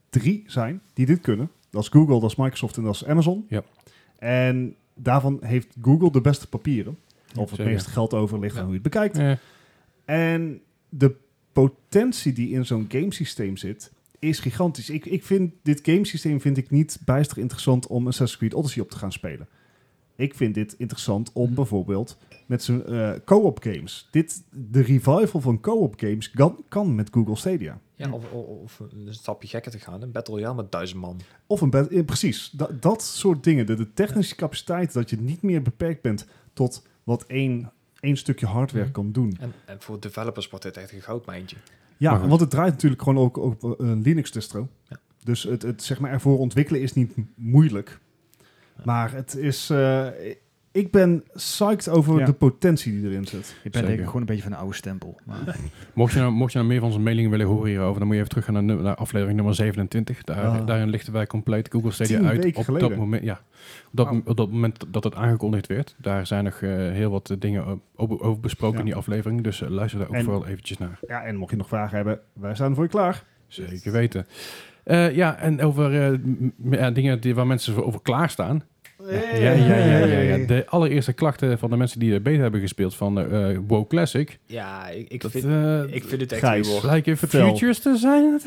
drie 0.09 0.43
zijn 0.47 0.81
die 0.93 1.05
dit 1.05 1.21
kunnen. 1.21 1.51
Dat 1.69 1.81
is 1.81 1.89
Google, 1.89 2.19
dat 2.19 2.29
is 2.29 2.35
Microsoft 2.35 2.77
en 2.77 2.83
dat 2.83 2.95
is 2.95 3.05
Amazon. 3.05 3.45
Ja. 3.49 3.63
En 4.19 4.75
daarvan 4.93 5.39
heeft 5.41 5.75
Google 5.81 6.11
de 6.11 6.21
beste 6.21 6.47
papieren. 6.47 6.97
Of 7.37 7.49
het 7.49 7.55
Zeker. 7.55 7.73
meeste 7.73 7.89
geld 7.89 8.13
over 8.13 8.39
ligt 8.39 8.53
aan 8.55 8.59
Ja. 8.59 8.63
hoe 8.65 8.73
je 8.75 8.79
het 8.83 8.91
bekijkt. 8.91 9.39
En 10.05 10.61
de 10.89 11.15
potentie 11.53 12.33
die 12.33 12.49
in 12.49 12.65
zo'n 12.65 12.85
gamesysteem 12.89 13.57
zit, 13.57 13.91
is 14.19 14.39
gigantisch. 14.39 14.89
Ik, 14.89 15.05
ik 15.05 15.23
vind 15.23 15.53
dit 15.63 15.79
gamesysteem 15.83 16.41
vind 16.41 16.57
ik 16.57 16.69
niet 16.69 16.99
bijster 17.05 17.37
interessant 17.37 17.87
om 17.87 18.07
Assassin's 18.07 18.37
Creed 18.37 18.53
Odyssey 18.53 18.81
op 18.81 18.89
te 18.89 18.97
gaan 18.97 19.11
spelen. 19.11 19.47
Ik 20.15 20.35
vind 20.35 20.53
dit 20.53 20.75
interessant 20.77 21.31
om 21.33 21.53
bijvoorbeeld 21.53 22.17
met 22.45 22.63
zijn 22.63 22.85
eh, 22.85 23.11
co-op 23.25 23.59
games. 23.63 24.07
Dit, 24.11 24.43
de 24.51 24.81
revival 24.81 25.41
van 25.41 25.59
co-op 25.59 25.93
games 25.97 26.31
kan, 26.31 26.63
kan 26.69 26.95
met 26.95 27.09
Google 27.11 27.35
Stadia. 27.35 27.79
Ja, 27.95 28.11
of, 28.11 28.31
of, 28.31 28.45
of 28.63 28.79
een 28.79 29.13
stapje 29.13 29.47
gekker 29.47 29.71
te 29.71 29.79
gaan. 29.79 30.01
Een 30.01 30.11
Battle 30.11 30.33
Royale 30.35 30.55
met 30.55 30.71
duizend 30.71 31.01
man. 31.01 31.19
Of 31.47 31.61
een 31.61 31.71
eh, 31.71 32.05
precies, 32.05 32.49
dat, 32.49 32.81
dat 32.81 33.03
soort 33.03 33.43
dingen. 33.43 33.65
De, 33.65 33.75
de 33.75 33.93
technische 33.93 34.35
capaciteit, 34.35 34.93
dat 34.93 35.09
je 35.09 35.17
niet 35.17 35.41
meer 35.41 35.61
beperkt 35.61 36.01
bent 36.01 36.25
tot 36.53 36.87
wat 37.03 37.23
één, 37.27 37.71
één 37.99 38.17
stukje 38.17 38.45
hardware 38.45 38.83
Mhm. 38.83 38.93
kan 38.93 39.11
doen. 39.11 39.37
En, 39.39 39.53
en 39.65 39.81
voor 39.81 39.99
developers 39.99 40.49
wordt 40.49 40.65
dit 40.65 40.77
echt 40.77 40.91
een 40.91 41.01
goudmijntje. 41.01 41.57
Ja, 41.97 42.09
Maar 42.11 42.19
goed. 42.19 42.29
want 42.29 42.41
het 42.41 42.49
draait 42.49 42.71
natuurlijk 42.73 43.01
gewoon 43.01 43.23
ook 43.23 43.37
op 43.37 43.79
een 43.79 44.01
Linux-distro. 44.01 44.67
Ja. 44.89 44.99
Dus 45.23 45.43
het, 45.43 45.61
het 45.61 45.83
zeg 45.83 45.99
maar 45.99 46.11
ervoor 46.11 46.39
ontwikkelen 46.39 46.81
is 46.81 46.93
niet 46.93 47.13
moeilijk. 47.35 47.99
Maar 48.83 49.11
het 49.11 49.35
is... 49.35 49.69
eh, 49.69 50.07
ik 50.71 50.91
ben 50.91 51.23
psyched 51.33 51.89
over 51.89 52.19
Ja. 52.19 52.25
de 52.25 52.33
potentie 52.33 52.91
die 53.01 53.09
erin 53.09 53.25
zit. 53.25 53.39
Ik 53.63 53.71
ben 53.71 53.71
Zeker. 53.71 53.87
denk 53.87 53.99
ik 53.99 54.05
gewoon 54.05 54.21
een 54.21 54.27
beetje 54.27 54.43
van 54.43 54.51
een 54.51 54.57
oude 54.57 54.75
stempel. 54.75 55.19
Maar, 55.25 55.37
mocht, 55.93 56.13
je 56.13 56.19
nou, 56.19 56.31
mocht 56.31 56.51
je 56.51 56.57
nou 56.57 56.69
meer 56.69 56.79
van 56.79 56.87
onze 56.87 56.99
meningen 56.99 57.29
willen 57.31 57.45
horen 57.45 57.69
hierover, 57.69 57.97
dan 57.99 58.03
moet 58.07 58.15
je 58.15 58.21
even 58.21 58.29
terug 58.33 58.45
gaan 58.45 58.65
naar, 58.65 58.75
naar 58.81 58.95
aflevering 58.95 59.35
nummer 59.37 59.55
27. 59.55 60.23
Daar, 60.23 60.37
Ah. 60.45 60.65
Daarin 60.67 60.89
lichten 60.89 61.13
wij 61.13 61.27
compleet 61.27 61.69
Google 61.71 61.91
Stadia 61.91 62.17
Tien 62.17 62.27
uit. 62.27 62.55
Op 62.55 62.63
geleden. 62.63 62.89
dat, 62.89 62.97
moment, 62.97 63.23
ja, 63.23 63.33
op, 63.33 63.89
dat, 63.91 64.11
op 64.25 64.37
dat 64.37 64.51
moment 64.51 64.85
dat 64.87 65.03
het 65.03 65.15
aangekondigd 65.15 65.67
werd. 65.67 65.95
Daar 65.97 66.27
zijn 66.27 66.43
nog 66.43 66.61
eh, 66.61 66.69
heel 66.71 67.11
wat 67.11 67.35
dingen 67.39 67.81
over, 67.95 68.21
over 68.21 68.39
besproken 68.39 68.73
Ja. 68.75 68.79
in 68.79 68.85
die 68.85 68.95
aflevering. 68.95 69.41
Dus 69.43 69.61
eh, 69.61 69.69
luister 69.69 69.99
daar 69.99 70.07
ook 70.09 70.15
En- 70.15 70.23
vooral 70.23 70.45
eventjes 70.47 70.77
naar. 70.77 70.99
Ja, 71.07 71.23
en 71.23 71.35
mocht 71.35 71.51
je 71.51 71.57
nog 71.57 71.67
vragen 71.67 71.95
hebben, 71.95 72.19
wij 72.33 72.55
staan 72.55 72.73
voor 72.75 72.83
je 72.83 72.89
klaar. 72.89 73.23
Zeker 73.47 73.91
weten. 73.91 74.25
Eh, 74.85 75.15
ja, 75.15 75.37
en 75.37 75.61
over 75.61 76.01
eh, 76.03 76.09
m- 76.23 76.53
m- 76.57 76.73
ja, 76.73 76.91
dingen 76.91 77.19
die, 77.21 77.35
waar 77.35 77.47
mensen 77.47 77.85
over 77.85 78.01
klaarstaan. 78.01 78.63
Ja, 79.09 79.13
ja, 79.35 79.51
ja, 79.51 79.75
ja, 79.75 79.97
ja, 80.05 80.19
ja. 80.19 80.45
De 80.47 80.65
allereerste 80.67 81.13
klachten 81.13 81.59
van 81.59 81.69
de 81.69 81.77
mensen 81.77 81.99
die 81.99 82.11
de 82.11 82.19
beta 82.21 82.41
hebben 82.41 82.61
gespeeld 82.61 82.95
van 82.95 83.19
eh 83.19 83.57
WoW 83.67 83.87
Classic. 83.87 84.39
Ja, 84.45 84.87
ik, 84.89 85.09
ik, 85.09 85.21
Dat, 85.21 85.31
vind, 85.31 85.45
ik 85.93 86.03
vind 86.03 86.21
het 86.21 86.31
echt 86.31 86.41
Gijs. 86.41 86.67
heel 86.67 86.79
lijkt 86.83 87.07
even 87.07 87.29
Vertel. 87.29 87.47
futures 87.49 87.79
te 87.79 87.97
zijn. 87.97 88.39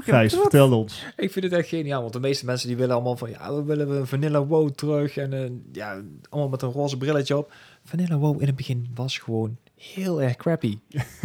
Gijs, 0.00 0.34
vertel 0.34 0.72
ons. 0.78 1.06
Ik 1.16 1.32
vind 1.32 1.44
het 1.44 1.54
echt 1.54 1.68
geniaal, 1.68 2.00
want 2.00 2.12
de 2.12 2.20
meeste 2.20 2.44
mensen 2.44 2.68
die 2.68 2.76
willen 2.76 2.94
allemaal 2.94 3.16
van, 3.16 3.30
ja, 3.30 3.54
we 3.54 3.62
willen 3.64 3.90
een 3.90 4.06
Vanilla 4.06 4.44
WoW 4.46 4.70
terug 4.70 5.16
en 5.16 5.32
eh, 5.32 5.50
ja, 5.72 6.00
allemaal 6.28 6.50
met 6.50 6.62
een 6.62 6.70
roze 6.72 6.96
brilletje 6.96 7.36
op. 7.36 7.52
Vanilla 7.84 8.16
WoW 8.18 8.40
in 8.40 8.46
het 8.46 8.56
begin 8.56 8.86
was 8.94 9.18
gewoon 9.18 9.56
heel 9.76 10.22
erg 10.22 10.36
crappy. 10.36 10.78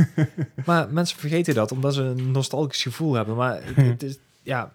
maar 0.66 0.88
mensen 0.94 1.20
vergeten 1.20 1.54
dat, 1.56 1.72
omdat 1.72 1.94
ze 1.94 2.02
een 2.02 2.32
nostalgisch 2.32 2.82
gevoel 2.84 3.14
hebben. 3.14 3.36
Maar 3.36 3.60
het, 3.64 3.76
het 3.76 4.04
is, 4.04 4.18
ja, 4.48 4.74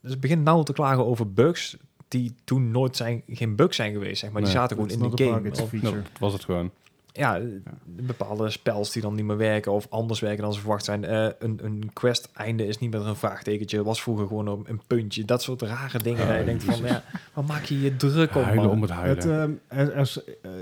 dus 0.00 0.10
het 0.10 0.20
begint 0.20 0.44
nou 0.44 0.64
te 0.64 0.72
klagen 0.72 1.06
over 1.06 1.32
bugs 1.32 1.76
die 2.08 2.34
toen 2.44 2.70
nooit 2.70 2.96
zijn, 2.96 3.22
geen 3.28 3.56
bugs 3.56 3.76
zijn 3.76 3.92
geweest, 3.92 4.20
zeg 4.20 4.30
maar. 4.30 4.42
Die 4.42 4.50
zaten 4.50 4.76
gewoon 4.76 4.90
in 4.90 4.98
de 5.16 5.24
game. 5.24 5.50
Of- 5.62 5.70
was 6.18 6.32
het 6.32 6.44
gewoon. 6.44 6.70
Ja, 7.12 7.40
bepaalde 7.84 8.50
spels 8.50 8.92
die 8.92 9.02
dan 9.02 9.14
niet 9.14 9.24
meer 9.24 9.36
werken 9.36 9.72
of 9.72 9.86
anders 9.90 10.20
werken 10.20 10.42
dan 10.42 10.54
ze 10.54 10.60
verwacht 10.60 10.84
zijn. 10.84 11.04
Eh, 11.04 11.28
een, 11.38 11.58
een 11.62 11.90
quest 11.92 12.30
einde 12.34 12.66
is 12.66 12.78
niet 12.78 12.90
meer 12.90 13.06
een 13.06 13.16
vraagtekentje, 13.16 13.82
was 13.82 14.02
vroeger 14.02 14.26
gewoon 14.26 14.46
een, 14.46 14.64
een 14.66 14.80
puntje. 14.86 15.24
Dat 15.24 15.42
soort 15.42 15.62
rare 15.62 15.98
dingen. 15.98 16.26
dat 16.28 16.38
je 16.38 16.44
denkt 16.44 16.64
van, 16.64 16.84
ja, 16.84 17.04
waar 17.32 17.44
maak 17.44 17.64
je 17.64 17.80
je 17.80 17.96
druk 17.96 18.34
op, 18.34 18.54
man? 18.54 18.70
om 18.70 18.82
het 18.82 18.90
huilen. 18.90 19.16
Het, 19.16 19.26
ehm, 19.26 19.52
er, 19.80 19.92
er 19.92 20.00
is, 20.00 20.20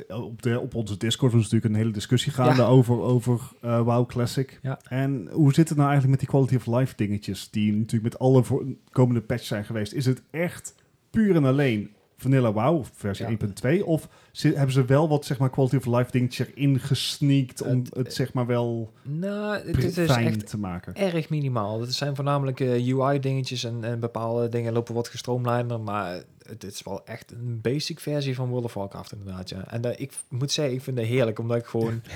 eh, 0.08 0.22
op, 0.22 0.42
de, 0.42 0.60
op 0.60 0.74
onze 0.74 0.96
Discord 0.96 1.32
was 1.32 1.42
natuurlijk 1.42 1.72
een 1.72 1.80
hele 1.80 1.92
discussie 1.92 2.32
gaande 2.32 2.62
Ja. 2.62 2.68
over, 2.68 3.00
over 3.00 3.40
eh, 3.60 3.82
WoW 3.82 4.06
Classic. 4.06 4.58
Ja. 4.62 4.78
En 4.88 5.28
hoe 5.32 5.54
zit 5.54 5.68
het 5.68 5.78
nou 5.78 5.90
eigenlijk 5.90 6.20
met 6.20 6.30
die 6.30 6.38
quality 6.38 6.56
of 6.56 6.78
life 6.78 6.92
dingetjes 6.96 7.50
die 7.50 7.72
natuurlijk 7.72 8.12
met 8.12 8.18
alle 8.18 8.42
voor, 8.42 8.64
komende 8.90 9.20
patches 9.20 9.48
zijn 9.48 9.64
geweest? 9.64 9.92
Is 9.92 10.06
het 10.06 10.22
echt 10.30 10.74
puur 11.10 11.36
en 11.36 11.44
alleen 11.44 11.90
Vanilla 12.20 12.52
WoW 12.52 12.84
versie 12.94 13.26
Ja. 13.28 13.36
1.2? 13.78 13.84
Of 13.84 14.08
hebben 14.42 14.72
ze 14.72 14.84
wel 14.84 15.08
wat 15.08 15.24
zeg 15.24 15.38
maar 15.38 15.50
quality 15.50 15.76
of 15.76 15.86
life 15.86 16.10
dingetjes 16.10 16.46
erin 16.54 16.78
gesneakt 16.80 17.62
om 17.62 17.78
Het- 17.78 17.94
het, 17.96 18.14
zeg 18.14 18.32
maar 18.32 18.46
wel 18.46 18.92
Nou, 19.02 19.56
het 19.72 19.96
is 19.98 20.10
fijn 20.12 20.26
echt 20.26 20.46
te 20.48 20.58
maken? 20.58 20.94
erg 20.94 21.28
minimaal. 21.28 21.80
Het 21.80 21.94
zijn 21.94 22.14
voornamelijk 22.14 22.60
UI-dingetjes 22.60 23.64
en, 23.64 23.84
en 23.84 24.00
bepaalde 24.00 24.48
dingen 24.48 24.72
lopen 24.72 24.94
wat 24.94 25.08
gestroomlijnder, 25.08 25.80
maar 25.80 26.22
het 26.48 26.64
is 26.64 26.82
wel 26.82 27.06
echt 27.06 27.32
een 27.32 27.60
basic 27.60 28.00
versie 28.00 28.34
van 28.34 28.48
World 28.48 28.64
of 28.64 28.74
Warcraft 28.74 29.12
inderdaad, 29.12 29.48
ja. 29.48 29.64
En 29.70 29.80
dat, 29.80 30.00
ik 30.00 30.12
moet 30.28 30.52
zeggen, 30.52 30.74
ik 30.74 30.82
vind 30.82 30.98
het 30.98 31.06
heerlijk, 31.06 31.38
omdat 31.38 31.56
ik 31.56 31.64
gewoon... 31.66 32.02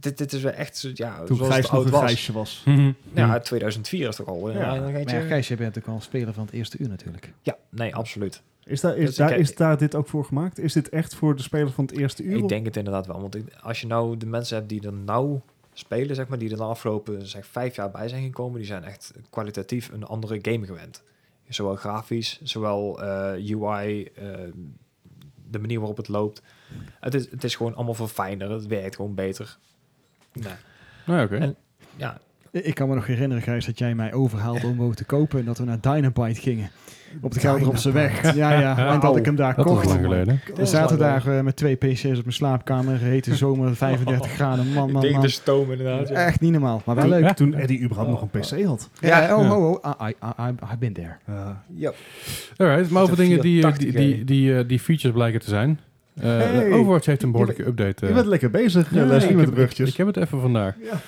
dit, 0.00 0.18
dit 0.18 0.32
is 0.32 0.42
wel 0.42 0.52
echt, 0.52 0.76
zo- 0.76 0.90
ja, 0.94 1.22
Toen 1.24 1.36
zoals 1.36 1.52
Gijs 1.52 1.62
het 1.64 1.72
nog 1.72 1.80
oud 1.80 1.84
een 1.84 1.90
was. 2.00 2.00
Gijsje 2.10 2.32
was. 2.32 2.62
Mhm. 2.66 2.92
Ja, 3.14 3.38
2004 3.40 4.08
is 4.08 4.16
toch 4.16 4.26
al. 4.26 4.48
eh, 4.50 4.54
Ja. 4.54 4.74
ja, 5.06 5.20
Gijs, 5.20 5.48
je 5.48 5.56
bent 5.56 5.78
ook 5.78 5.86
al 5.86 5.94
een 5.94 6.02
speler 6.02 6.34
van 6.34 6.44
het 6.44 6.52
eerste 6.54 6.76
uur 6.78 6.88
natuurlijk. 6.88 7.32
Ja, 7.42 7.56
nee, 7.70 7.94
absoluut. 7.94 8.42
Is 8.70 8.80
daar, 8.80 8.96
is, 8.96 9.06
Dus 9.06 9.16
daar, 9.16 9.38
is 9.38 9.54
daar 9.54 9.78
dit 9.78 9.94
ook 9.94 10.08
voor 10.08 10.24
gemaakt? 10.24 10.58
Is 10.58 10.72
dit 10.72 10.88
echt 10.88 11.14
voor 11.14 11.36
de 11.36 11.42
speler 11.42 11.70
van 11.72 11.84
het 11.84 11.98
eerste 11.98 12.22
uur? 12.22 12.36
Ik 12.36 12.48
denk 12.48 12.66
het 12.66 12.76
inderdaad 12.76 13.06
wel. 13.06 13.20
Want 13.20 13.34
ik- 13.34 13.54
als 13.62 13.80
je 13.80 13.86
nou 13.86 14.16
de 14.16 14.26
mensen 14.26 14.56
hebt 14.56 14.68
die 14.68 14.82
er 14.86 14.92
nou 14.92 15.40
spelen, 15.72 16.14
zeg 16.14 16.28
maar, 16.28 16.38
die 16.38 16.50
er 16.50 16.56
de 16.56 16.62
afgelopen 16.62 17.26
zeg, 17.28 17.46
vijf 17.46 17.76
jaar 17.76 17.90
bij 17.90 18.08
zijn 18.08 18.22
gekomen, 18.22 18.58
die 18.58 18.66
zijn 18.66 18.84
echt 18.84 19.12
kwalitatief 19.30 19.90
een 19.92 20.04
andere 20.04 20.38
game 20.42 20.66
gewend. 20.66 21.02
Zowel 21.48 21.74
grafisch, 21.76 22.40
zowel 22.42 23.02
eh, 23.02 23.32
UI, 23.56 24.04
eh, 24.04 24.24
de 25.50 25.58
manier 25.58 25.78
waarop 25.78 25.96
het 25.96 26.08
loopt. 26.08 26.42
Het 27.00 27.14
is, 27.14 27.30
het 27.30 27.44
is 27.44 27.54
gewoon 27.56 27.74
allemaal 27.74 27.94
veel 27.94 28.08
fijner. 28.08 28.50
Het 28.50 28.66
werkt 28.66 28.96
gewoon 28.96 29.14
beter. 29.14 29.58
Nou 31.06 31.18
ja, 31.18 31.24
oké. 31.24 31.36
En- 31.36 31.56
ja, 31.96 32.20
Ik 32.52 32.74
kan 32.74 32.88
me 32.88 32.94
nog 32.94 33.06
herinneren, 33.06 33.42
Gijs, 33.42 33.66
dat 33.66 33.78
jij 33.78 33.94
mij 33.94 34.12
overhaalde 34.12 34.66
om 34.66 34.94
te 34.94 35.04
kopen 35.04 35.38
en 35.38 35.44
dat 35.44 35.58
we 35.58 35.64
naar 35.64 35.80
Dynabyte 35.80 36.40
gingen. 36.40 36.70
Op 37.20 37.32
de 37.34 37.40
Gelderopse 37.40 37.92
weg. 37.92 38.34
Ja, 38.34 38.52
ja. 38.60 38.78
En 38.94 39.00
dat 39.00 39.16
ik 39.16 39.24
hem 39.24 39.36
daar 39.36 39.54
Dat 39.54 39.64
was 39.64 39.74
kocht. 39.74 39.86
lang 39.86 40.00
geleden. 40.00 40.40
We 40.54 40.66
zaten 40.66 40.98
daar 40.98 41.26
eh, 41.26 41.40
met 41.40 41.56
twee 41.56 41.76
PC's 41.76 42.04
op 42.04 42.12
mijn 42.12 42.32
slaapkamer. 42.32 42.98
Hete 42.98 43.34
zomer, 43.36 43.76
35 43.86 44.30
graden. 44.32 44.72
Man, 44.72 44.90
man, 44.90 45.00
tegen 45.00 45.16
man. 45.16 45.24
de 45.26 45.30
stoom 45.32 45.70
inderdaad. 45.70 46.08
ja. 46.08 46.14
Echt 46.14 46.40
niet 46.40 46.52
normaal, 46.52 46.82
maar 46.84 46.94
wel 46.96 47.08
leuk. 47.08 47.22
Ja. 47.22 47.34
Toen 47.34 47.54
Eddie 47.54 47.82
überhaupt 47.82 48.10
nog 48.10 48.22
een 48.22 48.40
PC 48.40 48.64
had. 48.64 48.90
Ja, 49.00 49.36
oh, 49.36 49.42
Ja. 49.42 49.56
oh, 49.56 49.70
oh. 49.72 49.94
I, 50.00 50.08
I, 50.08 50.14
I, 50.42 50.54
I've 50.64 50.78
been 50.78 50.92
there. 50.92 51.16
Ja. 51.74 51.92
Alright, 52.56 52.90
maar 52.90 53.02
over 53.02 53.16
dingen 53.16 53.40
die, 53.40 53.66
eh, 53.66 53.74
die, 53.76 53.92
480G. 53.92 53.96
die, 53.96 54.24
die, 54.24 54.56
eh, 54.58 54.64
die 54.68 54.78
features 54.80 55.16
blijken 55.16 55.40
te 55.40 55.48
zijn. 55.48 55.80
Eh, 56.14 56.24
Hey. 56.38 56.72
Overwatch 56.72 57.06
heeft 57.06 57.22
een 57.22 57.30
behoorlijke 57.30 57.66
update. 57.66 57.96
Je 58.00 58.06
eh. 58.06 58.14
bent 58.14 58.26
lekker 58.26 58.50
bezig, 58.50 58.94
Ja, 58.94 59.00
ja, 59.00 59.06
Leslie, 59.06 59.30
ik, 59.30 59.36
met 59.36 59.54
de 59.54 59.60
heb, 59.60 59.86
ik, 59.88 59.96
heb 59.96 60.06
het 60.06 60.16
even 60.16 60.40
vandaag. 60.40 60.74
Ja. 60.82 61.00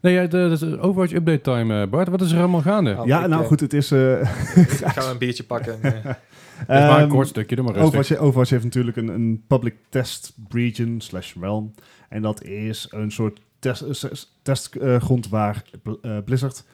Nee, 0.00 0.14
ja, 0.14 0.26
de, 0.26 0.56
de 0.58 0.78
Overwatch 0.80 1.12
update 1.12 1.40
time, 1.40 1.82
eh, 1.82 1.88
Bart. 1.88 2.08
Wat 2.08 2.20
is 2.20 2.32
er 2.32 2.38
allemaal 2.38 2.60
gaande? 2.60 2.96
Oh, 2.98 3.06
ja, 3.06 3.22
ik, 3.22 3.28
nou 3.28 3.44
goed, 3.44 3.60
het 3.60 3.72
is... 3.72 3.90
eh 3.90 4.20
Ik 4.56 4.68
ga 4.68 5.10
een 5.10 5.18
biertje 5.18 5.44
pakken. 5.44 5.82
en, 5.82 5.94
eh, 5.94 6.04
Het 6.04 6.14
is 6.58 6.66
maar 6.66 6.90
een 6.96 7.00
ehm, 7.00 7.08
kort 7.08 7.28
stukje, 7.28 7.56
doe 7.56 7.64
maar 7.64 7.74
rustig. 7.74 7.94
Overwatch, 8.00 8.22
Overwatch 8.22 8.50
heeft 8.50 8.64
natuurlijk 8.64 8.96
een, 8.96 9.08
een 9.08 9.42
public 9.46 9.74
test 9.88 10.32
region 10.48 11.00
slash 11.00 11.34
realm. 11.40 11.74
En 12.08 12.22
dat 12.22 12.42
is 12.44 12.86
een 12.90 13.10
soort 13.10 13.40
test, 13.58 13.82
eh, 14.04 14.10
testgrond 14.42 15.28
waar 15.28 15.62
Bl- 15.82 15.92
eh, 16.02 16.16
Blizzard 16.24 16.64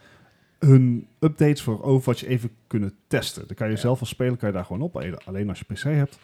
hun 0.59 1.07
updates 1.21 1.63
voor 1.63 1.83
Overwatch 1.83 2.25
even 2.25 2.51
kunnen 2.67 2.93
testen. 3.07 3.45
Dan 3.47 3.57
kan 3.57 3.67
je 3.67 3.73
Ja. 3.75 3.79
zelf 3.81 4.01
als 4.01 4.09
speler 4.09 4.37
kan 4.37 4.49
je 4.49 4.55
daar 4.55 4.65
gewoon 4.65 4.83
op, 4.83 4.97
alleen- 4.97 5.19
alleen 5.25 5.49
als 5.49 5.59
je 5.59 5.75
PC 5.75 5.83
hebt. 5.83 6.19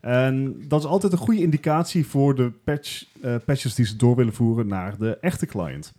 En 0.00 0.64
dat 0.68 0.80
is 0.80 0.86
altijd 0.86 1.12
een 1.12 1.18
goede 1.18 1.40
indicatie 1.42 2.06
voor 2.06 2.34
de 2.34 2.50
patch, 2.64 3.04
eh, 3.22 3.34
patches 3.44 3.74
die 3.74 3.86
ze 3.86 3.96
door 3.96 4.16
willen 4.16 4.32
voeren 4.34 4.66
naar 4.66 4.96
de 4.98 5.18
echte 5.20 5.46
client. 5.46 5.92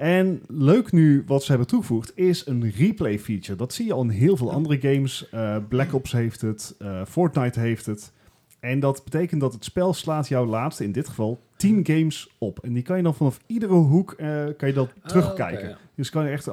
En 0.00 0.42
leuk 0.48 0.92
nu 0.92 1.22
wat 1.26 1.42
ze 1.42 1.50
hebben 1.50 1.68
toegevoegd 1.68 2.12
is 2.16 2.46
een 2.46 2.70
replay 2.70 3.18
feature. 3.18 3.56
Dat 3.56 3.72
zie 3.72 3.86
je 3.86 3.92
al 3.92 4.02
in 4.02 4.08
heel 4.08 4.36
veel 4.36 4.52
andere 4.52 4.80
games. 4.80 5.28
Eh, 5.28 5.56
Black 5.68 5.94
Ops 5.94 6.12
heeft 6.12 6.40
het, 6.40 6.74
eh, 6.78 7.04
Fortnite 7.04 7.60
heeft 7.60 7.86
het. 7.86 8.12
En 8.60 8.80
dat 8.80 9.04
betekent 9.04 9.40
dat 9.40 9.52
het 9.52 9.64
spel 9.64 9.94
slaat 9.94 10.28
jouw 10.28 10.46
laatste, 10.46 10.84
in 10.84 10.92
dit 10.92 11.08
geval, 11.08 11.40
10 11.56 11.86
games 11.86 12.34
op. 12.38 12.58
En 12.58 12.72
die 12.72 12.82
kan 12.82 12.96
je 12.96 13.02
dan 13.02 13.14
vanaf 13.14 13.40
iedere 13.46 13.72
hoek 13.72 14.12
eh, 14.12 14.44
kan 14.56 14.68
je 14.68 14.74
dat 14.74 14.92
terugkijken. 15.06 15.68
Oh, 15.68 15.70
oké, 15.70 15.78
Dus 15.94 16.10
kan 16.10 16.24
je 16.24 16.30
echt 16.30 16.44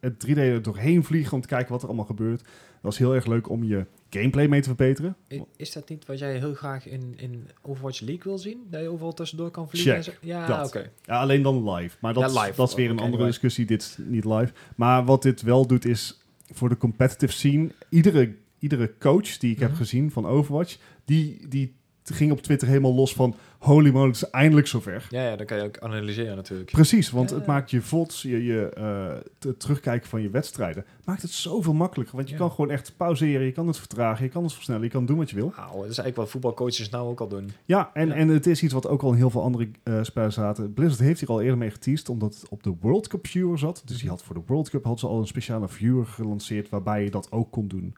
het 0.00 0.18
3D 0.26 0.38
er 0.38 0.62
doorheen 0.62 1.04
vliegen 1.04 1.32
om 1.32 1.40
te 1.40 1.48
kijken 1.48 1.72
wat 1.72 1.80
er 1.82 1.88
allemaal 1.88 2.06
gebeurt. 2.06 2.42
Dat 2.82 2.92
is 2.92 2.98
heel 2.98 3.14
erg 3.14 3.26
leuk 3.26 3.48
om 3.48 3.64
je 3.64 3.86
gameplay 4.10 4.46
mee 4.48 4.60
te 4.60 4.66
verbeteren. 4.68 5.16
Is 5.56 5.72
dat 5.72 5.88
niet 5.88 6.06
wat 6.06 6.18
jij 6.18 6.38
heel 6.38 6.54
graag 6.54 6.86
in, 6.86 7.14
in 7.16 7.48
Overwatch 7.62 8.00
League 8.00 8.22
wil 8.24 8.38
zien? 8.38 8.66
Dat 8.70 8.80
je 8.80 8.88
overal 8.88 9.14
tussendoor 9.14 9.50
kan 9.50 9.68
vliegen? 9.68 9.92
Check. 10.02 10.06
en 10.06 10.12
zo? 10.20 10.26
Ja, 10.26 10.64
oké. 10.64 10.90
Ja, 11.04 11.20
alleen 11.20 11.42
dan 11.42 11.70
live. 11.70 11.96
Maar 12.00 12.14
dat, 12.14 12.32
Ja, 12.32 12.40
live. 12.42 12.56
dat 12.56 12.68
is 12.68 12.74
weer 12.74 12.90
een 12.90 12.98
andere 12.98 13.16
live. 13.16 13.26
discussie. 13.26 13.64
Dit 13.66 13.82
is 13.82 13.96
niet 13.98 14.24
live. 14.24 14.52
Maar 14.76 15.04
wat 15.04 15.22
dit 15.22 15.42
wel 15.42 15.66
doet 15.66 15.84
is 15.84 16.20
voor 16.52 16.68
de 16.68 16.76
competitive 16.76 17.32
scene. 17.32 17.68
Iedere, 17.88 18.34
iedere 18.58 18.92
coach 18.98 19.36
die 19.38 19.52
ik 19.52 19.58
heb 19.58 19.68
Mhm. 19.70 19.78
gezien 19.78 20.10
van 20.10 20.26
Overwatch, 20.26 20.76
die, 21.04 21.48
die 21.48 21.74
ging 22.04 22.32
op 22.32 22.40
Twitter 22.42 22.68
helemaal 22.68 22.94
los 22.94 23.14
van 23.14 23.34
holy 23.58 23.90
moly, 23.90 24.06
het 24.06 24.16
is 24.16 24.30
eindelijk 24.30 24.66
zover. 24.66 25.06
Ja, 25.10 25.28
ja, 25.28 25.36
dan 25.36 25.46
kan 25.46 25.56
je 25.56 25.62
ook 25.62 25.78
analyseren 25.78 26.36
natuurlijk. 26.36 26.70
Precies, 26.70 27.10
want 27.10 27.30
Ja. 27.30 27.36
het 27.36 27.46
maakt 27.46 27.70
je 27.70 27.82
VODs, 27.82 28.22
je, 28.22 28.44
je 28.44 28.68
eh, 28.68 29.48
het 29.48 29.60
terugkijken 29.60 30.08
van 30.08 30.22
je 30.22 30.30
wedstrijden, 30.30 30.84
maakt 31.04 31.22
het 31.22 31.30
zoveel 31.30 31.72
makkelijker. 31.74 32.16
Want 32.16 32.28
je 32.28 32.34
Ja. 32.34 32.40
kan 32.40 32.50
gewoon 32.50 32.70
echt 32.70 32.94
pauzeren, 32.96 33.46
je 33.46 33.52
kan 33.52 33.66
het 33.66 33.78
vertragen, 33.78 34.24
je 34.24 34.30
kan 34.30 34.42
het 34.42 34.52
versnellen, 34.52 34.82
je 34.82 34.90
kan 34.90 35.06
doen 35.06 35.16
wat 35.16 35.30
je 35.30 35.36
wil. 35.36 35.52
Wauw, 35.56 35.66
dat 35.66 35.76
is 35.76 35.82
eigenlijk 35.84 36.16
wat 36.16 36.28
voetbalcoaches 36.30 36.88
nou 36.88 37.08
ook 37.08 37.20
al 37.20 37.28
doen. 37.28 37.50
Ja, 37.64 37.90
en, 37.94 38.08
Ja. 38.08 38.14
en 38.14 38.28
het 38.28 38.46
is 38.46 38.62
iets 38.62 38.72
wat 38.72 38.88
ook 38.88 39.02
al 39.02 39.10
in 39.10 39.16
heel 39.16 39.30
veel 39.30 39.42
andere 39.42 39.68
eh 39.82 39.98
spellen 40.02 40.32
zaten. 40.32 40.72
Blizzard 40.74 41.00
heeft 41.00 41.20
hier 41.20 41.28
al 41.28 41.40
eerder 41.40 41.58
mee 41.58 41.70
geteased, 41.70 42.08
omdat 42.08 42.34
het 42.34 42.48
op 42.48 42.62
de 42.62 42.74
World 42.80 43.08
Cup 43.08 43.26
viewer 43.26 43.58
zat. 43.58 43.82
Dus 43.84 44.00
die 44.00 44.08
had 44.08 44.22
voor 44.22 44.34
de 44.34 44.42
World 44.46 44.70
Cup 44.70 44.84
had 44.84 45.00
ze 45.00 45.06
al 45.06 45.18
een 45.20 45.26
speciale 45.26 45.68
viewer 45.68 46.06
gelanceerd 46.06 46.68
waarbij 46.68 47.04
je 47.04 47.10
dat 47.10 47.32
ook 47.32 47.50
kon 47.50 47.68
doen. 47.68 47.94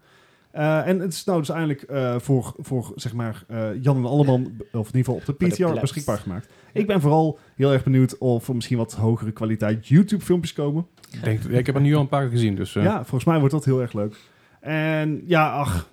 Eh, 0.51 0.87
en 0.87 0.99
het 1.01 1.13
is 1.13 1.25
nou 1.25 1.39
dus 1.39 1.49
eindelijk 1.49 1.83
eh, 1.83 2.15
voor, 2.19 2.55
voor 2.59 2.93
zeg 2.95 3.13
maar 3.13 3.45
eh, 3.49 3.83
Jan 3.83 3.97
en 3.97 4.05
Alleman, 4.05 4.41
of 4.73 4.89
in 4.93 4.97
ieder 4.97 5.15
geval 5.15 5.15
op 5.15 5.25
de 5.27 5.33
PTR 5.33 5.81
beschikbaar 5.81 6.19
gemaakt. 6.19 6.49
Ik 6.73 6.87
ben 6.87 7.01
vooral 7.01 7.39
heel 7.57 7.73
erg 7.73 7.85
benieuwd 7.85 8.19
of 8.19 8.49
er 8.49 8.55
misschien 8.55 8.77
wat 8.79 8.93
hogere 8.93 9.33
kwaliteit 9.33 9.87
YouTube 9.89 10.25
filmpjes 10.25 10.53
komen. 10.53 10.87
Ik, 11.11 11.25
denk, 11.25 11.43
ja, 11.51 11.59
ik 11.59 11.67
heb 11.67 11.75
er 11.75 11.81
nu 11.81 11.95
al 11.95 12.01
een 12.01 12.09
paar 12.09 12.29
gezien, 12.29 12.55
dus... 12.57 12.77
eh, 12.77 12.83
Ja, 12.83 12.97
volgens 12.97 13.25
mij 13.25 13.39
wordt 13.39 13.55
dat 13.55 13.65
heel 13.65 13.81
erg 13.81 13.93
leuk. 13.93 14.17
En 14.61 15.23
ja, 15.27 15.51
ach, 15.53 15.89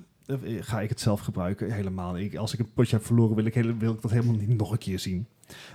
ga 0.59 0.81
ik 0.81 0.89
het 0.89 0.99
zelf 0.99 1.19
gebruiken? 1.19 1.71
Helemaal 1.71 2.13
niet. 2.13 2.33
Ik- 2.33 2.39
Als 2.39 2.53
ik 2.53 2.59
een 2.59 2.73
potje 2.73 2.95
heb 2.95 3.05
verloren, 3.05 3.35
wil 3.35 3.45
ik, 3.45 3.53
hele, 3.53 3.77
wil 3.77 3.93
ik 3.93 4.01
dat 4.01 4.11
helemaal 4.11 4.35
niet 4.35 4.57
nog 4.57 4.71
een 4.71 4.77
keer 4.77 4.99
zien. 4.99 5.25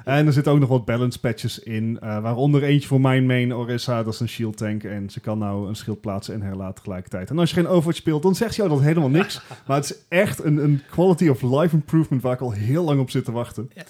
En 0.05 0.27
er 0.27 0.33
zitten 0.33 0.53
ook 0.53 0.59
nog 0.59 0.69
wat 0.69 0.85
balance 0.85 1.21
patches 1.21 1.59
in, 1.59 1.99
eh, 2.01 2.23
waaronder 2.23 2.63
eentje 2.63 2.89
voor 2.89 3.01
mijn 3.01 3.27
main 3.27 3.55
Orisa, 3.55 4.03
dat 4.03 4.13
is 4.15 4.21
een 4.21 4.29
shield 4.29 4.57
tank. 4.57 4.85
En 4.85 5.11
ze 5.11 5.21
kan 5.21 5.39
nou 5.39 5.69
een 5.69 5.77
schild 5.77 6.01
plaatsen 6.01 6.35
en 6.35 6.43
herlaten 6.43 6.75
tegelijkertijd. 6.75 7.31
En 7.31 7.39
als 7.39 7.49
je 7.51 7.55
geen 7.57 7.67
Overwatch 7.67 7.97
speelt, 7.99 8.23
dan 8.23 8.35
zegt 8.35 8.55
jou 8.57 8.69
dat 8.69 8.81
helemaal 8.81 9.09
niks. 9.09 9.43
maar 9.67 9.77
het 9.77 9.85
is 9.85 9.97
echt 10.09 10.45
een, 10.45 10.57
een 10.57 10.81
quality 10.91 11.29
of 11.29 11.43
life 11.43 11.75
improvement 11.75 12.23
waar 12.23 12.33
ik 12.33 12.41
al 12.41 12.51
heel 12.53 12.85
lang 12.85 13.01
op 13.01 13.11
zit 13.11 13.25
te 13.25 13.33
wachten. 13.33 13.71
Ja. 13.75 13.83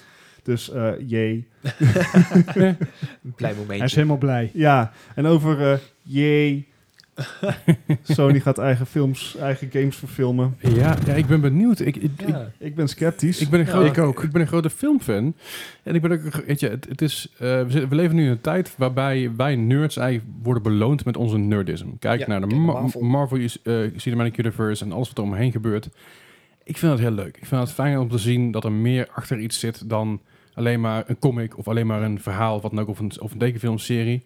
Dus 0.42 0.70
eh 0.70 0.90
jee. 1.06 1.48
Een 2.54 2.76
blij 3.36 3.50
Hij 3.50 3.50
is 3.50 3.56
momentje. 3.56 3.94
helemaal 3.96 4.16
blij. 4.16 4.50
Ja, 4.54 4.92
en 5.14 5.26
over 5.26 5.72
eh 5.72 5.78
jee. 6.02 6.68
Sony 8.02 8.40
gaat 8.40 8.58
eigen 8.58 8.86
films, 8.86 9.36
eigen 9.36 9.68
games 9.72 9.96
verfilmen. 9.96 10.56
Ja, 10.60 10.96
ja, 11.06 11.12
ik 11.14 11.26
ben 11.26 11.40
benieuwd. 11.40 11.80
Ik, 11.80 11.96
ik, 11.96 12.02
ik, 12.16 12.28
Ja. 12.28 12.50
Ik 12.58 12.74
ben 12.74 12.88
sceptisch. 12.88 13.40
ik 13.40 13.48
ben 13.48 13.60
een 13.60 13.66
Ja, 13.66 13.84
ik 13.90 13.98
ook. 13.98 14.22
Ik 14.22 14.32
ben 14.32 14.40
een 14.40 14.46
grote 14.46 14.70
filmfan. 14.70 15.34
En 15.82 15.94
ik 15.94 16.00
ben 16.02 16.12
ook, 16.12 16.24
een- 16.24 16.44
weet 16.46 16.60
je, 16.60 16.68
het, 16.68 16.86
het 16.88 17.02
is, 17.02 17.28
eh, 17.32 17.38
we, 17.38 17.66
zitten- 17.68 17.88
we 17.88 17.94
leven 17.94 18.16
nu 18.16 18.24
in 18.24 18.30
een 18.30 18.40
tijd 18.40 18.74
waarbij 18.78 19.30
wij 19.36 19.56
nerds 19.56 19.96
eigenlijk 19.96 20.30
worden 20.42 20.62
beloond 20.62 21.04
met 21.04 21.16
onze 21.16 21.38
nerdism. 21.38 21.86
Kijk 21.98 22.20
Ja, 22.20 22.26
naar 22.26 22.40
de 22.40 22.46
kijk 22.46 22.58
naar 22.60 22.66
Ma- 22.72 22.80
Marvel. 22.80 23.00
Marvel, 23.00 23.38
eh, 23.62 23.74
Cinematic 23.96 24.38
Universe 24.38 24.84
en 24.84 24.92
alles 24.92 25.08
wat 25.08 25.18
er 25.18 25.24
omheen 25.24 25.52
gebeurt. 25.52 25.88
Ik 26.64 26.76
vind 26.78 26.92
dat 26.92 27.00
heel 27.00 27.10
leuk. 27.10 27.36
Ik 27.36 27.46
vind 27.46 27.60
het 27.60 27.72
fijn 27.72 27.98
om 27.98 28.08
te 28.08 28.18
zien 28.18 28.50
dat 28.50 28.64
er 28.64 28.72
meer 28.72 29.08
achter 29.14 29.38
iets 29.38 29.58
zit 29.58 29.88
dan 29.88 30.20
alleen 30.54 30.80
maar 30.80 31.04
een 31.06 31.18
comic 31.18 31.58
of 31.58 31.68
alleen 31.68 31.86
maar 31.86 32.02
een 32.02 32.20
verhaal, 32.20 32.60
wat 32.60 32.70
dan 32.70 32.80
ook, 32.80 32.88
of 32.88 32.98
een, 32.98 33.12
of 33.20 33.32
een 33.32 33.38
tekenfilmserie. 33.38 34.22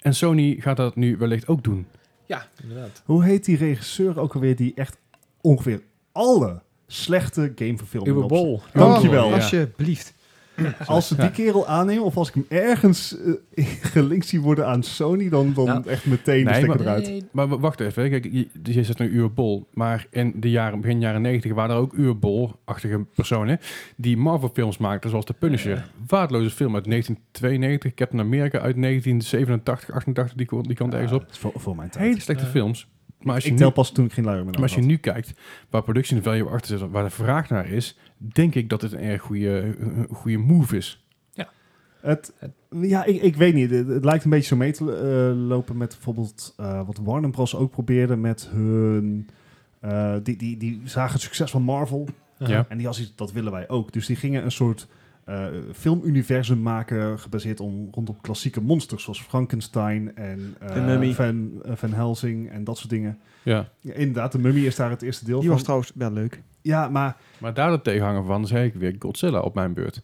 En 0.00 0.14
Sony 0.14 0.56
gaat 0.58 0.76
dat 0.76 0.96
nu 0.96 1.16
wellicht 1.16 1.48
ook 1.48 1.64
doen. 1.64 1.86
Ja, 2.32 2.46
inderdaad. 2.62 3.02
Hoe 3.04 3.24
heet 3.24 3.44
die 3.44 3.56
regisseur 3.56 4.18
ook 4.20 4.34
alweer 4.34 4.56
die 4.56 4.72
echt 4.74 4.96
ongeveer 5.40 5.82
alle 6.12 6.62
slechte 6.86 7.52
gameverfilmingen 7.54 8.14
Uwe 8.16 8.22
op 8.24 8.28
Bol. 8.28 8.60
Dankjewel. 8.72 9.24
Oh, 9.24 9.30
Ja. 9.30 9.34
alsjeblieft. 9.36 10.14
Als 10.86 11.08
ze 11.08 11.16
die 11.16 11.30
kerel 11.30 11.66
aannemen, 11.66 12.04
of 12.04 12.16
als 12.16 12.28
ik 12.28 12.34
hem 12.34 12.44
ergens 12.48 13.16
eh, 13.54 13.66
gelinkt 13.94 14.26
zie 14.26 14.40
worden 14.40 14.66
aan 14.66 14.82
Sony, 14.82 15.28
dan, 15.28 15.52
dan 15.54 15.66
Nou, 15.66 15.88
echt 15.88 16.06
meteen 16.06 16.44
de 16.44 16.50
nee, 16.50 16.54
stekker 16.62 16.68
maar- 16.68 16.86
eruit. 16.86 17.06
Nee, 17.06 17.24
Maar 17.32 17.48
wacht 17.60 17.80
even, 17.80 18.10
kijk, 18.10 18.24
je, 18.32 18.48
dus 18.52 18.74
je 18.74 18.84
zegt 18.84 18.98
nu 18.98 19.10
Uwe 19.12 19.28
Bol, 19.28 19.66
maar 19.72 20.06
in 20.10 20.32
de 20.36 20.50
jaren, 20.50 20.80
begin 20.80 21.00
jaren 21.00 21.22
90 21.22 21.52
waren 21.52 21.76
er 21.76 21.82
ook 21.82 21.92
Uwe 21.92 22.14
Bol-achtige 22.14 23.04
personen 23.14 23.58
die 23.96 24.16
Marvel-films 24.16 24.78
maakten, 24.78 25.10
zoals 25.10 25.24
The 25.24 25.34
Punisher. 25.34 25.74
Ja. 25.74 25.84
Waardeloze 26.06 26.50
film 26.50 26.74
uit 26.74 26.84
1992, 26.84 27.94
Captain 27.94 28.20
America 28.22 28.58
uit 28.58 28.76
1987, 28.82 29.90
88, 29.94 30.36
die, 30.36 30.62
die 30.62 30.76
kant 30.76 30.94
ergens 30.94 31.12
op. 31.12 31.24
voor, 31.30 31.52
voor 31.54 31.76
mijn 31.76 31.90
tijd. 31.90 32.04
Hele 32.04 32.20
slechte 32.20 32.46
films. 32.46 32.88
Maar 33.24 33.34
als 33.34 33.44
je, 33.44 33.50
ik 33.50 33.58
nu, 33.58 33.70
pas 33.70 33.92
toen 33.92 34.04
ik 34.04 34.12
geen 34.12 34.24
luier 34.24 34.44
meer 34.44 34.52
maar 34.52 34.62
als 34.62 34.74
je 34.74 34.78
had. 34.80 34.88
nu 34.88 34.96
kijkt 34.96 35.32
waar 35.70 35.82
production 35.82 36.22
value 36.22 36.48
achter 36.48 36.78
zit, 36.78 36.90
waar 36.90 37.04
de 37.04 37.10
vraag 37.10 37.48
naar 37.48 37.68
is, 37.68 37.98
denk 38.16 38.54
ik 38.54 38.68
dat 38.68 38.82
het 38.82 38.92
een 38.92 38.98
erg 39.00 39.22
goede, 39.22 39.76
een 39.78 40.06
goede 40.10 40.38
move 40.38 40.76
is. 40.76 40.96
Het, 42.02 42.32
ja, 42.80 43.04
ik, 43.04 43.22
ik 43.22 43.36
weet 43.36 43.54
niet. 43.54 43.70
Het, 43.70 43.88
het 43.88 44.04
lijkt 44.04 44.24
een 44.24 44.30
beetje 44.30 44.46
zo 44.46 44.56
mee 44.56 44.72
te 44.72 44.96
eh, 44.96 45.48
lopen 45.48 45.76
met 45.76 45.88
bijvoorbeeld 45.88 46.54
eh, 46.56 46.86
wat 46.86 46.98
Warner 47.02 47.30
Bros. 47.30 47.56
ook 47.56 47.70
probeerde 47.70 48.16
met 48.16 48.48
hun... 48.50 49.28
eh, 49.80 50.14
die, 50.22 50.36
die, 50.36 50.56
die 50.56 50.80
zagen 50.84 51.12
het 51.12 51.22
succes 51.22 51.50
van 51.50 51.62
Marvel 51.62 52.08
Ja. 52.38 52.66
en 52.68 52.78
die 52.78 52.86
als 52.86 53.00
iets, 53.00 53.12
dat 53.14 53.32
willen 53.32 53.52
wij 53.52 53.68
ook. 53.68 53.92
Dus 53.92 54.06
die 54.06 54.16
gingen 54.16 54.44
een 54.44 54.52
soort 54.52 54.88
eh, 55.32 55.46
filmuniversum 55.72 56.62
maken 56.62 57.18
gebaseerd 57.18 57.60
om, 57.60 57.88
rondom 57.90 58.20
klassieke 58.20 58.60
monsters 58.60 59.02
zoals 59.02 59.22
Frankenstein 59.22 60.16
en 60.16 60.54
eh, 60.60 60.74
De 60.74 60.80
Mummy. 60.80 61.12
Van, 61.12 61.62
eh, 61.64 61.72
Van 61.76 61.92
Helsing 61.92 62.50
en 62.50 62.64
dat 62.64 62.78
soort 62.78 62.90
dingen. 62.90 63.18
Ja. 63.42 63.68
Ja, 63.80 63.92
inderdaad, 63.92 64.32
de 64.32 64.38
Mummy 64.38 64.60
is 64.66 64.76
daar 64.76 64.90
het 64.90 65.02
eerste 65.02 65.24
deel 65.24 65.34
Die 65.38 65.44
van. 65.46 65.54
was 65.54 65.62
trouwens 65.64 65.92
wel 65.94 66.12
leuk. 66.12 66.42
Ja, 66.62 66.88
maar 66.88 67.16
Maar 67.38 67.54
daar 67.54 67.70
de 67.70 67.80
tegenhanger 67.80 68.24
van 68.24 68.46
zeg 68.46 68.64
ik 68.64 68.74
weer 68.74 68.96
Godzilla 68.98 69.40
op 69.40 69.54
mijn 69.54 69.74
beurt. 69.74 70.02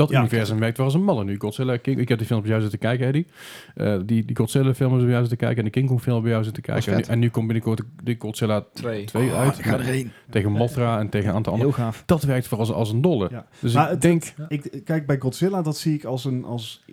Ja. 0.00 0.06
Dat 0.06 0.14
Ja, 0.14 0.18
universum 0.28 0.58
werkt 0.58 0.76
wel 0.76 0.86
als 0.86 0.94
een 0.94 1.04
malle 1.04 1.24
nu. 1.24 1.36
Godzilla, 1.38 1.76
King, 1.76 1.98
ik 1.98 2.08
heb 2.08 2.18
die 2.18 2.26
film 2.26 2.40
bij 2.40 2.48
jou 2.50 2.60
zitten 2.62 2.78
kijken, 2.78 3.06
Eddie. 3.06 3.26
Eh, 3.74 3.98
die, 4.04 4.24
die 4.24 4.36
Godzilla 4.36 4.74
film 4.74 4.92
is 4.96 5.00
bij 5.00 5.08
jou 5.10 5.20
zitten 5.20 5.38
kijken 5.38 5.58
en 5.58 5.64
de 5.64 5.70
King 5.70 5.88
Kong 5.88 6.00
film 6.00 6.22
bij 6.22 6.30
jou 6.30 6.44
zitten 6.44 6.62
kijken. 6.62 6.86
En 6.86 6.96
nu, 6.98 7.02
vet. 7.02 7.12
en 7.12 7.18
nu 7.18 7.28
komt 7.30 7.46
binnenkort 7.46 7.82
de, 8.04 8.16
Godzilla 8.18 8.64
Twee. 8.72 9.04
2 9.04 9.32
uit. 9.32 9.58
ik 9.58 9.64
ga 9.64 9.72
erheen. 9.78 10.10
Tegen 10.30 10.52
Mothra 10.52 10.98
en 10.98 11.08
tegen 11.08 11.28
een 11.28 11.34
aantal 11.34 11.52
andere. 11.52 11.70
Heel 11.74 11.84
gaaf. 11.84 12.02
Dat 12.06 12.22
werkt 12.22 12.46
voor 12.48 12.58
als, 12.58 12.72
als 12.72 12.90
een 12.92 13.00
dolle. 13.00 13.28
Ja. 13.30 13.46
Dus 13.60 13.72
Maar 13.74 13.84
ik 13.84 13.90
het- 13.90 14.02
denk... 14.02 14.24
ik, 14.48 14.82
kijk, 14.84 15.06
bij 15.06 15.18
Godzilla, 15.18 15.62
dat 15.62 15.76
zie 15.76 15.94
ik 15.94 16.04
als 16.04 16.24
een... 16.24 16.44
Als, 16.44 16.84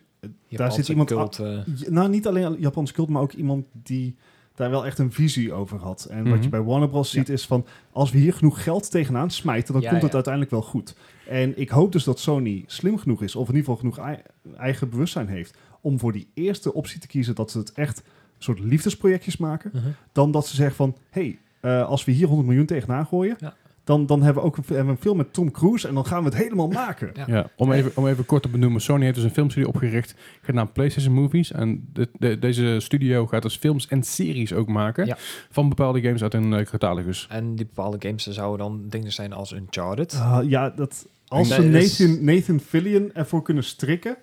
daar 0.49 0.71
zit 0.71 0.87
iemand... 0.89 1.09
cult, 1.09 1.39
eh, 1.39 1.57
Nou, 1.89 2.09
niet 2.09 2.27
alleen 2.27 2.55
Japanse 2.59 2.93
cult, 2.93 3.09
maar 3.09 3.21
ook 3.21 3.33
iemand 3.33 3.65
die 3.83 4.15
daar 4.55 4.69
wel 4.69 4.85
echt 4.85 4.99
een 4.99 5.11
visie 5.11 5.53
over 5.53 5.77
had. 5.79 6.07
En 6.09 6.21
Mhm. 6.21 6.29
wat 6.29 6.43
je 6.43 6.49
bij 6.49 6.61
Warner 6.61 6.89
Bros. 6.89 7.11
ziet 7.11 7.29
is 7.29 7.45
van, 7.45 7.65
als 7.91 8.11
we 8.11 8.17
hier 8.17 8.33
genoeg 8.33 8.63
geld 8.63 8.91
tegenaan 8.91 9.29
smijten, 9.31 9.73
dan 9.73 9.81
Ja, 9.81 9.89
komt 9.89 10.01
het 10.01 10.09
ja. 10.09 10.15
uiteindelijk 10.15 10.53
wel 10.53 10.61
goed. 10.63 10.95
En 11.29 11.59
ik 11.59 11.69
hoop 11.69 11.91
dus 11.91 12.03
dat 12.03 12.19
Sony 12.19 12.63
slim 12.67 12.97
genoeg 12.97 13.21
is, 13.23 13.35
of 13.35 13.49
in 13.49 13.55
ieder 13.55 13.73
geval 13.75 13.75
genoeg 13.91 13.97
ei- 14.07 14.21
eigen 14.57 14.89
bewustzijn 14.89 15.27
heeft, 15.27 15.57
om 15.81 15.99
voor 15.99 16.11
die 16.11 16.27
eerste 16.33 16.73
optie 16.73 16.99
te 16.99 17.07
kiezen 17.07 17.35
dat 17.35 17.51
ze 17.51 17.57
het 17.57 17.71
echt 17.71 17.97
een 17.99 18.43
soort 18.43 18.59
liefdesprojectjes 18.59 19.37
maken, 19.37 19.71
Mhm. 19.73 19.87
dan 20.11 20.31
dat 20.31 20.47
ze 20.47 20.55
zeggen 20.55 20.75
van, 20.75 20.95
hé, 21.09 21.21
hey, 21.21 21.39
eh, 21.81 21.87
als 21.87 22.05
we 22.05 22.11
hier 22.11 22.27
100 22.27 22.47
miljoen 22.47 22.65
tegenaan 22.65 23.05
gooien, 23.05 23.35
Ja. 23.39 23.53
dan, 23.83 24.05
dan 24.05 24.21
hebben 24.21 24.41
we 24.43 24.47
ook 24.49 24.57
een, 24.57 24.63
hebben 24.67 24.85
we 24.85 24.91
een 24.91 24.97
film 24.97 25.17
met 25.17 25.33
Tom 25.33 25.51
Cruise 25.51 25.87
en 25.87 25.93
dan 25.93 26.05
gaan 26.05 26.19
we 26.23 26.29
het 26.29 26.37
helemaal 26.37 26.67
maken. 26.67 27.09
Ja. 27.13 27.23
Ja, 27.27 27.49
om, 27.55 27.71
even, 27.71 27.91
om 27.95 28.07
even 28.07 28.25
kort 28.25 28.41
te 28.43 28.49
benoemen. 28.49 28.81
Sony 28.81 29.03
heeft 29.03 29.15
dus 29.15 29.23
een 29.23 29.29
filmstudio 29.31 29.67
opgericht 29.69 30.15
genaamd 30.41 30.73
PlayStation 30.73 31.13
Movies. 31.13 31.51
En 31.51 31.87
de, 31.93 32.09
de- 32.19 32.39
deze 32.39 32.75
studio 32.79 33.27
gaat 33.27 33.41
dus 33.41 33.55
films 33.57 33.87
en 33.87 34.03
series 34.03 34.53
ook 34.53 34.67
maken 34.67 35.05
Ja. 35.05 35.17
van 35.49 35.69
bepaalde 35.69 36.01
games 36.01 36.21
uit 36.23 36.33
hun 36.33 36.53
eh, 36.53 36.65
catalogus. 36.65 37.27
En 37.29 37.55
die 37.55 37.65
bepaalde 37.65 37.97
games 38.07 38.27
zouden 38.27 38.57
dan 38.67 38.89
dingen 38.89 39.11
zijn 39.11 39.33
als 39.33 39.51
Uncharted. 39.53 40.13
Ah, 40.21 40.49
ja, 40.49 40.69
dat, 40.69 41.07
als 41.27 41.47
ze 41.53 41.69
is- 41.69 41.99
Nathan, 41.99 42.23
Nathan 42.25 42.59
Fillion 42.59 43.09
ervoor 43.13 43.41
kunnen 43.41 43.63
strikken, 43.63 44.17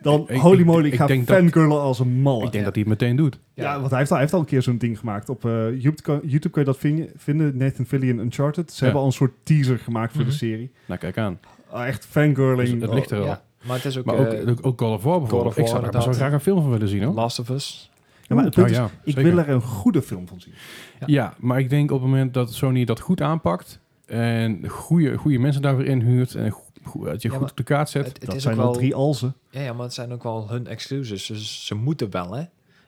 dan 0.00 0.24
Ik- 0.28 0.40
holy 0.40 0.58
ik- 0.58 0.64
moly, 0.66 0.86
ik 0.86 0.92
ik 0.92 0.98
ga 0.98 1.06
denk 1.06 1.26
dat- 1.26 1.36
fangirlen 1.36 1.80
als 1.80 1.98
een 1.98 2.20
malle. 2.20 2.44
Ik 2.44 2.52
denk 2.52 2.54
Ja. 2.54 2.62
dat 2.64 2.74
hij 2.74 2.82
het 2.88 3.00
meteen 3.00 3.16
doet. 3.16 3.38
Ja, 3.54 3.78
want 3.78 3.90
hij 3.90 3.98
heeft, 3.98 4.10
al, 4.10 4.16
hij 4.16 4.20
heeft 4.20 4.32
al 4.32 4.40
een 4.40 4.46
keer 4.46 4.62
zo'n 4.62 4.78
ding 4.78 4.98
gemaakt. 4.98 5.28
Op 5.28 5.44
eh, 5.44 5.50
YouTube, 5.70 6.02
kan, 6.02 6.20
YouTube 6.22 6.50
kun 6.50 6.60
je 6.60 6.66
dat 6.66 6.78
vinden, 6.78 7.10
vinden, 7.16 7.56
Nathan 7.56 7.84
Fillion 7.86 8.18
Uncharted. 8.18 8.70
Ze 8.70 8.76
Ja. 8.76 8.82
hebben 8.84 9.00
al 9.00 9.06
een 9.06 9.12
soort 9.12 9.32
teaser 9.42 9.78
gemaakt 9.78 10.12
voor 10.12 10.20
Mhm. 10.20 10.30
de 10.30 10.36
serie. 10.36 10.70
Nou, 10.86 11.00
kijk 11.00 11.18
aan. 11.18 11.38
Ah, 11.70 11.86
echt 11.86 12.06
fangirling. 12.06 12.70
Dus 12.72 12.80
het 12.82 12.92
ligt 12.94 13.10
er 13.10 13.18
wel. 13.18 13.26
Ja, 13.26 13.42
maar 13.66 13.76
het 13.76 13.84
is 13.84 13.98
ook, 13.98 14.04
Maar 14.04 14.14
eh, 14.18 14.40
ook, 14.40 14.50
ook, 14.50 14.66
ook 14.66 14.76
Call 14.78 14.92
of 14.92 15.02
War 15.02 15.18
bijvoorbeeld. 15.20 15.50
of 15.50 15.54
War, 15.54 15.64
ik 15.64 15.70
zou 15.70 15.82
daar 15.82 15.92
inderdaad. 15.92 16.16
graag 16.16 16.32
een 16.32 16.40
film 16.40 16.62
van 16.62 16.70
willen 16.70 16.88
zien 16.88 17.02
hoor. 17.02 17.14
Last 17.14 17.38
of 17.38 17.48
Us. 17.48 17.90
Ja, 18.26 18.34
maar 18.34 18.44
het 18.44 18.56
Oh, 18.58 18.64
punt 18.64 18.70
is, 18.76 18.82
ja, 18.82 18.90
ik 19.04 19.16
wil 19.16 19.38
er 19.38 19.48
een 19.48 19.60
goede 19.62 20.02
film 20.02 20.28
van 20.28 20.40
zien. 20.40 20.54
Ja. 21.00 21.06
Ja, 21.06 21.34
maar 21.38 21.58
ik 21.58 21.70
denk 21.70 21.90
op 21.90 22.00
het 22.00 22.10
moment 22.10 22.34
dat 22.34 22.54
Sony 22.54 22.84
dat 22.84 23.00
goed 23.00 23.20
aanpakt 23.20 23.80
en 24.12 24.68
goede, 24.68 25.16
goede 25.16 25.38
mensen 25.38 25.62
daarvoor 25.62 25.84
inhuurt 25.84 26.34
en 26.34 26.50
go- 26.50 26.62
go- 26.84 27.04
dat 27.04 27.22
je 27.22 27.30
Ja, 27.30 27.36
goed 27.36 27.50
op 27.50 27.56
de 27.56 27.62
kaart 27.62 27.88
zet. 27.90 28.06
Het, 28.06 28.16
het 28.16 28.26
dat 28.26 28.34
is 28.34 28.42
zijn 28.42 28.54
ook 28.56 28.60
wel, 28.62 28.72
drie 28.72 28.94
alzen. 28.94 29.34
Ja, 29.50 29.60
ja, 29.60 29.72
maar 29.72 29.84
het 29.84 29.94
zijn 29.94 30.12
ook 30.12 30.22
wel 30.22 30.48
hun 30.50 30.66
exclusives. 30.66 31.26
Dus 31.26 31.66
ze 31.66 31.74
moeten 31.74 32.10
wel, 32.10 32.32
hè. 32.34 32.42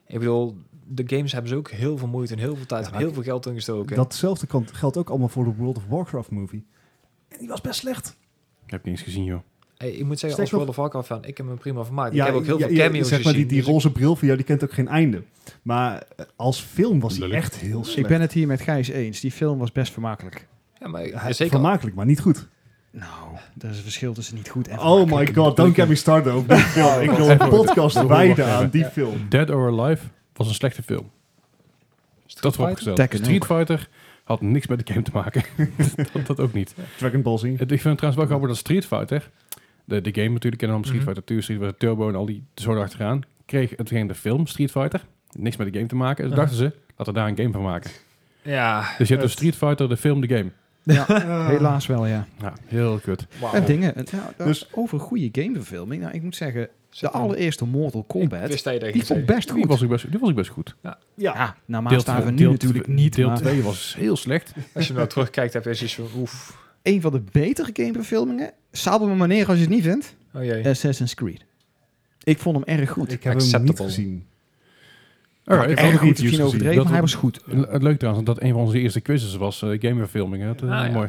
Ik 0.07 0.19
bedoel, 0.19 0.57
de 0.87 1.03
games 1.07 1.33
hebben 1.33 1.51
ze 1.51 1.57
ook 1.57 1.71
heel 1.71 1.99
veel 1.99 2.09
moeite 2.09 2.33
en 2.33 2.39
heel 2.39 2.57
veel 2.57 2.67
tijd 2.67 2.87
Ja, 2.87 2.93
en 2.93 2.99
heel 2.99 3.09
ik- 3.09 3.15
veel 3.15 3.23
geld 3.23 3.47
ingestoken. 3.47 3.97
Datzelfde 3.97 4.47
kan, 4.47 4.67
geldt 4.73 4.97
ook 4.97 5.09
allemaal 5.09 5.29
voor 5.29 5.45
de 5.45 5.55
World 5.55 5.77
of 5.77 5.87
Warcraft 5.89 6.31
movie. 6.31 6.65
En 7.29 7.39
die 7.39 7.49
was 7.49 7.61
best 7.61 7.79
slecht. 7.79 8.17
Ik 8.65 8.71
heb 8.71 8.85
niet 8.85 8.95
eens 8.95 9.03
gezien 9.05 9.25
joh. 9.25 9.41
Hey, 9.77 9.91
ik 9.91 10.05
moet 10.05 10.19
zeggen, 10.19 10.41
als 10.41 10.51
World 10.51 10.69
of 10.69 10.77
Warcraft 10.77 11.07
fan, 11.07 11.25
ik 11.25 11.37
heb 11.37 11.47
me 11.47 11.55
prima 11.55 11.85
vermaakt. 11.85 12.15
ik 12.15 12.23
heb 12.23 12.35
ook 12.35 12.45
heel 12.45 12.59
ja, 12.59 12.67
veel 12.67 12.77
ja, 12.77 12.85
cameo's 12.87 13.09
zeg 13.09 13.25
maar, 13.25 13.33
die, 13.33 13.43
gezien. 13.43 13.49
die 13.57 13.65
dus 13.65 13.73
roze 13.73 13.93
bril 13.93 14.17
van 14.17 14.27
jou, 14.27 14.39
die 14.39 14.47
kent 14.49 14.65
ook 14.65 14.73
geen 14.73 14.89
einde. 14.89 15.23
Maar 15.63 16.03
eh, 16.17 16.25
als 16.37 16.61
film 16.61 17.01
was 17.01 17.13
die 17.13 17.23
Lullig. 17.23 17.37
echt 17.37 17.57
heel 17.57 17.85
slecht. 17.85 17.99
Ik 17.99 18.07
ben 18.07 18.21
het 18.21 18.33
hier 18.33 18.47
met 18.47 18.61
Gijs 18.61 18.89
eens. 18.89 19.21
Die 19.21 19.31
film 19.33 19.59
was 19.59 19.73
best 19.73 19.93
vermakelijk. 19.93 20.47
Ja, 20.85 20.91
maar 20.91 21.03
Hij- 21.23 21.33
zeker. 21.33 21.53
Vermakelijk, 21.53 21.97
maar 21.97 22.07
niet 22.07 22.21
goed. 22.21 22.47
Nou, 22.91 23.09
er 23.61 23.71
is 23.71 23.77
een 23.77 23.83
verschil 23.83 24.13
tussen 24.15 24.35
niet 24.35 24.49
goed 24.49 24.69
en 24.69 24.79
Oh 24.79 25.11
my 25.11 25.35
god, 25.35 25.57
don't 25.57 25.75
get 25.75 25.89
me 25.89 25.95
started 25.95 26.33
over 26.33 26.49
die 26.49 26.59
film. 26.59 27.01
Ik 27.11 27.11
wil 27.11 27.29
een 27.31 27.39
podcast 27.49 28.07
wijden 28.07 28.47
aan 28.47 28.69
die 28.71 28.85
film. 28.85 29.27
Dead 29.29 29.51
or 29.51 29.81
Alive 29.81 30.07
was 30.33 30.49
een 30.49 30.55
slechte 30.55 30.83
film. 30.83 31.11
Dat 32.41 32.55
vooropgesteld. 32.55 32.97
Tekken 32.97 33.19
Street 33.19 33.43
ook. 33.51 33.59
Fighter 33.59 33.89
had 34.25 34.41
niks 34.41 34.67
met 34.67 34.87
de 34.87 34.93
game 34.93 35.05
te 35.05 35.11
maken. 35.15 35.43
dat, 36.13 36.27
dat 36.27 36.41
ook 36.41 36.53
niet. 36.53 36.75
Dragon 36.97 37.23
Ball 37.23 37.39
Z. 37.39 37.43
Het- 37.43 37.53
Ik 37.53 37.59
vind 37.69 37.83
het 37.85 37.97
trouwens 37.97 38.17
wel 38.17 38.27
grappig 38.27 38.49
dat 38.49 38.57
Street 38.57 38.87
Fighter, 38.87 39.31
de, 39.85 40.01
de 40.01 40.15
game 40.15 40.29
natuurlijk, 40.33 40.63
en 40.63 40.69
dan 40.69 40.79
Street 40.85 40.95
Mhm. 40.97 41.05
Fighter 41.05 41.25
2, 41.25 41.41
Street 41.41 41.59
Fighter 41.59 41.79
Turbo 41.79 42.09
en 42.09 42.15
al 42.15 42.27
die 42.27 42.43
zo 42.55 42.81
achteraan, 42.81 43.23
kreeg 43.47 43.73
het 43.77 43.89
ging 43.89 44.09
de 44.09 44.15
film 44.15 44.47
Street 44.47 44.71
Fighter, 44.71 45.05
niks 45.33 45.57
met 45.57 45.67
de 45.67 45.75
game 45.79 45.89
te 45.89 45.97
maken. 45.97 46.25
Dus 46.29 46.35
dachten 46.37 46.57
ze, 46.57 46.73
laten 46.97 47.13
we 47.15 47.19
daar 47.21 47.29
een 47.29 47.37
game 47.37 47.53
van 47.53 47.63
maken. 47.63 47.91
Ja. 48.43 48.81
Dus 48.81 48.89
je 48.89 48.95
hebt 48.97 49.09
dus 49.09 49.21
Het- 49.21 49.31
Street 49.31 49.57
Fighter, 49.57 49.89
de 49.89 49.97
film, 49.97 50.21
de 50.21 50.37
game. 50.37 50.51
Ja, 50.85 51.07
helaas 51.53 51.87
wel, 51.87 52.07
ja. 52.07 52.27
Nou, 52.41 52.53
heel 52.67 52.99
kut. 53.03 53.27
Wauw. 53.41 53.53
En 53.53 53.65
dingen. 53.65 53.95
en, 53.97 54.05
nou, 54.13 54.25
nou, 54.39 54.49
Dus- 54.51 54.69
over 54.73 55.01
goede 55.01 55.29
gameverfilming. 55.33 56.03
Nou, 56.03 56.15
ik 56.15 56.23
moet 56.23 56.37
zeggen, 56.37 56.69
de 57.01 57.11
allereerste 57.11 57.65
Mortal 57.65 58.01
Ik 58.01 58.09
Kombat, 58.09 58.49
wist 58.49 58.65
dat 58.65 58.73
je 58.75 58.79
dat 58.81 58.93
die 58.93 59.05
vond 59.05 59.27
best 59.27 59.49
Die 59.49 59.57
goed. 59.59 59.67
was 59.67 59.83
ik 59.83 59.89
best, 59.89 60.11
die 60.11 60.21
was 60.21 60.29
ik 60.31 60.35
best 60.37 60.51
goed. 60.51 60.77
Ja, 60.83 60.99
Ja, 61.15 61.57
nou 61.65 61.89
Deel 61.89 62.03
maar 62.07 62.17
twee- 62.21 62.31
nu 62.31 62.37
deel 62.37 62.51
natuurlijk 62.51 62.87
niet. 62.87 63.15
Deel 63.15 63.29
maar 63.29 63.37
2 63.37 63.63
was 63.63 63.95
heel 63.99 64.17
slecht. 64.17 64.53
Als 64.75 64.87
je 64.87 64.93
nou 64.93 65.09
terugkijkt, 65.09 65.53
heb 65.53 65.65
je 65.65 65.75
zoiets 65.75 65.95
van, 65.95 66.07
oef. 66.21 66.63
Een 66.83 67.01
van 67.01 67.13
de 67.13 67.23
betere 67.33 67.71
gameverfilmingen, 67.73 68.53
sabel 68.73 69.09
me 69.09 69.15
maar 69.15 69.29
neer 69.29 69.47
als 69.47 69.57
je 69.57 69.63
het 69.63 69.71
niet 69.73 69.83
vindt, 69.83 70.17
Oh 70.35 70.45
jee. 70.45 70.69
Assassin's 70.69 71.15
Creed. 71.15 71.45
Ik 72.23 72.39
vond 72.39 72.57
hem 72.67 72.79
erg 72.79 72.91
goed. 72.91 73.13
ik 73.13 73.23
heb 73.23 73.33
hem 73.35 73.43
niet 73.43 73.55
Acceptable. 73.55 73.85
gezien. 73.85 74.27
Alright, 75.45 75.71
erg 75.71 75.81
wel 75.81 75.91
goed, 75.91 75.99
goed 75.99 76.09
misschien 76.09 76.29
nieuws 76.31 76.41
overdreven, 76.43 76.75
Dat- 76.77 76.85
maar 76.85 76.93
hij 76.93 77.01
was 77.03 77.15
goed. 77.15 77.41
Het 77.71 77.83
leuk 77.83 77.99
trouwens 77.99 78.25
dat 78.27 78.43
een 78.43 78.53
van 78.53 78.61
onze 78.61 78.81
eerste 78.81 79.01
quizzes 79.01 79.37
was 79.37 79.63
uh, 79.63 79.81
gameverfilming. 79.81 80.43
hè. 80.43 80.49
Dat 80.49 80.63
is 80.63 80.69
Ah, 80.69 80.77
wel 80.77 80.85
ja. 80.87 80.93
mooi. 80.93 81.09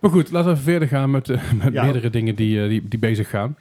Maar 0.00 0.10
goed, 0.10 0.30
laten 0.30 0.48
we 0.50 0.54
even 0.58 0.70
verder 0.70 0.88
gaan 0.88 1.10
met, 1.10 1.28
eh, 1.28 1.52
met 1.64 1.72
Ja. 1.72 1.82
meerdere 1.82 2.10
dingen 2.10 2.34
die, 2.34 2.62
eh, 2.62 2.68
die, 2.68 2.88
die 2.88 2.98
bezig 2.98 3.30
gaan. 3.30 3.56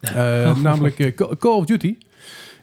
Eh, 0.00 0.56
namelijk 0.62 0.98
eh, 0.98 1.14
Call 1.38 1.52
of 1.56 1.64
Duty. 1.64 1.96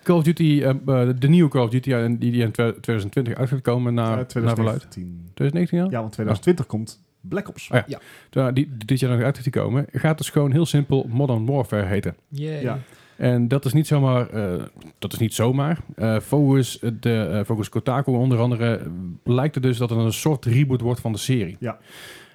Call 0.03 0.15
of 0.17 0.23
Duty, 0.23 0.61
eh, 0.63 0.69
eh, 0.69 1.09
de 1.19 1.29
nieuwe 1.29 1.49
Call 1.49 1.63
of 1.63 1.69
Duty, 1.69 1.89
ja, 1.89 1.99
en 2.03 2.17
die, 2.17 2.31
die 2.31 2.41
in 2.41 2.51
2020 2.51 3.33
uit 3.35 3.49
gaat 3.49 3.61
komen 3.61 3.93
naar, 3.93 4.09
Uh, 4.09 4.15
naar 4.17 4.25
verluid. 4.55 4.55
2019. 4.55 5.29
2019 5.33 5.79
al? 5.81 5.89
Ja, 5.91 5.99
want 5.99 6.11
2020 6.11 6.65
komt 6.65 6.99
Black 7.21 7.47
Ops. 7.49 7.71
Ah, 7.71 7.81
ja. 7.87 7.99
Terwijl 8.29 8.53
die, 8.53 8.69
die 8.77 8.85
dit 8.85 8.99
jaar 8.99 9.11
nog 9.15 9.21
uit 9.25 9.37
gaat 9.37 9.49
komen, 9.49 9.85
gaat 9.91 10.17
dus 10.17 10.29
gewoon 10.29 10.51
heel 10.51 10.65
simpel 10.65 11.07
Modern 11.09 11.45
Warfare 11.45 11.85
heten. 11.85 12.15
Yay. 12.27 12.61
Ja. 12.61 12.79
En 13.21 13.47
dat 13.47 13.65
is 13.65 13.73
niet 13.73 13.87
zomaar, 13.87 14.29
eh, 14.29 14.63
dat 14.99 15.13
is 15.13 15.19
niet 15.19 15.33
zomaar. 15.33 15.79
Eh 15.95 16.19
volgens, 16.19 16.79
de, 16.99 17.15
eh, 17.31 17.43
volgens 17.45 17.69
Kotaku 17.69 18.11
onder 18.11 18.39
andere 18.39 18.81
lijkt 19.23 19.55
het 19.55 19.63
dus 19.63 19.77
dat 19.77 19.89
het 19.89 19.99
een 19.99 20.13
soort 20.13 20.45
reboot 20.45 20.81
wordt 20.81 20.99
van 21.01 21.11
de 21.11 21.17
serie. 21.17 21.55
Ja. 21.59 21.77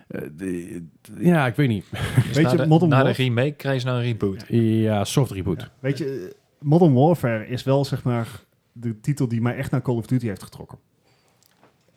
Eh, 0.08 0.20
de- 0.36 0.82
ja, 1.18 1.46
ik 1.46 1.54
weet 1.54 1.68
niet. 1.68 1.84
Dus 1.90 2.36
Weet 2.36 2.50
je, 2.50 2.56
de, 2.56 2.66
Modern 2.66 2.90
na 2.90 2.96
de 2.98 3.04
Warfare- 3.04 3.22
remake 3.28 3.52
krijg 3.52 3.80
je 3.82 3.86
nou 3.86 3.98
een 3.98 4.04
reboot. 4.04 4.44
Ja, 4.48 5.04
soft 5.04 5.30
reboot. 5.30 5.60
Ja. 5.60 5.68
Weet 5.80 5.98
je, 5.98 6.34
Modern 6.60 6.92
Warfare 6.92 7.46
is 7.48 7.62
wel 7.64 7.84
zeg 7.84 8.02
maar 8.02 8.28
de 8.72 9.00
titel 9.00 9.28
die 9.28 9.40
mij 9.40 9.56
echt 9.56 9.70
naar 9.70 9.82
Call 9.82 9.96
of 9.96 10.06
Duty 10.06 10.26
heeft 10.26 10.42
getrokken. 10.42 10.78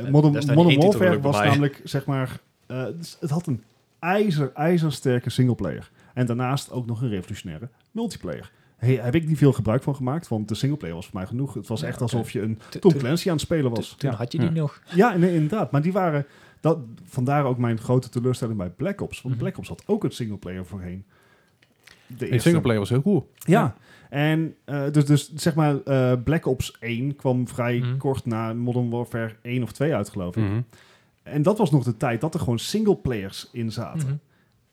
Modern, 0.09 0.33
Modern 0.53 0.79
Warfare 0.81 1.19
was 1.21 1.37
namelijk 1.39 1.81
zeg 1.83 2.05
maar, 2.05 2.39
eh, 2.67 2.85
dus 2.97 3.17
het 3.19 3.29
had 3.29 3.47
een 3.47 3.63
ijzer, 3.99 4.51
ijzersterke 4.53 5.29
singleplayer. 5.29 5.91
En 6.13 6.25
daarnaast 6.25 6.71
ook 6.71 6.85
nog 6.85 7.01
een 7.01 7.09
revolutionaire 7.09 7.69
multiplayer. 7.91 8.51
Hey, 8.79 8.95
heb 8.95 9.15
ik 9.15 9.27
niet 9.27 9.37
veel 9.37 9.53
gebruik 9.53 9.83
van 9.83 9.95
gemaakt, 9.95 10.27
want 10.27 10.47
de 10.47 10.55
singleplayer 10.55 10.95
was 10.95 11.05
voor 11.07 11.15
mij 11.17 11.27
genoeg. 11.27 11.53
Het 11.53 11.67
was 11.67 11.81
Ja, 11.81 11.87
echt 11.87 12.01
alsof 12.01 12.31
je 12.31 12.41
een 12.41 12.59
Tom 12.79 12.93
Clancy 12.97 13.27
aan 13.27 13.33
het 13.33 13.41
spelen 13.41 13.71
was. 13.71 13.95
toen 13.97 14.11
Ja, 14.11 14.15
had 14.17 14.31
je 14.31 14.37
die 14.37 14.49
nog. 14.49 14.81
ja 14.95 15.17
nee, 15.17 15.33
inderdaad. 15.33 15.71
Maar 15.71 15.81
die 15.81 15.91
waren, 15.91 16.25
dat, 16.59 16.77
vandaar 17.03 17.45
ook 17.45 17.57
mijn 17.57 17.79
grote 17.79 18.09
teleurstelling 18.09 18.57
bij 18.57 18.69
Black 18.69 19.01
Ops. 19.01 19.21
Want 19.21 19.35
Mhm. 19.35 19.43
Black 19.43 19.57
Ops 19.57 19.67
had 19.67 19.83
ook 19.85 20.03
een 20.03 20.11
singleplayer 20.11 20.65
voorheen. 20.65 21.03
De 22.07 22.15
De 22.17 22.25
eerste- 22.25 22.41
singleplayer 22.41 22.79
was 22.79 22.89
heel 22.89 23.01
cool. 23.01 23.31
ja, 23.35 23.75
en 24.09 24.55
eh, 24.65 24.83
dus, 24.91 25.05
dus 25.05 25.33
zeg 25.33 25.55
maar, 25.55 25.81
eh, 25.83 26.13
Black 26.23 26.45
Ops 26.45 26.77
1 26.79 27.15
kwam 27.15 27.47
vrij 27.47 27.77
Mhm. 27.79 27.97
kort 27.97 28.25
na 28.25 28.53
Modern 28.53 28.89
Warfare 28.89 29.35
1 29.41 29.63
of 29.63 29.71
2 29.71 29.95
uit, 29.95 30.09
geloof 30.09 30.35
ik. 30.35 30.43
Mhm. 30.43 30.61
En 31.23 31.41
dat 31.41 31.57
was 31.57 31.71
nog 31.71 31.83
de 31.83 31.97
tijd 31.97 32.21
dat 32.21 32.33
er 32.33 32.39
gewoon 32.39 32.59
singleplayers 32.59 33.49
in 33.51 33.71
zaten. 33.71 34.21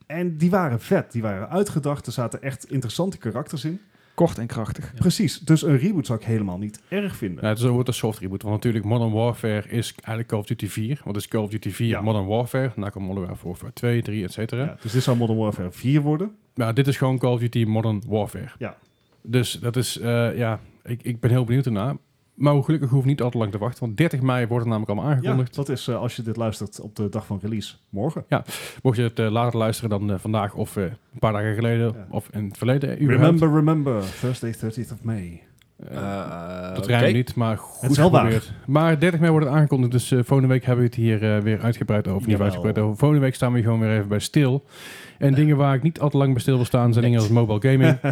En 0.06 0.36
die 0.36 0.50
waren 0.50 0.80
vet, 0.80 1.12
die 1.12 1.22
waren 1.22 1.48
uitgedacht, 1.48 2.06
er 2.06 2.12
zaten 2.12 2.42
echt 2.42 2.70
interessante 2.70 3.18
karakters 3.18 3.64
in. 3.64 3.80
Kort 4.16 4.38
en 4.38 4.46
krachtig. 4.46 4.84
Ja. 4.84 4.98
Precies, 4.98 5.38
dus 5.38 5.62
een 5.62 5.78
reboot 5.78 6.06
zou 6.06 6.18
ik 6.18 6.24
helemaal 6.24 6.58
niet 6.58 6.80
erg 6.88 7.16
vinden. 7.16 7.42
Ja, 7.42 7.48
het 7.48 7.58
is 7.58 7.64
een 7.64 7.82
een 7.84 7.94
soft 7.94 8.18
reboot. 8.18 8.42
Want 8.42 8.54
natuurlijk 8.54 8.84
Modern 8.84 9.12
Warfare 9.12 9.68
is 9.68 9.90
eigenlijk 9.92 10.28
Call 10.28 10.38
of 10.38 10.46
Duty 10.46 10.66
4. 10.66 11.00
Wat 11.04 11.16
is 11.16 11.28
Call 11.28 11.42
of 11.42 11.50
Duty 11.50 11.70
4? 11.70 11.86
Ja. 11.86 12.00
Modern 12.00 12.26
Warfare. 12.26 12.68
Daarna 12.68 12.88
komt 12.88 13.06
Modern 13.06 13.36
Warfare 13.42 13.72
2, 13.72 14.02
3, 14.02 14.24
et 14.24 14.32
cetera. 14.32 14.64
Ja, 14.64 14.76
dus 14.80 14.92
dit 14.92 15.02
zou 15.02 15.16
Modern 15.16 15.38
Warfare 15.38 15.70
4 15.70 16.00
worden. 16.00 16.36
Maar 16.54 16.74
dit 16.74 16.86
is 16.86 16.96
gewoon 16.96 17.18
Call 17.18 17.32
of 17.32 17.40
Duty 17.40 17.64
Modern 17.64 18.02
Warfare. 18.06 18.50
Ja. 18.58 18.76
Dus 19.22 19.52
dat 19.52 19.76
is, 19.76 19.98
eh, 19.98 20.36
ja, 20.36 20.60
ik, 20.84 21.02
ik 21.02 21.20
ben 21.20 21.30
heel 21.30 21.44
benieuwd 21.44 21.66
ernaar. 21.66 21.96
Maar 22.36 22.62
gelukkig 22.62 22.90
hoef 22.90 23.00
ik 23.00 23.06
niet 23.06 23.22
al 23.22 23.30
te 23.30 23.38
lang 23.38 23.52
te 23.52 23.58
wachten. 23.58 23.84
Want 23.84 23.96
30 23.96 24.20
mei 24.20 24.46
wordt 24.46 24.64
het 24.64 24.72
namelijk 24.72 24.90
allemaal 24.90 25.10
Ja, 25.10 25.16
aangekondigd. 25.16 25.54
dat 25.54 25.68
is 25.68 25.88
eh, 25.88 25.96
als 25.96 26.16
je 26.16 26.22
dit 26.22 26.36
luistert 26.36 26.80
op 26.80 26.96
de 26.96 27.08
dag 27.08 27.26
van 27.26 27.38
release, 27.42 27.74
morgen. 27.88 28.24
Mocht 28.82 28.96
je 28.96 29.02
het 29.02 29.18
eh, 29.18 29.30
later 29.30 29.58
luisteren 29.58 29.90
dan 29.90 30.10
eh, 30.12 30.18
vandaag 30.18 30.54
of 30.54 30.76
eh, 30.76 30.82
een 30.82 31.18
paar 31.18 31.32
dagen 31.32 31.54
geleden. 31.54 31.92
Ja. 31.92 32.06
Of 32.10 32.28
in 32.32 32.44
het 32.44 32.58
verleden. 32.58 33.02
überhaupt. 33.02 33.40
Remember, 33.40 33.58
remember, 33.58 34.04
Thursday 34.20 34.54
30th 34.54 34.92
of 34.92 35.02
May. 35.02 35.42
Dat 36.74 36.86
rijmt 36.86 37.14
niet, 37.14 37.34
maar 37.34 37.58
goed 37.58 37.96
waar. 37.96 38.06
geprobeerd. 38.06 38.52
Maar 38.66 38.98
30 38.98 39.20
mei 39.20 39.32
wordt 39.32 39.46
het 39.46 39.54
aangekondigd. 39.54 39.92
Dus 39.92 40.10
eh, 40.12 40.18
volgende 40.24 40.52
week 40.52 40.64
hebben 40.64 40.84
we 40.84 40.90
het 40.90 40.98
hier 41.00 41.42
weer 41.42 41.60
uitgebreid 41.60 42.06
over. 42.06 42.20
Of 42.20 42.26
niet 42.26 42.40
uitgebreid 42.40 42.78
over. 42.78 42.96
Volgende 42.96 43.22
week 43.24 43.34
staan 43.34 43.50
we 43.52 43.56
hier 43.58 43.64
gewoon 43.66 43.80
weer 43.80 43.96
even 43.96 44.08
bij 44.08 44.18
stil. 44.18 44.64
En 45.18 45.34
dingen 45.34 45.56
waar 45.56 45.74
ik 45.74 45.82
niet 45.82 46.00
al 46.00 46.10
te 46.10 46.16
lang 46.16 46.32
bij 46.32 46.40
stil 46.42 46.56
wil 46.56 46.64
staan... 46.64 46.92
zijn 46.92 47.04
dingen 47.04 47.20
als 47.20 47.28
mobile 47.28 47.60
gaming. 47.72 47.98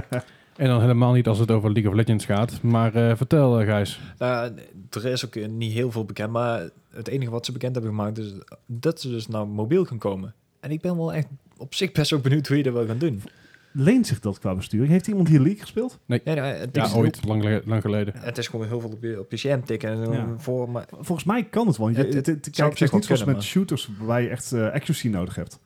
en 0.57 0.67
dan 0.67 0.81
helemaal 0.81 1.13
niet 1.13 1.27
als 1.29 1.39
het 1.39 1.51
over 1.51 1.73
League 1.73 1.91
of 1.91 1.97
Legends 1.97 2.25
gaat. 2.25 2.63
Maar 2.63 2.95
eh, 2.95 3.17
vertel, 3.17 3.61
eh, 3.61 3.67
Gijs. 3.67 4.01
Nou, 4.19 4.53
er 4.91 5.07
is 5.07 5.25
ook 5.25 5.35
eh, 5.37 5.49
niet 5.49 5.73
heel 5.73 5.91
veel 5.91 6.05
bekend, 6.05 6.31
maar 6.33 6.69
het 6.91 7.09
enige 7.09 7.31
wat 7.31 7.47
ze 7.47 7.53
bekend 7.53 7.75
hebben 7.75 7.91
gemaakt 7.93 8.19
is 8.19 8.35
dat 8.67 9.01
ze 9.01 9.09
dus 9.09 9.29
naar 9.29 9.47
mobiel 9.49 9.85
gaan 9.85 9.99
komen. 9.99 10.35
En 10.61 10.71
ik 10.71 10.81
ben 10.81 10.97
wel 10.97 11.13
echt 11.13 11.27
op 11.57 11.75
zich 11.75 11.93
best 11.93 12.13
ook 12.13 12.23
benieuwd 12.23 12.47
hoe 12.47 12.57
je 12.57 12.63
dat 12.63 12.73
wil 12.73 12.87
gaan 12.87 12.99
doen. 12.99 13.23
leent 13.73 14.07
zich 14.07 14.21
dat 14.21 14.39
qua 14.39 14.55
besturing? 14.55 14.91
Heeft 14.91 15.07
iemand 15.07 15.29
hier 15.29 15.41
League 15.41 15.61
gespeeld? 15.61 15.99
Ja, 16.07 16.19
nou, 16.25 16.39
het, 16.39 16.69
Ja, 16.77 16.85
is, 16.85 16.95
ooit, 16.95 17.25
lang, 17.27 17.43
gele- 17.43 17.63
lang 17.65 17.81
geleden. 17.81 18.15
het 18.17 18.39
is 18.39 18.49
gewoon 18.49 18.67
heel 18.67 18.81
veel 18.81 18.91
op 18.91 19.03
je, 19.03 19.21
op 19.21 19.31
je 19.31 19.37
scherm 19.37 19.65
tikken 19.65 19.91
en 19.91 20.13
Ja. 20.13 20.35
voor, 20.37 20.71
maar 20.71 20.87
Volgens 20.91 21.25
mij 21.25 21.45
kan 21.45 21.67
het 21.67 21.77
wel. 21.77 21.89
Je, 21.89 21.97
Het- 21.97 22.15
het, 22.15 22.27
het 22.27 22.45
het, 22.45 22.57
zou 22.57 22.69
kijk, 22.69 22.69
op 22.69 22.71
het 22.71 22.79
zich 22.79 22.89
is 22.89 22.93
niet 22.95 23.09
wel 23.09 23.17
zoals 23.17 23.35
met 23.37 23.45
shooters 23.45 23.89
waar 23.99 24.23
je 24.23 24.29
echt 24.29 24.53
accuracy 24.53 25.09
nodig 25.09 25.35
hebt. 25.35 25.59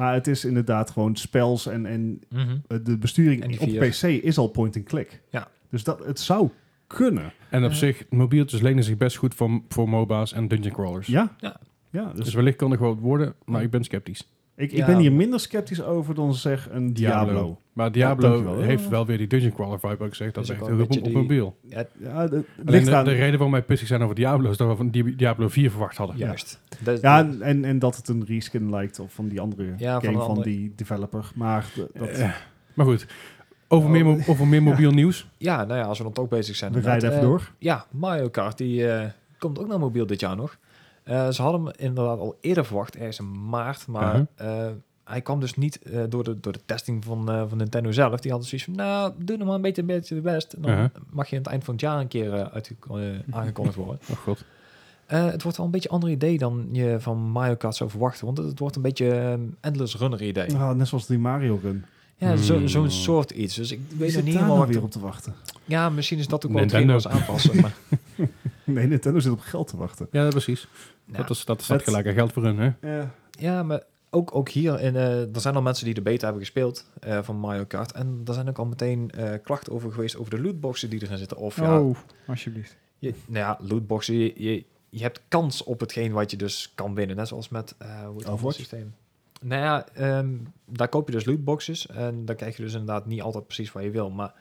Maar 0.00 0.14
het 0.14 0.26
is 0.26 0.44
inderdaad 0.44 0.90
gewoon 0.90 1.16
spels 1.16 1.66
en, 1.66 1.86
en 1.86 2.20
Mhm. 2.28 2.56
eh, 2.68 2.78
de 2.82 2.98
besturing 2.98 3.42
En 3.42 3.60
op. 3.60 3.88
PC 3.88 4.02
is 4.02 4.38
al 4.38 4.48
point-and-click. 4.48 5.20
Ja. 5.30 5.48
Dus 5.70 5.84
dat, 5.84 6.04
het 6.04 6.20
zou 6.20 6.48
kunnen. 6.86 7.32
En 7.50 7.64
op 7.64 7.70
Eh. 7.70 7.76
zich, 7.76 8.04
mobieltjes 8.10 8.60
lenen 8.60 8.84
zich 8.84 8.96
best 8.96 9.16
goed 9.16 9.34
voor, 9.34 9.60
voor 9.68 9.88
MOBA's 9.88 10.32
en 10.32 10.48
dungeon 10.48 10.72
crawlers. 10.72 11.06
Ja. 11.06 11.34
Ja. 11.38 11.56
ja 11.90 12.12
dus 12.14 12.24
Dus 12.24 12.34
wellicht 12.34 12.56
kan 12.56 12.70
het 12.70 12.80
wel 12.80 12.96
worden, 12.98 13.34
maar 13.44 13.62
ik 13.62 13.70
ben 13.70 13.84
sceptisch. 13.84 14.28
Ik, 14.60 14.72
ik 14.72 14.86
ben 14.86 14.98
hier 14.98 15.12
minder 15.12 15.40
sceptisch 15.40 15.82
over 15.82 16.14
dan 16.14 16.34
zeg 16.34 16.68
een 16.70 16.92
Diablo. 16.94 17.60
Maar 17.72 17.92
Diablo 17.92 18.60
heeft 18.60 18.88
wel 18.88 19.06
weer 19.06 19.18
die 19.18 19.26
dungeon 19.26 19.52
crawler 19.52 19.80
vibe, 19.80 20.04
ook 20.04 20.08
gezegd. 20.08 20.34
Dat 20.34 20.44
Is 20.44 20.50
ook 20.50 20.80
echt 20.80 21.00
op, 21.00 21.12
mobiel. 21.12 21.56
Ja, 21.62 21.84
Ja, 21.98 22.26
de, 22.26 22.34
Alleen 22.34 22.44
ligt 22.64 22.86
de, 22.86 22.94
aan, 22.94 23.04
de 23.04 23.10
reden 23.10 23.30
waarom 23.32 23.50
wij 23.50 23.62
pissig 23.62 23.88
zijn 23.88 24.02
over 24.02 24.14
Diablo 24.14 24.50
is 24.50 24.56
dat 24.56 24.68
we 24.68 24.76
van 24.76 24.90
die 24.90 25.16
Diablo 25.16 25.48
4 25.48 25.70
verwacht 25.70 25.96
hadden. 25.96 26.16
juist. 26.16 26.60
Ja, 27.00 27.28
en- 27.40 27.64
en, 27.64 27.78
dat 27.78 27.96
het 27.96 28.08
een 28.08 28.24
reskin 28.26 28.70
lijkt 28.70 28.98
of 28.98 29.12
van 29.12 29.28
die 29.28 29.40
andere 29.40 29.74
Ja, 29.76 29.92
van 30.00 30.02
game 30.04 30.18
van, 30.18 30.28
andere- 30.28 30.48
die 30.48 30.72
developer. 30.76 31.30
Maar 31.34 31.66
de- 31.74 31.90
dat, 31.94 32.08
Eh, 32.08 32.30
maar 32.74 32.86
goed, 32.86 33.06
over, 33.68 33.86
Oh. 33.86 33.92
meer, 33.92 34.24
over 34.30 34.46
meer 34.46 34.62
mobiel 34.62 34.90
nieuws. 34.90 35.30
ja, 35.36 35.64
nou 35.64 35.78
ja, 35.78 35.84
als 35.84 35.98
we 35.98 36.04
dan 36.04 36.12
toch 36.12 36.28
bezig 36.28 36.56
zijn. 36.56 36.72
we 36.72 36.80
rijden 36.80 37.08
even 37.08 37.20
eh, 37.22 37.26
door. 37.28 37.50
Ja, 37.58 37.86
Mario 37.90 38.28
Kart, 38.28 38.58
die 38.58 38.88
eh, 38.88 39.08
komt 39.38 39.58
ook 39.58 39.66
naar 39.68 39.78
mobiel 39.78 40.06
dit 40.06 40.20
jaar 40.20 40.36
nog. 40.36 40.58
Eh, 41.10 41.28
ze 41.30 41.42
hadden 41.42 41.64
hem 41.64 41.72
inderdaad 41.76 42.18
al 42.18 42.36
eerder 42.40 42.64
verwacht, 42.64 42.96
ergens 42.96 43.18
in 43.18 43.48
maart. 43.48 43.86
Maar 43.86 44.26
eh, 44.34 44.66
hij 45.04 45.20
kwam 45.20 45.40
dus 45.40 45.54
niet 45.56 45.82
eh, 45.82 46.02
door, 46.08 46.24
de, 46.24 46.40
door 46.40 46.52
de 46.52 46.60
testing 46.66 47.04
van, 47.04 47.30
eh, 47.30 47.42
van 47.48 47.58
Nintendo 47.58 47.92
zelf. 47.92 48.20
Die 48.20 48.30
hadden 48.30 48.48
zoiets 48.48 48.66
van, 48.66 48.76
nou, 48.76 49.12
doe 49.18 49.36
nog 49.36 49.46
maar 49.46 49.56
een 49.56 49.62
beetje, 49.62 49.80
een 49.80 49.86
beetje 49.86 50.14
de 50.14 50.20
best. 50.20 50.52
En 50.52 50.62
dan 50.62 50.90
mag 51.10 51.28
je 51.28 51.36
aan 51.36 51.42
het 51.42 51.50
eind 51.50 51.64
van 51.64 51.74
het 51.74 51.82
jaar 51.82 52.00
een 52.00 52.08
keer 52.08 52.32
eh, 52.34 52.46
uitge- 52.52 52.74
eh, 52.90 53.34
aangekondigd 53.36 53.76
worden. 53.76 53.98
Oh 54.10 54.16
god. 54.16 54.44
Eh, 55.06 55.24
het 55.26 55.42
wordt 55.42 55.56
wel 55.56 55.66
een 55.66 55.72
beetje 55.72 55.88
een 55.88 55.94
ander 55.94 56.10
idee 56.10 56.38
dan 56.38 56.68
je 56.72 56.96
van 57.00 57.18
Mario 57.18 57.54
Kart 57.54 57.76
zou 57.76 57.90
verwachten. 57.90 58.24
Want 58.26 58.38
het, 58.38 58.46
het 58.46 58.58
wordt 58.58 58.76
een 58.76 58.82
beetje 58.82 59.10
ehm, 59.10 59.40
endless 59.60 59.96
runner 59.96 60.22
idee. 60.22 60.54
Ah, 60.56 60.70
net 60.76 60.88
zoals 60.88 61.06
die 61.06 61.18
Mario 61.18 61.58
Run. 61.62 61.84
Ja, 62.16 62.36
zo- 62.36 62.56
Hmm. 62.56 62.68
zo'n 62.68 62.90
soort 62.90 63.30
iets. 63.30 63.54
Dus 63.54 63.72
ik 63.72 63.80
weet 63.88 63.98
nog 64.00 64.10
zit 64.10 64.24
niet 64.24 64.34
helemaal 64.34 64.56
nou 64.56 64.68
weer 64.68 64.82
op 64.82 64.90
te 64.90 65.00
wachten? 65.00 65.34
Ja, 65.64 65.88
misschien 65.90 66.18
is 66.18 66.26
dat 66.28 66.46
ook 66.46 66.52
wel 66.52 66.60
Nintendo. 66.60 66.92
hetgeen 66.92 67.12
wat 67.12 67.24
ze 67.26 67.32
aanpassen. 67.32 67.60
Maar, 67.60 67.74
Nee, 68.64 68.86
Nintendo 68.86 69.18
zit 69.20 69.32
op 69.32 69.40
geld 69.40 69.68
te 69.68 69.76
wachten. 69.76 70.08
Ja, 70.10 70.28
precies. 70.28 70.68
Nou, 71.12 71.26
dat, 71.26 71.36
is, 71.36 71.44
dat 71.44 71.62
staat 71.62 71.76
het- 71.76 71.88
gelijk 71.88 72.06
aan 72.06 72.12
geld 72.12 72.32
voor 72.32 72.42
hun, 72.44 72.58
hè? 72.58 72.70
Ja. 72.96 73.10
Ja, 73.30 73.62
maar 73.62 73.82
ook, 74.10 74.34
ook 74.34 74.48
hier, 74.48 74.80
in, 74.80 74.96
eh, 74.96 75.34
er 75.34 75.40
zijn 75.40 75.54
al 75.54 75.62
mensen 75.62 75.84
die 75.84 75.94
de 75.94 76.02
beta 76.02 76.24
hebben 76.24 76.42
gespeeld 76.42 76.90
eh, 77.00 77.18
van 77.22 77.36
Mario 77.36 77.64
Kart. 77.64 77.92
En 77.92 78.20
er 78.26 78.34
zijn 78.34 78.48
ook 78.48 78.58
al 78.58 78.64
meteen 78.66 79.10
eh, 79.10 79.32
klachten 79.44 79.72
over 79.72 79.92
geweest 79.92 80.16
over 80.16 80.30
de 80.30 80.40
lootboxen 80.42 80.90
die 80.90 81.02
erin 81.02 81.18
zitten. 81.18 81.36
Of 81.36 81.56
ja, 81.56 81.80
Oh, 81.80 81.96
alsjeblieft. 82.26 82.76
je, 82.98 83.14
nou 83.26 83.38
ja, 83.44 83.58
lootboxen, 83.68 84.14
je, 84.14 84.32
je, 84.36 84.64
je 84.90 85.02
hebt 85.02 85.20
kans 85.28 85.64
op 85.64 85.80
hetgeen 85.80 86.12
wat 86.12 86.30
je 86.30 86.36
dus 86.36 86.72
kan 86.74 86.94
winnen. 86.94 87.16
Net 87.16 87.28
zoals 87.28 87.48
met, 87.48 87.74
eh 87.78 88.06
hoe 88.06 88.46
het 88.46 88.54
systeem? 88.54 88.94
Nou 89.42 89.62
ja, 89.62 89.86
ehm, 89.94 90.28
daar 90.64 90.88
koop 90.88 91.06
je 91.06 91.12
dus 91.14 91.24
lootboxes. 91.24 91.86
En 91.86 92.24
dan 92.24 92.36
krijg 92.36 92.56
je 92.56 92.62
dus 92.62 92.72
inderdaad 92.72 93.06
niet 93.06 93.22
altijd 93.22 93.44
precies 93.46 93.72
wat 93.72 93.82
je 93.82 93.90
wil. 93.90 94.10
Maar 94.10 94.34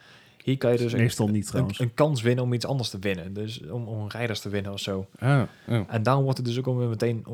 hier 0.43 0.57
kan 0.57 0.71
je 0.71 0.77
dus 0.77 0.93
een, 0.93 1.01
niet 1.01 1.19
een, 1.19 1.41
trouwens. 1.43 1.79
een 1.79 1.93
kans 1.93 2.21
winnen 2.21 2.43
om 2.43 2.53
iets 2.53 2.65
anders 2.65 2.89
te 2.89 2.99
winnen. 2.99 3.33
Dus 3.33 3.61
om, 3.69 3.87
om 3.87 4.07
rijders 4.07 4.39
te 4.39 4.49
winnen 4.49 4.71
of 4.73 4.79
zo. 4.79 5.05
Ah, 5.19 5.41
oh. 5.67 5.79
En 5.87 6.03
daarom 6.03 6.23
wordt 6.23 6.37
het 6.37 6.47
dus 6.47 6.57
ook 6.59 6.67
alweer 6.67 6.87
meteen 6.87 7.25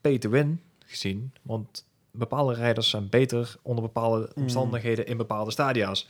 pay 0.00 0.18
to 0.18 0.30
win 0.30 0.60
gezien. 0.86 1.32
Want 1.42 1.86
bepaalde 2.10 2.54
rijders 2.54 2.90
zijn 2.90 3.08
beter 3.08 3.56
onder 3.62 3.82
bepaalde 3.84 4.30
Mm. 4.34 4.42
omstandigheden 4.42 5.06
in 5.06 5.16
bepaalde 5.16 5.50
stadia's. 5.50 6.08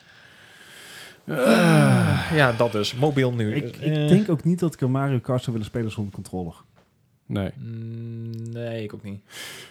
Ah. 1.29 2.31
Ja, 2.35 2.53
dat 2.53 2.73
dus. 2.73 2.95
Mobiel 2.95 3.33
nu. 3.33 3.55
Ik, 3.55 3.77
Eh, 3.77 4.03
ik 4.03 4.09
denk 4.09 4.31
ook 4.31 4.45
niet 4.45 4.59
dat 4.59 4.75
ik 4.75 4.81
een 4.81 4.91
Mario 4.91 5.19
Kart 5.19 5.41
zou 5.43 5.53
willen 5.53 5.71
spelen 5.71 5.91
zonder 5.91 6.15
controller. 6.15 6.55
Nee. 7.35 7.51
mm, 7.59 8.53
Nee, 8.53 8.82
ik 8.82 8.95
ook 8.95 9.03
niet. 9.03 9.20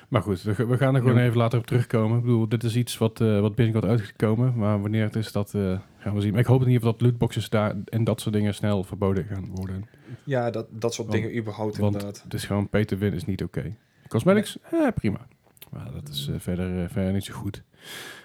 Maar 0.07 0.21
goed, 0.21 0.41
we, 0.41 0.65
we 0.65 0.77
gaan 0.77 0.95
er 0.95 1.01
gewoon 1.01 1.17
Ja. 1.17 1.23
even 1.23 1.37
later 1.37 1.59
op 1.59 1.65
terugkomen. 1.67 2.17
Ik 2.17 2.23
bedoel, 2.23 2.47
dit 2.49 2.63
is 2.63 2.75
iets 2.75 2.97
wat, 2.97 3.21
eh 3.21 3.39
wat 3.39 3.55
binnenkort 3.55 3.85
uitgekomen. 3.91 4.53
Maar 4.55 4.81
wanneer 4.81 5.03
het 5.03 5.15
is, 5.15 5.31
dat 5.31 5.53
eh, 5.53 5.79
gaan 5.97 6.15
we 6.15 6.21
zien. 6.21 6.31
Maar 6.31 6.39
ik 6.39 6.45
hoop 6.45 6.61
in 6.61 6.67
ieder 6.67 6.81
geval 6.81 6.97
dat 6.97 7.01
lootboxes 7.07 7.49
daar 7.49 7.75
en 7.85 8.03
dat 8.03 8.21
soort 8.21 8.35
dingen 8.35 8.53
snel 8.53 8.83
verboden 8.83 9.23
gaan 9.25 9.45
worden. 9.53 9.85
Ja, 10.23 10.49
dat, 10.51 10.67
dat 10.69 10.93
soort 10.93 11.07
Want- 11.07 11.21
dingen 11.21 11.37
überhaupt 11.39 11.77
want- 11.77 11.93
inderdaad. 11.93 12.23
Het 12.23 12.33
is 12.33 12.45
gewoon 12.45 12.69
pay 12.69 12.85
to 12.85 12.97
win 12.97 13.13
is 13.13 13.25
niet 13.25 13.43
oké. 13.43 13.75
Cosmetics, 14.07 14.57
eh, 14.71 14.87
prima. 14.95 15.27
Maar 15.71 15.91
dat 15.93 16.09
is 16.09 16.29
verder, 16.37 16.89
verder 16.89 17.13
niet 17.13 17.23
zo 17.23 17.33
goed. 17.33 17.63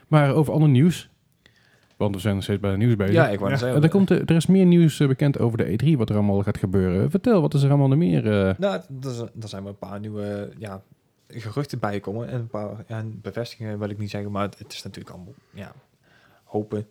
Maar 0.09 0.35
over 0.35 0.53
ander 0.53 0.69
nieuws. 0.69 1.09
Want 1.99 2.15
we 2.15 2.21
zijn 2.21 2.35
nog 2.35 2.43
steeds 2.43 2.61
bij 2.61 2.71
de 2.71 2.77
nieuws 2.77 2.97
bezig. 2.97 3.15
Ja, 3.15 3.29
ik 3.29 3.39
wou 3.39 3.45
Ja. 3.45 3.51
net 3.51 3.59
zeggen. 3.59 3.83
er, 3.83 3.89
komt, 3.89 4.11
er 4.11 4.31
is 4.31 4.47
meer 4.47 4.67
nieuws 4.67 5.01
eh, 5.01 5.09
bekend 5.09 5.39
over 5.39 5.59
de 5.59 5.79
E3, 5.95 5.97
wat 5.99 6.09
er 6.11 6.15
allemaal 6.17 6.43
gaat 6.43 6.59
gebeuren. 6.59 7.11
Vertel, 7.11 7.41
wat 7.41 7.55
is 7.55 7.63
er 7.63 7.69
allemaal 7.69 7.89
nog 7.89 7.99
meer? 7.99 8.25
eh? 8.49 8.55
Nou, 8.59 8.75
er 9.03 9.11
zijn- 9.11 9.31
er 9.41 9.63
wel 9.63 9.67
een 9.67 9.79
paar 9.79 10.01
nieuwe 10.01 10.51
ja, 10.59 10.83
geruchten 11.29 11.79
bijgekomen. 11.79 12.29
En 12.29 12.35
een 12.41 12.47
paar 12.47 12.85
ja, 12.89 13.05
bevestigingen 13.23 13.79
wil 13.79 13.89
ik 13.89 13.99
niet 13.99 14.11
zeggen, 14.11 14.31
maar 14.31 14.43
het, 14.59 14.73
is 14.73 14.83
natuurlijk 14.83 15.15
allemaal 15.15 15.35
ja, 15.51 15.73
hopen. 16.45 16.87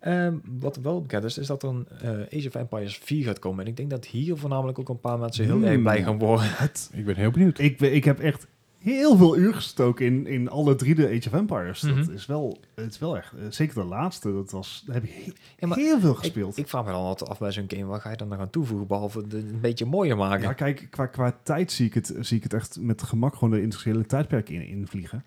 Ehm, 0.00 0.34
wat 0.58 0.76
wel 0.76 1.00
bekend 1.02 1.24
is, 1.24 1.38
is 1.38 1.46
dat 1.46 1.62
er 1.62 1.68
een 1.68 1.86
eh, 2.02 2.38
Age 2.38 2.48
of 2.48 2.54
Empires 2.54 2.96
4 2.98 3.24
gaat 3.24 3.38
komen. 3.38 3.64
En 3.64 3.70
ik 3.70 3.76
denk 3.76 3.90
dat 3.90 4.06
hier 4.06 4.36
voornamelijk 4.36 4.78
ook 4.78 4.88
een 4.88 5.00
paar 5.00 5.18
mensen 5.18 5.44
heel 5.44 5.54
Hmm. 5.54 5.64
erg 5.64 5.80
blij 5.80 6.02
gaan 6.02 6.18
worden. 6.18 6.46
Ik 6.92 7.04
ben 7.04 7.16
heel 7.16 7.30
benieuwd. 7.30 7.58
ik, 7.58 7.78
ben- 7.78 7.94
ik 7.94 8.04
heb 8.04 8.18
echt 8.20 8.46
heel 8.80 9.16
veel 9.16 9.36
uur 9.36 9.54
gestoken 9.54 10.06
in, 10.06 10.26
in 10.26 10.48
alle 10.48 10.74
drie 10.74 10.94
de 10.94 11.06
Age 11.06 11.28
of 11.28 11.32
Empires. 11.32 11.80
Dat 11.80 11.94
Mhm. 11.96 12.10
is 12.12 12.26
wel, 12.26 12.58
het 12.74 12.90
is 12.92 12.98
wel 12.98 13.16
echt, 13.16 13.32
eh, 13.32 13.40
zeker 13.48 13.74
de 13.74 13.84
laatste, 13.84 14.32
dat 14.32 14.50
was, 14.50 14.82
daar 14.86 14.94
heb 14.94 15.04
ik 15.04 15.32
Ja, 15.58 15.66
maar 15.66 15.78
heel 15.78 16.00
veel 16.00 16.14
gespeeld. 16.14 16.56
ik 16.56 16.68
vraag 16.68 16.84
me 16.84 16.90
dan 16.90 17.00
altijd 17.00 17.30
af 17.30 17.38
bij 17.38 17.52
zo'n 17.52 17.64
game, 17.68 17.84
wat 17.84 18.00
ga 18.00 18.10
je 18.10 18.16
dan 18.16 18.28
nog 18.28 18.38
aan 18.38 18.50
toevoegen, 18.50 18.86
behalve 18.86 19.26
de, 19.26 19.38
een 19.38 19.60
beetje 19.60 19.84
mooier 19.84 20.16
maken? 20.16 20.42
ja, 20.42 20.52
kijk, 20.52 20.86
qua, 20.90 21.06
qua 21.06 21.38
tijd 21.42 21.72
zie 21.72 21.86
ik, 21.86 21.94
het, 21.94 22.14
zie 22.20 22.36
ik 22.36 22.42
het 22.42 22.52
echt 22.54 22.80
met 22.80 23.02
gemak 23.02 23.34
gewoon 23.34 23.50
de 23.50 23.62
industriële 23.62 24.06
tijdperk 24.06 24.48
in, 24.48 24.66
invliegen. 24.66 25.24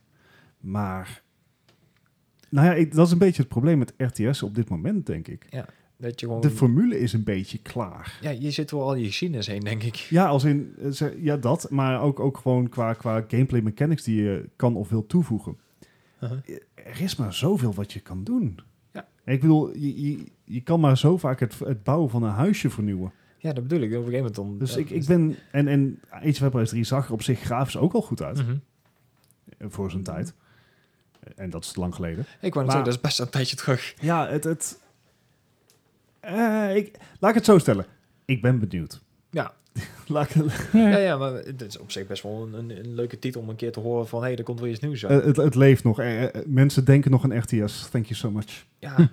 Maar, 0.60 1.22
nou 2.50 2.68
ja, 2.68 2.74
ik- 2.74 2.94
dat 2.96 3.06
is 3.06 3.12
een 3.12 3.18
beetje 3.18 3.42
het 3.42 3.52
probleem 3.52 3.78
met 3.78 3.94
RTS 3.98 4.44
op 4.44 4.56
dit 4.56 4.70
moment, 4.70 5.06
denk 5.06 5.28
ik. 5.28 5.48
Dat 6.04 6.20
je 6.20 6.26
gewoon, 6.26 6.42
De 6.42 6.50
formule 6.50 7.00
is 7.00 7.14
een 7.14 7.24
beetje 7.24 7.58
klaar. 7.58 8.18
ja, 8.22 8.30
je 8.30 8.52
zit 8.52 8.72
wel 8.72 8.82
al 8.82 8.96
je 8.96 9.06
geschiedenis 9.06 9.48
heen, 9.48 9.60
denk 9.60 9.84
ik. 9.84 9.96
Ja, 9.96 10.26
als 10.28 10.44
in, 10.44 10.76
eh, 11.00 11.24
ja 11.24 11.38
dat, 11.38 11.68
maar 11.70 12.02
ook, 12.02 12.20
ook 12.20 12.38
gewoon 12.38 12.70
qua, 12.70 12.94
qua 12.94 13.24
gameplay 13.28 13.62
mechanics 13.62 14.04
die 14.04 14.22
je 14.24 14.50
kan 14.56 14.76
of 14.76 14.90
wil 14.90 15.06
toevoegen. 15.08 15.58
Uh-huh. 16.24 16.40
Er 16.74 17.02
is 17.02 17.16
maar 17.16 17.34
zoveel 17.34 17.74
wat 17.74 17.94
je 17.94 18.00
kan 18.00 18.24
doen. 18.24 18.60
Ja. 18.94 19.08
Ik 19.26 19.42
bedoel, 19.42 19.78
je, 19.78 20.02
je, 20.10 20.24
je 20.44 20.62
kan 20.62 20.80
maar 20.80 20.98
zo 20.98 21.18
vaak 21.18 21.40
het, 21.40 21.60
het 21.60 21.84
bouwen 21.84 22.10
van 22.10 22.24
een 22.24 22.32
huisje 22.32 22.70
vernieuwen. 22.70 23.12
Ja, 23.38 23.54
dat 23.54 23.68
bedoel 23.68 23.84
ik. 23.84 23.92
Op 23.92 24.06
een 24.06 24.12
gegeven 24.12 24.32
moment. 24.44 24.60
Dus 24.60 24.74
ja, 24.74 24.80
ik, 24.80 24.90
ik 24.90 25.06
ben, 25.06 25.36
en, 25.52 25.68
en 25.68 26.00
Age 26.10 26.28
of 26.30 26.42
Empires 26.42 26.70
3 26.70 26.84
zag 26.84 27.08
er 27.08 27.14
op 27.14 27.22
zich 27.22 27.40
grafisch 27.40 27.78
ook 27.78 27.94
al 27.94 28.02
goed 28.02 28.22
uit, 28.22 28.38
Mhm. 28.38 28.56
voor 29.60 29.92
zijn 29.92 30.04
tijd. 30.04 30.34
En 31.36 31.50
dat 31.50 31.64
is 31.64 31.76
lang 31.76 31.96
geleden. 31.96 32.26
Ik 32.42 32.54
wou 32.54 32.66
Maar- 32.66 32.76
zeggen, 32.76 32.84
dat 32.84 32.94
is 32.94 33.02
best 33.02 33.20
een 33.20 33.30
tijdje 33.30 33.56
terug. 33.56 33.94
Ja, 34.02 34.28
het... 34.28 34.44
het 34.44 34.82
eh, 36.24 36.76
ik, 36.76 36.98
laat 37.20 37.30
ik 37.30 37.36
het 37.36 37.46
zo 37.46 37.58
stellen. 37.58 37.86
Ik 38.26 38.42
ben 38.42 38.60
benieuwd. 38.60 39.02
Ja. 39.30 39.54
Laat 40.08 40.36
ik, 40.36 40.70
Ja, 40.74 40.98
ja, 40.98 41.18
maar 41.18 41.34
het 41.34 41.62
is 41.62 41.78
op 41.78 41.92
zich 41.92 42.08
best 42.08 42.24
wel 42.24 42.44
een, 42.44 42.54
een, 42.54 42.78
een 42.80 42.94
leuke 42.96 43.20
titel 43.20 43.42
om 43.42 43.50
een 43.50 43.56
keer 43.56 43.72
te 43.72 43.80
horen 43.80 44.08
van... 44.08 44.20
hé, 44.22 44.28
hey, 44.28 44.38
er 44.38 44.44
komt 44.44 44.60
weer 44.60 44.72
iets 44.72 44.80
nieuws 44.80 45.06
uit. 45.06 45.22
eh, 45.22 45.28
het, 45.28 45.36
het 45.38 45.56
leeft 45.56 45.84
nog. 45.84 46.00
Eh, 46.00 46.24
mensen 46.46 46.86
denken 46.86 47.12
nog 47.12 47.24
aan 47.24 47.38
RTS. 47.38 47.90
Thank 47.90 48.06
you 48.06 48.16
so 48.16 48.32
much. 48.32 48.66
ja, 48.80 48.96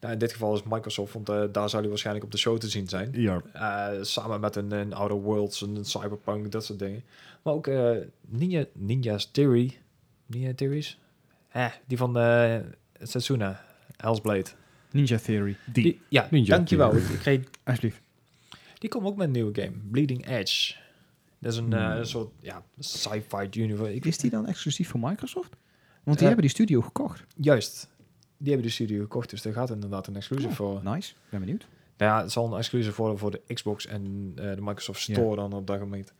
nou, 0.00 0.12
in 0.12 0.18
dit 0.18 0.32
geval 0.32 0.54
is 0.54 0.62
Microsoft, 0.62 1.12
want 1.12 1.28
eh, 1.28 1.42
daar 1.52 1.68
zal 1.70 1.80
hij 1.80 1.88
waarschijnlijk 1.88 2.24
op 2.24 2.30
de 2.32 2.38
show 2.38 2.58
te 2.58 2.68
zien 2.68 2.88
zijn. 2.88 3.10
Ja. 3.12 3.42
Eh, 3.52 4.02
samen 4.02 4.40
met 4.40 4.56
een, 4.56 4.70
een 4.72 4.92
Outer 4.92 5.16
Worlds, 5.20 5.60
een, 5.60 5.76
een 5.76 5.84
Cyberpunk, 5.84 6.52
dat 6.52 6.64
soort 6.64 6.78
dingen. 6.78 7.02
Maar 7.42 7.54
ook 7.54 7.66
eh, 7.66 7.90
Ninja, 8.28 8.64
Ninja's 8.72 9.30
Theory. 9.30 9.78
Ninja 10.26 10.52
Theories? 10.54 10.98
Eh, 11.48 11.66
die 11.86 11.96
van 11.98 12.16
Setsuna, 13.02 13.60
Hellsblade. 13.96 14.50
Ninja 14.92 15.18
Theory. 15.18 15.56
Die. 15.72 15.82
Die, 15.84 16.00
ja, 16.08 16.28
Ninja 16.30 16.56
dankjewel. 16.56 16.90
Theory. 16.90 17.04
Ik, 17.06 17.10
ik 17.12 17.18
kreeg, 17.18 17.40
Alsjeblieft. 17.64 18.00
die 18.78 18.90
komt 18.90 19.04
ook 19.06 19.16
met 19.16 19.26
een 19.26 19.32
nieuwe 19.32 19.60
game, 19.62 19.76
Bleeding 19.90 20.26
Edge. 20.26 20.74
Dat 21.38 21.52
is 21.52 21.58
een, 21.58 21.72
eh, 21.72 21.86
Hmm. 21.88 21.96
een 21.98 22.06
soort 22.06 22.30
ja, 22.40 22.62
sci-fi 22.78 23.60
universe. 23.60 23.94
Ik, 23.94 24.04
Is 24.04 24.18
die 24.18 24.30
dan 24.30 24.46
exclusief 24.46 24.88
voor 24.88 25.00
Microsoft? 25.00 25.50
Want 26.02 26.04
die 26.04 26.16
Eh, 26.16 26.22
hebben 26.34 26.40
die 26.42 26.50
studio 26.50 26.80
gekocht. 26.80 27.24
Juist. 27.36 27.88
Die 28.36 28.50
hebben 28.52 28.66
de 28.68 28.72
studio 28.74 29.00
gekocht, 29.02 29.30
dus 29.30 29.42
daar 29.42 29.52
gaat 29.52 29.70
inderdaad 29.70 30.06
een 30.06 30.16
exclusive 30.16 30.48
Oh, 30.48 30.54
voor. 30.54 30.80
Nice. 30.84 31.14
Ben 31.28 31.40
benieuwd. 31.40 31.66
Nou 31.96 32.12
ja, 32.12 32.22
het 32.22 32.32
zal 32.32 32.52
een 32.52 32.58
exclusive 32.58 32.96
worden 33.00 33.18
voor 33.18 33.30
de 33.30 33.40
Xbox 33.54 33.86
en 33.86 34.32
eh, 34.36 34.54
de 34.54 34.60
Microsoft. 34.62 35.00
Store 35.00 35.36
dan 35.36 35.52
op 35.52 35.66
dat 35.66 35.78
moment. 35.78 36.12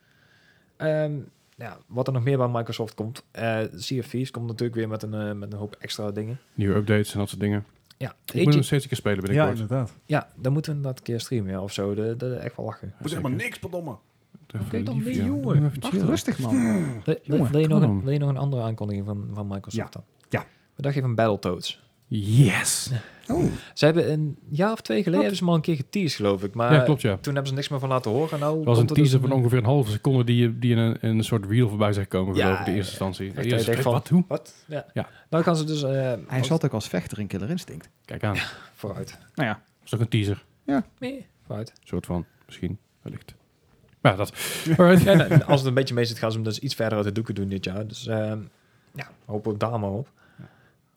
Ehm, 0.76 1.12
ja, 1.56 1.78
wat 1.86 2.06
er 2.06 2.12
nog 2.12 2.22
meer 2.24 2.36
bij 2.36 2.48
Microsoft 2.48 2.94
komt. 2.94 3.24
eh 3.30 3.60
Sea 3.74 3.98
of 3.98 4.06
Thieves 4.06 4.30
komt 4.30 4.46
natuurlijk 4.46 4.74
weer 4.74 4.88
met 4.88 5.02
een, 5.02 5.14
eh, 5.14 5.32
met 5.32 5.52
een 5.52 5.58
hoop 5.58 5.76
extra 5.78 6.10
dingen. 6.10 6.40
Nieuwe 6.54 6.74
updates 6.74 7.12
en 7.12 7.18
dat 7.18 7.28
soort 7.28 7.40
dingen. 7.40 7.64
Ja, 7.98 8.14
Ik 8.32 8.44
moet 8.44 8.54
hem 8.54 8.62
steeds 8.62 8.82
een 8.82 8.88
keer 8.88 8.98
spelen 8.98 9.16
Ja, 9.16 9.22
binnenkort. 9.26 9.58
inderdaad. 9.58 9.92
ja, 10.06 10.28
dan 10.36 10.52
moeten 10.52 10.70
we 10.70 10.76
inderdaad 10.76 11.00
een 11.00 11.06
keer 11.06 11.20
streamen 11.20 11.50
ja, 11.52 11.60
of 11.62 11.72
zo. 11.72 11.94
De, 11.94 12.14
de, 12.16 12.34
echt 12.34 12.56
wel 12.56 12.66
lachen. 12.66 12.94
Ja, 13.00 13.08
zeker. 13.08 13.30
niks, 13.30 13.58
verdomme. 13.58 13.96
Oké, 14.66 14.82
dan 14.82 15.02
ja. 15.04 15.24
jongen. 15.24 15.72
Wacht, 15.80 16.02
rustig 16.02 16.38
man. 16.38 16.50
Wil, 17.04 17.58
je 17.60 17.68
nog 17.68 17.82
een, 17.82 17.88
on. 17.88 18.02
wil 18.02 18.12
je 18.12 18.18
nog 18.18 18.28
een 18.28 18.36
andere 18.36 18.62
aankondiging 18.62 19.06
van, 19.06 19.28
van 19.32 19.46
Microsoft 19.46 19.76
Ja. 19.76 19.88
dan? 19.90 20.02
Ja. 20.28 20.38
Wat 20.74 20.84
dacht 20.84 20.94
je 20.94 21.00
van 21.00 21.14
Battletoads? 21.14 21.82
Yes! 22.18 22.90
Ze 23.74 23.84
hebben 23.84 24.12
een 24.12 24.36
jaar 24.48 24.72
of 24.72 24.80
twee 24.80 24.96
geleden 24.98 25.20
hebben 25.20 25.38
ze 25.38 25.44
maar 25.44 25.54
een 25.54 25.60
keer 25.60 25.76
geteased, 25.76 26.12
geloof 26.16 26.42
ik. 26.42 26.54
Maar 26.54 26.72
ja, 26.72 26.80
klopt 26.80 27.00
ja. 27.02 27.16
toen 27.16 27.32
hebben 27.32 27.50
ze 27.50 27.54
niks 27.56 27.68
meer 27.68 27.78
van 27.78 27.88
laten 27.88 28.10
horen. 28.10 28.38
Nou, 28.40 28.58
Er 28.58 28.64
was 28.64 28.78
een 28.78 28.88
er 28.88 28.94
teaser 28.94 29.20
dus 29.20 29.28
van 29.28 29.38
ongeveer 29.38 29.58
een 29.58 29.64
halve 29.64 29.90
seconde 29.90 30.24
die, 30.24 30.58
die 30.58 30.70
in 30.72 30.78
een, 30.78 30.96
in 31.00 31.08
een 31.18 31.24
soort 31.24 31.46
reel 31.46 31.68
voorbij 31.68 31.92
zijn 31.92 32.04
gekomen, 32.04 32.34
Ja, 32.34 32.42
geloof 32.42 32.60
ik, 32.60 32.66
in 32.66 32.72
de 32.72 32.78
eerste 32.78 32.96
ja, 32.98 33.06
instantie. 33.06 33.26
Echt, 33.38 33.48
De 33.48 33.54
eerste 33.54 33.70
dat 33.70 33.80
van, 33.80 33.92
wat? 33.92 34.08
Hoe? 34.08 34.24
Wat? 34.28 34.54
Ja. 34.66 34.86
Ja. 34.94 35.08
Dan 35.28 35.42
gaan 35.42 35.56
ze 35.56 35.64
dus... 35.64 35.82
eh, 35.82 35.90
Hij 35.90 36.18
als- 36.38 36.46
zat 36.46 36.64
ook 36.64 36.72
als 36.72 36.88
vechter 36.88 37.18
in 37.18 37.26
Killer 37.26 37.50
Instinct. 37.50 37.88
Kijk 38.04 38.24
aan. 38.24 38.36
Vooruit. 38.74 39.18
Nou 39.34 39.48
ja, 39.48 39.54
Dat 39.54 39.84
is 39.84 39.94
ook 39.94 40.00
een 40.00 40.08
teaser. 40.08 40.44
Nee, 40.98 41.26
vooruit. 41.46 41.70
Een 41.70 41.86
soort 41.88 42.06
van, 42.06 42.24
misschien, 42.46 42.78
wellicht. 43.02 43.34
Ja, 44.02 44.14
dat. 44.16 44.32
Ja, 45.04 45.14
nou, 45.14 45.42
als 45.42 45.58
het 45.60 45.68
een 45.68 45.74
beetje 45.74 45.94
mee 45.94 46.04
zit, 46.04 46.18
gaan 46.18 46.30
ze 46.30 46.36
hem 46.36 46.46
dus 46.46 46.58
iets 46.58 46.74
verder 46.74 46.96
uit 46.96 47.06
de 47.06 47.12
doeken 47.12 47.34
doen 47.34 47.48
dit 47.48 47.64
jaar. 47.64 47.86
Dus 47.86 48.06
ehm, 48.06 48.38
ja, 48.94 49.10
hopen 49.24 49.52
we 49.52 49.58
daar 49.58 49.80
maar 49.80 49.90
op. 49.90 50.08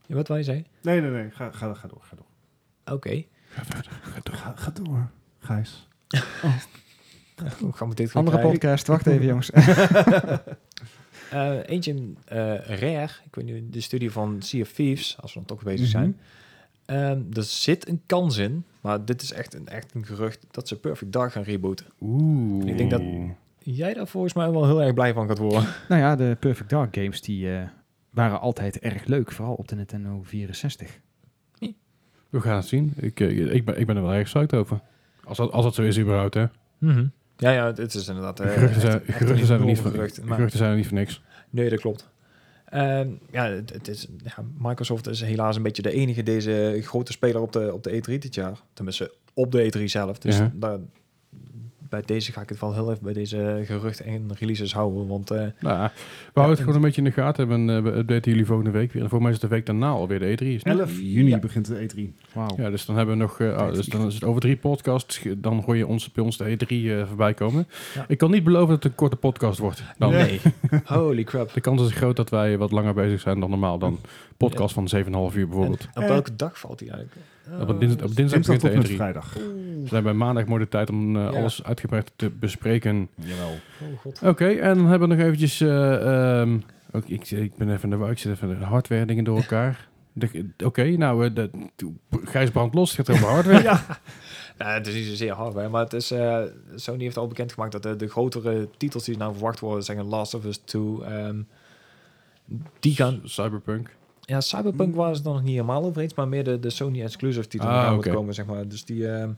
Ja, 0.08 0.16
wat 0.16 0.28
wil 0.28 0.38
je 0.38 0.44
zeggen? 0.44 0.66
Nee, 0.82 1.02
nee, 1.02 1.12
nee. 1.12 1.30
Ga, 1.32 1.52
ga, 1.52 1.74
ga 1.74 1.88
door. 1.88 2.02
Ga 2.02 2.16
door. 2.16 2.96
Oké. 2.96 3.24
Ga 3.50 3.64
verder, 3.66 3.92
ga 4.02 4.20
door. 4.24 4.36
Ga, 4.36 4.54
ga 4.56 4.72
door, 4.72 5.10
Gijs. 5.40 5.88
Hoe 7.60 7.74
gaan 7.74 7.90
we 7.90 7.96
dit 7.96 8.12
gaan 8.12 8.26
andere 8.26 8.38
krijgen? 8.38 8.60
podcast. 8.60 8.88
Wacht 8.88 9.08
even, 9.08 9.26
jongens. 9.26 9.50
Eh, 11.32 11.58
eentje 11.66 11.94
eh 12.26 12.38
Rare, 12.80 13.10
ik 13.26 13.36
weet 13.36 13.46
niet, 13.46 13.74
de 13.74 13.82
studie 13.82 14.12
van 14.12 14.42
Sea 14.42 14.62
of 14.62 14.72
Thieves, 14.72 15.18
als 15.22 15.34
we 15.34 15.40
dan 15.40 15.48
toch 15.48 15.64
bezig 15.64 15.88
zijn. 15.88 16.20
Ehm, 16.86 17.22
er 17.34 17.44
zit 17.44 17.88
een 17.88 18.02
kans 18.06 18.38
in, 18.38 18.64
maar 18.82 19.06
dit 19.06 19.22
is 19.22 19.32
echt 19.32 19.54
een, 19.54 19.68
echt 19.68 19.94
een 19.96 20.06
gerucht 20.06 20.46
dat 20.52 20.68
ze 20.68 20.80
Perfect 20.80 21.12
Dark 21.12 21.32
gaan 21.32 21.44
rebooten. 21.44 21.86
Oeh. 22.02 22.68
Ik 22.68 22.78
denk 22.78 22.92
dat- 22.92 23.02
Jij 23.60 23.94
daar 23.94 24.08
volgens 24.08 24.34
mij 24.34 24.52
wel 24.52 24.66
heel 24.66 24.82
erg 24.82 24.94
blij 24.94 25.14
van 25.14 25.28
gaat 25.28 25.38
worden. 25.38 25.70
nou 25.90 26.02
ja, 26.02 26.16
de 26.16 26.38
Perfect 26.40 26.70
Dark 26.70 26.96
games 26.96 27.22
die 27.22 27.52
eh, 27.58 27.64
waren 28.16 28.40
altijd 28.40 28.80
erg 28.80 29.06
leuk. 29.06 29.32
Vooral 29.32 29.54
op 29.54 29.68
de 29.68 29.76
Nintendo 29.76 30.22
64. 30.24 31.00
We 32.30 32.42
gaan 32.42 32.56
het 32.56 32.66
zien. 32.68 32.94
Ik, 32.96 33.20
eh, 33.20 33.54
ik, 33.54 33.66
ben, 33.66 33.80
ik 33.80 33.86
ben 33.86 33.96
er 33.96 34.02
wel 34.02 34.14
erg 34.14 34.24
psyched 34.24 34.54
over. 34.54 34.80
Als 35.24 35.38
dat, 35.38 35.52
als 35.52 35.64
dat 35.64 35.76
zo 35.76 35.82
is 35.82 36.00
überhaupt, 36.00 36.34
hè. 36.34 36.46
Ja, 37.38 37.52
ja, 37.52 37.66
het 37.74 37.94
is 37.94 38.08
inderdaad... 38.08 38.40
eh, 38.40 38.52
Geruchten 38.52 38.82
zijn, 38.82 38.94
echt- 38.94 39.06
echt 39.06 39.18
geruchten 39.18 39.40
een 39.40 39.46
zijn 39.46 39.60
er 39.60 39.66
niet 39.66 39.84
maar- 39.84 40.36
geruchten 40.36 40.58
zijn 40.58 40.70
er 40.72 40.76
niet 40.78 40.88
voor 40.88 40.98
niks. 40.98 41.22
Nee, 41.50 41.70
dat 41.70 41.80
klopt. 41.80 42.10
Ehm, 42.66 43.10
ja, 43.32 43.46
het, 43.46 43.74
het 43.74 43.88
is, 43.88 44.08
ja, 44.24 44.44
Microsoft 44.58 45.08
is 45.08 45.22
helaas 45.22 45.56
een 45.56 45.64
beetje 45.64 45.82
de 45.82 45.92
enige 45.92 46.24
deze 46.24 46.80
grote 46.84 47.12
speler 47.12 47.42
op 47.42 47.52
de, 47.52 47.74
op 47.74 47.84
de 47.84 47.92
E3 47.92 48.04
dit 48.20 48.36
jaar. 48.36 48.60
Tenminste, 48.74 49.12
op 49.34 49.52
de 49.52 49.72
E3 49.78 49.84
zelf. 49.84 50.18
Dus 50.20 50.38
Ja. 50.38 50.52
daar, 50.56 50.78
bij 51.96 52.04
deze 52.06 52.32
ga 52.32 52.42
ik 52.42 52.50
het 52.50 52.60
wel 52.60 52.74
heel 52.74 52.92
even 52.92 53.04
bij 53.04 53.14
deze 53.14 53.62
geruchten 53.66 54.06
en 54.06 54.28
releases 54.40 54.74
houden. 54.74 55.08
Want 55.08 55.32
eh, 55.32 55.38
Nou, 55.38 55.52
we 55.60 55.70
houden 56.34 56.56
het 56.56 56.60
gewoon 56.60 56.76
een 56.76 56.82
beetje 56.82 57.02
in 57.02 57.08
de 57.08 57.14
gaten. 57.14 57.52
En 57.52 57.70
eh, 57.70 57.82
we 57.84 57.92
updaten 57.92 58.32
jullie 58.32 58.46
volgende 58.46 58.72
week 58.72 58.92
weer. 58.94 59.04
En 59.04 59.10
voor 59.10 59.22
mij 59.22 59.32
is 59.32 59.42
het 59.42 59.50
de 59.50 59.56
week 59.56 59.66
daarna 59.66 59.90
alweer 59.90 60.20
de 60.20 60.26
E3. 60.38 60.46
Is 60.46 60.54
het 60.54 60.66
niet? 60.66 60.80
11 60.80 61.00
juni 61.00 61.30
Ja. 61.30 61.40
begint 61.40 61.66
de 61.68 61.88
E3. 61.90 62.24
Wauw. 62.34 62.48
Ja, 62.58 62.70
dus 62.70 62.86
dan 62.86 62.96
hebben 62.98 63.16
we 63.18 63.22
nog... 63.22 63.40
eh, 63.40 63.48
oh, 63.48 63.74
dus 63.74 63.86
dan 63.86 64.06
is 64.08 64.14
het 64.14 64.24
over 64.24 64.42
drie 64.42 64.56
podcasts. 64.56 65.22
Dan 65.38 65.64
hoor 65.66 65.78
je 65.78 65.88
ons 65.88 66.12
bij 66.12 66.24
ons 66.24 66.38
de 66.38 66.58
E3 66.58 66.68
eh, 66.68 67.08
voorbij 67.08 67.34
komen. 67.34 67.68
Ja. 67.94 68.06
Ik 68.08 68.18
kan 68.18 68.32
niet 68.32 68.44
beloven 68.44 68.68
dat 68.68 68.76
het 68.84 68.92
een 68.92 68.98
korte 68.98 69.16
podcast 69.16 69.60
wordt. 69.60 69.84
Dan. 69.98 70.12
nee. 70.12 70.40
Holy 70.86 71.24
crap. 71.24 71.54
De 71.54 71.62
kans 71.62 71.82
is 71.82 71.92
groot 71.92 72.16
dat 72.16 72.30
wij 72.30 72.58
wat 72.58 72.72
langer 72.72 72.94
bezig 72.94 73.20
zijn 73.22 73.40
dan 73.40 73.50
normaal. 73.50 73.78
Dan 73.80 74.00
podcast 74.38 74.74
van 74.74 74.88
7,5 74.96 75.04
uur 75.38 75.48
bijvoorbeeld. 75.48 75.88
En 75.94 76.02
op 76.02 76.08
welke 76.10 76.36
dag 76.36 76.60
valt 76.60 76.80
die 76.80 76.92
eigenlijk? 76.92 77.22
Op 77.70 77.80
dins- 77.80 77.94
op 77.94 78.00
dinsdag 78.16 78.42
Dinsdag 78.42 78.58
tot 78.58 78.74
met 78.74 78.90
E3. 78.90 78.96
vrijdag. 78.96 79.34
We 79.34 79.84
zijn 79.86 80.04
bij 80.04 80.14
maandag 80.14 80.46
mooi 80.46 80.64
de 80.64 80.70
tijd 80.70 80.90
om 80.90 81.16
eh, 81.16 81.22
Ja. 81.22 81.30
alles 81.40 81.64
uitgebreid 81.64 82.12
te 82.16 82.30
bespreken. 82.30 83.10
Jawel. 83.16 83.50
Oh 83.82 84.00
god. 84.00 84.20
Oké, 84.24 84.48
en 84.48 84.76
dan 84.78 84.88
hebben 84.88 85.10
we 85.10 85.16
nog 85.16 85.24
eventjes... 85.26 85.62
eh, 85.62 86.40
ehm, 86.42 86.60
ook, 86.92 87.06
ik, 87.06 87.32
ik 87.32 87.56
ben 87.56 87.70
even 87.74 87.92
in 87.92 88.00
de 88.00 88.06
ik 88.06 88.18
zit 88.20 88.32
even 88.32 88.60
de 88.60 88.66
hardware 88.66 89.06
dingen 89.06 89.24
door 89.24 89.38
elkaar. 89.38 89.88
Oké, 90.64 90.84
nou, 90.98 91.26
eh, 91.26 91.34
de, 91.36 91.50
Gijs 92.24 92.50
brandt 92.50 92.76
los, 92.76 92.98
het 92.98 93.08
gaat 93.08 93.16
over 93.16 93.30
hardware. 93.30 93.64
Ja. 93.70 93.86
Nou, 94.58 94.72
het 94.72 94.88
is 94.88 94.94
niet 94.94 95.06
zozeer 95.06 95.34
hardware, 95.34 95.70
maar 95.70 95.84
het 95.84 95.94
is, 95.94 96.12
eh, 96.12 96.42
Sony 96.76 97.04
heeft 97.04 97.18
al 97.18 97.28
bekendgemaakt 97.28 97.72
dat 97.72 97.84
de, 97.84 97.96
de 97.96 98.08
grotere 98.08 98.70
titels 98.78 99.04
die 99.04 99.18
nou 99.18 99.34
verwacht 99.34 99.60
worden, 99.60 99.84
zeggen 99.84 100.06
Last 100.06 100.34
of 100.34 100.46
Us 100.46 100.58
2, 100.58 101.04
ehm, 101.04 101.42
die 102.80 102.96
gaan... 102.96 103.20
Cyberpunk. 103.24 103.95
Ja, 104.26 104.42
Cyberpunk 104.42 104.96
waren 104.96 105.16
ze 105.16 105.22
dan 105.22 105.34
nog 105.34 105.42
niet 105.44 105.52
helemaal 105.52 105.84
over 105.84 106.02
eens, 106.02 106.14
maar 106.14 106.28
meer 106.28 106.44
de, 106.44 106.60
de 106.60 106.70
Sony 106.70 107.02
exclusive 107.02 107.48
titels 107.48 107.70
die 107.72 107.80
Ah, 107.80 107.94
oké. 107.94 108.10
komen, 108.10 108.34
zeg 108.34 108.46
maar. 108.46 108.68
Dus 108.68 108.86
die... 108.86 109.08
ehm 109.12 109.30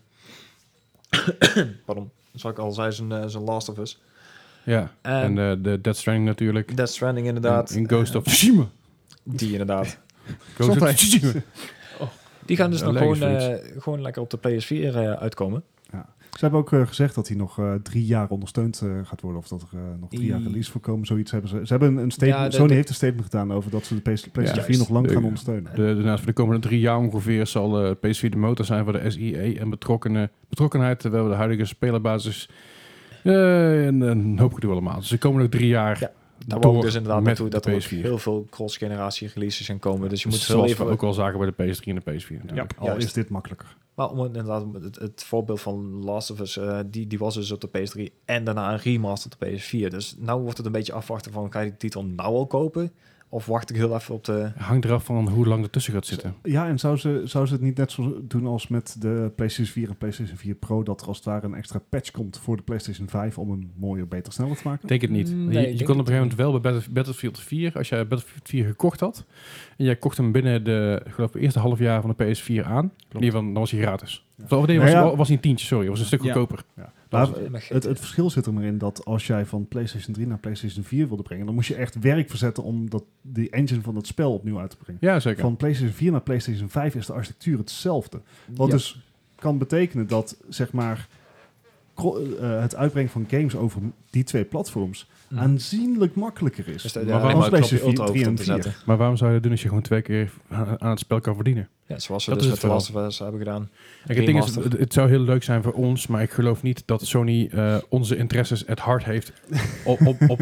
pardon, 1.85 2.09
zoals 2.33 2.55
ik 2.57 2.61
al 2.63 2.71
zei, 2.71 2.91
zijn, 2.91 3.11
eh, 3.11 3.23
zijn 3.27 3.43
Last 3.43 3.69
of 3.69 3.77
Us. 3.77 4.01
Ja, 4.63 4.91
En- 5.01 5.37
en 5.37 5.37
eh, 5.37 5.63
de 5.63 5.81
Death 5.81 5.97
Stranding 5.97 6.25
natuurlijk. 6.27 6.75
Death 6.77 6.89
Stranding 6.89 7.27
inderdaad. 7.27 7.69
En, 7.71 7.77
en 7.77 7.87
Ghost 7.89 8.15
of 8.15 8.23
Tsushima. 8.23 8.67
Die 9.23 9.51
inderdaad. 9.51 9.97
Ghost 10.57 10.81
of. 10.81 10.93
Tsushima. 10.93 11.31
Die 12.45 12.57
gaan 12.57 12.71
dus 12.71 12.81
nog 12.81 12.97
gewoon, 12.97 13.17
gewoon 13.77 14.01
lekker 14.01 14.21
op 14.21 14.29
de 14.29 14.37
PS4 14.37 14.95
eh, 14.95 15.11
uitkomen. 15.11 15.63
Ze 16.37 16.43
hebben 16.43 16.59
ook 16.59 16.71
eh, 16.73 16.87
gezegd 16.87 17.15
dat 17.15 17.27
hij 17.27 17.37
nog 17.37 17.59
eh, 17.59 17.73
drie 17.83 18.05
jaar 18.05 18.29
ondersteund 18.29 18.81
eh, 18.81 18.89
gaat 19.03 19.21
worden. 19.21 19.39
Of 19.41 19.47
dat 19.47 19.61
er 19.61 19.67
nog 19.99 20.09
drie 20.09 20.25
jaar 20.25 20.41
release 20.41 20.71
voor 20.71 20.81
komen. 20.81 21.05
Zoiets 21.05 21.31
hebben 21.31 21.49
ze. 21.49 21.59
Ze 21.63 21.67
hebben 21.67 21.89
een, 21.89 21.97
een 21.97 22.11
statement. 22.11 22.39
Ja, 22.41 22.49
de- 22.49 22.55
Sony 22.55 22.67
de- 22.67 22.73
heeft 22.73 22.89
een 22.89 22.95
statement 22.95 23.23
gedaan 23.23 23.53
over 23.53 23.71
dat 23.71 23.85
ze 23.85 23.93
de 23.93 23.99
PS 24.11 24.27
PlayStation 24.27 24.53
4 24.65 24.75
juist. 24.75 24.79
nog 24.79 24.89
lang 24.89 25.07
De- 25.07 25.13
gaan 25.13 25.23
ondersteunen. 25.23 25.71
De, 25.75 25.81
daarnaast 25.95 26.17
voor 26.17 26.27
de 26.27 26.33
komende 26.41 26.67
drie 26.67 26.79
jaar 26.79 26.97
ongeveer 26.97 27.47
zal 27.47 27.83
eh, 27.85 27.91
PS4 27.95 28.29
de 28.29 28.37
motor 28.37 28.65
zijn 28.65 28.83
voor 28.83 28.93
de 28.93 29.09
SIE 29.09 29.59
en 29.59 29.69
betrokkenen, 29.69 30.31
betrokkenheid, 30.49 30.99
terwijl 30.99 31.23
we 31.23 31.29
de 31.29 31.35
huidige 31.35 31.65
spelerbasis 31.65 32.49
eh, 33.23 33.85
en 33.87 34.01
een 34.01 34.39
hoop 34.39 34.53
gedoe 34.53 34.71
allemaal. 34.71 34.99
Dus 34.99 35.07
de 35.09 35.17
komende 35.17 35.49
drie 35.49 35.67
jaar 35.67 35.99
Ja, 35.99 36.11
Daar 36.45 36.59
door 36.59 36.71
wou 36.71 36.75
ik 36.75 36.81
dus 36.81 36.95
inderdaad 36.95 37.17
met 37.23 37.27
naartoe 37.27 37.49
dat 37.49 37.65
er 37.65 37.73
ook 37.73 37.81
PS4. 37.85 37.87
heel 38.01 38.17
veel 38.17 38.47
cross-generatie 38.49 39.29
releases 39.33 39.65
gaan 39.65 39.79
komen. 39.79 40.09
Dus 40.09 40.21
je 40.23 40.27
moet 40.29 40.37
Zoals 40.37 40.71
even... 40.71 40.85
we 40.85 40.91
ook 40.91 41.03
al 41.03 41.13
zagen 41.13 41.39
bij 41.39 41.53
de 41.67 41.75
PS3 41.75 41.83
en 41.83 41.95
de 41.95 42.01
PS4 42.01 42.27
Ja, 42.27 42.37
natuurlijk. 42.37 42.73
al 42.77 42.95
is 42.95 43.13
dit 43.13 43.29
makkelijker. 43.29 43.75
Maar 43.97 44.09
om 44.09 44.19
het- 44.19 44.27
inderdaad, 44.35 44.65
het, 44.99 45.23
voorbeeld 45.23 45.61
van 45.61 46.03
Last 46.03 46.31
of 46.31 46.39
Us, 46.39 46.57
eh, 46.57 46.79
die, 46.85 47.07
die 47.07 47.17
was 47.19 47.33
dus 47.33 47.51
op 47.51 47.61
de 47.61 47.67
PS3 47.67 48.13
en 48.25 48.43
daarna 48.43 48.71
een 48.71 48.79
remaster 48.79 49.31
op 49.31 49.39
de 49.39 49.45
PS4. 49.59 49.89
Dus 49.89 50.15
nou 50.17 50.41
wordt 50.41 50.57
het 50.57 50.65
een 50.65 50.71
beetje 50.71 50.93
afwachten 50.93 51.31
van, 51.31 51.51
ga 51.51 51.59
je 51.59 51.69
die 51.69 51.77
titel 51.77 52.05
nou 52.05 52.35
al 52.35 52.47
kopen? 52.47 52.91
Of 53.29 53.45
wacht 53.45 53.69
ik 53.69 53.75
heel 53.75 53.95
even 53.95 54.13
op 54.15 54.23
de... 54.25 54.51
Hangt 54.57 54.85
eraf 54.85 55.03
van 55.05 55.29
hoe 55.29 55.47
lang 55.47 55.63
ertussen 55.63 55.93
gaat 55.93 56.05
zitten. 56.05 56.35
Ja, 56.43 56.67
en 56.67 56.79
zou 56.79 56.97
ze, 56.97 57.21
zou 57.23 57.45
ze 57.45 57.53
het 57.53 57.61
niet 57.61 57.77
net 57.77 57.91
zo 57.91 58.21
doen 58.27 58.45
als 58.45 58.67
met 58.67 58.95
de 58.99 59.31
PlayStation 59.35 59.73
4 59.73 59.89
en 59.89 59.97
PlayStation 59.97 60.37
4 60.37 60.55
Pro, 60.55 60.83
dat 60.83 61.01
er 61.01 61.07
als 61.07 61.17
het 61.17 61.25
ware 61.25 61.45
een 61.45 61.53
extra 61.53 61.79
patch 61.89 62.11
komt 62.11 62.39
voor 62.43 62.55
de 62.57 62.63
PlayStation 62.63 63.09
5 63.09 63.37
om 63.37 63.49
hem 63.51 63.71
mooier, 63.75 64.07
beter, 64.07 64.33
sneller 64.33 64.55
te 64.55 64.61
maken? 64.67 64.81
Ik 64.81 64.87
denk 64.89 65.01
het 65.01 65.11
niet. 65.11 65.35
Nee, 65.35 65.45
je 65.45 65.53
kon 65.53 65.65
op 65.65 65.71
een 65.73 65.77
het 65.77 65.87
gegeven 66.07 66.13
moment 66.13 66.35
wel 66.35 66.51
bij 66.59 66.71
Battle- 66.71 66.93
Battlefield 66.93 67.39
4, 67.39 67.71
als 67.75 67.89
jij 67.89 68.07
Battlefield 68.07 68.47
4 68.49 68.65
gekocht 68.65 68.99
had, 68.99 69.25
en 69.77 69.85
jij 69.85 69.95
kocht 69.95 70.17
hem 70.17 70.31
binnen 70.31 70.63
de 70.63 71.01
ik 71.05 71.11
geloof, 71.13 71.33
eerste 71.35 71.59
half 71.59 71.79
jaar 71.79 72.01
van 72.01 72.13
de 72.17 72.25
PS4 72.35 72.65
aan, 72.65 72.83
in 72.85 72.91
ieder 73.13 73.23
geval, 73.31 73.41
dan 73.41 73.53
was 73.53 73.71
hij 73.71 73.81
gratis. 73.81 74.25
Of 74.49 74.65
nee, 74.65 74.77
Nou 74.77 74.79
was, 74.79 74.89
ja. 74.91 75.15
was 75.15 75.27
niet 75.29 75.37
een 75.37 75.43
tientje, 75.43 75.65
sorry, 75.65 75.89
was 75.89 75.99
een 75.99 76.05
stuk 76.05 76.21
Ja. 76.23 76.25
goedkoper. 76.33 76.63
Ja. 76.75 76.91
Dat 77.09 77.49
Maar 77.49 77.65
het, 77.69 77.83
het 77.83 77.99
verschil 77.99 78.29
zit 78.29 78.45
er 78.45 78.53
maar 78.53 78.63
in 78.63 78.77
dat 78.77 79.05
als 79.05 79.27
jij 79.27 79.45
van 79.45 79.67
PlayStation 79.67 80.13
3 80.13 80.27
naar 80.27 80.37
PlayStation 80.37 80.83
4 80.83 81.07
wilde 81.07 81.23
brengen, 81.23 81.45
dan 81.45 81.55
moest 81.55 81.67
je 81.67 81.75
echt 81.75 81.99
werk 81.99 82.29
verzetten 82.29 82.63
om 82.63 82.89
dat, 82.89 83.03
die 83.21 83.49
engine 83.49 83.81
van 83.81 83.95
het 83.95 84.07
spel 84.07 84.33
opnieuw 84.33 84.59
uit 84.59 84.69
te 84.69 84.77
brengen. 84.77 85.01
Ja, 85.01 85.19
zeker. 85.19 85.41
Van 85.41 85.55
PlayStation 85.57 85.95
4 85.95 86.11
naar 86.11 86.21
PlayStation 86.21 86.69
5 86.69 86.95
is 86.95 87.05
de 87.05 87.13
architectuur 87.13 87.57
hetzelfde. 87.57 88.21
Wat 88.55 88.67
Ja. 88.67 88.73
dus 88.73 89.01
kan 89.35 89.57
betekenen 89.57 90.07
dat 90.07 90.37
zeg 90.49 90.71
maar 90.71 91.07
eh, 91.95 92.61
het 92.61 92.75
uitbrengen 92.75 93.11
van 93.11 93.25
games 93.29 93.55
over 93.55 93.81
die 94.09 94.23
twee 94.23 94.43
platforms. 94.45 95.09
Aanzienlijk 95.35 96.15
makkelijker 96.15 96.67
is. 96.67 96.81
Dus 96.81 96.91
de- 96.91 96.99
Maar 96.99 97.07
ja, 97.07 97.13
waarom 97.19 97.33
maar 97.39 97.43
een 97.43 97.49
PlayStation 97.49 97.93
knopje 97.93 98.13
4, 98.13 98.13
ultra 98.13 98.13
3 98.13 98.25
hoofd 98.25 98.25
en 98.25 98.29
om 98.29 98.35
te 98.35 98.43
4? 98.63 98.63
zetten. 98.71 98.85
Maar 98.87 98.97
waarom 98.97 99.17
zou 99.17 99.27
je 99.29 99.33
dat 99.35 99.43
doen 99.43 99.51
als 99.51 99.61
je 99.61 99.67
gewoon 99.67 99.83
twee 99.83 100.01
keer 100.01 100.31
aan 100.49 100.81
aan 100.81 100.89
het 100.89 100.99
spel 100.99 101.19
kan 101.21 101.35
verdienen? 101.35 101.67
Ja, 101.85 101.99
zoals 101.99 102.23
ze 102.23 102.29
Dat 102.29 102.39
dus 102.39 102.47
is 102.47 102.53
met 102.53 102.61
het 102.61 102.71
de 102.71 102.77
Last 102.77 102.95
of 102.95 103.05
Us 103.05 103.19
hebben 103.19 103.39
gedaan. 103.39 103.69
Kijk, 104.05 104.17
het, 104.17 104.27
ding 104.27 104.43
is, 104.43 104.55
het, 104.55 104.73
het 104.79 104.93
zou 104.93 105.09
heel 105.09 105.19
leuk 105.19 105.43
zijn 105.43 105.63
voor 105.63 105.73
ons, 105.73 106.07
maar 106.07 106.21
ik 106.21 106.31
geloof 106.31 106.61
niet 106.63 106.83
dat 106.85 107.05
Sony 107.05 107.49
eh, 107.51 107.77
onze 107.89 108.17
interesses 108.17 108.67
at 108.67 108.79
hart 108.79 109.03
heeft 109.03 109.33
op, 109.85 110.05
op, 110.07 110.17
op, 110.29 110.39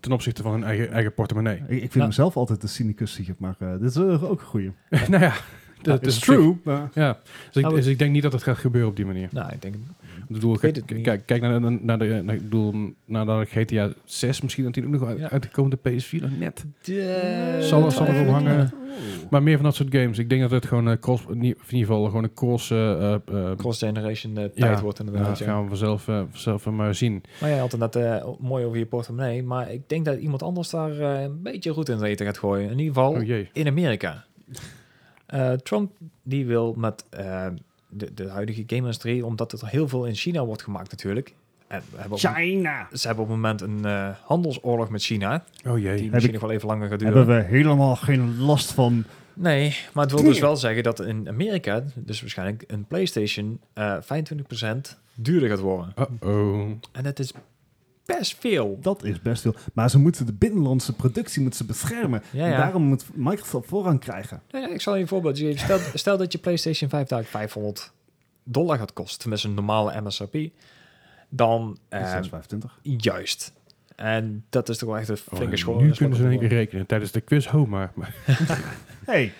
ten 0.00 0.12
opzichte 0.12 0.42
van 0.42 0.52
hun 0.52 0.64
eigen, 0.64 0.90
eigen 0.92 1.14
portemonnee. 1.14 1.56
Ik, 1.56 1.68
ik 1.70 1.78
vind 1.78 1.94
Ja. 1.94 2.06
mezelf 2.06 2.36
altijd 2.36 2.60
de 2.60 2.66
cynicus 2.66 3.16
hier, 3.16 3.34
maar 3.38 3.56
eh, 3.58 3.70
dit 3.72 3.90
is 3.90 3.96
eh, 3.96 4.24
ook 4.24 4.40
een 4.40 4.46
goeie. 4.46 4.72
nou 5.08 5.22
ja, 5.22 5.34
dat 5.82 6.06
is 6.06 6.14
is 6.16 6.20
true. 6.20 6.56
maar- 6.64 6.90
Ja, 6.94 7.12
dus 7.12 7.56
ik, 7.56 7.62
Nou, 7.62 7.74
we- 7.74 7.80
dus 7.80 7.90
ik 7.90 7.98
denk 7.98 8.12
niet 8.12 8.22
dat 8.22 8.32
het 8.32 8.42
gaat 8.42 8.58
gebeuren 8.58 8.90
op 8.90 8.96
die 8.96 9.06
manier. 9.06 9.28
Nou, 9.32 9.52
ik 9.52 9.62
denk... 9.62 9.74
Ik 10.28 10.34
bedoel, 10.34 10.54
Ik 10.54 10.60
weet 10.60 10.72
kijk, 10.72 10.88
het 10.90 11.02
kijk, 11.02 11.26
kijk 11.26 11.40
naar, 11.42 11.60
naar, 11.60 11.78
naar 11.82 11.98
de, 11.98 12.20
naar, 12.24 12.34
ik 12.34 12.42
bedoel, 12.42 12.74
nadat 13.04 13.48
GTA 13.48 13.92
6 14.04 14.40
misschien 14.40 14.64
natuurlijk 14.64 14.98
nog 15.00 15.08
uit, 15.08 15.18
Ja. 15.18 15.30
uitgekomen, 15.30 15.78
de 15.82 15.90
PS4 15.90 16.20
nog 16.22 16.38
net. 16.38 16.64
De... 16.82 17.58
Zal 17.60 17.84
er- 17.84 17.92
zal 17.92 18.06
er 18.06 18.24
wel 18.24 18.32
hangen. 18.32 18.72
Maar 19.30 19.42
meer 19.42 19.54
van 19.54 19.64
dat 19.64 19.74
soort 19.74 19.94
games. 19.94 20.18
Ik 20.18 20.28
denk 20.28 20.40
dat 20.40 20.50
het 20.50 20.66
gewoon 20.66 20.86
een 20.86 20.98
cross, 20.98 21.24
in 21.30 21.42
ieder 21.42 21.56
geval 21.68 22.04
gewoon 22.04 22.22
een 22.24 22.34
cross, 22.34 22.70
eh, 22.70 22.92
eh, 23.14 23.14
eh, 23.26 23.56
Cross-generation 23.56 24.30
eh, 24.36 24.44
tijd 24.44 24.54
Ja. 24.54 24.80
wordt 24.80 24.98
ja, 24.98 25.04
inderdaad. 25.04 25.28
dat 25.28 25.38
ja. 25.38 25.44
gaan 25.44 25.62
we 25.62 25.68
vanzelf, 25.68 26.08
eh, 26.08 26.22
vanzelf 26.30 26.66
eh, 26.66 26.72
maar 26.72 26.94
zien. 26.94 27.22
Maar 27.40 27.50
jij 27.50 27.58
had 27.58 27.96
eh, 27.96 28.26
mooi 28.40 28.64
over 28.64 28.78
je 28.78 28.86
portemonnee. 28.86 29.42
Maar 29.42 29.72
ik 29.72 29.88
denk 29.88 30.04
dat 30.04 30.18
iemand 30.18 30.42
anders 30.42 30.70
daar 30.70 30.98
eh, 31.00 31.22
een 31.22 31.42
beetje 31.42 31.72
goed 31.72 31.88
in 31.88 31.94
het 31.94 32.04
eten 32.04 32.26
gaat 32.26 32.38
gooien. 32.38 32.70
In 32.70 32.78
ieder 32.78 32.94
geval 32.94 33.12
Oh 33.12 33.28
in 33.52 33.66
Amerika. 33.66 34.24
Eh, 35.26 35.52
Trump 35.52 35.92
die 36.22 36.46
wil 36.46 36.74
met 36.76 37.04
eh, 37.10 37.46
de, 37.98 38.14
de 38.14 38.28
huidige 38.28 38.62
game-industrie, 38.66 39.26
omdat 39.26 39.52
er 39.52 39.68
heel 39.68 39.88
veel 39.88 40.04
in 40.04 40.14
China 40.14 40.44
wordt 40.44 40.62
gemaakt 40.62 40.90
natuurlijk. 40.90 41.34
En 41.66 41.82
we 41.92 42.00
hebben 42.00 42.18
China! 42.18 42.88
ze 42.92 43.06
hebben 43.06 43.24
op 43.24 43.30
het 43.30 43.40
moment 43.40 43.60
een 43.60 43.84
eh, 43.84 44.08
handelsoorlog 44.24 44.88
met 44.88 45.02
China. 45.02 45.44
Oh 45.66 45.74
Die 45.74 45.82
jee. 45.82 45.92
misschien 46.10 46.22
ik- 46.24 46.32
nog 46.32 46.40
wel 46.40 46.50
even 46.50 46.68
langer 46.68 46.88
gaat 46.88 46.98
duren. 46.98 47.16
Hebben 47.16 47.36
we 47.36 47.42
helemaal 47.42 47.96
geen 47.96 48.38
last 48.38 48.72
van 48.72 49.04
Nee, 49.34 49.76
maar 49.92 50.04
het 50.04 50.12
wil 50.12 50.22
dus 50.22 50.38
wel 50.38 50.56
zeggen 50.56 50.82
dat 50.82 51.00
in 51.00 51.28
Amerika, 51.28 51.84
dus 51.94 52.20
waarschijnlijk 52.20 52.64
een 52.66 52.84
PlayStation, 52.84 53.60
eh 53.72 53.96
25% 54.02 54.98
duurder 55.14 55.48
gaat 55.48 55.58
worden. 55.60 55.94
Uh-oh. 56.22 56.70
En 56.92 57.02
dat 57.02 57.18
is 57.18 57.32
best 58.16 58.36
veel. 58.38 58.78
Dat 58.82 59.04
is 59.04 59.22
best 59.22 59.42
veel. 59.42 59.54
Maar 59.72 59.90
ze 59.90 59.98
moeten 59.98 60.26
de 60.26 60.32
binnenlandse 60.32 60.92
productie 60.92 61.40
moeten 61.40 61.58
ze 61.58 61.64
beschermen. 61.66 62.22
Ja, 62.30 62.44
En 62.44 62.50
daarom 62.56 62.82
moet 62.82 63.04
Microsoft 63.14 63.68
voorrang 63.68 64.00
krijgen. 64.00 64.42
Nee, 64.50 64.62
nee, 64.62 64.72
ik 64.74 64.80
zal 64.80 64.94
je 64.94 65.00
een 65.00 65.08
voorbeeld 65.08 65.38
geven. 65.38 65.58
Stel, 65.60 65.78
stel 65.94 66.16
dat 66.16 66.32
je 66.32 66.38
PlayStation 66.38 66.90
5 66.90 67.08
daar 67.08 67.24
500 67.24 67.92
dollar 68.42 68.78
gaat 68.78 68.92
kosten, 68.92 69.28
met 69.30 69.42
een 69.42 69.54
normale 69.54 70.00
MSRP, 70.00 70.36
dan 71.28 71.78
eh, 71.88 71.98
625. 72.00 72.78
juist. 72.82 73.52
En 73.96 74.44
dat 74.50 74.68
is 74.68 74.78
toch 74.78 74.88
wel 74.88 74.98
echt 74.98 75.08
een 75.08 75.18
Oh, 75.30 75.36
flinke 75.36 75.56
school. 75.56 75.80
nu 75.80 75.90
kunnen 75.92 76.16
ze 76.18 76.24
in 76.24 76.30
één 76.30 76.38
keer 76.38 76.48
rekenen 76.48 76.86
tijdens 76.86 77.10
de 77.10 77.20
quiz. 77.20 77.46
Ho, 77.46 77.66
maar. 77.66 77.92
maar- 77.94 78.14
Hey, 79.06 79.32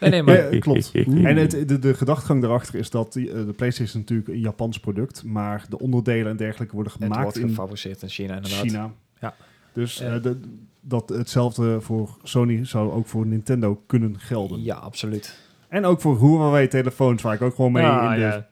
Nee, 0.00 0.10
nee, 0.10 0.22
maar 0.22 0.54
Ja, 0.54 0.58
klopt. 0.58 0.92
En 1.30 1.36
het, 1.36 1.50
de, 1.50 1.78
de 1.78 1.94
gedachtegang 1.94 2.40
daarachter 2.40 2.74
is 2.74 2.90
dat 2.90 3.12
die, 3.12 3.28
eh, 3.32 3.34
de 3.34 3.52
PlayStation 3.52 3.86
is 3.86 3.94
natuurlijk 3.94 4.28
een 4.28 4.40
Japans 4.40 4.80
product, 4.80 5.24
maar 5.24 5.64
de 5.68 5.78
onderdelen 5.78 6.30
en 6.30 6.36
dergelijke 6.36 6.74
worden 6.74 6.92
het 6.92 7.02
gemaakt 7.02 7.22
wordt 7.22 7.38
in 7.38 7.48
gefabriceerd 7.48 8.02
in 8.02 8.08
China 8.08 8.34
inderdaad. 8.36 8.60
China. 8.60 8.92
Ja. 9.20 9.34
Dus 9.72 9.96
de, 9.96 10.40
dat 10.80 11.08
hetzelfde 11.08 11.80
voor 11.80 12.16
Sony 12.22 12.64
zou 12.64 12.92
ook 12.92 13.06
voor 13.06 13.26
Nintendo 13.26 13.82
kunnen 13.86 14.18
gelden. 14.20 14.62
Ja, 14.62 14.74
absoluut. 14.74 15.38
En 15.68 15.84
ook 15.84 16.00
voor 16.00 16.18
Huawei 16.20 16.68
telefoons, 16.68 17.22
waar 17.22 17.34
ik 17.34 17.42
ook 17.42 17.54
gewoon 17.54 17.72
mee 17.72 17.82
Ja, 17.82 18.14
in 18.14 18.20
de 18.20 18.26
ja. 18.26 18.46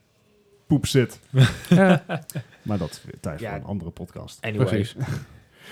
poep 0.66 0.86
zit. 0.86 1.20
Maar 2.62 2.78
dat 2.78 3.04
tijd 3.20 3.40
Ja. 3.40 3.50
voor 3.50 3.58
een 3.58 3.64
andere 3.64 3.90
podcast. 3.90 4.38
Anyway. 4.40 4.86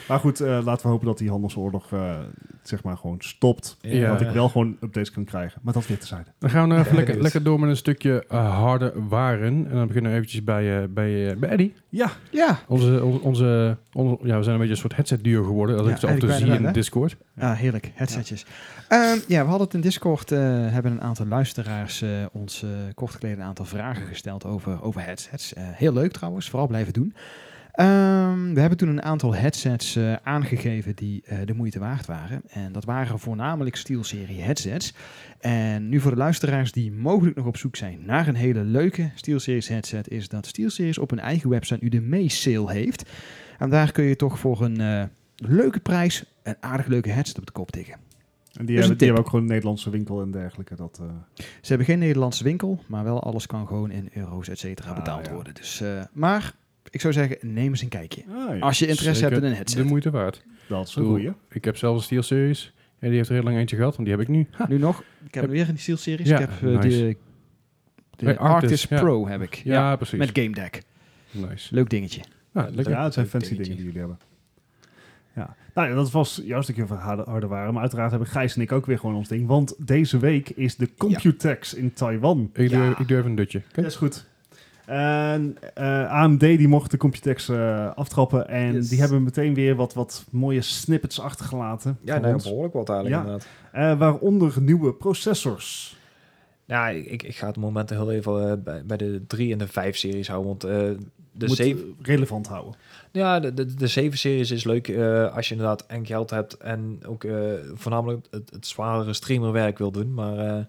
Maar 0.09 0.19
goed, 0.19 0.41
eh, 0.41 0.59
laten 0.65 0.87
we 0.87 0.93
hopen 0.93 1.07
dat 1.07 1.19
die 1.19 1.31
handelsoorlog 1.31 1.93
eh, 1.93 2.17
zeg 2.63 2.83
maar 2.83 2.97
gewoon 2.97 3.17
stopt. 3.19 3.77
Ja. 3.81 4.09
Dat 4.13 4.21
ik 4.21 4.31
wel 4.31 4.49
gewoon 4.49 4.77
updates 4.81 5.11
kan 5.11 5.25
krijgen. 5.25 5.61
Maar 5.63 5.73
dat 5.75 5.87
weer 5.87 5.99
tezijde. 5.99 6.31
Dan 6.39 6.51
gaan 6.51 6.63
we 6.63 6.69
nou 6.69 6.81
even 6.81 6.97
lekker, 6.97 7.21
lekker 7.23 7.43
door 7.43 7.61
met 7.61 7.69
een 7.71 7.77
stukje 7.77 8.25
eh, 8.29 8.59
harde 8.59 8.93
waren. 9.09 9.47
En 9.47 9.69
dan 9.77 9.87
beginnen 9.87 10.11
we 10.11 10.17
eventjes 10.17 10.45
bij, 10.45 10.83
eh, 10.83 10.89
bij, 10.89 11.31
eh, 11.31 11.37
bij 11.37 11.49
Eddie. 11.49 11.75
Ja, 11.89 12.11
Ja, 12.31 12.59
Onze, 12.69 13.05
onze, 13.05 13.21
onze, 13.23 13.77
onze- 13.93 14.27
ja, 14.27 14.37
we 14.37 14.43
zijn 14.43 14.55
een 14.55 14.61
beetje 14.61 14.75
een 14.75 14.81
soort 14.81 14.97
headset 14.97 15.25
duo 15.25 15.43
geworden. 15.45 15.77
Als 15.79 15.87
Ja, 15.87 15.93
ik 15.93 15.99
zo 15.99 16.07
af 16.07 16.13
en 16.13 16.19
toe 16.19 16.29
eigenlijk 16.29 16.59
zie 16.59 16.69
in 16.69 16.75
Discord. 16.75 17.17
Ah, 17.39 17.53
heerlijk. 17.53 17.91
Headsetjes. 17.95 18.47
Ja. 18.89 19.17
ja, 19.29 19.43
we 19.43 19.49
hadden 19.49 19.67
het 19.67 19.75
in 19.75 19.81
Discord, 19.81 20.33
eh, 20.33 20.39
hebben 20.67 20.93
een 20.93 21.01
aantal 21.01 21.27
luisteraars 21.27 22.03
eh, 22.03 22.09
ons 22.33 22.63
eh, 22.63 22.69
kort 22.95 23.11
geleden 23.15 23.39
een 23.39 23.45
aantal 23.47 23.65
vragen 23.65 24.07
gesteld 24.07 24.45
over, 24.45 24.83
over 24.83 25.05
headsets. 25.05 25.55
Eh, 25.55 25.63
heel 25.67 25.93
leuk 25.93 26.13
trouwens, 26.13 26.49
vooral 26.49 26.67
blijven 26.69 26.93
doen. 26.93 27.15
Ehm, 27.73 28.53
we 28.55 28.61
hebben 28.61 28.79
toen 28.79 28.89
een 28.89 29.03
aantal 29.03 29.35
headsets 29.35 29.97
eh, 29.97 30.13
aangegeven 30.23 30.97
die 30.97 31.23
eh, 31.25 31.39
de 31.45 31.55
moeite 31.55 31.79
waard 31.79 32.07
waren. 32.07 32.43
En 32.49 32.73
dat 32.73 32.85
waren 32.85 33.19
voornamelijk 33.19 33.77
SteelSeries 33.77 34.45
headsets. 34.45 34.95
En 35.41 35.89
nu 35.89 36.01
voor 36.01 36.11
de 36.11 36.17
luisteraars 36.17 36.73
die 36.73 36.93
mogelijk 36.93 37.37
nog 37.37 37.47
op 37.47 37.57
zoek 37.57 37.77
zijn 37.77 37.99
naar 38.05 38.29
een 38.29 38.35
hele 38.35 38.65
leuke 38.65 39.11
SteelSeries 39.15 39.69
headset, 39.69 40.09
is 40.11 40.29
dat 40.29 40.47
SteelSeries 40.47 40.99
op 40.99 41.11
hun 41.11 41.19
eigen 41.19 41.51
website 41.51 41.79
nu 41.83 41.89
de 41.89 42.01
May 42.01 42.29
Sale 42.29 42.73
heeft. 42.73 43.11
En 43.59 43.71
daar 43.71 43.93
kun 43.93 44.05
je 44.05 44.17
toch 44.17 44.39
voor 44.39 44.63
een 44.63 44.81
eh, 44.81 45.03
leuke 45.37 45.81
prijs 45.81 46.25
een 46.43 46.57
aardig 46.61 46.87
leuke 46.87 47.11
headset 47.11 47.39
op 47.39 47.47
de 47.47 47.53
kop 47.53 47.71
tikken. 47.71 47.95
en 48.53 48.67
die, 48.67 48.79
hebben, 48.79 48.97
die 48.99 49.07
hebben 49.07 49.25
ook 49.25 49.31
gewoon 49.31 49.45
een 49.45 49.51
Nederlandse 49.51 49.91
winkel 49.91 50.21
en 50.23 50.31
dergelijke. 50.31 50.75
Dat, 50.75 51.01
Ze 51.35 51.45
hebben 51.69 51.87
geen 51.87 51.99
Nederlandse 51.99 52.45
winkel, 52.45 52.83
maar 52.87 53.05
wel 53.05 53.23
alles 53.23 53.47
kan 53.47 53.67
gewoon 53.67 53.91
in 53.91 54.09
euro's, 54.15 54.49
et 54.49 54.59
cetera, 54.59 54.91
Ah, 54.91 54.97
betaald 54.97 55.27
ja. 55.27 55.33
worden. 55.33 55.55
Dus, 55.55 55.83
maar 56.13 56.55
ik 56.93 57.01
zou 57.01 57.13
zeggen, 57.13 57.37
neem 57.41 57.69
eens 57.69 57.83
een 57.83 57.89
kijkje. 57.89 58.23
ah, 58.29 58.57
ja, 58.57 58.59
Als 58.63 58.79
je 58.79 58.87
interesse 58.87 59.15
Zeker 59.21 59.31
hebt 59.33 59.37
in 59.37 59.43
een 59.45 59.51
De 59.51 59.57
headset. 59.57 59.85
moeite 59.85 60.11
waard. 60.11 60.43
dat 60.69 60.89
is 60.89 60.95
een 60.95 61.03
Doe. 61.03 61.11
goeie. 61.13 61.33
Ik 61.51 61.65
heb 61.65 61.77
zelfs 61.77 61.99
een 61.99 62.05
Steel 62.05 62.23
Series. 62.23 62.73
En 62.99 63.09
die 63.09 63.17
heeft 63.17 63.29
er 63.29 63.35
heel 63.35 63.45
lang 63.45 63.57
eentje 63.57 63.77
gehad, 63.77 63.97
want 63.97 64.09
die 64.09 64.17
heb 64.17 64.27
ik 64.27 64.33
nu. 64.35 64.47
Ha. 64.51 64.67
Nu 64.69 64.79
nog, 64.79 65.03
ik 65.27 65.35
heb 65.35 65.51
weer 65.51 65.69
een 65.69 65.79
SteelSeries. 65.79 66.29
Ja, 66.29 66.39
ik 66.39 66.49
heb 66.49 66.51
eh, 66.75 66.79
nice. 66.79 66.99
de, 66.99 67.17
de 68.17 68.87
ja. 68.89 69.01
Pro 69.01 69.27
heb 69.29 69.43
ik. 69.43 69.55
Ja, 69.55 69.73
Ja, 69.75 69.97
precies. 69.97 70.19
met 70.19 70.31
Game 70.33 70.51
Deck. 70.51 70.83
Nice. 71.31 71.75
Leuk 71.75 71.91
dingetje. 71.91 72.21
Ah, 72.53 72.75
lekker. 72.75 72.95
Ja, 72.95 73.05
het 73.05 73.15
zijn 73.15 73.27
fancy 73.27 73.49
dingetje. 73.49 73.63
dingen 73.75 73.77
die 73.77 73.93
jullie 73.93 74.01
hebben. 74.09 74.19
Ja. 75.35 75.57
Nou 75.75 75.89
ja, 75.89 75.95
dat 75.95 76.11
was 76.11 76.41
jouw 76.45 76.61
stukje 76.63 76.87
van 76.87 76.97
harde, 76.97 77.23
harde 77.27 77.47
waren. 77.47 77.73
Maar 77.73 77.83
uiteraard 77.83 78.11
hebben 78.11 78.29
Gijs 78.29 78.55
en 78.57 78.63
ik 78.63 78.73
ook 78.73 78.87
weer 78.87 78.99
gewoon 78.99 79.15
ons 79.15 79.29
ding. 79.29 79.47
Want 79.47 79.75
deze 79.87 80.19
week 80.19 80.49
is 80.51 80.77
de 80.77 80.89
Computex 80.97 81.75
in 81.75 81.93
Taiwan. 81.93 82.51
Ik, 82.55 82.69
doe, 82.71 82.79
Ja. 82.79 82.89
even- 82.91 83.01
ik 83.03 83.09
doe 83.09 83.17
even 83.19 83.31
een 83.31 83.37
dutje. 83.37 83.59
Oké. 83.71 83.81
Dat 83.83 83.91
is 83.91 83.97
goed. 83.97 84.27
En 84.87 85.57
eh, 85.75 86.11
AMD 86.13 86.41
die 86.41 86.69
mocht 86.69 86.91
de 86.91 86.97
Computex 86.97 87.49
eh, 87.49 87.91
aftrappen. 87.95 88.49
En 88.49 88.73
Yes. 88.75 88.89
die 88.89 89.01
hebben 89.01 89.23
meteen 89.23 89.55
weer 89.55 89.75
wat, 89.75 89.95
wat 89.95 90.25
mooie 90.31 90.61
snippets 90.63 91.21
achtergelaten. 91.21 91.99
Ja, 92.05 92.21
ons. 92.33 92.45
behoorlijk 92.45 92.75
wat 92.75 92.89
eigenlijk 92.89 93.23
Ja. 93.25 93.31
inderdaad. 93.31 93.49
Eh, 93.73 93.99
waaronder 93.99 94.61
nieuwe 94.61 94.95
processors. 94.95 95.97
Ja, 96.65 96.89
ik, 96.89 97.23
ik 97.23 97.37
ga 97.37 97.47
het 97.47 97.57
moment 97.57 97.91
heel 97.91 98.11
even 98.13 98.63
bij, 98.63 98.85
bij 98.85 98.97
de 98.97 99.23
3 99.27 99.53
en 99.53 99.59
de 99.59 99.67
5 99.67 99.97
series 99.97 100.29
houden. 100.29 100.49
Want 100.49 100.65
eh, 100.65 101.05
de 101.35 101.47
Moet 101.47 101.57
7, 101.57 101.95
relevant 102.03 102.47
houden. 102.47 102.75
ja, 103.13 103.41
de, 103.41 103.55
de, 103.55 103.75
de 103.75 103.87
7 103.87 104.19
series 104.19 104.51
is 104.51 104.65
leuk 104.65 104.89
eh, 104.89 105.35
als 105.37 105.49
je 105.49 105.55
inderdaad 105.55 105.87
en 105.87 106.07
geld 106.07 106.31
hebt 106.31 106.57
en 106.57 106.99
ook 107.07 107.25
eh, 107.25 107.35
voornamelijk 107.75 108.27
het, 108.31 108.51
het 108.51 108.67
zwaardere 108.67 109.13
streamerwerk 109.13 109.79
wil 109.79 109.91
doen. 109.93 110.15
Maar 110.15 110.39
eh, 110.39 110.65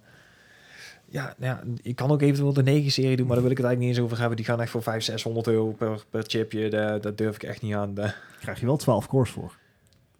ja, 1.14 1.34
nou 1.38 1.56
ja, 1.56 1.64
je 1.82 1.94
kan 1.94 2.12
ook 2.12 2.22
eventueel 2.22 2.54
de 2.54 2.64
9 2.64 2.92
serie 2.92 3.16
doen, 3.18 3.26
maar 3.26 3.36
daar 3.36 3.44
wil 3.44 3.52
ik 3.52 3.58
het 3.58 3.66
eigenlijk 3.66 3.80
niet 3.80 3.90
eens 3.90 4.00
over 4.00 4.20
hebben. 4.20 4.38
Die 4.38 4.46
gaan 4.46 4.62
echt 4.62 4.72
voor 4.72 4.84
500, 4.84 5.22
600 5.22 5.48
euro 5.48 5.72
per, 5.72 6.04
per 6.10 6.24
chipje. 6.28 6.70
Daar, 6.70 7.02
dat 7.02 7.18
durf 7.18 7.36
ik 7.36 7.44
echt 7.44 7.62
niet 7.62 7.74
aan. 7.74 7.94
De- 7.94 8.14
krijg 8.40 8.60
je 8.60 8.66
wel 8.66 8.78
12 8.78 9.08
cores 9.08 9.30
voor. 9.30 9.58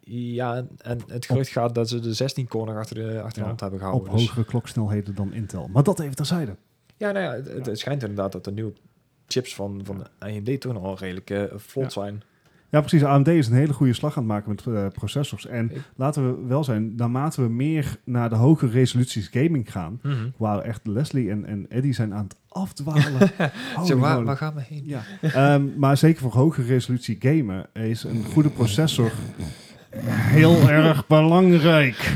ja, 0.00 0.66
en 0.78 1.00
het 1.06 1.26
gerucht 1.26 1.48
gaat 1.48 1.74
dat 1.74 1.88
ze 1.88 2.00
de 2.00 2.14
16 2.14 2.48
core 2.48 2.64
nog 2.70 2.76
achter 2.76 2.94
de, 2.96 3.20
achter 3.22 3.40
de 3.42 3.48
hand 3.48 3.60
hebben 3.60 3.78
Op 3.78 3.84
gehouden. 3.84 4.12
Dus- 4.12 4.22
hogere 4.26 4.44
kloksnelheden 4.44 5.14
dan 5.14 5.32
Intel. 5.32 5.68
Maar 5.72 5.82
dat 5.82 6.00
even 6.00 6.16
terzijde. 6.16 6.56
Ja, 6.96 7.10
nou 7.12 7.24
ja, 7.24 7.50
het, 7.52 7.78
schijnt 7.78 8.02
inderdaad 8.02 8.32
dat 8.32 8.44
de 8.44 8.52
nieuwe 8.52 8.72
chips 9.26 9.54
van, 9.54 9.80
van 9.84 10.06
AMD 10.18 10.60
toen 10.60 10.76
al 10.76 10.98
redelijk 10.98 11.30
eh, 11.30 11.42
vlot 11.56 11.92
zijn. 11.92 12.22
Ja, 12.74 12.80
precies. 12.80 13.04
AMD 13.04 13.28
is 13.28 13.46
een 13.48 13.54
hele 13.54 13.72
goede 13.72 13.92
slag 13.92 14.16
aan 14.16 14.22
het 14.22 14.32
maken 14.32 14.48
met 14.50 14.66
eh, 14.66 14.86
processors. 14.92 15.46
En 15.46 15.70
Ik- 15.70 15.80
laten 15.96 16.26
we 16.42 16.46
wel 16.48 16.64
zijn, 16.64 16.94
naarmate 16.96 17.42
we 17.42 17.48
meer 17.48 17.96
naar 18.04 18.28
de 18.28 18.34
hogere 18.34 18.70
resoluties 18.72 19.28
gaming 19.32 19.72
gaan, 19.72 20.00
wauw, 20.36 20.60
echt 20.60 20.80
Leslie 20.86 21.30
en, 21.30 21.46
en 21.46 21.66
Eddie 21.68 21.92
zijn 21.92 22.14
aan 22.14 22.24
het 22.24 22.36
afdwalen. 22.48 23.30
Zo, 23.86 23.98
waar, 23.98 24.24
waar 24.24 24.36
gaan 24.36 24.54
we 24.54 24.60
heen? 24.68 24.82
Ja, 24.86 25.02
Ehm, 25.20 25.62
maar 25.76 25.96
zeker 25.96 26.20
voor 26.20 26.32
hogere 26.32 26.66
resolutie 26.66 27.16
gamen 27.20 27.66
is 27.72 28.04
een 28.04 28.24
goede 28.32 28.48
processor 28.50 29.12
heel 30.06 30.68
erg 30.70 31.06
belangrijk. 31.06 32.12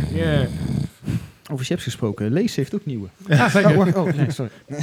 Over 1.52 1.64
chips 1.64 1.82
gesproken, 1.82 2.30
Lees 2.32 2.56
heeft 2.56 2.74
ook 2.74 2.86
nieuwe. 2.86 3.08
Ja, 3.26 3.48
zeker. 3.48 3.76
Oh, 3.96 4.06
oh, 4.06 4.14
nee, 4.14 4.30
sorry. 4.30 4.50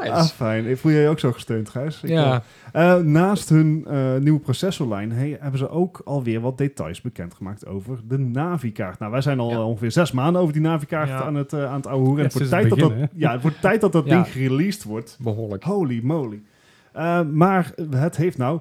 Nice. 0.00 0.12
Ah, 0.12 0.24
fijn. 0.26 0.76
Voel 0.78 0.92
jij 0.92 1.00
je 1.02 1.08
ook 1.08 1.18
zo 1.18 1.32
gesteund, 1.32 1.68
Gijs? 1.68 2.02
Ik 2.02 2.08
ja, 2.08 2.42
Eh, 2.72 2.96
naast 2.96 3.48
hun 3.48 3.84
eh, 3.88 4.16
nieuwe 4.16 4.38
processorlijn 4.40 5.12
hey, 5.12 5.36
hebben 5.40 5.58
ze 5.58 5.68
ook 5.70 6.00
alweer 6.04 6.40
wat 6.40 6.58
details 6.58 7.00
bekendgemaakt 7.00 7.66
over 7.66 7.98
de 8.08 8.18
Navi-kaart. 8.18 8.98
Nou, 8.98 9.12
wij 9.12 9.20
zijn 9.20 9.40
al 9.40 9.50
Ja. 9.50 9.54
eh, 9.56 9.66
ongeveer 9.68 9.90
zes 9.90 10.12
maanden 10.12 10.40
over 10.42 10.52
die 10.54 10.62
Navi-kaart 10.62 11.08
Ja. 11.08 11.22
aan 11.22 11.34
het, 11.34 11.52
eh, 11.52 11.64
aan 11.64 11.76
het 11.76 11.86
ouwe 11.86 12.04
hoeren. 12.06 12.18
Ja, 12.24 12.30
het, 12.30 12.32
wordt 12.32 12.48
sinds 12.48 12.68
tijd 12.68 12.80
het 12.80 12.90
dat 12.90 12.98
dat, 13.00 13.08
ja, 13.14 13.32
het 13.32 13.42
wordt 13.42 13.60
tijd 13.60 13.80
dat 13.80 13.92
dat 13.92 14.04
Ja. 14.06 14.10
ding 14.14 14.26
gereleased 14.28 14.82
wordt. 14.84 15.16
behoorlijk. 15.20 15.62
Holy 15.64 16.00
moly. 16.02 16.42
Eh, 16.92 17.20
maar 17.22 17.72
het 17.90 18.16
heeft 18.16 18.38
nou 18.38 18.60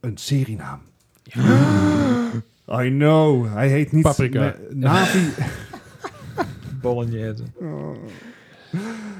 een 0.00 0.16
serienaam. 0.16 0.80
I 2.84 2.88
know. 2.88 3.52
Hij 3.52 3.68
heet 3.68 3.92
niet... 3.92 4.02
Paprika. 4.02 4.38
Na- 4.40 4.54
Navi... 4.90 5.18
Bolognese. 6.82 7.42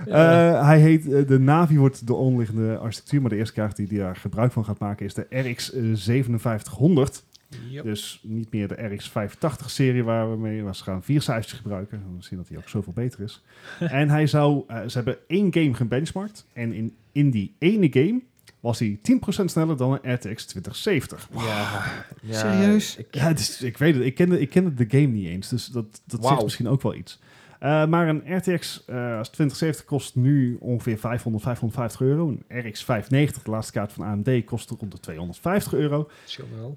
Eh, 0.07 0.66
hij 0.66 0.81
heet, 0.81 1.12
eh, 1.12 1.27
de 1.27 1.39
Navi 1.39 1.78
wordt 1.78 2.07
de 2.07 2.15
onderliggende 2.15 2.77
architectuur, 2.77 3.20
maar 3.20 3.31
de 3.31 3.37
eerste 3.37 3.55
kaart 3.55 3.77
die, 3.77 3.87
die 3.87 3.99
daar 3.99 4.16
gebruik 4.16 4.53
van 4.53 4.65
gaat 4.65 4.78
maken 4.78 5.07
is 5.07 5.15
de 5.15 5.27
RX 5.31 5.70
5700. 5.95 7.24
Yep. 7.69 7.85
Dus 7.85 8.20
niet 8.23 8.53
meer 8.53 8.69
de 8.69 8.87
RX 8.87 9.11
580-serie 9.11 10.05
waar 10.05 10.31
we 10.31 10.37
mee 10.37 10.62
was 10.62 10.81
gaan 10.81 11.03
vier 11.03 11.23
cijfers 11.23 11.53
gebruiken. 11.53 12.03
Dan 12.11 12.23
zien 12.23 12.39
dat 12.39 12.49
hij 12.49 12.59
ook 12.59 12.69
zoveel 12.69 12.93
beter 12.93 13.20
is. 13.20 13.43
en 13.78 14.09
hij 14.09 14.27
zou, 14.27 14.65
eh, 14.66 14.81
ze 14.87 14.97
hebben 14.97 15.16
één 15.27 15.53
game 15.53 15.74
gebenchmarkt. 15.74 16.47
En 16.53 16.73
in, 16.73 16.95
in 17.12 17.31
die 17.31 17.55
ene 17.59 17.89
game 17.93 18.20
was 18.61 18.78
hij 18.78 18.99
10% 19.03 19.45
sneller 19.45 19.77
dan 19.77 19.99
een 20.03 20.15
RTX 20.15 20.45
2070. 20.45 21.28
Ja, 21.35 21.85
ja, 22.23 22.39
Serieus? 22.39 22.97
Ik, 22.97 23.07
Ja, 23.11 23.33
dus 23.33 23.62
ik 23.62 23.78
weet 23.78 23.95
het. 23.95 24.05
Ik 24.05 24.15
kende, 24.15 24.41
ik 24.41 24.51
kende 24.51 24.74
de 24.74 24.87
game 24.89 25.12
niet 25.12 25.27
eens. 25.27 25.49
Dus 25.49 25.66
dat, 25.66 26.01
dat 26.05 26.24
zegt 26.24 26.43
misschien 26.43 26.69
ook 26.69 26.83
wel 26.83 26.95
iets. 26.95 27.19
Eh, 27.61 27.87
maar 27.87 28.09
een 28.09 28.23
RTX 28.37 28.85
eh 28.87 29.20
2070 29.20 29.85
kost 29.85 30.15
nu 30.16 30.57
ongeveer 30.61 30.99
500, 30.99 31.45
550 31.45 32.01
euro. 32.01 32.28
Een 32.28 32.69
RX 32.69 32.85
590, 32.85 33.43
de 33.43 33.51
laatste 33.51 33.73
kaart 33.73 33.93
van 33.93 34.07
AMD, 34.07 34.45
kost 34.45 34.70
rond 34.70 34.93
de 34.93 35.01
250 35.01 35.74
euro. 35.74 36.09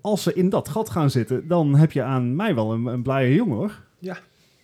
Als 0.02 0.24
ze 0.24 0.34
in 0.34 0.50
dat 0.50 0.70
gat 0.70 0.90
gaan 0.90 1.10
zitten, 1.10 1.48
dan 1.48 1.76
heb 1.76 1.92
je 1.92 2.04
aan 2.04 2.36
mij 2.36 2.56
wel 2.56 2.74
een, 2.74 2.86
een 2.86 3.02
blije 3.02 3.34
jongen 3.36 3.58
hoor. 3.58 3.72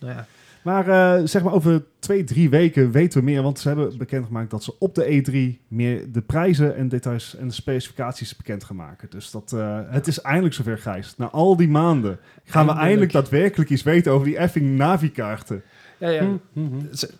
Nou 0.00 0.12
ja. 0.14 0.26
Maar 0.62 0.88
eh, 0.88 1.26
zeg 1.26 1.42
maar 1.42 1.52
over 1.52 1.84
twee, 1.98 2.24
drie 2.24 2.50
weken 2.50 2.90
weten 2.90 3.18
we 3.18 3.24
meer. 3.24 3.42
Want 3.42 3.58
ze 3.58 3.68
hebben 3.68 3.98
bekendgemaakt 3.98 4.50
dat 4.50 4.62
ze 4.64 4.74
op 4.78 4.94
de 4.94 5.04
E3 5.04 5.66
meer 5.68 6.12
de 6.12 6.20
prijzen 6.20 6.76
en 6.76 6.88
details 6.88 7.36
en 7.36 7.48
de 7.48 7.54
specificaties 7.54 8.36
bekend 8.36 8.64
gaan 8.64 8.76
maken. 8.76 9.10
Dus 9.10 9.30
dat, 9.30 9.52
eh, 9.52 9.78
het 9.88 10.06
is 10.06 10.20
eindelijk 10.20 10.54
zover, 10.54 10.78
Gijs. 10.78 11.14
Na 11.16 11.30
al 11.30 11.56
die 11.56 11.68
maanden 11.68 12.18
gaan 12.44 12.66
we 12.66 12.72
Eindelijk. 12.72 13.12
dadaadwerkelijk 13.12 13.70
iets 13.70 13.82
weten 13.82 14.12
over 14.12 14.26
die 14.26 14.36
effing 14.36 14.76
Navi-kaarten. 14.76 15.62
Ja, 15.98 16.08
ja. 16.08 16.38
Mhm. 16.52 16.94
Ze- 16.94 17.10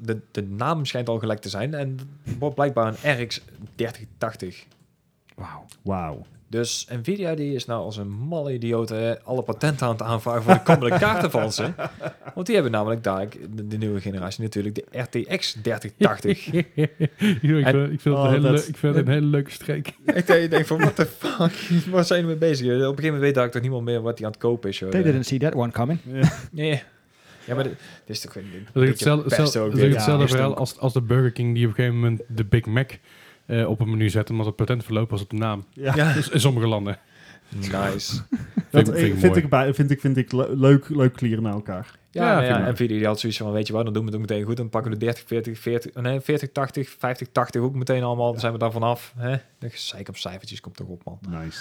De, 0.00 0.18
de 0.30 0.42
naam 0.42 0.84
schijnt 0.84 1.08
al 1.08 1.18
gelijk 1.18 1.40
te 1.40 1.48
zijn 1.48 1.74
en 1.74 1.98
het 2.24 2.38
wordt 2.38 2.54
blijkbaar 2.54 2.94
een 3.02 3.22
RX 3.22 3.40
3080. 3.74 4.64
Wauw. 5.34 5.64
Wauw. 5.82 6.26
Dus 6.50 6.86
Nvidia 6.90 7.34
die 7.34 7.54
is 7.54 7.64
nou 7.66 7.82
als 7.84 7.96
een 7.96 8.10
malle 8.10 8.52
idioot 8.52 8.92
alle 9.24 9.42
patenten 9.42 9.86
aan 9.86 9.92
het 9.92 10.02
aanvragen 10.02 10.42
voor 10.42 10.52
de 10.52 10.62
komende 10.62 10.98
kaarten 11.04 11.30
van 11.30 11.52
ze. 11.52 11.72
Want 12.34 12.46
die 12.46 12.54
hebben 12.54 12.72
namelijk 12.72 13.02
daar 13.04 13.26
de, 13.54 13.66
de 13.66 13.76
nieuwe 13.78 14.00
generatie 14.00 14.42
natuurlijk 14.42 14.74
de 14.74 14.84
RTX 15.00 15.56
3080. 15.62 16.46
ik, 16.52 16.64
vind, 16.74 17.66
En- 17.66 17.92
ik 17.92 18.00
vind 18.00 18.14
Oh, 18.14 18.22
het, 18.24 18.32
een 18.32 18.42
hele, 18.42 18.50
dat- 18.56 18.68
ik 18.68 18.76
vind 18.76 18.94
het 18.94 19.06
een 19.06 19.12
hele 19.12 19.26
leuke 19.26 19.50
streek. 19.50 19.88
ik 20.04 20.26
denk, 20.50 20.66
van, 20.66 20.78
what 20.78 20.96
the 20.96 21.06
fuck, 21.06 21.84
waar 21.90 22.04
zijn 22.04 22.20
we 22.20 22.26
mee 22.26 22.36
bezig? 22.36 22.66
Op 22.66 22.72
een 22.72 22.80
gegeven 22.80 23.04
moment 23.14 23.34
weet 23.34 23.44
ik 23.44 23.50
toch 23.52 23.62
niemand 23.62 23.84
meer 23.84 24.00
wat 24.02 24.16
hij 24.18 24.26
aan 24.26 24.32
het 24.32 24.40
kopen 24.40 24.68
is. 24.70 24.78
Joh. 24.78 24.90
They 24.90 25.02
didn't 25.02 25.26
see 25.26 25.38
that 25.38 25.54
one 25.54 25.72
coming. 25.72 25.98
Nee. 26.52 26.82
Ja, 27.48 27.54
maar 27.54 27.64
dit, 27.64 27.76
is 28.06 28.20
toch 28.20 28.34
een 28.36 28.42
Dat 28.42 28.56
is 28.64 28.72
beetje 28.72 28.88
hetzelfde, 28.88 30.22
ook 30.22 30.28
verhaal 30.28 30.56
als, 30.56 30.78
als 30.78 30.92
de 30.92 31.02
Burger 31.02 31.32
King 31.32 31.54
die 31.54 31.62
op 31.64 31.68
een 31.70 31.76
gegeven 31.76 31.96
moment 32.00 32.22
de 32.28 32.44
Big 32.44 32.66
Mac 32.66 32.90
eh, 33.46 33.68
op 33.68 33.80
een 33.80 33.90
menu 33.90 34.08
zet, 34.10 34.30
omdat 34.30 34.46
het 34.46 34.56
patent 34.56 34.84
verlopen 34.84 35.10
was 35.10 35.22
op 35.22 35.30
de 35.30 35.36
naam. 35.36 35.64
Ja. 35.72 35.92
Ja, 35.96 36.12
Dus 36.12 36.28
in 36.28 36.40
sommige 36.40 36.66
landen. 36.66 36.98
nice. 37.48 38.16
Dat 38.70 38.84
Vind 38.84 38.88
ik- 38.88 38.94
vind 38.94 39.14
ik 39.14 39.18
vind, 39.20 39.36
ik 39.36 39.48
bij, 39.48 39.74
vind, 39.74 39.90
ik, 39.90 40.00
vind 40.00 40.16
ik 40.16 40.32
le- 40.32 40.54
leuk, 40.54 40.88
leuk 40.88 41.12
klieren 41.12 41.42
naar 41.42 41.52
elkaar. 41.52 41.96
Ja, 42.10 42.40
ik 42.42 42.48
ja. 42.48 42.70
Nvidia 42.70 42.96
die 42.98 43.06
had 43.06 43.20
zoiets 43.20 43.38
van, 43.38 43.52
weet 43.52 43.66
je 43.66 43.72
wat, 43.72 43.84
dan 43.84 43.92
doen 43.92 44.02
we 44.04 44.10
het 44.10 44.20
ook 44.20 44.26
meteen 44.28 44.44
goed. 44.44 44.56
Dan 44.56 44.68
pakken 44.68 44.90
we 44.92 44.98
de 44.98 45.04
30, 45.04 45.24
40, 45.26 45.58
40, 45.58 45.94
nee, 45.94 46.20
40, 46.20 46.52
80, 46.52 46.94
50, 46.98 47.28
80 47.32 47.60
ook 47.62 47.74
meteen 47.74 48.02
allemaal. 48.02 48.30
Dan 48.30 48.40
zijn 48.40 48.52
we 48.52 48.58
daar 48.58 48.72
vanaf. 48.72 49.12
Hè? 49.16 49.36
De 49.58 49.70
gezeik 49.70 50.08
op 50.08 50.16
cijfertjes 50.16 50.60
komt 50.60 50.76
toch 50.76 50.86
op, 50.86 51.04
man. 51.04 51.18
Nice. 51.42 51.60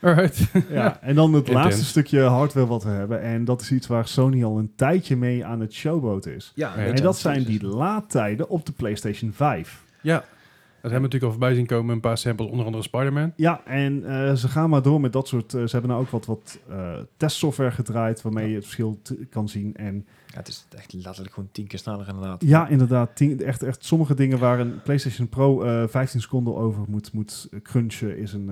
Alright. 0.00 0.46
Ja, 0.70 1.00
en 1.02 1.14
dan 1.14 1.32
het 1.32 1.48
laatste 1.48 1.84
stukje 1.84 2.20
hardware 2.20 2.66
wat 2.66 2.84
we 2.84 2.90
hebben. 2.90 3.20
En 3.22 3.44
dat 3.44 3.60
is 3.60 3.72
iets 3.72 3.86
waar 3.86 4.08
Sony 4.08 4.44
al 4.44 4.58
een 4.58 4.72
tijdje 4.76 5.16
mee 5.16 5.44
aan 5.44 5.60
het 5.60 5.72
showboten 5.72 6.34
is. 6.34 6.52
Ja, 6.54 6.74
En 6.76 6.94
dat 7.02 7.18
zijn 7.18 7.44
die 7.44 7.62
laadtijden 7.66 8.48
op 8.48 8.66
de 8.66 8.72
PlayStation 8.72 9.32
5. 9.32 9.84
Ja, 10.02 10.14
dat 10.14 10.90
hebben 10.90 11.08
we 11.10 11.14
natuurlijk 11.14 11.24
al 11.24 11.30
voorbij 11.30 11.54
zien 11.54 11.66
komen. 11.66 11.94
Een 11.94 12.00
paar 12.00 12.18
samples, 12.18 12.48
onder 12.50 12.64
andere 12.66 12.82
Spider-Man. 12.84 13.32
Ja, 13.36 13.60
en 13.64 14.04
eh, 14.06 14.34
ze 14.34 14.48
gaan 14.48 14.70
maar 14.70 14.82
door 14.82 15.00
met 15.00 15.12
dat 15.12 15.28
soort... 15.28 15.54
eh, 15.54 15.60
ze 15.62 15.70
hebben 15.70 15.90
nou 15.90 16.02
ook 16.02 16.10
wat, 16.10 16.26
wat 16.26 16.58
eh, 16.68 16.92
testsoftware 17.16 17.70
gedraaid 17.70 18.22
waarmee 18.22 18.48
je 18.48 18.54
het 18.54 18.64
verschil 18.64 18.98
t- 19.02 19.14
kan 19.30 19.48
zien. 19.48 19.76
En 19.76 20.06
Ja, 20.26 20.36
het 20.38 20.48
is 20.48 20.66
echt 20.76 20.92
letterlijk 20.92 21.34
gewoon 21.34 21.48
tien 21.52 21.66
keer 21.66 21.78
sneller 21.78 22.08
inderdaad. 22.08 22.42
ja, 22.44 22.68
inderdaad, 22.68 23.16
tien- 23.16 23.44
echt, 23.44 23.62
echt 23.62 23.84
sommige 23.84 24.14
dingen 24.14 24.38
waar 24.38 24.60
een 24.60 24.82
PlayStation 24.82 25.28
Pro 25.28 25.62
eh 25.62 25.88
15 25.88 26.20
seconden 26.20 26.56
over 26.56 26.82
moet, 26.88 27.12
moet 27.12 27.48
crunchen 27.62 28.18
is 28.18 28.32
een... 28.32 28.50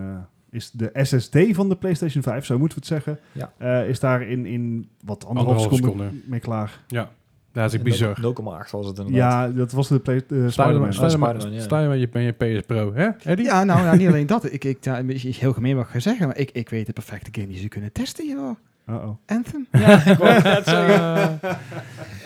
eh, 0.57 0.63
is 0.63 0.71
de 0.71 0.91
SSD 1.19 1.37
van 1.57 1.69
de 1.69 1.77
PlayStation 1.77 2.23
5, 2.23 2.45
zo 2.45 2.59
moeten 2.59 2.79
we 2.81 2.85
het 2.87 3.05
zeggen, 3.05 3.19
Ja. 3.33 3.53
eh, 3.59 3.89
is 3.89 4.01
daar 4.01 4.23
in, 4.23 4.47
in 4.47 4.89
wat 5.05 5.27
anderhalf 5.27 5.57
Anderhalf 5.57 5.79
seconde, 5.79 6.03
seconde. 6.05 6.23
mee 6.27 6.41
klaar. 6.41 6.81
Ja, 6.87 7.11
dat 7.53 7.73
is 7.73 7.83
bizar. 7.83 8.17
0,8 8.21 8.71
was 8.71 8.87
het 8.87 8.99
inderdaad. 8.99 9.13
Ja, 9.15 9.49
dat 9.49 9.73
was 9.73 9.89
de 9.89 9.99
play, 9.99 10.17
de 10.17 10.51
Spider-Man, 10.51 10.51
Spider-Man. 10.53 10.93
Spider-Man, 10.93 11.29
Spider-Man, 11.31 11.53
ja. 11.53 11.63
Spider-Man, 11.63 11.99
je 11.99 12.09
bent 12.09 12.39
je 12.39 12.59
PS 12.59 12.67
Pro, 12.67 12.95
hè? 12.95 13.09
Eddie? 13.25 13.45
Ja, 13.47 13.65
nou, 13.65 13.83
nou, 13.83 13.97
niet 13.97 14.09
alleen 14.13 14.27
dat. 14.27 14.53
Ik, 14.53 14.65
ik, 14.65 14.79
beetje 15.07 15.33
heel 15.39 15.53
gemeen 15.53 15.77
wat 15.77 15.85
ik 15.85 15.91
ga 15.91 15.99
zeggen, 16.01 16.27
maar 16.27 16.37
ik, 16.39 16.51
ik 16.51 16.69
weet 16.69 16.87
de 16.87 16.93
perfecte 16.93 17.31
game 17.33 17.47
die 17.47 17.59
ze 17.59 17.69
kunnen 17.69 17.93
testen, 17.93 18.29
joh. 18.29 18.57
Uh-oh. 18.89 19.17
Anthem. 19.27 19.67
Ja, 19.73 20.05
ik 20.07 20.19
wou 20.19 20.43
net 20.43 20.65
zeggen. 20.65 21.39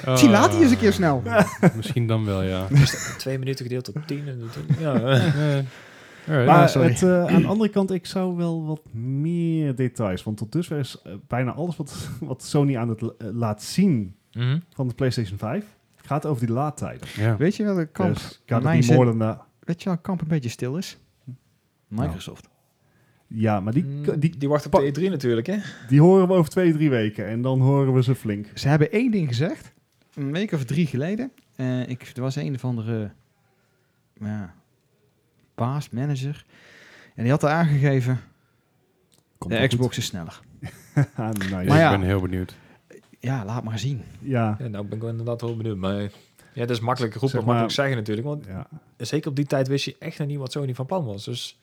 Uh, 0.01 0.09
Misschien 0.11 0.31
laat 0.31 0.53
hij 0.53 0.61
eens 0.63 0.71
een 0.71 0.79
keer 0.79 0.93
snel. 0.93 1.23
Misschien 1.77 2.07
dan 2.07 2.25
wel, 2.25 2.43
ja. 2.43 2.67
Twee 3.19 3.39
minuten 3.39 3.65
gedeeld 3.65 3.85
tot 3.85 3.97
tien. 4.07 4.29
En 4.29 4.41
ja, 4.79 4.95
Eh, 5.01 5.59
alright. 6.29 6.47
Maar 6.47 6.85
het, 6.85 7.03
eh, 7.03 7.25
aan 7.27 7.43
de 7.43 7.49
andere 7.49 7.71
kant, 7.71 7.91
ik 7.91 8.07
zou 8.07 8.37
wel 8.37 8.67
wat 8.67 8.93
meer 8.95 9.75
details. 9.75 10.23
Want 10.23 10.37
tot 10.37 10.53
dusver 10.53 10.79
is 10.79 11.01
eh, 11.05 11.13
bijna 11.27 11.53
alles 11.53 11.77
wat, 11.77 12.09
wat 12.21 12.43
Sony 12.43 12.77
aan 12.77 12.89
het 12.89 13.03
eh, 13.03 13.09
laat 13.33 13.63
zien 13.63 14.15
Mhm. 14.33 14.59
van 14.75 14.89
de 14.89 14.95
PlayStation 14.95 15.39
5 15.39 15.65
gaat 15.97 16.27
over 16.27 16.47
die 16.47 16.55
laadtijden. 16.55 17.09
ja. 17.17 17.37
Weet 17.37 17.57
je 17.57 17.65
welke 17.65 17.87
kamp, 17.87 18.15
Dus 18.15 18.43
gaat 18.47 18.63
het 18.63 18.73
niet 18.73 18.91
more 18.91 19.39
weet 19.61 19.79
je 19.83 19.89
welke 19.89 20.03
kamp 20.03 20.21
een 20.21 20.29
beetje 20.29 20.49
stil 20.49 20.77
is? 20.77 20.99
Microsoft. 21.89 22.49
Ja, 23.27 23.61
maar 23.61 23.73
die, 23.73 23.85
Mm, 23.85 24.19
die, 24.21 24.37
die 24.39 24.49
wacht 24.49 24.67
op 24.67 24.73
de 24.73 24.93
E3 25.01 25.11
natuurlijk, 25.11 25.47
hè? 25.47 25.57
die 25.89 26.01
horen 26.01 26.27
we 26.29 26.33
over 26.35 26.51
twee, 26.51 26.73
drie 26.73 26.91
weken. 26.91 27.27
En 27.27 27.43
dan 27.43 27.61
horen 27.61 27.95
we 27.95 28.03
ze 28.03 28.15
flink. 28.15 28.47
Ze 28.55 28.69
hebben 28.69 28.91
één 28.93 29.11
ding 29.11 29.29
gezegd, 29.29 29.73
een 30.15 30.33
week 30.33 30.53
of 30.53 30.65
drie 30.65 30.87
geleden. 30.87 31.31
Eh, 31.57 31.89
ik, 31.89 32.11
er 32.15 32.23
was 32.23 32.37
een 32.37 32.55
of 32.55 32.65
andere 32.65 33.11
ja, 34.21 34.55
baas, 35.67 35.91
manager. 35.91 36.45
En 37.15 37.23
die 37.23 37.33
had 37.33 37.43
er 37.43 37.49
aangegeven, 37.49 38.21
Komt 39.39 39.53
de 39.53 39.67
Xbox 39.67 39.99
is 39.99 40.05
sneller. 40.05 40.41
Ah, 41.17 41.31
nice. 41.31 41.51
Maar 41.51 41.63
ik 41.63 41.69
ja. 41.71 41.91
ben 41.91 42.03
heel 42.03 42.21
benieuwd. 42.21 42.55
Ja, 43.19 43.45
laat 43.45 43.65
maar 43.65 43.79
zien. 43.79 44.03
Ja, 44.21 44.57
Ja, 44.59 44.69
nou 44.69 44.87
ben 44.87 44.99
ik 44.99 45.05
inderdaad 45.05 45.41
wel 45.41 45.57
benieuwd. 45.57 45.77
Maar 45.77 46.01
ja, 46.01 46.11
dat 46.55 46.71
is 46.71 46.81
makkelijk 46.81 47.13
roepen, 47.13 47.29
Zeg 47.31 47.39
maar- 47.41 47.47
makkelijk 47.49 47.75
zeggen 47.75 47.97
natuurlijk. 47.97 48.27
Want 48.27 48.47
ja. 48.47 48.67
zeker 48.97 49.31
op 49.31 49.37
die 49.37 49.47
tijd 49.47 49.69
wist 49.69 49.85
je 49.85 49.97
echt 49.99 50.19
nog 50.19 50.29
niet 50.29 50.39
wat 50.39 50.53
Sony 50.53 50.75
van 50.75 50.87
plan 50.87 51.05
was. 51.05 51.25
Dus 51.25 51.61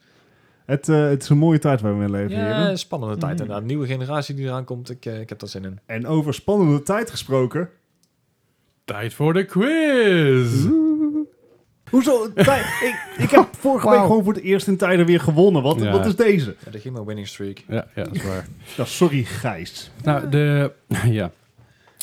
Het, 0.66 0.90
eh, 0.90 1.08
het 1.10 1.24
is 1.24 1.30
een 1.30 1.38
mooie 1.38 1.60
tijd 1.60 1.82
waar 1.82 1.98
we 1.98 2.04
in 2.04 2.12
leven, 2.12 2.38
ja, 2.38 2.70
een 2.70 2.78
spannende 2.78 3.18
tijd. 3.18 3.40
Mhm. 3.40 3.52
En 3.52 3.58
een 3.58 3.66
nieuwe 3.66 3.88
generatie 3.88 4.36
die 4.36 4.46
eraan 4.46 4.64
komt, 4.64 4.90
ik, 4.90 5.06
eh, 5.06 5.20
ik 5.20 5.30
heb 5.30 5.42
er 5.42 5.48
zin 5.48 5.64
in. 5.64 5.80
En 5.86 6.08
over 6.08 6.34
spannende 6.34 6.82
tijd 6.82 7.10
gesproken. 7.10 7.70
Tijd 8.86 9.14
voor 9.14 9.34
de 9.34 9.46
quiz! 9.46 10.66
Hoezo? 11.90 12.26
Ik, 12.36 13.06
ik 13.18 13.30
heb 13.30 13.48
vorige 13.60 13.86
week 13.88 13.96
Wauw. 13.98 14.08
gewoon 14.08 14.24
voor 14.24 14.34
het 14.34 14.44
eerst 14.44 14.68
in 14.68 14.78
tijden 14.78 15.06
weer 15.06 15.20
gewonnen. 15.20 15.62
Wat, 15.62 15.82
Ja. 15.82 15.92
wat 15.92 16.06
is 16.06 16.16
deze? 16.16 16.56
Ja, 16.66 16.72
de 16.72 16.80
Gimo 16.80 17.06
winning 17.06 17.28
streak. 17.28 17.64
Ja, 17.68 17.88
ja, 17.96 18.04
dat 18.04 18.16
is 18.16 18.24
waar. 18.24 18.48
Ja, 18.78 18.86
sorry, 18.86 19.24
Gijs. 19.24 19.92
nou, 20.04 20.30
de, 20.30 20.72
ja. 21.20 21.32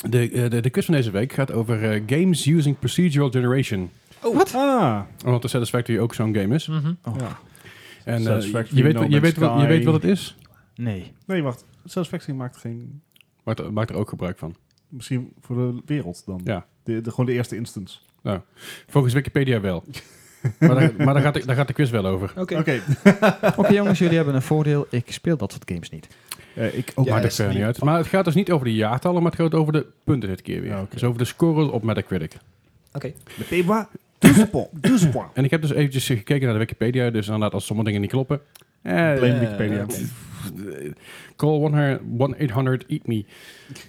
De, 0.09 0.31
eh, 0.31 0.49
de, 0.49 0.59
de 0.61 0.69
quiz 0.69 0.85
van 0.85 0.93
deze 0.95 1.11
week 1.11 1.33
gaat 1.33 1.51
over 1.51 1.91
eh, 1.91 2.01
games 2.05 2.45
using 2.45 2.79
procedural 2.79 3.29
generation. 3.29 3.89
Ah, 4.53 5.01
Omdat 5.25 5.41
de 5.41 5.47
Satisfactory 5.47 5.99
ook 5.99 6.13
zo'n 6.13 6.35
game 6.35 6.55
is. 6.55 6.67
Mhm. 6.67 6.93
Oh. 7.03 7.15
ja. 7.19 7.37
En 8.03 8.17
eh, 8.17 8.23
Satisfactory, 8.23 8.77
je, 8.77 8.83
weet, 8.83 8.93
No 8.93 9.01
je, 9.03 9.09
Man's 9.09 9.21
weet 9.21 9.37
wat, 9.37 9.51
je 9.53 9.59
Sky. 9.59 9.67
weet 9.67 9.83
wat 9.85 9.93
het 9.93 10.03
is? 10.03 10.35
Nee. 10.75 11.13
Nee, 11.25 11.41
wacht. 11.43 11.65
Satisfactory 11.85 12.37
maakt 12.37 12.57
geen... 12.57 13.01
Maakt, 13.43 13.59
er- 13.59 13.73
maakt 13.73 13.89
er 13.89 13.95
ook 13.95 14.09
gebruik 14.09 14.37
van. 14.37 14.55
Misschien 14.89 15.33
voor 15.41 15.55
de 15.55 15.81
wereld 15.85 16.23
dan. 16.25 16.41
Ja. 16.43 16.65
De, 16.83 17.01
de, 17.01 17.09
gewoon 17.09 17.25
de 17.25 17.31
eerste 17.31 17.55
instance. 17.55 17.99
Volgens 18.87 19.13
Wikipedia 19.13 19.61
wel. 19.61 19.83
maar 20.59 20.75
daar, 20.75 20.91
maar 20.97 21.13
daar, 21.13 21.23
gaat 21.23 21.33
de, 21.33 21.45
daar 21.45 21.55
gaat 21.55 21.67
de 21.67 21.73
quiz 21.73 21.89
wel 21.89 22.05
over. 22.05 22.33
Oké. 22.37 22.57
Oké. 22.57 22.81
Oké 23.61 23.73
jongens, 23.73 23.99
jullie 23.99 24.15
hebben 24.15 24.35
een 24.35 24.41
voordeel. 24.41 24.87
Ik 24.89 25.11
speel 25.11 25.37
dat 25.37 25.51
soort 25.51 25.63
games 25.71 25.89
niet. 25.89 26.07
Eh, 26.55 26.77
ik 26.77 26.91
ook. 26.95 27.05
Ja, 27.05 27.11
Maakt 27.11 27.23
dat 27.23 27.31
er 27.31 27.35
verder 27.35 27.53
is 27.53 27.57
niet 27.57 27.65
uit. 27.65 27.83
Maar 27.83 27.97
het 27.97 28.07
gaat 28.07 28.25
dus 28.25 28.35
niet 28.35 28.51
over 28.51 28.65
de 28.65 28.73
jaartallen, 28.73 29.21
maar 29.21 29.31
het 29.31 29.41
gaat 29.41 29.53
over 29.53 29.73
de 29.73 29.85
punten 30.03 30.29
dit 30.29 30.41
keer 30.41 30.61
weer. 30.61 30.77
Oké. 30.79 30.87
Dus 30.89 31.03
over 31.03 31.17
de 31.17 31.25
score 31.25 31.71
op 31.71 31.83
Metacritic. 31.83 32.31
Oké. 32.93 33.13
Meteen 33.37 33.65
waar? 33.65 33.87
Point. 34.51 34.69
Dus 34.83 35.09
point. 35.09 35.29
En 35.33 35.43
ik 35.43 35.51
heb 35.51 35.61
dus 35.61 35.71
eventjes 35.71 36.05
gekeken 36.05 36.43
naar 36.43 36.53
de 36.53 36.59
Wikipedia. 36.59 37.09
Dus 37.09 37.25
inderdaad, 37.25 37.53
als 37.53 37.65
sommige 37.65 37.87
dingen 37.87 38.01
niet 38.01 38.11
kloppen. 38.11 38.41
Eh, 38.85 39.13
Blame 39.13 39.27
eh, 39.33 39.39
Wikipedia. 39.39 39.83
oké. 39.83 40.93
Call 41.35 41.59
1-800 42.33 42.85
Eat 42.87 43.07
Me. 43.07 43.25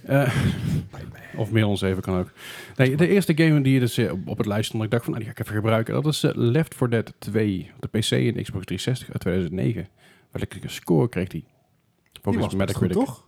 Eh, 0.05 0.35
of 1.41 1.51
mail 1.51 1.69
ons 1.69 1.81
even, 1.83 2.03
kan 2.03 2.19
ook. 2.19 2.31
Nee, 2.77 2.97
de 2.97 3.09
eerste 3.09 3.37
game 3.37 3.61
die 3.61 3.81
dus 3.81 3.99
eh, 3.99 4.13
op 4.25 4.39
het 4.39 4.47
lijst 4.47 4.69
stond, 4.69 4.85
ik 4.85 4.91
dacht 4.91 5.05
van, 5.05 5.13
nou, 5.13 5.25
die 5.25 5.35
ga 5.35 5.41
ik 5.41 5.47
even 5.47 5.61
gebruiken. 5.61 5.95
Dat 5.95 6.07
is 6.07 6.23
eh, 6.23 6.31
Left 6.35 6.75
4 6.75 6.89
Dead 6.89 7.13
2 7.19 7.71
op 7.75 7.83
de 7.91 7.99
PC 7.99 8.11
en 8.11 8.43
Xbox 8.43 8.65
360 8.65 9.09
uit 9.11 9.21
2009. 9.21 9.89
Welke 10.31 10.69
score 10.69 11.09
kreeg 11.09 11.29
die? 11.29 11.45
Die 12.13 12.23
Volgens 12.23 12.45
was 12.45 12.57
best 12.57 12.77
goed, 12.77 12.93
toch? 12.93 13.25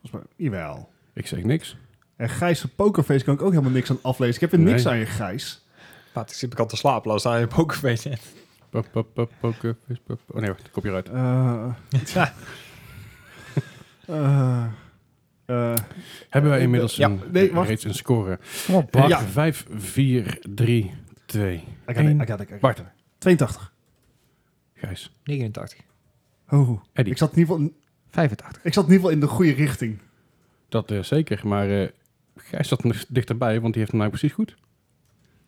Volgens 0.00 0.12
mij, 0.12 0.22
jawel. 0.36 0.88
Ik 1.14 1.26
zeg 1.26 1.42
niks. 1.44 1.76
En 2.16 2.28
Gijs' 2.28 2.64
pokerface 2.76 3.24
kan 3.24 3.34
ik 3.34 3.42
ook 3.42 3.50
helemaal 3.50 3.72
niks 3.72 3.90
aan 3.90 3.98
aflezen. 4.02 4.34
Ik 4.34 4.40
heb 4.40 4.52
er 4.52 4.58
niks 4.58 4.82
Nee. 4.84 4.92
aan 4.92 4.98
je, 4.98 5.06
Gijs. 5.06 5.66
Paat, 6.12 6.30
ik 6.30 6.36
zit 6.36 6.52
ik 6.52 6.58
al 6.58 6.66
te 6.66 6.76
slapen, 6.76 7.10
laat 7.10 7.20
staan 7.20 7.40
je 7.40 7.46
pokerface. 7.46 8.18
Pop, 8.72 8.88
pop, 8.92 9.14
pop, 9.14 9.32
poker, 9.40 9.76
face, 9.86 10.00
pop. 10.06 10.20
Oh 10.30 10.40
nee, 10.40 10.48
wacht, 10.50 10.70
copyright. 10.70 11.08
Eh 11.08 11.74
Ja. 12.14 12.32
eh, 14.06 14.64
eh, 15.44 15.76
Hebben 16.28 16.50
wij 16.50 16.58
eh, 16.58 16.64
inmiddels 16.64 16.96
ja, 16.96 17.08
een, 17.08 17.20
nee, 17.32 17.48
eh, 17.48 17.54
wacht. 17.54 17.68
reeds 17.68 17.84
een 17.84 17.94
score? 17.94 18.38
Kom 18.66 18.74
op, 18.74 18.90
Bart. 18.92 19.08
ja. 19.08 19.20
5, 19.20 19.66
4, 19.70 20.38
3, 20.54 20.90
2. 21.26 21.54
I 21.54 21.62
got 21.94 21.96
it, 21.96 21.96
I 21.96 22.18
got 22.18 22.20
it, 22.20 22.20
I 22.20 22.26
got 22.28 22.40
it. 22.40 22.60
Bart. 22.60 22.82
82. 23.18 23.72
Gijs. 24.74 25.12
89. 25.24 25.78
Oh, 26.48 26.82
Eddie. 26.92 27.12
ik 27.12 27.18
zat, 27.18 27.32
in 27.32 27.38
ieder 27.38 27.54
geval, 27.54 27.72
85. 28.08 28.64
ik 28.64 28.72
zat 28.72 28.84
in 28.86 28.90
ieder 28.92 29.04
geval 29.04 29.10
in 29.20 29.20
de 29.20 29.34
goede 29.34 29.52
richting. 29.52 29.98
Dat 30.68 30.90
eh, 30.90 31.02
zeker, 31.02 31.40
maar 31.48 31.70
eh 31.70 31.88
Gijs 32.36 32.68
zat 32.68 32.84
nog 32.84 33.04
dichterbij, 33.08 33.60
want 33.60 33.72
die 33.72 33.78
heeft 33.78 33.90
hem 33.90 34.00
nou 34.00 34.10
precies 34.12 34.32
goed. 34.32 34.56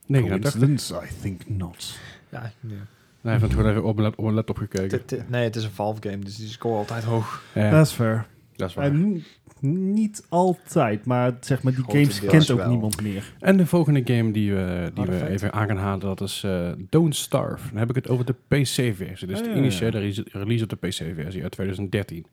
89. 0.06 0.52
Coincidence? 0.52 1.06
I 1.06 1.20
think 1.20 1.48
not. 1.48 1.98
Ja, 2.28 2.52
nee. 2.60 2.78
Hij 3.24 3.32
heeft 3.32 3.44
het 3.44 3.52
gewoon 3.54 3.70
even 3.70 3.84
op 3.84 4.00
op 4.16 4.22
mijn 4.22 4.34
laptop 4.34 4.56
gekeken. 4.56 5.00
Nee, 5.28 5.44
het 5.44 5.56
is 5.56 5.64
een 5.64 5.70
Valve 5.70 6.00
game, 6.08 6.18
dus 6.18 6.36
die 6.36 6.48
score 6.48 6.76
altijd 6.76 7.04
hoog. 7.04 7.42
Ja, 7.54 7.70
That's 7.70 7.92
fair. 7.92 8.26
dat 8.56 8.68
is 8.68 8.74
waar. 8.74 8.84
En 8.84 9.22
niet 9.60 10.26
altijd, 10.28 11.04
maar 11.04 11.32
zeg 11.40 11.62
maar, 11.62 11.74
die 11.74 11.84
games 11.84 12.20
kent 12.20 12.50
ook 12.50 12.58
wel. 12.58 12.68
niemand 12.68 13.02
meer. 13.02 13.34
En 13.40 13.56
de 13.56 13.66
volgende 13.66 14.02
game 14.04 14.30
die 14.30 14.54
we, 14.54 14.90
die 14.94 15.04
we 15.04 15.28
even 15.28 15.52
aan 15.52 15.66
gaan 15.66 15.76
halen, 15.76 16.00
dat 16.00 16.20
is 16.20 16.42
eh, 16.44 16.70
Don't 16.90 17.16
Starve. 17.16 17.68
Dan 17.68 17.78
heb 17.78 17.88
ik 17.88 17.94
het 17.94 18.08
over 18.08 18.24
de 18.24 18.34
PC-versie. 18.48 19.26
Dus 19.26 19.38
Ah, 19.38 19.44
de 19.44 19.50
ja, 19.50 19.56
initiële 19.56 19.98
re- 19.98 20.24
release 20.26 20.62
op 20.64 20.70
de 20.70 20.76
PC-versie 20.76 21.42
uit 21.42 21.52
2013. 21.52 22.26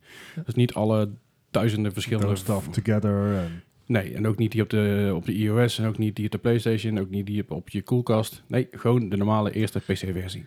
Dus 0.45 0.53
niet 0.55 0.73
alle 0.73 1.09
duizenden 1.51 1.93
verschillende... 1.93 2.35
Stuff 2.35 2.67
together. 2.67 3.43
Nee, 3.85 4.13
en 4.13 4.27
ook 4.27 4.37
niet 4.37 4.51
die 4.51 4.61
op 4.61 4.69
de, 4.69 5.11
op 5.15 5.25
de 5.25 5.33
iOS 5.33 5.79
en 5.79 5.85
ook 5.87 5.97
niet 5.97 6.15
die 6.15 6.25
op 6.25 6.31
de 6.31 6.37
PlayStation, 6.37 6.99
ook 6.99 7.09
niet 7.09 7.25
die 7.25 7.41
op, 7.41 7.51
op 7.51 7.69
je 7.69 7.81
koelkast. 7.81 8.43
Nee, 8.47 8.67
gewoon 8.71 9.09
de 9.09 9.17
normale 9.17 9.51
eerste 9.51 9.79
PC-versie. 9.79 10.45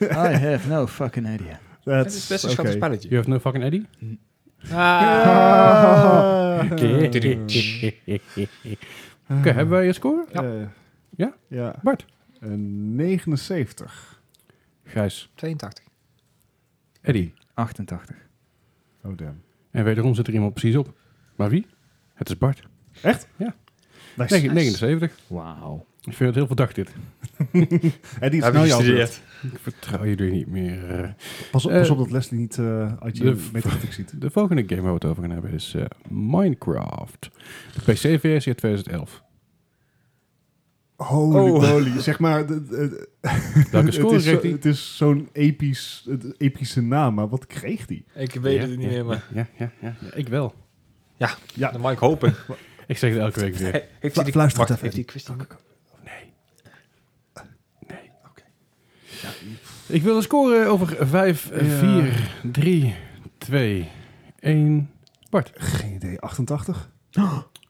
I 0.00 0.36
have 0.36 0.68
no 0.68 0.86
fucking 0.86 1.26
idea. 1.28 1.58
Het 1.84 2.06
is 2.14 2.26
best 2.26 2.44
een 2.44 2.50
schattig 2.50 2.74
spelletje. 2.74 3.08
You 3.08 3.20
have 3.20 3.30
no 3.30 3.38
fucking 3.38 3.64
Eddie? 3.64 3.86
Ah. 4.72 6.64
Oké, 6.72 7.08
Oké, 9.30 9.50
hebben 9.50 9.68
wij 9.68 9.84
je 9.86 9.92
score? 9.92 10.24
Ja. 10.32 10.70
Ja? 11.16 11.34
Ja. 11.48 11.74
Bart? 11.82 12.04
Een 12.40 12.94
79. 12.94 14.20
Gijs, 14.84 15.30
82. 15.34 15.84
Eddie. 17.00 17.34
88. 17.54 18.16
Oh, 19.04 19.16
damn. 19.16 19.42
En 19.70 19.84
wederom 19.84 20.14
zit 20.14 20.26
er 20.26 20.32
iemand 20.34 20.54
precies 20.54 20.76
op. 20.76 20.94
Maar 21.36 21.48
wie? 21.50 21.66
Het 22.14 22.28
is 22.28 22.38
Bart. 22.38 22.62
Nice. 23.02 23.26
Negen- 24.34 24.54
79. 24.54 25.18
Wauw. 25.26 25.86
Ik 26.06 26.12
vind 26.12 26.18
het 26.18 26.34
heel 26.34 26.46
verdacht 26.46 26.74
dit. 26.74 26.90
En 28.20 28.30
die 28.30 28.42
is 28.44 28.52
nou 28.52 28.58
gestudeerd? 28.68 29.20
Ik 29.42 29.58
vertrouw 29.60 30.04
jullie 30.04 30.30
niet 30.30 30.46
meer. 30.46 30.90
eh. 31.04 31.08
Pas 31.50 31.64
op, 31.66 31.72
pas 31.72 31.90
op 31.90 31.98
dat 31.98 32.10
Leslie 32.10 32.40
niet 32.40 32.58
eh, 32.58 32.92
uit 32.98 33.16
je 33.16 33.36
metacritic 33.52 33.92
ziet. 33.92 34.20
De 34.20 34.30
volgende 34.30 34.62
game 34.66 34.80
waar 34.80 34.88
we 34.90 34.94
het 34.98 35.04
over 35.04 35.22
gaan 35.22 35.30
hebben 35.32 35.52
is 35.52 35.74
eh, 35.74 35.84
Minecraft. 36.08 37.30
De 37.74 37.80
PC-versie 37.92 38.48
uit 38.52 38.56
2011. 38.56 39.22
Holy 40.96 41.50
Oh. 41.50 41.60
moly. 41.70 42.00
Zeg 42.00 42.18
maar, 42.18 42.46
de- 42.46 42.64
de- 42.64 43.08
Welke 43.70 43.86
het 43.86 43.94
score 43.94 44.14
is, 44.16 44.24
zo- 44.24 44.30
kreeg 44.30 44.42
hij? 44.42 44.50
het 44.50 44.64
is 44.64 44.96
zo'n 44.96 45.28
episch, 45.32 46.08
epische 46.38 46.82
naam, 46.82 47.14
maar 47.14 47.28
wat 47.28 47.46
kreeg 47.46 47.86
die? 47.86 48.04
Ik 48.14 48.32
weet 48.34 48.54
Ja, 48.54 48.60
het 48.60 48.70
niet 48.70 48.80
ja, 48.80 48.86
meer, 48.88 49.04
maar... 49.04 49.24
Ja, 49.34 49.46
ja, 49.58 49.70
ja, 49.80 49.94
ja, 50.00 50.12
ik 50.14 50.28
wel. 50.28 50.54
Ja, 51.16 51.36
Dan 51.72 51.80
mag 51.80 51.92
ik 51.92 51.98
hopen. 51.98 52.34
Ik 52.86 52.98
zeg 52.98 53.10
het 53.12 53.20
elke 53.20 53.40
week 53.40 53.54
weer. 53.54 53.84
Heeft 54.00 54.14
hij 54.14 54.24
die, 54.24 54.32
fluister 54.32 54.78
heeft 54.80 54.94
die 54.94 55.04
quiz 55.04 55.28
niet- 55.28 55.36
Nee. 56.04 56.32
Nee. 57.86 58.10
Oké. 58.28 58.42
Ik 59.86 60.02
wil 60.02 60.16
een 60.16 60.22
score 60.22 60.66
over 60.66 61.06
5, 61.08 61.50
Ja. 61.50 61.64
4, 61.64 62.30
3, 62.52 62.94
2, 63.38 63.88
1. 64.38 64.90
Bart. 65.30 65.52
geen 65.54 65.92
idee. 65.94 66.20
88? 66.20 66.90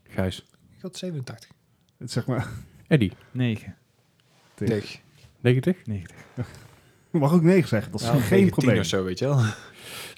Gijs. 0.08 0.38
Ik 0.76 0.82
had 0.82 0.96
87. 0.96 1.50
Het 1.98 2.10
Zeg 2.10 2.26
maar, 2.26 2.48
Eddie. 2.86 3.12
9. 3.30 3.76
Tegen. 4.54 5.00
90. 5.40 5.76
90. 5.84 6.16
mag 7.10 7.32
ook 7.32 7.42
9 7.42 7.68
zeggen, 7.68 7.92
dat 7.92 8.00
is 8.00 8.06
geen 8.06 8.16
19 8.20 8.48
probleem. 8.50 8.78
of 8.78 8.86
zo, 8.86 9.04
weet 9.04 9.18
je 9.18 9.24
wel. 9.24 9.40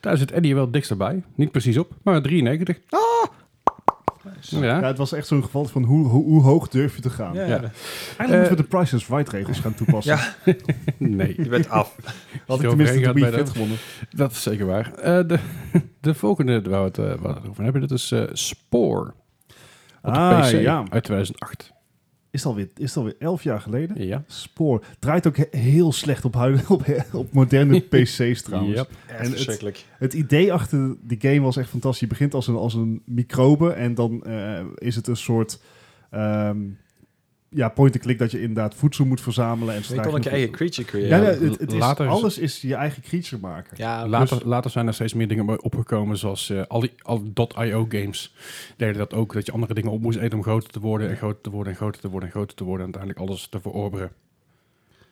Daar 0.01 0.17
zit 0.17 0.31
Eddie 0.31 0.55
wel 0.55 0.71
dikst 0.71 0.91
erbij. 0.91 1.23
Niet 1.35 1.51
precies 1.51 1.77
op, 1.79 1.95
maar 2.03 2.23
93. 2.23 2.79
Ja, 4.41 4.63
Ja. 4.65 4.83
het 4.83 4.99
was 4.99 5.13
echt 5.13 5.27
zo'n 5.27 5.43
geval 5.43 5.65
van 5.65 5.83
hoe, 5.85 6.07
hoe, 6.09 6.25
hoe 6.25 6.43
hoog 6.43 6.69
durf 6.69 6.95
je 6.97 7.03
te 7.03 7.11
gaan. 7.11 7.35
Ja, 7.35 7.41
Ja. 7.41 7.47
ja. 7.47 7.55
Eigenlijk 7.61 8.29
moeten 8.29 8.51
we 8.51 8.57
de 8.57 8.63
Price 8.69 8.97
is 8.97 9.07
Right 9.09 9.29
regels 9.29 9.59
gaan 9.59 9.75
toepassen. 9.75 10.17
Ja. 10.45 10.55
Nee. 10.99 11.35
Je 11.43 11.49
bent 11.49 11.69
af. 11.69 11.95
Had 12.47 12.63
ik 12.63 12.69
tenminste 12.69 13.01
de 13.01 13.13
bij 13.13 13.33
Fit 13.33 13.51
gewonnen. 13.51 13.77
Dat 14.11 14.31
is 14.31 14.43
zeker 14.43 14.67
waar. 14.67 14.93
Eh, 14.95 15.21
de, 15.27 15.39
de 16.01 16.15
volgende 16.15 16.63
waar 16.63 16.81
we 16.81 16.87
het, 16.87 16.99
eh, 16.99 17.09
het 17.35 17.49
over 17.49 17.63
hebben, 17.65 17.81
dat 17.81 17.91
is 17.91 18.13
eh. 18.13 18.23
Op 20.03 20.15
de 20.15 20.19
Ah, 20.21 20.41
PC 20.41 20.51
ja. 20.61 20.85
uit 20.91 21.05
2008. 21.05 21.73
Is 22.31 22.41
het 22.43 22.49
alweer, 22.53 22.69
is 22.77 22.89
het 22.89 22.97
alweer 22.97 23.15
11 23.19 23.43
jaar 23.43 23.61
geleden? 23.61 24.07
Ja. 24.07 24.23
Spoor. 24.27 24.85
Draait 24.99 25.27
ook 25.27 25.37
he- 25.37 25.59
heel 25.59 25.93
slecht 25.93 26.25
op, 26.25 26.35
huid- 26.35 26.67
op, 26.71 26.85
op 27.13 27.33
moderne 27.33 27.81
PC's 27.91 28.43
trouwens. 28.43 28.75
Yep. 28.77 28.91
Echt 29.07 29.19
het- 29.21 29.29
verschrikkelijk. 29.31 29.85
Het 29.99 30.13
idee 30.15 30.53
achter 30.53 30.97
die 31.03 31.19
game 31.21 31.41
was 31.41 31.57
echt 31.57 31.69
fantastisch. 31.69 32.01
Je 32.01 32.07
begint 32.07 32.35
als 32.35 32.47
een, 32.47 32.55
als 32.57 32.75
een 32.75 33.03
microbe 33.05 33.71
en 33.73 33.95
dan 33.95 34.23
eh, 34.25 34.61
is 34.75 34.97
het 34.97 35.07
een 35.07 35.17
soort 35.17 35.61
ehm, 36.11 36.59
ja, 37.51 37.69
point-and-click 37.69 38.19
dat 38.19 38.31
je 38.31 38.41
inderdaad 38.41 38.75
voedsel 38.75 39.05
moet 39.05 39.21
verzamelen. 39.21 39.75
En 39.75 39.83
Je 39.89 40.01
kon 40.01 40.15
ook 40.15 40.23
je 40.23 40.31
eigen 40.31 40.51
creature 40.51 40.83
Ja, 40.83 40.89
creëren. 40.89 41.19
ja, 41.23 41.25
Ja, 41.31 41.39
het, 41.51 41.61
het 41.61 41.73
is, 41.73 41.79
Later 41.79 42.07
alles 42.09 42.39
is 42.39 42.61
je 42.61 42.75
eigen 42.75 43.03
creature 43.03 43.41
maken. 43.43 43.69
plus- 43.77 44.11
Later, 44.11 44.49
later 44.49 44.71
zijn 44.71 44.87
er 44.87 44.95
steeds 44.95 45.15
meer 45.15 45.29
dingen 45.29 45.63
opgekomen, 45.63 46.17
zoals 46.19 46.51
eh, 46.51 46.63
al 46.69 46.81
die 46.81 46.93
al 47.03 47.23
.io 47.65 47.87
games 47.89 48.35
deden 48.77 48.97
dat 48.97 49.15
ook, 49.15 49.33
dat 49.33 49.47
je 49.47 49.53
andere 49.53 49.75
dingen 49.75 49.91
op 49.91 50.01
moest 50.01 50.19
eten 50.19 50.37
om 50.39 50.45
groter 50.45 50.71
te 50.71 50.81
worden 50.81 51.09
en 51.11 51.17
groter 51.17 51.41
te 51.43 51.51
worden 51.51 51.73
en 51.73 51.79
groter 51.79 52.01
te 52.01 52.09
worden 52.09 52.29
en 52.29 52.35
groter 52.35 52.57
te 52.57 52.65
worden 52.65 52.87
en 52.87 52.93
uiteindelijk 52.93 53.31
alles 53.31 53.49
te 53.49 53.61
verorberen. 53.61 54.07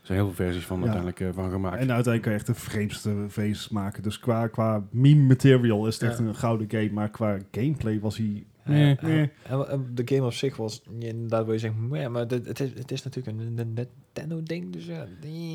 Er 0.00 0.12
zijn 0.12 0.18
heel 0.18 0.34
veel 0.34 0.44
versies 0.46 0.64
van 0.66 0.76
Ja. 0.76 0.82
uiteindelijk 0.82 1.20
eh, 1.20 1.28
van 1.42 1.50
gemaakt. 1.50 1.74
En 1.74 1.92
uiteindelijk 1.92 2.22
kan 2.22 2.32
je 2.32 2.38
echt 2.38 2.46
de 2.46 2.54
vreemdste 2.54 3.14
feest 3.28 3.70
maken. 3.70 4.02
Dus 4.02 4.18
qua, 4.18 4.46
qua 4.46 4.82
meme 4.90 5.22
material 5.22 5.86
is 5.86 5.94
het 5.94 6.02
Ja. 6.02 6.08
echt 6.08 6.18
een 6.18 6.34
gouden 6.34 6.66
game. 6.70 6.90
Maar 6.92 7.08
qua 7.10 7.36
gameplay 7.50 8.00
was 8.00 8.16
hij... 8.16 8.44
Nee. 8.66 8.96
Eh, 8.96 9.02
Nee. 9.04 9.30
en- 9.42 9.68
en 9.68 9.90
de 9.94 10.02
game 10.04 10.24
op 10.26 10.32
zich 10.32 10.56
was 10.56 10.82
inderdaad 10.98 11.44
wil 11.44 11.52
je 11.52 11.58
zeggen, 11.60 11.88
maar, 11.88 12.00
ja, 12.00 12.08
maar 12.08 12.28
dit- 12.28 12.46
het, 12.46 12.60
is, 12.60 12.70
het 12.74 12.90
is 12.90 13.02
natuurlijk 13.02 13.36
een, 13.38 13.58
een 13.58 13.72
Nintendo 13.74 14.42
ding, 14.42 14.72
dus 14.72 14.86
ja, 14.86 15.06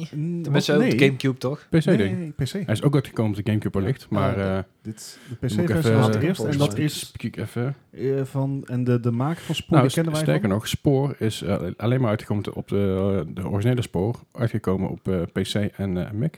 Tenminste, 0.09 0.73
op 0.73 0.79
de 0.79 0.85
Nee. 0.85 0.99
Gamecube 0.99 1.37
toch? 1.37 1.67
PC 1.69 1.85
Nee, 1.85 1.97
ding. 1.97 2.17
nee, 2.17 2.31
PC. 2.31 2.51
Hij 2.51 2.63
is 2.67 2.83
ook 2.83 2.93
uitgekomen 2.95 3.31
op 3.31 3.37
de 3.37 3.51
Gamecube 3.51 3.79
wellicht, 3.79 4.09
maar 4.09 4.37
eh 4.37 4.59
Dit, 4.81 5.19
de 5.29 5.35
PC-versie 5.47 5.91
was 5.93 6.07
het 6.07 6.15
eerst. 6.23 6.43
En 6.43 6.57
dat 6.57 6.77
is 6.77 7.11
kijk 7.17 7.37
even. 7.37 7.75
eh, 7.91 8.21
van... 8.23 8.63
En 8.65 8.83
de, 8.83 8.99
de 8.99 9.11
maker 9.11 9.41
van 9.41 9.55
Spoor, 9.55 9.71
Nou, 9.77 9.83
die 9.85 9.93
kennen 9.95 10.13
wij 10.13 10.21
sterker 10.21 10.47
van. 10.47 10.57
nog, 10.57 10.67
Spoor 10.67 11.15
is 11.19 11.41
eh, 11.41 11.61
alleen 11.77 12.01
maar 12.01 12.09
uitgekomen 12.09 12.53
op 12.53 12.67
de, 12.67 13.25
de 13.33 13.47
originele 13.47 13.81
Spoor, 13.81 14.19
uitgekomen 14.31 14.89
op 14.89 15.07
eh, 15.07 15.21
PC 15.31 15.53
en 15.55 16.05
eh, 16.05 16.11
Mac. 16.11 16.35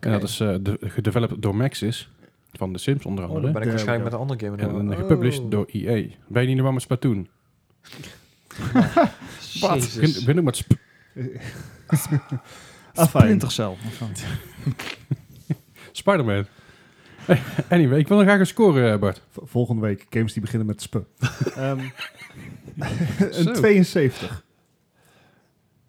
En 0.00 0.10
dat 0.12 0.22
is 0.22 0.40
eh, 0.40 0.54
de, 0.62 0.78
gedeveloped 0.80 1.42
door 1.42 1.56
Maxis, 1.56 2.10
van 2.52 2.72
The 2.72 2.78
Sims 2.78 3.04
onder 3.04 3.24
Oh, 3.24 3.30
andere. 3.30 3.52
dan 3.52 3.62
ben 3.62 3.62
ik 3.62 3.68
There 3.68 3.84
waarschijnlijk 3.84 4.10
met 4.10 4.12
een 4.12 4.18
andere 4.28 4.66
game. 4.68 4.78
en 4.80 4.88
de 4.88 4.96
gepublished 4.96 5.42
Oh. 5.44 5.50
door 5.50 5.66
EA. 5.72 6.06
Ben 6.28 6.42
je 6.42 6.46
niet 6.48 6.56
normaal 6.56 6.72
met 6.72 6.82
Splatoon? 6.82 7.28
Jezus. 9.52 10.14
Ben, 10.14 10.24
ben 10.24 10.38
ook 10.38 10.44
met 10.44 10.56
Sp 10.62 10.70
Ah, 12.94 13.08
fijn. 13.08 13.22
Splinter 13.24 13.50
Cell. 13.50 13.72
Spider-Man. 15.92 16.46
anyway, 17.68 17.98
ik 17.98 18.08
wil 18.08 18.16
nog 18.16 18.26
graag 18.26 18.38
een 18.38 18.46
score, 18.46 18.90
eh, 18.90 18.98
Bart. 18.98 19.22
Volgende 19.32 19.82
week 19.82 20.06
games 20.10 20.32
die 20.32 20.42
beginnen 20.42 20.66
met 20.66 20.82
sp. 20.86 20.94
Ehm, 21.56 21.80
Zo. 23.32 23.48
een 23.48 23.52
72. 23.54 24.44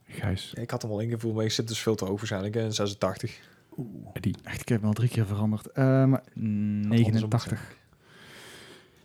Gijs, 0.07 0.53
Ik 0.53 0.69
had 0.71 0.81
hem 0.81 0.91
al 0.91 0.99
ingevoerd, 0.99 1.35
maar 1.35 1.45
ik 1.45 1.51
zit 1.51 1.67
dus 1.67 1.79
veel 1.79 1.95
te 1.95 2.05
hoog 2.05 2.17
waarschijnlijk. 2.17 2.55
Een 2.55 2.73
86. 2.73 3.39
Eddie. 4.13 4.35
Echt, 4.43 4.61
ik 4.61 4.69
heb 4.69 4.79
hem 4.79 4.87
al 4.87 4.93
drie 4.93 5.09
keer 5.09 5.25
veranderd. 5.25 5.71
Eh, 5.71 6.05
maar 6.05 6.23
89. 6.33 7.75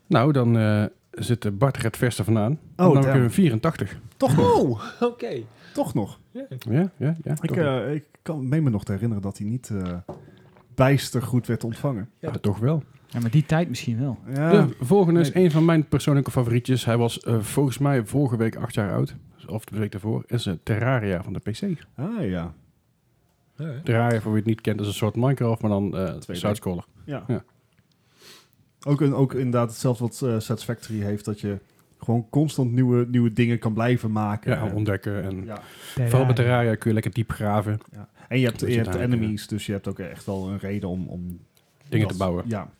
Nou, 0.06 0.32
dan 0.32 0.58
eh, 0.58 0.84
zit 1.10 1.58
Bart 1.58 1.76
er 1.76 1.82
het 1.84 1.96
verste 1.96 2.24
vandaan. 2.24 2.52
Oh, 2.52 2.58
dan 2.76 2.94
heb 2.96 3.04
ik 3.04 3.10
damn. 3.12 3.22
een 3.24 3.30
84. 3.30 4.00
Toch 4.16 4.36
nog. 4.36 4.60
Oh, 4.60 4.80
oké. 5.10 5.40
Toch 5.74 5.94
nog. 5.94 6.18
Ja, 6.30 6.46
ja, 6.58 6.90
ja. 6.96 7.36
Ik, 7.40 7.56
eh, 7.56 7.94
ik 7.94 8.04
kan 8.22 8.48
meen 8.48 8.62
me 8.62 8.70
nog 8.70 8.84
te 8.84 8.92
herinneren 8.92 9.22
dat 9.22 9.38
hij 9.38 9.46
niet 9.46 9.70
eh, 9.70 9.98
bijster 10.74 11.22
goed 11.22 11.46
werd 11.46 11.64
ontvangen. 11.64 12.08
ja, 12.18 12.30
toch 12.30 12.58
wel. 12.58 12.82
Ja, 13.06 13.20
maar 13.20 13.30
die 13.30 13.46
tijd 13.46 13.68
misschien 13.68 14.00
wel. 14.00 14.18
Ja, 14.34 14.50
De 14.50 14.76
volgende 14.80 15.20
is 15.20 15.32
nee. 15.32 15.44
een 15.44 15.50
van 15.50 15.64
mijn 15.64 15.88
persoonlijke 15.88 16.30
favorietjes. 16.30 16.84
Hij 16.84 16.96
was 16.96 17.20
volgens 17.40 17.78
mij 17.78 18.04
vorige 18.04 18.36
week 18.36 18.56
acht 18.56 18.74
jaar 18.74 18.92
oud. 18.92 19.16
Of 19.48 19.64
de 19.64 19.78
week 19.78 19.92
daarvoor. 19.92 20.24
Is 20.26 20.46
eh, 20.46 20.54
Terraria 20.62 21.22
van 21.22 21.32
de 21.32 21.38
PC. 21.38 21.62
ah 21.94 22.28
ja. 22.28 22.54
Terraria, 23.84 24.20
voor 24.20 24.30
wie 24.32 24.40
het 24.40 24.48
niet 24.48 24.60
kent, 24.60 24.80
is 24.80 24.86
een 24.86 24.92
soort 24.92 25.16
Minecraft, 25.16 25.62
maar 25.62 25.70
dan 25.70 25.96
eh 25.96 26.04
Tweede. 26.04 26.34
side-scroller. 26.46 26.84
ja. 27.04 27.24
Ja. 27.26 27.44
Ook, 28.86 29.00
een, 29.00 29.14
ook 29.14 29.34
inderdaad 29.34 29.68
hetzelfde 29.70 30.04
wat 30.04 30.22
eh, 30.22 30.38
Satisfactory 30.38 31.00
heeft, 31.00 31.24
dat 31.24 31.40
je 31.40 31.58
gewoon 31.98 32.26
constant 32.30 32.72
nieuwe, 32.72 33.06
nieuwe 33.08 33.32
dingen 33.32 33.58
kan 33.58 33.72
blijven 33.72 34.12
maken. 34.12 34.52
Ja, 34.52 34.66
En- 34.66 34.74
ontdekken. 34.74 35.22
En 35.22 35.44
ja. 35.44 35.60
vooral 35.94 36.24
bij 36.26 36.34
Terraria 36.34 36.74
kun 36.74 36.88
je 36.88 36.94
lekker 36.94 37.12
diep 37.12 37.30
graven, 37.30 37.78
Ja. 37.92 38.08
En 38.28 38.38
je 38.38 38.46
hebt, 38.46 38.60
je 38.60 38.66
hebt 38.76 38.94
enemies, 38.94 39.46
dus 39.46 39.66
je 39.66 39.72
hebt 39.72 39.88
ook 39.88 39.98
echt 39.98 40.24
wel 40.26 40.48
een 40.48 40.58
reden 40.58 40.88
om... 40.88 41.06
om 41.08 41.40
dingen 41.88 42.06
dat- 42.08 42.16
te 42.16 42.22
bouwen. 42.24 42.44
Ja. 42.48 42.70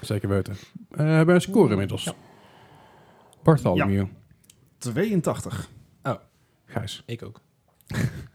Zeker 0.00 0.28
weten. 0.28 0.52
Eh 0.90 0.96
we 0.96 1.02
hebben 1.02 1.34
een 1.34 1.40
score 1.40 1.70
inmiddels. 1.70 2.04
Ja. 2.04 2.12
Bartholomew. 3.42 4.04
82. 4.78 5.68
Gijs. 6.64 7.02
Ik 7.06 7.22
ook. 7.22 7.40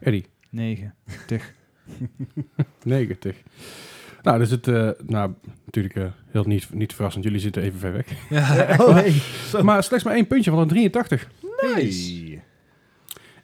Eddie. 0.00 0.26
9. 0.50 0.94
90. 2.84 3.36
Nou, 4.22 4.38
dus 4.38 4.50
het, 4.50 4.68
eh, 4.68 4.90
nou, 5.06 5.32
natuurlijk 5.64 5.94
eh, 5.94 6.06
heel 6.26 6.44
niet, 6.44 6.74
niet 6.74 6.94
verrassend. 6.94 7.24
Jullie 7.24 7.40
zitten 7.40 7.62
even 7.62 7.78
ver 7.78 7.92
weg. 7.92 8.28
Ja, 8.28 8.76
Oh, 8.80 8.94
hey. 8.94 9.14
Maar 9.62 9.82
slechts 9.82 10.04
maar 10.04 10.14
één 10.14 10.26
puntje 10.26 10.50
van 10.50 10.60
een 10.60 10.68
83. 10.68 11.30
Nice. 11.74 12.38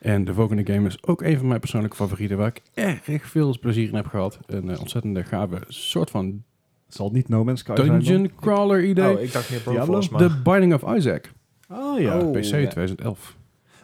En 0.01 0.25
de 0.25 0.35
volgende 0.35 0.73
game 0.73 0.87
is 0.87 1.03
ook 1.05 1.23
een 1.23 1.39
van 1.39 1.47
mijn 1.47 1.61
persoonlijke 1.61 1.97
favorieten, 1.97 2.37
waar 2.37 2.47
ik 2.47 2.63
erg 3.05 3.27
veel 3.27 3.59
plezier 3.59 3.89
in 3.89 3.95
heb 3.95 4.07
gehad. 4.07 4.39
Een 4.47 4.71
eh, 4.71 4.81
ontzettende 4.81 5.25
gave 5.25 5.59
soort 5.69 6.11
van 6.11 6.43
Zal 6.89 7.07
het 7.07 7.15
niet 7.15 7.29
No 7.29 7.45
Man's 7.45 7.61
Sky 7.61 7.75
zijn 7.77 7.89
dan? 7.89 7.99
Dungeon 7.99 8.31
Crawler 8.41 8.85
idee. 8.85 9.17
Oh, 9.17 9.21
ik 9.21 9.33
dacht 9.33 9.51
meer 9.51 9.63
Diablo? 9.65 10.01
The 10.01 10.41
Binding 10.43 10.75
of 10.75 10.97
Isaac. 10.97 11.33
Oh 11.69 12.01
ja. 12.01 12.19
Oh. 12.19 12.31
PC 12.31 12.45
ja. 12.45 12.69
2011. 12.69 13.37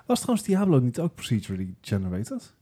Was 0.07 0.21
trouwens 0.21 0.49
Diablo 0.49 0.79
niet 0.79 1.01
ook 1.01 1.15
procedurally 1.15 1.75
generated? 1.81 2.55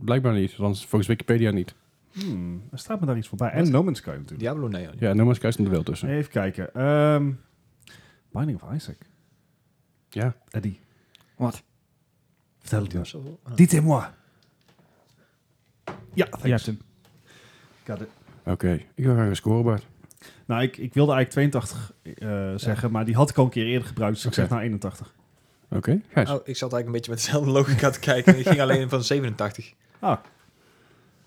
Blijkbaar 0.00 0.32
niet, 0.34 0.56
want 0.56 0.78
volgens 0.80 1.06
Wikipedia 1.06 1.50
niet. 1.50 1.74
Hmm, 2.12 2.62
er 2.70 2.78
staat 2.78 3.00
me 3.00 3.06
daar 3.06 3.16
iets 3.16 3.28
voorbij. 3.28 3.50
En 3.50 3.70
No 3.70 3.82
Man's 3.82 3.98
Sky 3.98 4.08
natuurlijk. 4.10 4.38
Diablo, 4.38 4.68
nee. 4.68 4.84
joh. 4.84 4.92
Ja, 4.98 5.12
No 5.12 5.24
Man's 5.24 5.36
Sky 5.36 5.46
is 5.46 5.56
er 5.56 5.70
wel 5.70 5.82
tussen. 5.82 6.08
Even 6.08 6.30
kijken. 6.30 6.74
Ehm, 6.74 7.32
Binding 8.32 8.62
of 8.62 8.72
Isaac. 8.74 8.96
Ja. 10.08 10.34
Eddie, 10.50 10.80
Wat? 11.36 11.62
vertel 12.58 12.82
het 12.82 12.92
Ja, 12.92 12.98
me. 12.98 13.04
zoveel. 13.04 13.40
Ah. 13.42 13.54
Dites-moi. 13.56 14.04
Ja, 16.14 16.24
thanks. 16.26 16.42
Je 16.42 16.50
hebt 16.50 16.66
hem. 16.66 16.78
Got 17.84 18.00
it. 18.00 18.08
Oké, 18.44 18.72
ik 18.94 19.04
wil 19.04 19.14
graag 19.14 19.28
een 19.28 19.36
scorebord. 19.36 19.86
Nou, 20.46 20.62
ik, 20.62 20.76
ik 20.76 20.94
wilde 20.94 21.12
eigenlijk 21.12 21.50
82 21.50 21.92
eh, 22.04 22.52
zeggen, 22.56 22.90
maar 22.90 23.04
die 23.04 23.14
had 23.14 23.30
ik 23.30 23.36
al 23.36 23.44
een 23.44 23.50
keer 23.50 23.66
eerder 23.66 23.88
gebruikt, 23.88 24.14
dus 24.16 24.24
ik 24.26 24.32
zeg 24.32 24.48
nou 24.48 24.62
81. 24.62 25.14
Oké, 25.70 26.00
Gijs. 26.12 26.30
Oh, 26.30 26.34
ik 26.44 26.56
zat 26.56 26.72
eigenlijk 26.72 26.86
een 26.86 26.92
beetje 26.92 27.10
met 27.10 27.20
dezelfde 27.20 27.50
logica 27.50 27.90
te 27.90 27.98
kijken. 28.00 28.38
Ik 28.38 28.46
ging 28.48 28.60
alleen 28.60 28.88
van 28.88 29.04
87. 29.04 29.72
Ah, 30.00 30.16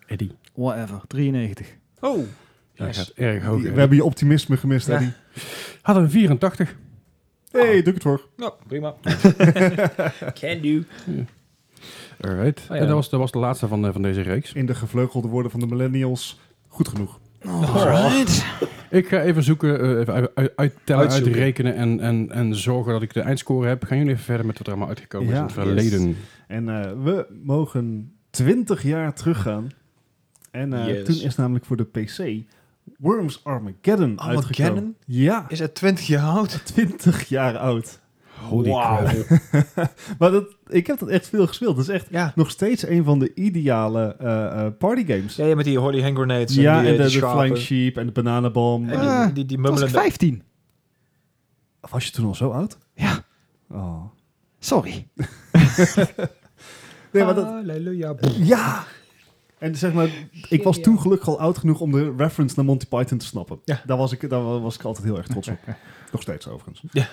Eddie. 0.08 0.32
Whatever. 0.54 1.02
93. 1.08 1.68
Oh, 2.00 2.20
Yes. 2.74 2.98
gaat 2.98 3.10
erg 3.16 3.44
hoog. 3.44 3.62
we 3.62 3.68
hebben 3.80 3.98
je 3.98 4.04
optimisme 4.04 4.58
gemist, 4.58 4.88
Ja. 4.88 4.94
Eddie. 4.94 5.12
Hadden 5.82 6.04
een 6.04 6.10
84. 6.12 6.76
hey, 7.52 7.70
doe 7.70 7.78
ik 7.80 7.94
het 7.94 8.02
voor. 8.04 8.28
nou, 8.38 8.54
prima. 8.68 8.96
Can 10.40 10.62
do. 10.62 10.84
Alright. 12.22 12.60
Oh 12.60 12.68
ja. 12.68 12.76
En 12.76 12.86
dat, 12.88 12.96
was, 12.96 13.10
dat 13.10 13.20
was 13.20 13.32
de 13.32 13.38
laatste 13.38 13.68
van, 13.68 13.86
eh, 13.86 13.92
van 13.92 14.02
deze 14.02 14.22
reeks. 14.22 14.54
In 14.54 14.66
de 14.66 14.76
gevleugelde 14.76 15.28
woorden 15.28 15.52
van 15.52 15.60
de 15.60 15.68
millennials, 15.68 16.40
goed 16.68 16.88
genoeg. 16.88 17.20
Alright. 17.46 18.46
Ik 18.94 19.08
ga 19.08 19.22
even 19.22 19.44
zoeken, 19.44 19.80
eh, 19.82 20.00
even 20.00 20.14
uit- 20.14 20.36
uit- 20.36 20.52
uittellen, 20.56 21.02
Uitzoeken. 21.04 21.32
uitrekenen 21.32 21.76
en, 21.76 22.00
en, 22.00 22.32
en 22.32 22.56
zorgen 22.56 22.92
dat 22.94 23.02
ik 23.02 23.14
de 23.14 23.22
eindscore 23.22 23.68
heb. 23.68 23.84
Gaan 23.84 23.98
jullie 23.98 24.12
even 24.14 24.24
verder 24.26 24.46
met 24.46 24.58
wat 24.58 24.68
er 24.68 24.74
allemaal 24.74 24.90
uitgekomen 24.90 25.28
is 25.30 25.36
in 25.38 25.44
het 25.44 25.52
verleden. 25.52 26.16
En 26.48 26.70
eh, 26.70 26.92
we 27.04 27.26
mogen 27.44 28.14
20 28.30 28.84
jaar 28.84 29.14
teruggaan. 29.14 29.70
En 30.52 30.74
eh, 30.74 30.88
Yes. 30.88 31.06
toen 31.06 31.16
is 31.28 31.36
namelijk 31.36 31.66
voor 31.66 31.78
de 31.78 31.84
PC 31.86 32.44
Worms 32.98 33.44
Armageddon, 33.44 34.18
Armageddon? 34.18 34.36
uitgekomen. 34.36 34.96
Ja, 35.06 35.46
Is 35.50 35.60
het 35.60 35.76
20 35.76 36.08
jaar 36.08 36.24
oud? 36.30 36.62
20 36.74 37.24
jaar 37.30 37.58
oud. 37.58 38.00
Holy 38.50 38.70
crap. 38.72 39.10
Maar 40.20 40.32
dat, 40.32 40.56
ik 40.68 40.88
heb 40.88 41.00
dat 41.00 41.10
echt 41.10 41.28
veel 41.30 41.48
gespeeld. 41.48 41.76
Dat 41.76 41.88
is 41.88 41.94
echt 41.94 42.08
Ja. 42.10 42.32
nog 42.36 42.50
steeds 42.50 42.88
een 42.88 43.04
van 43.04 43.20
de 43.20 43.34
ideale 43.34 44.16
eh 44.20 44.66
eh 44.66 44.72
partygames. 44.78 45.36
Ja, 45.36 45.46
ja, 45.46 45.56
met 45.56 45.66
die 45.66 45.80
Holy 45.80 46.02
Hand 46.02 46.16
Grenades. 46.16 46.56
Ja, 46.56 46.78
en, 46.78 46.84
die, 46.84 46.92
en 46.94 46.98
eh, 46.98 47.04
de, 47.06 47.12
die 47.12 47.22
de. 47.22 47.28
Flying 47.28 47.58
Sheep 47.58 47.98
en 47.98 48.06
de 48.06 48.12
Bananenbom. 48.12 48.90
En 48.90 49.00
Ah, 49.00 49.34
die, 49.34 49.46
die, 49.46 49.58
was 49.58 49.66
ik 49.70 49.72
mummelende... 49.72 50.00
15. 50.00 50.44
Was 51.80 52.06
je 52.06 52.12
toen 52.12 52.26
al 52.26 52.36
zo 52.36 52.50
oud? 52.50 52.78
Ja, 52.96 53.24
Oh. 53.72 54.04
sorry. 54.60 55.08
Nee, 57.12 57.24
maar 57.24 57.36
dat, 57.36 57.46
Halleluja. 57.46 58.16
ja! 58.38 58.84
En 59.58 59.76
zeg 59.76 59.94
maar, 59.94 60.10
ik 60.50 60.64
was 60.64 60.80
toen 60.82 61.00
gelukkig 61.00 61.28
al 61.28 61.40
oud 61.40 61.58
genoeg 61.58 61.80
om 61.80 61.92
de 61.92 62.14
reference 62.18 62.56
naar 62.56 62.66
Monty 62.66 62.86
Python 62.88 63.18
te 63.18 63.26
snappen. 63.26 63.60
Ja. 63.66 63.82
Daar, 63.86 63.98
was 63.98 64.12
ik, 64.12 64.30
daar 64.30 64.42
was 64.62 64.76
ik 64.76 64.84
altijd 64.84 65.06
heel 65.06 65.18
erg 65.18 65.28
trots 65.28 65.48
op. 65.48 65.60
Nog 66.12 66.22
steeds 66.22 66.48
overigens. 66.48 66.84
Ja. 66.92 67.08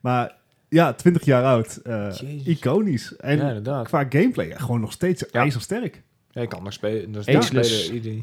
Maar 0.00 0.36
ja, 0.76 0.92
20 0.92 1.24
jaar 1.24 1.44
oud. 1.44 1.76
eh, 1.76 2.12
iconisch. 2.44 3.16
En 3.16 3.36
ja, 3.36 3.46
inderdaad. 3.48 3.86
qua 3.86 4.06
gameplay 4.08 4.48
ja, 4.48 4.58
gewoon 4.58 4.80
nog 4.80 4.92
steeds 4.92 5.24
Ja. 5.30 5.40
ijzersterk. 5.40 6.02
Ja, 6.30 6.42
ik 6.42 6.48
kan 6.48 6.62
nog 6.62 6.72
spelen. 6.72 7.12
Dus 7.12 7.24
Ja. 7.26 7.40
spelen 7.40 7.64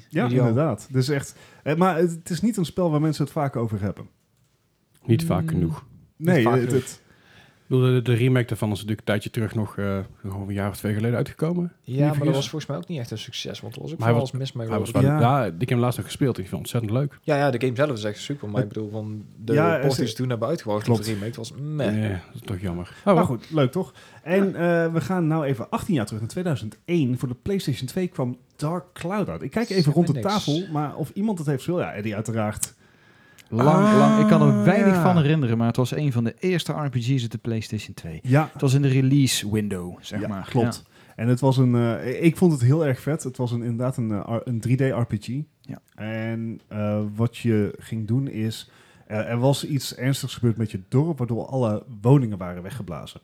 Ja, 0.09 0.25
ideaal. 0.25 0.29
inderdaad. 0.47 0.87
Dus 0.91 1.09
echt, 1.09 1.35
eh, 1.63 1.75
maar 1.75 1.97
het, 1.97 2.11
het 2.11 2.29
is 2.29 2.41
niet 2.41 2.57
een 2.57 2.65
spel 2.65 2.91
waar 2.91 3.01
mensen 3.01 3.23
het 3.23 3.33
vaak 3.33 3.55
over 3.55 3.81
hebben. 3.81 4.07
Niet 5.05 5.23
vaak 5.25 5.49
genoeg. 5.49 5.85
Nee, 6.17 6.43
vaak 6.43 6.53
het, 6.55 6.63
genoeg. 6.69 6.81
het- 6.83 7.01
bedoel, 7.79 7.93
De, 7.93 8.01
de 8.01 8.13
remake 8.13 8.45
daarvan 8.45 8.67
is 8.67 8.73
natuurlijk 8.73 8.99
een 8.99 9.05
tijdje 9.05 9.29
terug 9.29 9.55
nog 9.55 9.77
eh, 9.77 9.97
een 10.23 10.53
jaar 10.53 10.69
of 10.69 10.77
twee 10.77 10.93
geleden 10.93 11.17
uitgekomen. 11.17 11.73
Ja, 11.81 12.07
maar 12.07 12.25
dat 12.25 12.35
was 12.35 12.49
volgens 12.49 12.65
mij 12.65 12.77
ook 12.77 12.87
niet 12.87 12.99
echt 12.99 13.11
een 13.11 13.17
succes. 13.17 13.61
Want 13.61 13.75
er 13.75 13.81
was 13.81 13.91
ook 13.91 13.99
Maar 13.99 14.15
mis 14.33 14.53
mee. 14.53 14.67
Hij 14.67 14.79
was. 14.79 14.91
Ja. 14.91 15.19
ja. 15.19 15.45
ik 15.45 15.59
heb 15.59 15.69
hem 15.69 15.79
laatst 15.79 15.97
nog 15.97 16.05
gespeeld. 16.05 16.37
Ik 16.37 16.47
vind 16.47 16.49
het 16.51 16.59
ontzettend 16.59 16.91
leuk. 16.91 17.19
Ja, 17.21 17.35
ja, 17.35 17.51
de 17.51 17.59
game 17.59 17.75
zelf 17.75 17.91
is 17.91 18.03
echt 18.03 18.19
super. 18.19 18.49
Maar 18.49 18.61
ik 18.61 18.67
bedoel, 18.67 18.89
van 18.89 19.25
de 19.37 19.53
Ja, 19.53 19.79
die 19.79 20.13
toen 20.13 20.29
hebben 20.29 20.47
uitgebracht 20.47 20.83
Klopt. 20.83 20.99
op 20.99 21.05
de 21.05 21.13
remake, 21.13 21.35
was 21.35 21.53
meh. 21.61 21.91
Nee, 21.93 22.09
dat 22.09 22.19
is 22.33 22.41
toch 22.41 22.59
jammer. 22.59 22.93
Oh, 22.99 23.05
maar 23.05 23.15
wel. 23.15 23.25
goed, 23.25 23.49
leuk 23.51 23.71
toch? 23.71 23.93
En 24.23 24.45
eh, 24.55 24.93
we 24.93 25.01
gaan 25.01 25.27
nou 25.27 25.45
even 25.45 25.69
18 25.69 25.93
jaar 25.93 26.05
terug, 26.05 26.21
in 26.21 26.27
2001. 26.27 27.17
Voor 27.17 27.27
de 27.27 27.35
PlayStation 27.41 27.87
2 27.87 28.07
kwam 28.07 28.37
Dark 28.55 28.85
Cloud 28.93 29.29
uit. 29.29 29.41
Ik 29.41 29.51
kijk 29.51 29.69
even 29.69 29.93
rond 29.93 30.07
de 30.07 30.13
niks. 30.13 30.25
tafel, 30.27 30.67
maar 30.71 30.95
of 30.95 31.11
iemand 31.13 31.37
het 31.37 31.47
heeft 31.47 31.63
gespeeld. 31.63 31.81
Ja, 31.81 31.93
Eddie 31.93 32.15
uiteraard. 32.15 32.73
Lang, 33.49 33.85
Ah, 33.85 33.97
lang. 33.97 34.19
Ik 34.21 34.27
kan 34.27 34.41
er 34.41 34.63
weinig 34.63 34.93
ja. 34.93 35.01
van 35.01 35.17
herinneren, 35.17 35.57
maar 35.57 35.67
het 35.67 35.75
was 35.75 35.91
een 35.95 36.11
van 36.11 36.23
de 36.23 36.35
eerste 36.39 36.71
RPG's 36.71 37.23
op 37.23 37.31
de 37.31 37.37
PlayStation 37.37 37.93
2. 37.93 38.19
Ja, 38.23 38.49
Het 38.53 38.61
was 38.61 38.73
in 38.73 38.81
de 38.81 38.87
release 38.87 39.51
window, 39.51 39.97
zeg 40.01 40.19
ja, 40.21 40.27
maar. 40.27 40.45
klopt. 40.49 40.83
En 41.15 41.27
het 41.27 41.39
was 41.39 41.57
een, 41.57 41.75
eh, 41.75 42.23
ik 42.23 42.37
vond 42.37 42.51
het 42.51 42.61
heel 42.61 42.85
erg 42.85 42.99
vet. 42.99 43.23
Het 43.23 43.37
was 43.37 43.51
een, 43.51 43.61
inderdaad 43.63 43.97
een, 43.97 44.11
eh, 44.11 44.35
een 44.43 44.59
3D-RPG. 44.59 45.27
Ja. 45.61 45.81
En 45.95 46.59
eh, 46.67 47.01
wat 47.15 47.37
je 47.37 47.73
ging 47.79 48.07
doen 48.07 48.27
is, 48.27 48.69
er 49.07 49.37
was 49.37 49.65
iets 49.67 49.95
ernstigs 49.95 50.33
gebeurd 50.33 50.57
met 50.57 50.71
je 50.71 50.79
dorp, 50.87 51.17
waardoor 51.17 51.45
alle 51.45 51.83
woningen 52.01 52.37
waren 52.37 52.63
weggeblazen. 52.63 53.21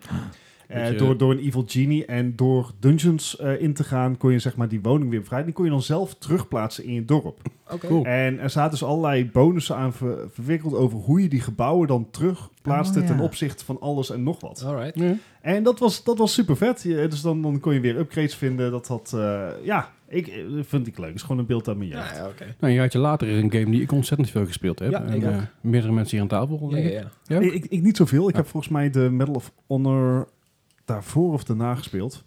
Eh, 0.70 0.98
door, 0.98 1.18
door 1.18 1.32
een 1.32 1.40
evil 1.40 1.64
genie 1.68 2.06
en 2.06 2.36
door 2.36 2.72
dungeons 2.80 3.38
eh, 3.38 3.62
in 3.62 3.74
te 3.74 3.84
gaan, 3.84 4.18
kon 4.18 4.32
je 4.32 4.40
zeg 4.40 4.56
maar 4.56 4.68
die 4.68 4.82
woning 4.82 5.10
weer 5.10 5.20
bevrijden. 5.20 5.46
Die 5.48 5.56
kon 5.56 5.66
je 5.66 5.72
dan 5.72 5.82
zelf 5.82 6.16
terugplaatsen 6.16 6.84
in 6.84 6.94
je 6.94 7.06
dorp. 7.06 7.40
Oké. 7.72 7.88
Cool. 7.88 8.06
En 8.06 8.40
er 8.40 8.50
zaten 8.50 8.72
dus 8.72 8.84
allerlei 8.84 9.26
bonussen 9.32 9.76
aan 9.76 9.94
ver- 9.94 10.28
verwikkeld 10.32 10.74
over 10.76 10.98
hoe 11.00 11.22
je 11.22 11.28
die 11.30 11.42
gebouwen 11.42 11.88
dan 11.88 12.08
terugplaatste 12.12 13.00
Oh, 13.00 13.06
ja. 13.08 13.12
ten 13.14 13.20
opzichte 13.24 13.66
van 13.66 13.80
alles 13.80 14.10
en 14.12 14.24
nog 14.24 14.40
wat. 14.42 14.64
Alright. 14.66 15.00
Ja. 15.00 15.14
En 15.42 15.64
dat 15.64 15.80
was, 15.80 16.04
dat 16.04 16.18
was 16.18 16.34
super 16.34 16.58
vet. 16.58 16.82
Je- 16.84 17.08
Dus 17.10 17.22
dan, 17.22 17.42
dan 17.42 17.60
kon 17.60 17.74
je 17.74 17.80
weer 17.80 17.98
upgrades 17.98 18.36
vinden. 18.36 18.72
Dat 18.72 18.88
had, 18.88 19.12
eh, 19.16 19.48
ja, 19.64 19.92
ik 20.08 20.44
vind 20.62 20.88
ik 20.88 20.98
leuk. 20.98 21.08
Het 21.08 21.16
is 21.16 21.22
gewoon 21.22 21.38
een 21.38 21.46
beeld 21.46 21.68
aan 21.68 21.78
mijn 21.78 21.90
jeugd. 21.90 22.16
Ja, 22.18 22.28
oké. 22.28 22.44
Nou, 22.44 22.56
een 22.60 22.74
jaartje 22.74 23.00
later 23.00 23.28
is 23.28 23.42
een 23.44 23.52
game 23.52 23.70
die 23.72 23.82
ik 23.82 23.92
ontzettend 23.92 24.30
veel 24.30 24.46
gespeeld 24.46 24.80
heb. 24.80 24.92
Ja, 24.92 25.04
en 25.04 25.50
meerdere 25.62 25.94
mensen 25.94 26.12
hier 26.12 26.22
aan 26.22 26.48
tafel 26.48 26.68
Ja, 26.70 26.76
liggen. 26.76 26.94
ja, 26.94 27.10
ja. 27.24 27.40
Ik, 27.40 27.54
ik, 27.54 27.66
ik 27.66 27.82
niet 27.82 27.98
zoveel. 27.98 28.28
Ik 28.28 28.36
Ja. 28.36 28.42
heb 28.42 28.50
volgens 28.50 28.72
mij 28.74 28.90
de 28.90 29.00
Medal 29.12 29.34
of 29.34 29.52
Honor 29.68 30.28
daarvoor 30.94 31.34
of 31.34 31.44
daarna 31.44 31.76
gespeeld. 31.76 32.24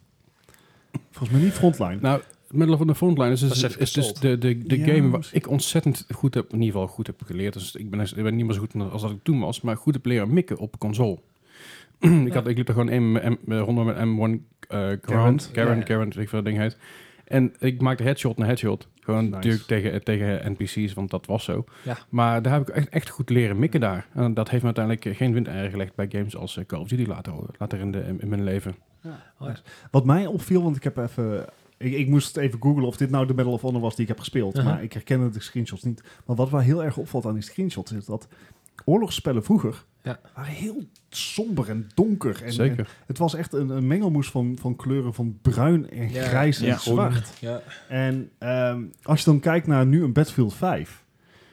Volgens 1.10 1.30
mij 1.30 1.40
niet 1.40 1.52
Frontline. 1.52 1.98
Nou, 2.00 2.20
Middle 2.50 2.76
of 2.78 2.86
the 2.86 2.94
Frontline 2.94 3.30
is, 3.30 3.40
dus- 3.40 3.76
is 3.76 3.92
dus 3.92 4.12
de, 4.14 4.38
de, 4.38 4.58
de 4.58 4.78
Ja, 4.78 4.86
game 4.86 5.10
waar 5.10 5.28
ik 5.32 5.48
ontzettend 5.48 6.06
goed 6.14 6.34
heb, 6.34 6.52
in 6.52 6.60
ieder 6.60 6.72
geval 6.72 6.86
goed 6.94 7.06
heb 7.06 7.22
geleerd. 7.26 7.52
Dus 7.52 7.74
ik 7.74 7.90
ben, 7.90 8.00
ik 8.00 8.22
ben 8.22 8.36
niet 8.36 8.44
meer 8.44 8.54
zo 8.54 8.60
goed 8.60 8.90
als 8.90 9.02
dat 9.02 9.10
ik 9.10 9.22
toen 9.22 9.40
was, 9.40 9.60
maar 9.60 9.76
goed 9.76 9.94
heb 9.94 10.06
leren 10.06 10.32
mikken 10.32 10.58
op 10.58 10.78
console. 10.78 11.18
ik, 12.26 12.32
had, 12.32 12.46
ik 12.46 12.56
liep 12.56 12.68
er 12.68 12.74
gewoon 12.74 12.88
in 12.88 13.12
met 13.12 13.46
M- 13.46 13.52
rondom 13.52 13.84
met 13.84 13.96
M1 13.96 14.42
eh 14.68 14.78
Garand, 15.02 15.50
Garand, 15.52 16.14
weet 16.14 16.24
ik 16.24 16.28
veel 16.28 16.42
dat 16.42 16.44
ding 16.44 16.58
heet. 16.58 16.76
En 17.32 17.52
ik 17.58 17.80
maakte 17.80 18.02
headshot 18.02 18.36
na 18.36 18.46
headshot. 18.46 18.88
Gewoon 19.00 19.24
Nice. 19.24 19.34
natuurlijk 19.34 19.64
tegen, 19.64 20.04
tegen 20.04 20.52
NPC's, 20.52 20.92
want 20.92 21.10
dat 21.10 21.26
was 21.26 21.44
zo. 21.44 21.64
Ja. 21.84 21.98
Maar 22.08 22.42
daar 22.42 22.52
heb 22.52 22.68
ik 22.68 22.74
echt, 22.74 22.88
echt 22.88 23.08
goed 23.08 23.30
leren 23.30 23.58
mikken 23.58 23.80
daar. 23.80 24.06
En 24.14 24.34
dat 24.34 24.50
heeft 24.50 24.62
me 24.62 24.74
uiteindelijk 24.74 25.16
geen 25.16 25.32
windeieren 25.32 25.70
gelegd 25.70 25.94
bij 25.94 26.06
games 26.08 26.36
als 26.36 26.56
eh, 26.56 26.64
Call 26.64 26.80
of 26.80 26.88
Duty 26.88 27.06
later, 27.06 27.32
later 27.58 27.78
in, 27.78 27.92
de, 27.92 28.16
in 28.18 28.28
mijn 28.28 28.44
leven. 28.44 28.74
Wat 29.90 30.04
mij 30.04 30.26
opviel, 30.26 30.62
want 30.62 30.76
ik 30.76 30.84
heb 30.84 30.96
even... 30.96 31.46
Ik, 31.76 31.92
ik 31.92 32.08
moest 32.08 32.36
even 32.36 32.62
googlen 32.62 32.84
of 32.84 32.96
dit 32.96 33.10
nou 33.10 33.26
de 33.26 33.34
Medal 33.34 33.52
of 33.52 33.60
Honor 33.60 33.80
was 33.80 33.94
die 33.94 34.02
ik 34.02 34.08
heb 34.08 34.18
gespeeld. 34.18 34.56
Uh-huh. 34.56 34.72
Maar 34.72 34.82
ik 34.82 34.92
herkende 34.92 35.28
de 35.28 35.40
screenshots 35.40 35.82
niet. 35.82 36.02
Maar 36.26 36.36
wat 36.36 36.50
wel 36.50 36.60
heel 36.60 36.84
erg 36.84 36.96
opvalt 36.96 37.26
aan 37.26 37.34
die 37.34 37.42
screenshots 37.42 37.92
is 37.92 38.04
dat 38.04 38.28
oorlogsspellen 38.84 39.44
vroeger 39.44 39.84
Ja. 40.02 40.20
waren 40.34 40.52
heel 40.52 40.82
somber 41.08 41.68
en 41.68 41.88
donker. 41.94 42.36
En, 42.40 42.46
en 42.46 42.52
Zeker. 42.52 42.88
het 43.06 43.18
was 43.18 43.34
echt 43.34 43.52
een, 43.52 43.68
een 43.68 43.86
mengelmoes 43.86 44.30
van, 44.30 44.56
van 44.60 44.76
kleuren 44.76 45.14
van 45.14 45.38
bruin 45.42 45.90
en 45.90 46.10
Ja. 46.12 46.22
grijs 46.22 46.60
en 46.60 46.66
Ja. 46.66 46.78
zwart. 46.78 47.32
Ja. 47.40 47.60
En 47.88 48.30
ehm, 48.38 48.82
als 49.02 49.18
je 49.18 49.24
dan 49.24 49.40
kijkt 49.40 49.66
naar 49.66 49.86
nu 49.86 50.02
een 50.02 50.12
Battlefield 50.12 50.54
5... 50.54 51.04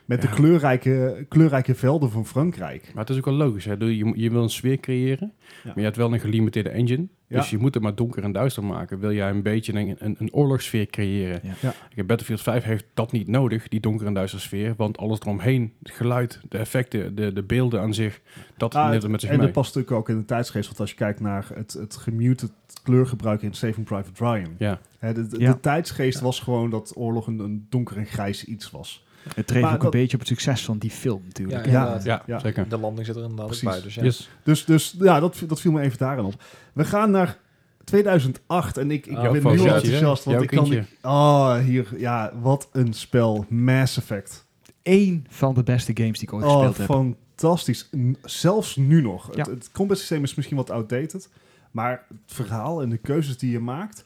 met 0.10 0.24
Ja. 0.24 0.30
de 0.30 0.36
kleurrijke, 0.36 1.26
kleurrijke 1.30 1.76
velden 1.76 2.12
van 2.12 2.26
Frankrijk. 2.26 2.84
Maar 2.94 3.04
het 3.04 3.10
is 3.10 3.18
ook 3.18 3.26
wel 3.26 3.34
logisch. 3.34 3.66
Hè? 3.66 3.74
Je, 3.74 4.12
je, 4.16 4.30
wil 4.32 4.44
een 4.44 4.50
sfeer 4.50 4.80
creëren, 4.80 5.34
maar 5.64 5.74
je 5.76 5.82
hebt 5.84 5.96
wel 5.96 6.14
een 6.14 6.20
gelimiteerde 6.20 6.70
engine. 6.70 7.08
Ja. 7.28 7.38
Dus 7.38 7.50
je 7.50 7.58
moet 7.58 7.74
het 7.74 7.84
maar 7.84 7.96
donker 7.96 8.24
en 8.24 8.32
duister 8.32 8.64
maken. 8.64 9.00
Wil 9.00 9.14
jij 9.14 9.30
een 9.30 9.42
beetje 9.42 9.74
een, 9.74 9.96
een, 10.00 10.16
een 10.20 10.34
oorlogssfeer 10.34 10.86
creëren. 10.86 11.42
Ja. 11.62 12.04
Battlefield 12.04 12.42
5 12.42 12.64
heeft 12.64 12.86
dat 12.94 13.12
niet 13.12 13.28
nodig, 13.28 13.68
die 13.68 13.80
donker 13.80 14.08
en 14.08 14.14
duister 14.14 14.40
sfeer. 14.40 14.74
Want 14.78 14.98
alles 14.98 15.20
eromheen, 15.20 15.74
het 15.84 15.92
geluid, 15.92 16.42
de 16.50 16.58
effecten, 16.58 17.16
de, 17.16 17.34
de 17.34 17.44
beelden 17.44 17.82
aan 17.82 17.94
zich, 17.94 18.22
dat 18.58 18.76
Ah, 18.76 18.90
neemt 18.90 19.02
het 19.02 19.12
met 19.12 19.22
zich 19.22 19.30
en 19.30 19.36
mee. 19.38 19.46
dat 19.46 19.56
past 19.56 19.76
natuurlijk 19.76 20.02
ook 20.02 20.10
in 20.10 20.18
de 20.18 20.26
tijdsgeest. 20.26 20.68
Want 20.68 20.80
als 20.80 20.90
je 20.90 20.96
kijkt 20.96 21.20
naar 21.20 21.48
het, 21.54 21.74
het 21.74 21.96
gemuted 21.96 22.52
kleurgebruik 22.84 23.42
in 23.42 23.54
Saving 23.54 23.86
Private 23.86 24.24
Ryan. 24.26 24.56
Ja, 24.58 24.80
Hè, 25.00 25.14
de, 25.14 25.28
de, 25.28 25.40
Ja. 25.40 25.52
de 25.52 25.60
tijdsgeest 25.60 26.20
was 26.20 26.40
gewoon 26.40 26.70
dat 26.70 26.92
oorlog 26.96 27.28
een, 27.28 27.40
een 27.40 27.66
donker 27.70 27.98
en 27.98 28.06
grijs 28.06 28.46
iets 28.46 28.72
was. 28.72 29.06
Het 29.36 29.54
Maar 29.62 29.64
ook 29.74 29.82
dat- 29.82 29.94
een 29.94 30.00
beetje 30.00 30.14
op 30.14 30.20
het 30.20 30.28
succes 30.30 30.66
van 30.66 30.78
die 30.78 30.92
film 30.92 31.22
natuurlijk. 31.26 31.66
Ja, 31.66 31.72
Ja. 31.72 31.78
inderdaad. 31.80 32.04
ja, 32.04 32.24
Ja. 32.26 32.40
zeker. 32.40 32.70
De 32.70 32.78
landing 32.78 33.06
zit 33.06 33.16
er 33.16 33.22
inderdaad 33.22 33.46
Precies. 33.48 33.70
bij. 33.70 33.82
Dus 33.82 33.96
ja. 33.96 34.04
Yes. 34.04 34.30
Dus, 34.44 34.66
dus 34.66 34.96
ja, 35.00 35.20
dat, 35.20 35.44
dat 35.48 35.62
viel 35.62 35.72
me 35.72 35.82
even 35.82 35.98
daarin 35.98 36.26
op. 36.26 36.44
We 36.74 36.86
gaan 36.86 37.12
naar 37.12 37.38
2008 37.84 38.78
en 38.78 38.92
ik, 38.92 39.06
ik 39.06 39.18
Oh, 39.18 39.22
ben 39.32 39.32
heel 39.48 39.66
enthousiast. 39.66 40.24
Want 40.24 40.42
ik 40.42 40.48
kan... 40.50 40.86
Oh, 41.02 41.58
hier, 41.58 41.88
ja, 41.98 42.32
wat 42.42 42.70
een 42.72 42.94
spel. 42.94 43.46
Mass 43.50 43.98
Effect. 43.98 44.48
één 44.82 45.26
van 45.30 45.54
de 45.54 45.64
beste 45.64 45.92
games 45.96 46.20
die 46.20 46.28
ik 46.28 46.34
ooit 46.34 46.46
Oh, 46.46 46.52
gespeeld 46.52 46.78
heb. 46.78 46.86
fantastisch. 46.88 47.90
Zelfs 48.24 48.76
nu 48.76 49.02
nog. 49.02 49.30
Ja. 49.36 49.38
Het, 49.38 49.48
het 49.48 49.72
combat 49.72 49.98
systeem 49.98 50.24
is 50.24 50.36
misschien 50.36 50.58
wat 50.58 50.70
outdated. 50.70 51.30
Maar 51.72 52.06
het 52.08 52.18
verhaal 52.26 52.82
en 52.82 52.90
de 52.90 52.98
keuzes 52.98 53.38
die 53.38 53.52
je 53.52 53.60
maakt. 53.60 54.06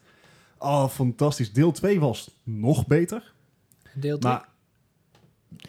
Oh, 0.57 0.87
fantastisch. 0.87 1.53
Deel 1.53 1.71
2 1.71 1.99
was 1.99 2.31
nog 2.43 2.87
beter. 2.87 3.33
Deel 3.93 4.17
2. 4.17 4.31
Maar 4.33 4.47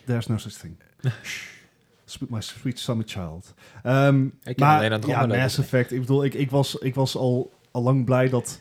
there's 0.06 0.26
no 0.26 0.36
such 0.36 0.52
thing. 0.52 0.76
Sweet- 2.04 2.30
My 2.30 2.40
sweet 2.40 2.78
summer 2.78 3.04
child. 3.08 3.54
Ehm, 3.82 4.26
Ik 4.44 4.58
maar 4.58 4.76
alleen 4.78 4.92
het 4.92 5.06
ja, 5.06 5.26
Mass 5.26 5.58
Effect. 5.58 5.92
Ik 5.92 6.00
bedoel, 6.00 6.24
ik, 6.24 6.34
ik 6.34 6.50
was, 6.50 6.74
ik 6.78 6.94
was 6.94 7.16
al, 7.16 7.52
al 7.70 7.82
lang 7.82 8.04
blij 8.04 8.28
dat, 8.28 8.60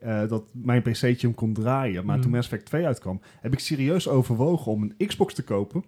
eh, 0.00 0.28
dat 0.28 0.42
mijn 0.52 0.82
PC'tje 0.82 1.16
hem 1.26 1.34
kon 1.34 1.52
draaien. 1.52 2.04
Maar 2.04 2.14
Mhm. 2.14 2.22
toen 2.24 2.32
Mass 2.34 2.46
Effect 2.48 2.66
2 2.66 2.86
uitkwam, 2.86 3.20
heb 3.40 3.52
ik 3.52 3.58
serieus 3.58 4.08
overwogen 4.08 4.72
om 4.72 4.82
een 4.98 5.06
Xbox 5.06 5.34
te 5.34 5.42
kopen. 5.44 5.84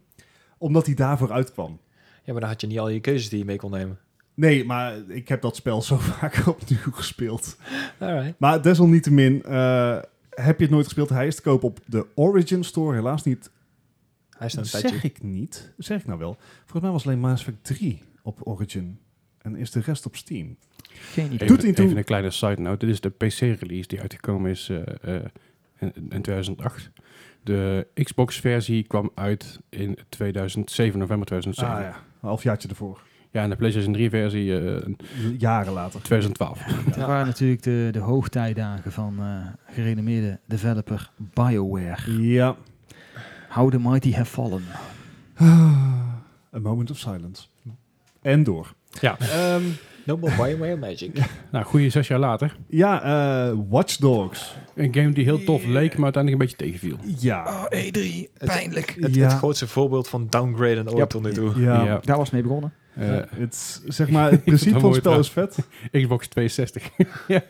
Omdat 0.59 0.87
hij 0.87 0.95
daarvoor 0.95 1.33
uitkwam. 1.33 1.79
Ja, 2.25 2.33
maar 2.33 2.41
dan 2.41 2.51
had 2.51 2.61
je 2.61 2.67
niet 2.67 2.79
al 2.79 2.89
je 2.89 3.01
keuzes 3.01 3.29
die 3.29 3.39
je 3.39 3.45
mee 3.45 3.57
kon 3.57 3.71
nemen. 3.71 3.99
Nee, 4.35 4.65
maar 4.65 4.95
ik 5.09 5.29
heb 5.29 5.41
dat 5.43 5.57
spel 5.57 5.83
zo 5.83 5.97
vaak 6.19 6.43
opnieuw 6.47 6.91
gespeeld. 6.93 7.57
Alright. 7.99 8.35
Maar 8.39 8.63
desalniettemin, 8.63 9.43
eh, 9.43 9.99
heb 10.31 10.57
je 10.59 10.63
het 10.65 10.71
nooit 10.73 10.85
gespeeld? 10.85 11.09
Hij 11.09 11.27
is 11.27 11.37
te 11.37 11.43
koop 11.43 11.63
op 11.63 11.79
de 11.87 12.07
Origin 12.15 12.65
Store. 12.65 12.95
Helaas 12.97 13.25
niet 13.25 13.51
Hij 14.37 14.47
is 14.47 14.53
een 14.55 14.63
Dat 14.63 14.71
tijdje. 14.71 14.89
zeg 14.89 15.05
ik 15.05 15.23
niet. 15.23 15.73
Zeg 15.77 16.01
ik 16.01 16.07
nou 16.07 16.19
wel. 16.19 16.37
Volgens 16.61 16.83
mij 16.83 16.91
was 16.91 17.07
alleen 17.07 17.19
Mass 17.19 17.43
Effect 17.47 17.65
3 17.65 18.03
op 18.23 18.39
Origin. 18.47 18.99
En 19.39 19.57
is 19.57 19.71
de 19.71 19.81
rest 19.81 20.07
op 20.07 20.17
Steam. 20.17 20.57
Geen 20.93 21.33
idee. 21.33 21.49
Doet 21.49 21.63
Even, 21.63 21.85
even 21.85 21.97
een 21.97 22.05
kleine 22.05 22.31
side 22.31 22.61
note. 22.61 22.87
Dit 22.87 22.95
is 22.95 23.01
de 23.01 23.11
PC-release 23.11 23.89
die 23.89 24.01
uitgekomen 24.01 24.51
is 24.51 24.69
eh, 24.69 25.15
eh, 25.17 25.25
in, 25.79 25.93
in 26.11 26.23
2008. 26.23 26.91
De 27.43 27.87
Xbox-versie 27.95 28.83
kwam 28.83 29.11
uit 29.15 29.61
in 29.69 29.99
2007, 30.09 30.99
november 30.99 31.27
2007. 31.27 31.75
Ah 31.75 31.81
ja, 31.83 31.89
een 31.97 32.29
halfjaartje 32.29 32.69
ervoor. 32.69 33.03
Ja, 33.31 33.43
en 33.43 33.51
de 33.51 33.57
PlayStation 33.57 33.95
3-versie 33.97 34.59
eh 34.59 34.93
Jaren 35.39 35.73
later. 35.73 36.03
2012. 36.03 36.63
Dat 36.85 36.97
waren 36.97 37.27
natuurlijk 37.27 37.63
de, 37.63 37.89
de 37.93 37.99
hoogtijdagen 37.99 38.93
van 38.93 39.19
eh 39.21 39.47
gerenommeerde 39.75 40.39
developer 40.47 41.11
BioWare. 41.35 42.23
Ja. 42.23 42.57
How 43.57 43.71
the 43.71 43.79
Mighty 43.79 44.13
Have 44.13 44.31
Fallen. 44.31 44.63
A 46.55 46.59
moment 46.63 46.91
of 46.91 46.99
silence. 46.99 47.47
En 48.23 48.43
door. 48.43 48.75
Ja, 49.01 49.19
Ehm, 49.19 49.63
no 50.05 50.17
more 50.17 50.35
Bioware 50.37 50.77
Magic. 50.77 51.19
nou, 51.53 51.65
goede 51.65 51.91
zes 51.91 52.09
jaar 52.09 52.19
later. 52.19 52.57
Ja, 52.69 53.03
eh, 53.03 53.59
Watch 53.69 53.97
Dogs. 53.97 54.55
Een 54.75 54.95
game 54.95 55.13
die 55.13 55.25
heel 55.25 55.45
tof 55.45 55.65
leek, 55.65 55.95
maar 55.97 56.05
uiteindelijk 56.05 56.33
een 56.43 56.49
beetje 56.49 56.57
tegenviel. 56.57 56.97
Ja. 57.19 57.45
Oh, 57.45 57.65
E3. 57.71 58.29
Pijnlijk. 58.39 58.97
Het, 59.01 59.15
Ja. 59.15 59.23
het 59.29 59.33
grootste 59.39 59.67
voorbeeld 59.67 60.09
van 60.09 60.27
downgraden 60.31 60.89
ooit 60.89 60.97
Ja. 60.99 61.07
tot 61.07 61.23
nu 61.23 61.33
toe. 61.33 61.61
Ja. 61.61 61.85
Ja. 61.85 62.01
Daar 62.05 62.17
was 62.17 62.31
mee 62.31 62.43
begonnen. 62.43 62.73
Eh, 62.97 63.21
Het, 63.39 63.53
is, 63.55 63.81
zeg 63.97 64.09
maar, 64.17 64.31
het 64.31 64.45
principe 64.45 64.81
van 64.81 64.91
het 64.91 64.99
spel 64.99 65.19
is 65.19 65.31
vet. 65.31 65.57
Xbox 66.03 66.27
260. 66.29 66.83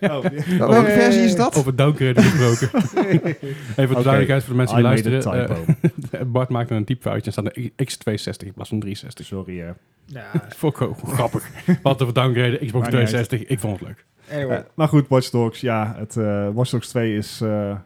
Oh, 0.00 0.68
Welke 0.68 0.90
versie 0.90 1.22
is 1.22 1.36
dat? 1.36 1.56
Over 1.56 1.76
downgrade 1.76 2.22
gesproken. 2.22 2.80
Even 2.82 3.86
voor 3.86 3.96
de 3.96 4.02
duidelijkheid 4.02 4.42
voor 4.44 4.52
de 4.52 4.58
mensen 4.58 4.76
die 4.76 4.84
luisteren. 4.84 5.20
typo. 5.20 5.64
eh, 6.10 6.20
Bart 6.26 6.48
maakte 6.48 6.74
een 6.74 6.84
typfoutje 6.84 7.24
en 7.26 7.32
staat 7.32 7.56
een 7.56 7.70
X260 7.70 8.46
in 8.46 8.52
plaats 8.52 8.68
van 8.68 8.80
360. 8.80 9.26
Sorry, 9.26 9.58
hè. 9.58 9.70
Ja, 10.06 10.32
ik 10.34 10.80
ook 10.82 10.98
grappig. 11.06 11.48
Wat 11.82 12.02
over 12.02 12.14
downgrade, 12.14 12.56
Xbox 12.56 12.72
Maakt 12.72 12.84
niet 12.96 13.06
260. 13.06 13.44
Ik 13.44 13.58
vond 13.60 13.78
het 13.78 13.88
leuk. 13.88 14.04
anyway. 14.32 14.56
Eh, 14.56 14.62
maar 14.74 14.88
goed, 14.88 15.08
Watch 15.08 15.30
Dogs. 15.30 15.60
Ja, 15.60 15.94
het, 15.98 16.16
eh, 16.16 16.48
Watch 16.54 16.70
Dogs 16.70 16.88
2 16.88 17.16
is, 17.16 17.40
eh, 17.40 17.76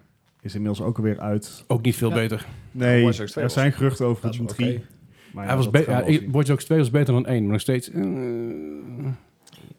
is 0.40 0.54
inmiddels 0.54 0.82
ook 0.82 0.96
alweer 0.96 1.20
uit. 1.20 1.64
Ook 1.66 1.82
niet 1.82 1.96
veel 1.96 2.08
Ja. 2.08 2.14
beter. 2.14 2.46
Nee, 2.70 3.04
Watch 3.04 3.16
Dogs 3.18 3.30
2 3.32 3.44
er 3.44 3.50
zijn 3.50 3.72
geruchten 3.72 4.06
over 4.06 4.22
dat 4.22 4.32
is 4.32 4.38
een 4.38 4.46
wel 4.46 4.54
3. 4.54 4.76
oké. 4.76 4.84
Maar 5.32 5.46
Hij 5.46 5.56
was 5.56 5.64
dat 5.64 5.72
be- 5.72 5.78
gaan 5.82 5.86
we 5.86 5.92
ja, 6.00 6.04
wel 6.06 6.14
ik- 6.14 6.20
zien. 6.20 6.30
Watch 6.32 6.46
Dogs 6.48 6.64
2 6.64 6.78
was 6.78 6.90
beter 6.90 7.14
dan 7.14 7.26
1, 7.26 7.42
maar 7.42 7.52
nog 7.52 7.60
steeds... 7.60 7.90
eh, 7.90 8.00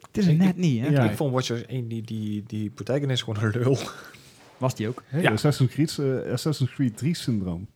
Het 0.02 0.18
is 0.18 0.26
een 0.28 0.38
net 0.38 0.57
niet, 0.57 0.82
hè? 0.82 0.88
Ja. 0.90 1.03
Ik 1.10 1.15
vond 1.15 1.34
Watch 1.34 1.48
Dogs 1.48 1.65
1, 1.65 1.88
die, 1.88 2.02
die, 2.02 2.44
die 2.48 2.69
protagonist 2.69 3.23
gewoon 3.23 3.44
een 3.44 3.60
lul. 3.61 3.78
Was 4.57 4.76
die 4.76 4.88
ook? 4.88 5.03
Hey, 5.06 5.22
Ja. 5.22 5.32
Assassin's, 5.32 5.72
Creed, 5.72 5.98
eh, 5.99 6.32
Assassin's 6.32 6.72
Creed 6.72 6.98
3 6.98 7.15
syndroom. 7.15 7.68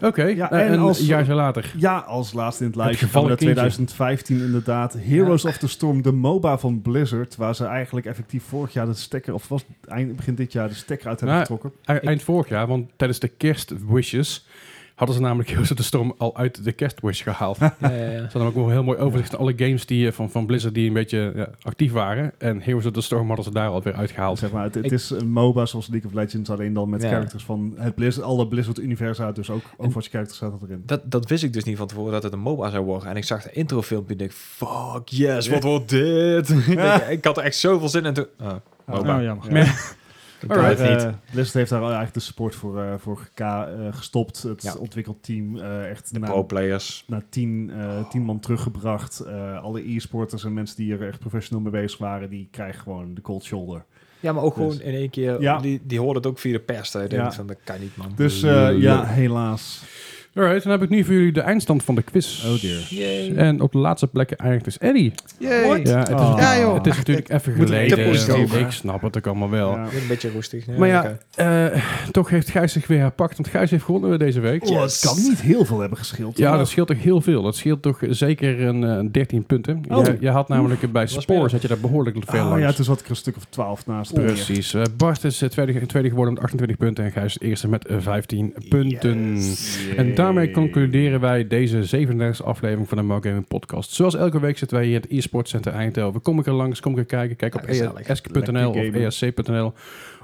Oké, 0.00 0.24
Ja, 0.24 0.50
eh, 0.50 0.66
en 0.66 0.72
en 0.72 0.78
als- 0.78 0.98
een 1.00 1.04
jaar 1.06 1.26
later. 1.34 1.72
Ja, 1.76 1.98
als 1.98 2.32
laatste 2.32 2.62
in 2.64 2.68
het 2.70 2.78
lijstje 2.78 3.08
van 3.08 3.26
kindje. 3.26 3.44
2015 3.44 4.38
inderdaad. 4.40 4.96
Heroes 4.98 5.44
of 5.44 5.56
the 5.58 5.68
Storm, 5.68 6.02
de 6.02 6.12
MOBA 6.12 6.58
van 6.58 6.82
Blizzard. 6.82 7.36
Waar 7.36 7.54
ze 7.54 7.64
eigenlijk 7.64 8.06
effectief 8.06 8.42
vorig 8.44 8.72
jaar 8.72 8.86
de 8.86 8.94
stekker, 8.94 9.34
of 9.34 9.48
was 9.48 9.64
eind, 9.88 10.16
begin 10.16 10.34
dit 10.34 10.52
jaar 10.52 10.68
de 10.68 10.74
stekker 10.74 11.08
uit 11.08 11.20
hebben 11.20 11.38
Nou, 11.38 11.48
getrokken. 11.50 11.80
E- 11.94 12.06
Eind 12.06 12.22
vorig 12.22 12.48
jaar, 12.48 12.66
want 12.66 12.90
tijdens 12.96 13.20
de 13.20 13.28
kerstwishes 13.28 14.46
hadden 14.94 15.16
ze 15.16 15.22
namelijk 15.22 15.48
Heroes 15.48 15.70
of 15.70 15.76
the 15.76 15.82
Storm 15.82 16.14
al 16.18 16.36
uit 16.36 16.64
de 16.64 16.72
kerstwish 16.72 17.22
gehaald. 17.22 17.56
Ze 17.56 17.70
Ja, 17.80 17.90
ja, 17.90 18.10
ja. 18.10 18.20
hadden 18.20 18.42
ook 18.42 18.54
wel 18.54 18.64
een 18.64 18.70
heel 18.70 18.82
mooi 18.82 18.98
overzicht 18.98 19.30
van 19.30 19.38
alle 19.38 19.52
games 19.56 19.86
die, 19.86 20.06
eh, 20.06 20.12
van, 20.12 20.30
van 20.30 20.46
Blizzard 20.46 20.74
die 20.74 20.86
een 20.86 20.92
beetje 20.92 21.32
ja, 21.34 21.48
actief 21.62 21.92
waren. 21.92 22.32
En 22.38 22.60
Heroes 22.62 22.86
of 22.86 22.92
the 22.92 23.00
Storm 23.00 23.26
hadden 23.26 23.44
ze 23.44 23.50
daar 23.52 23.68
alweer 23.68 23.94
uitgehaald. 23.94 24.38
Zeg 24.38 24.52
maar, 24.52 24.62
het, 24.64 24.74
het 24.74 24.84
Ik- 24.84 24.90
is 24.92 25.10
een 25.10 25.30
MOBA 25.30 25.66
zoals 25.66 25.88
League 25.88 26.10
of 26.10 26.16
Legends, 26.16 26.50
alleen 26.50 26.72
dan 26.72 26.88
met 26.88 27.02
Ja. 27.02 27.08
characters 27.08 27.44
van 27.44 27.74
het 27.78 27.94
Blizzard, 27.94 28.26
alle 28.26 28.48
Blizzard-universa. 28.48 29.32
Dus 29.32 29.50
ook 29.50 29.62
Overwatch 29.76 30.08
characters 30.08 30.38
zaten 30.38 30.58
erin. 30.62 30.82
Dat, 30.86 31.00
dat 31.04 31.28
wist 31.28 31.42
ik 31.42 31.52
dus 31.52 31.64
niet 31.64 31.76
van 31.76 31.86
tevoren 31.86 32.12
dat 32.12 32.22
het 32.22 32.32
een 32.32 32.38
MOBA 32.40 32.70
zou 32.70 32.84
worden. 32.84 33.08
En 33.08 33.16
ik 33.16 33.24
zag 33.24 33.42
de 33.42 33.52
introfilmpje 33.52 34.14
en 34.16 34.24
ik 34.24 34.32
fuck 34.32 35.08
yes, 35.08 35.48
wat 35.48 35.62
wordt 35.62 35.88
dit? 35.88 36.50
ik, 37.08 37.24
had 37.24 37.36
er 37.36 37.42
echt 37.44 37.56
zoveel 37.56 37.88
zin 37.88 38.00
in. 38.00 38.06
en 38.06 38.14
Toen, 38.14 38.26
oh, 38.40 38.52
MOBA. 38.86 39.16
Oh, 39.16 39.22
jammer. 39.22 39.46
Alright. 40.48 40.78
Eh. 40.80 41.12
Blizzard 41.30 41.52
heeft 41.54 41.70
daar 41.70 41.80
eigenlijk 41.82 42.14
de 42.14 42.20
support 42.20 42.54
voor, 42.54 42.82
eh, 42.82 42.94
voor 42.98 43.16
geka- 43.18 43.68
eh, 43.68 43.94
gestopt. 43.94 44.42
Het 44.42 44.62
Ja. 44.62 44.74
ontwikkelteam 44.74 45.56
eh, 45.58 45.90
echt 45.90 46.12
De 46.12 46.18
naar, 46.18 46.30
pro-players. 46.30 47.04
naar 47.06 47.22
tien, 47.28 47.70
eh, 47.76 48.08
tien 48.08 48.22
man 48.22 48.40
teruggebracht. 48.40 49.20
Eh, 49.20 49.62
alle 49.62 49.88
e-sporters 49.94 50.44
en 50.44 50.52
mensen 50.52 50.76
die 50.76 50.92
er 50.92 51.06
echt 51.08 51.18
professioneel 51.18 51.62
mee 51.62 51.72
bezig 51.82 51.98
waren, 51.98 52.30
die 52.30 52.48
krijgen 52.50 52.82
gewoon 52.82 53.14
de 53.14 53.20
cold 53.20 53.44
shoulder. 53.44 53.84
Ja, 54.20 54.32
maar 54.32 54.42
ook 54.42 54.54
Dus- 54.54 54.64
gewoon 54.64 54.80
in 54.80 54.94
één 54.94 55.10
keer, 55.10 55.40
Ja. 55.40 55.58
die, 55.58 55.80
die 55.84 55.98
hoorden 55.98 56.22
het 56.22 56.30
ook 56.30 56.38
via 56.38 56.52
de 56.52 56.60
pers. 56.60 56.92
Ja. 56.92 57.06
denkt 57.06 57.34
van, 57.34 57.46
dat 57.46 57.56
kan 57.64 57.80
niet, 57.80 57.96
man. 57.96 58.12
Dus 58.16 58.42
eh, 58.42 58.78
ja, 58.80 59.04
helaas. 59.04 59.82
Alright, 60.34 60.62
dan 60.62 60.72
heb 60.72 60.82
ik 60.82 60.88
nu 60.88 61.04
voor 61.04 61.14
jullie 61.14 61.32
de 61.32 61.40
eindstand 61.40 61.82
van 61.84 61.94
de 61.94 62.02
quiz. 62.02 62.44
Oh 62.44 62.60
dear. 62.60 62.80
Yay. 62.88 63.34
En 63.36 63.60
op 63.60 63.72
de 63.72 63.78
laatste 63.78 64.06
plekken 64.06 64.36
eindigt 64.36 64.64
dus 64.64 64.78
Eddie. 64.78 65.12
Yay. 65.38 65.66
Ja, 65.66 65.74
het 65.76 65.86
is, 65.86 65.92
Oh. 65.92 65.98
natuurlijk- 65.98 66.38
Ja, 66.40 66.58
joh. 66.58 66.74
het 66.74 66.86
is 66.86 66.96
natuurlijk 66.96 67.28
even 67.28 67.52
geleden. 67.52 68.60
ik 68.60 68.70
snap 68.70 69.02
het 69.02 69.16
ook 69.16 69.26
allemaal 69.26 69.50
wel. 69.50 69.70
Ja. 69.70 69.82
Een 69.82 70.06
beetje 70.08 70.30
roestig. 70.30 70.66
Maar 70.66 70.88
ja, 70.88 71.16
eh, 71.34 71.82
toch 72.10 72.28
heeft 72.30 72.50
Gijs 72.50 72.72
zich 72.72 72.86
weer 72.86 72.98
herpakt. 72.98 73.36
Want 73.36 73.48
Gijs 73.48 73.70
heeft 73.70 73.84
gewonnen 73.84 74.18
deze 74.18 74.40
week. 74.40 74.68
Oh, 74.68 74.80
het 74.82 75.00
kan 75.04 75.16
niet 75.16 75.40
heel 75.40 75.64
veel 75.64 75.80
hebben 75.80 75.98
gescheeld. 75.98 76.38
Ja, 76.38 76.56
dat 76.56 76.68
scheelt 76.68 76.88
toch 76.88 77.02
heel 77.02 77.20
veel. 77.20 77.42
Dat 77.42 77.56
scheelt 77.56 77.82
toch 77.82 77.98
zeker 78.08 78.60
een 78.60 78.84
eh, 78.84 79.04
13 79.12 79.44
punten. 79.44 79.82
Oh. 79.88 80.04
Jij, 80.04 80.16
jij 80.20 80.32
had 80.32 80.48
namelijk 80.48 80.92
bij 80.92 81.08
meer. 81.26 81.38
had 81.50 81.62
je 81.62 81.68
daar 81.68 81.78
behoorlijk 81.78 82.16
veel 82.26 82.40
Oh 82.42 82.48
langs. 82.48 82.62
ja, 82.64 82.72
toen 82.72 82.84
zat 82.84 82.98
ik 82.98 83.04
er 83.04 83.10
een 83.10 83.16
stuk 83.16 83.36
of 83.36 83.46
12 83.48 83.86
naast. 83.86 84.14
Precies. 84.14 84.74
Eh, 84.74 84.82
Bart 84.96 85.24
is 85.24 85.42
eh, 85.42 85.48
tweede, 85.48 85.86
tweede 85.86 86.08
geworden 86.08 86.34
met 86.34 86.42
28 86.42 86.76
punten 86.76 87.04
en 87.04 87.10
Gijs 87.12 87.40
eerste 87.40 87.68
met 87.68 87.86
eh, 87.86 87.96
15 88.00 88.54
punten. 88.68 89.38
En 89.96 90.14
daarmee 90.24 90.50
concluderen 90.50 91.20
wij 91.20 91.46
deze 91.46 92.06
37e 92.06 92.44
aflevering 92.44 92.88
van 92.88 92.98
de 92.98 93.04
Gaming 93.28 93.48
Podcast. 93.48 93.92
Zoals 93.92 94.14
elke 94.14 94.40
week 94.40 94.58
zitten 94.58 94.76
wij 94.76 94.86
hier 94.86 94.94
in 94.94 95.00
het 95.00 95.10
e-sport 95.10 95.48
center 95.48 95.72
Eindhoven. 95.72 96.22
Kom 96.22 96.38
ik 96.38 96.46
er 96.46 96.52
langs, 96.52 96.80
kom 96.80 96.92
ik 96.92 96.98
er 96.98 97.04
kijken. 97.04 97.36
Kijk 97.36 97.54
op 97.54 97.64
gezellig. 97.64 98.00
esk.nl 98.00 98.70
of 98.70 98.76
esc.nl. 98.76 99.72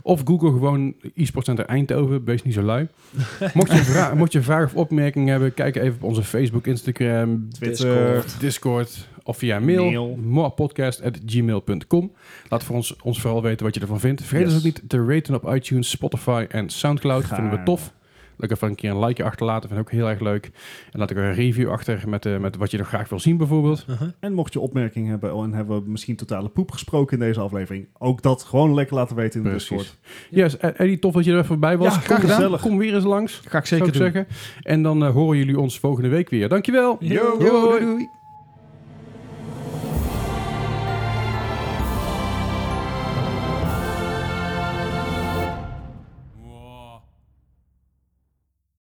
Of 0.03 0.23
Google 0.25 0.51
gewoon 0.51 0.95
e-sport 1.15 1.45
center 1.45 1.65
Eindhoven. 1.65 2.25
Wees 2.25 2.43
niet 2.43 2.55
zo 2.55 2.63
lui. 2.63 2.89
mocht, 3.55 3.73
je 3.73 4.11
mocht 4.15 4.33
je 4.33 4.43
vragen 4.43 4.65
of 4.67 4.75
opmerkingen 4.75 5.29
hebben, 5.29 5.55
kijk 5.55 5.77
even 5.77 5.95
op 5.95 6.03
onze 6.03 6.23
Facebook, 6.23 6.67
Instagram, 6.67 7.49
Twitter. 7.51 8.15
Discord. 8.15 8.41
Discord 8.41 9.09
of 9.23 9.37
via 9.37 9.61
mail, 9.61 9.85
Mail. 9.85 10.19
moapodcast.gmail.com. 10.23 12.13
Laat 12.49 12.65
voor 12.65 12.77
ons, 12.77 12.97
ons 13.03 13.21
vooral 13.21 13.43
weten 13.43 13.65
wat 13.65 13.75
je 13.75 13.81
ervan 13.81 14.01
vindt. 14.01 14.23
Vergeet 14.23 14.47
Yes. 14.47 14.49
ons 14.49 14.59
ook 14.59 14.65
niet 14.65 14.83
te 14.89 15.05
raten 15.07 15.35
op 15.35 15.55
iTunes, 15.55 15.91
Spotify 15.91 16.47
en 16.49 16.69
Soundcloud. 16.69 17.27
Vinden 17.27 17.51
we 17.51 17.63
tof. 17.63 17.93
Leuk 18.41 18.51
even 18.51 18.69
een 18.69 18.75
keer 18.75 18.91
een 18.91 19.05
likeje 19.05 19.29
achterlaten. 19.29 19.69
Vind 19.69 19.81
ik 19.81 19.87
ook 19.87 19.93
heel 19.93 20.09
erg 20.09 20.21
leuk. 20.21 20.51
En 20.93 20.99
laat 20.99 21.11
ik 21.11 21.17
er 21.17 21.23
een 21.25 21.35
review 21.35 21.71
achter 21.71 22.03
met, 22.09 22.27
eh, 22.27 22.39
met 22.39 22.57
wat 22.57 22.71
je 22.71 22.79
nog 22.79 22.89
graag 22.89 23.09
wil 23.09 23.21
zien 23.21 23.37
bijvoorbeeld. 23.37 23.85
Uh-huh. 23.89 24.09
En 24.21 24.33
mocht 24.33 24.53
je 24.53 24.61
opmerkingen 24.61 25.11
hebben 25.11 25.35
oh, 25.35 25.45
en 25.45 25.53
hebben 25.53 25.85
we 25.85 25.91
misschien 25.91 26.17
totale 26.17 26.49
poep 26.49 26.71
gesproken 26.71 27.19
in 27.19 27.25
deze 27.25 27.41
aflevering, 27.41 27.89
ook 27.99 28.23
dat 28.23 28.43
gewoon 28.43 28.75
lekker 28.75 28.97
laten 28.97 29.17
weten 29.17 29.39
in 29.39 29.45
de 29.45 29.51
Precies. 29.51 29.69
Discord. 29.69 29.99
Yes, 30.31 30.57
eh, 30.57 30.71
Eddie, 30.81 30.99
tof 30.99 31.13
dat 31.15 31.25
je 31.25 31.33
er 31.33 31.39
even 31.39 31.61
bij 31.61 31.79
was. 31.79 31.95
Ja, 31.95 32.01
graag 32.01 32.21
gedaan. 32.21 32.37
gezellig. 32.37 32.61
kom 32.61 32.79
weer 32.79 32.95
eens 32.95 33.05
langs, 33.05 33.41
Ga 33.49 33.59
ik 33.59 33.67
zeker 33.67 33.87
ik 33.87 33.93
doen. 33.93 34.03
zeggen. 34.03 34.27
En 34.63 34.83
dan 34.83 35.05
eh, 35.05 35.11
horen 35.11 35.39
jullie 35.39 35.59
ons 35.59 35.79
volgende 35.79 36.09
week 36.09 36.31
weer. 36.31 36.49
Dankjewel. 36.49 36.97
Yo. 37.01 37.37
Yo, 37.39 37.39
doei, 37.39 37.81
doei. 37.81 38.09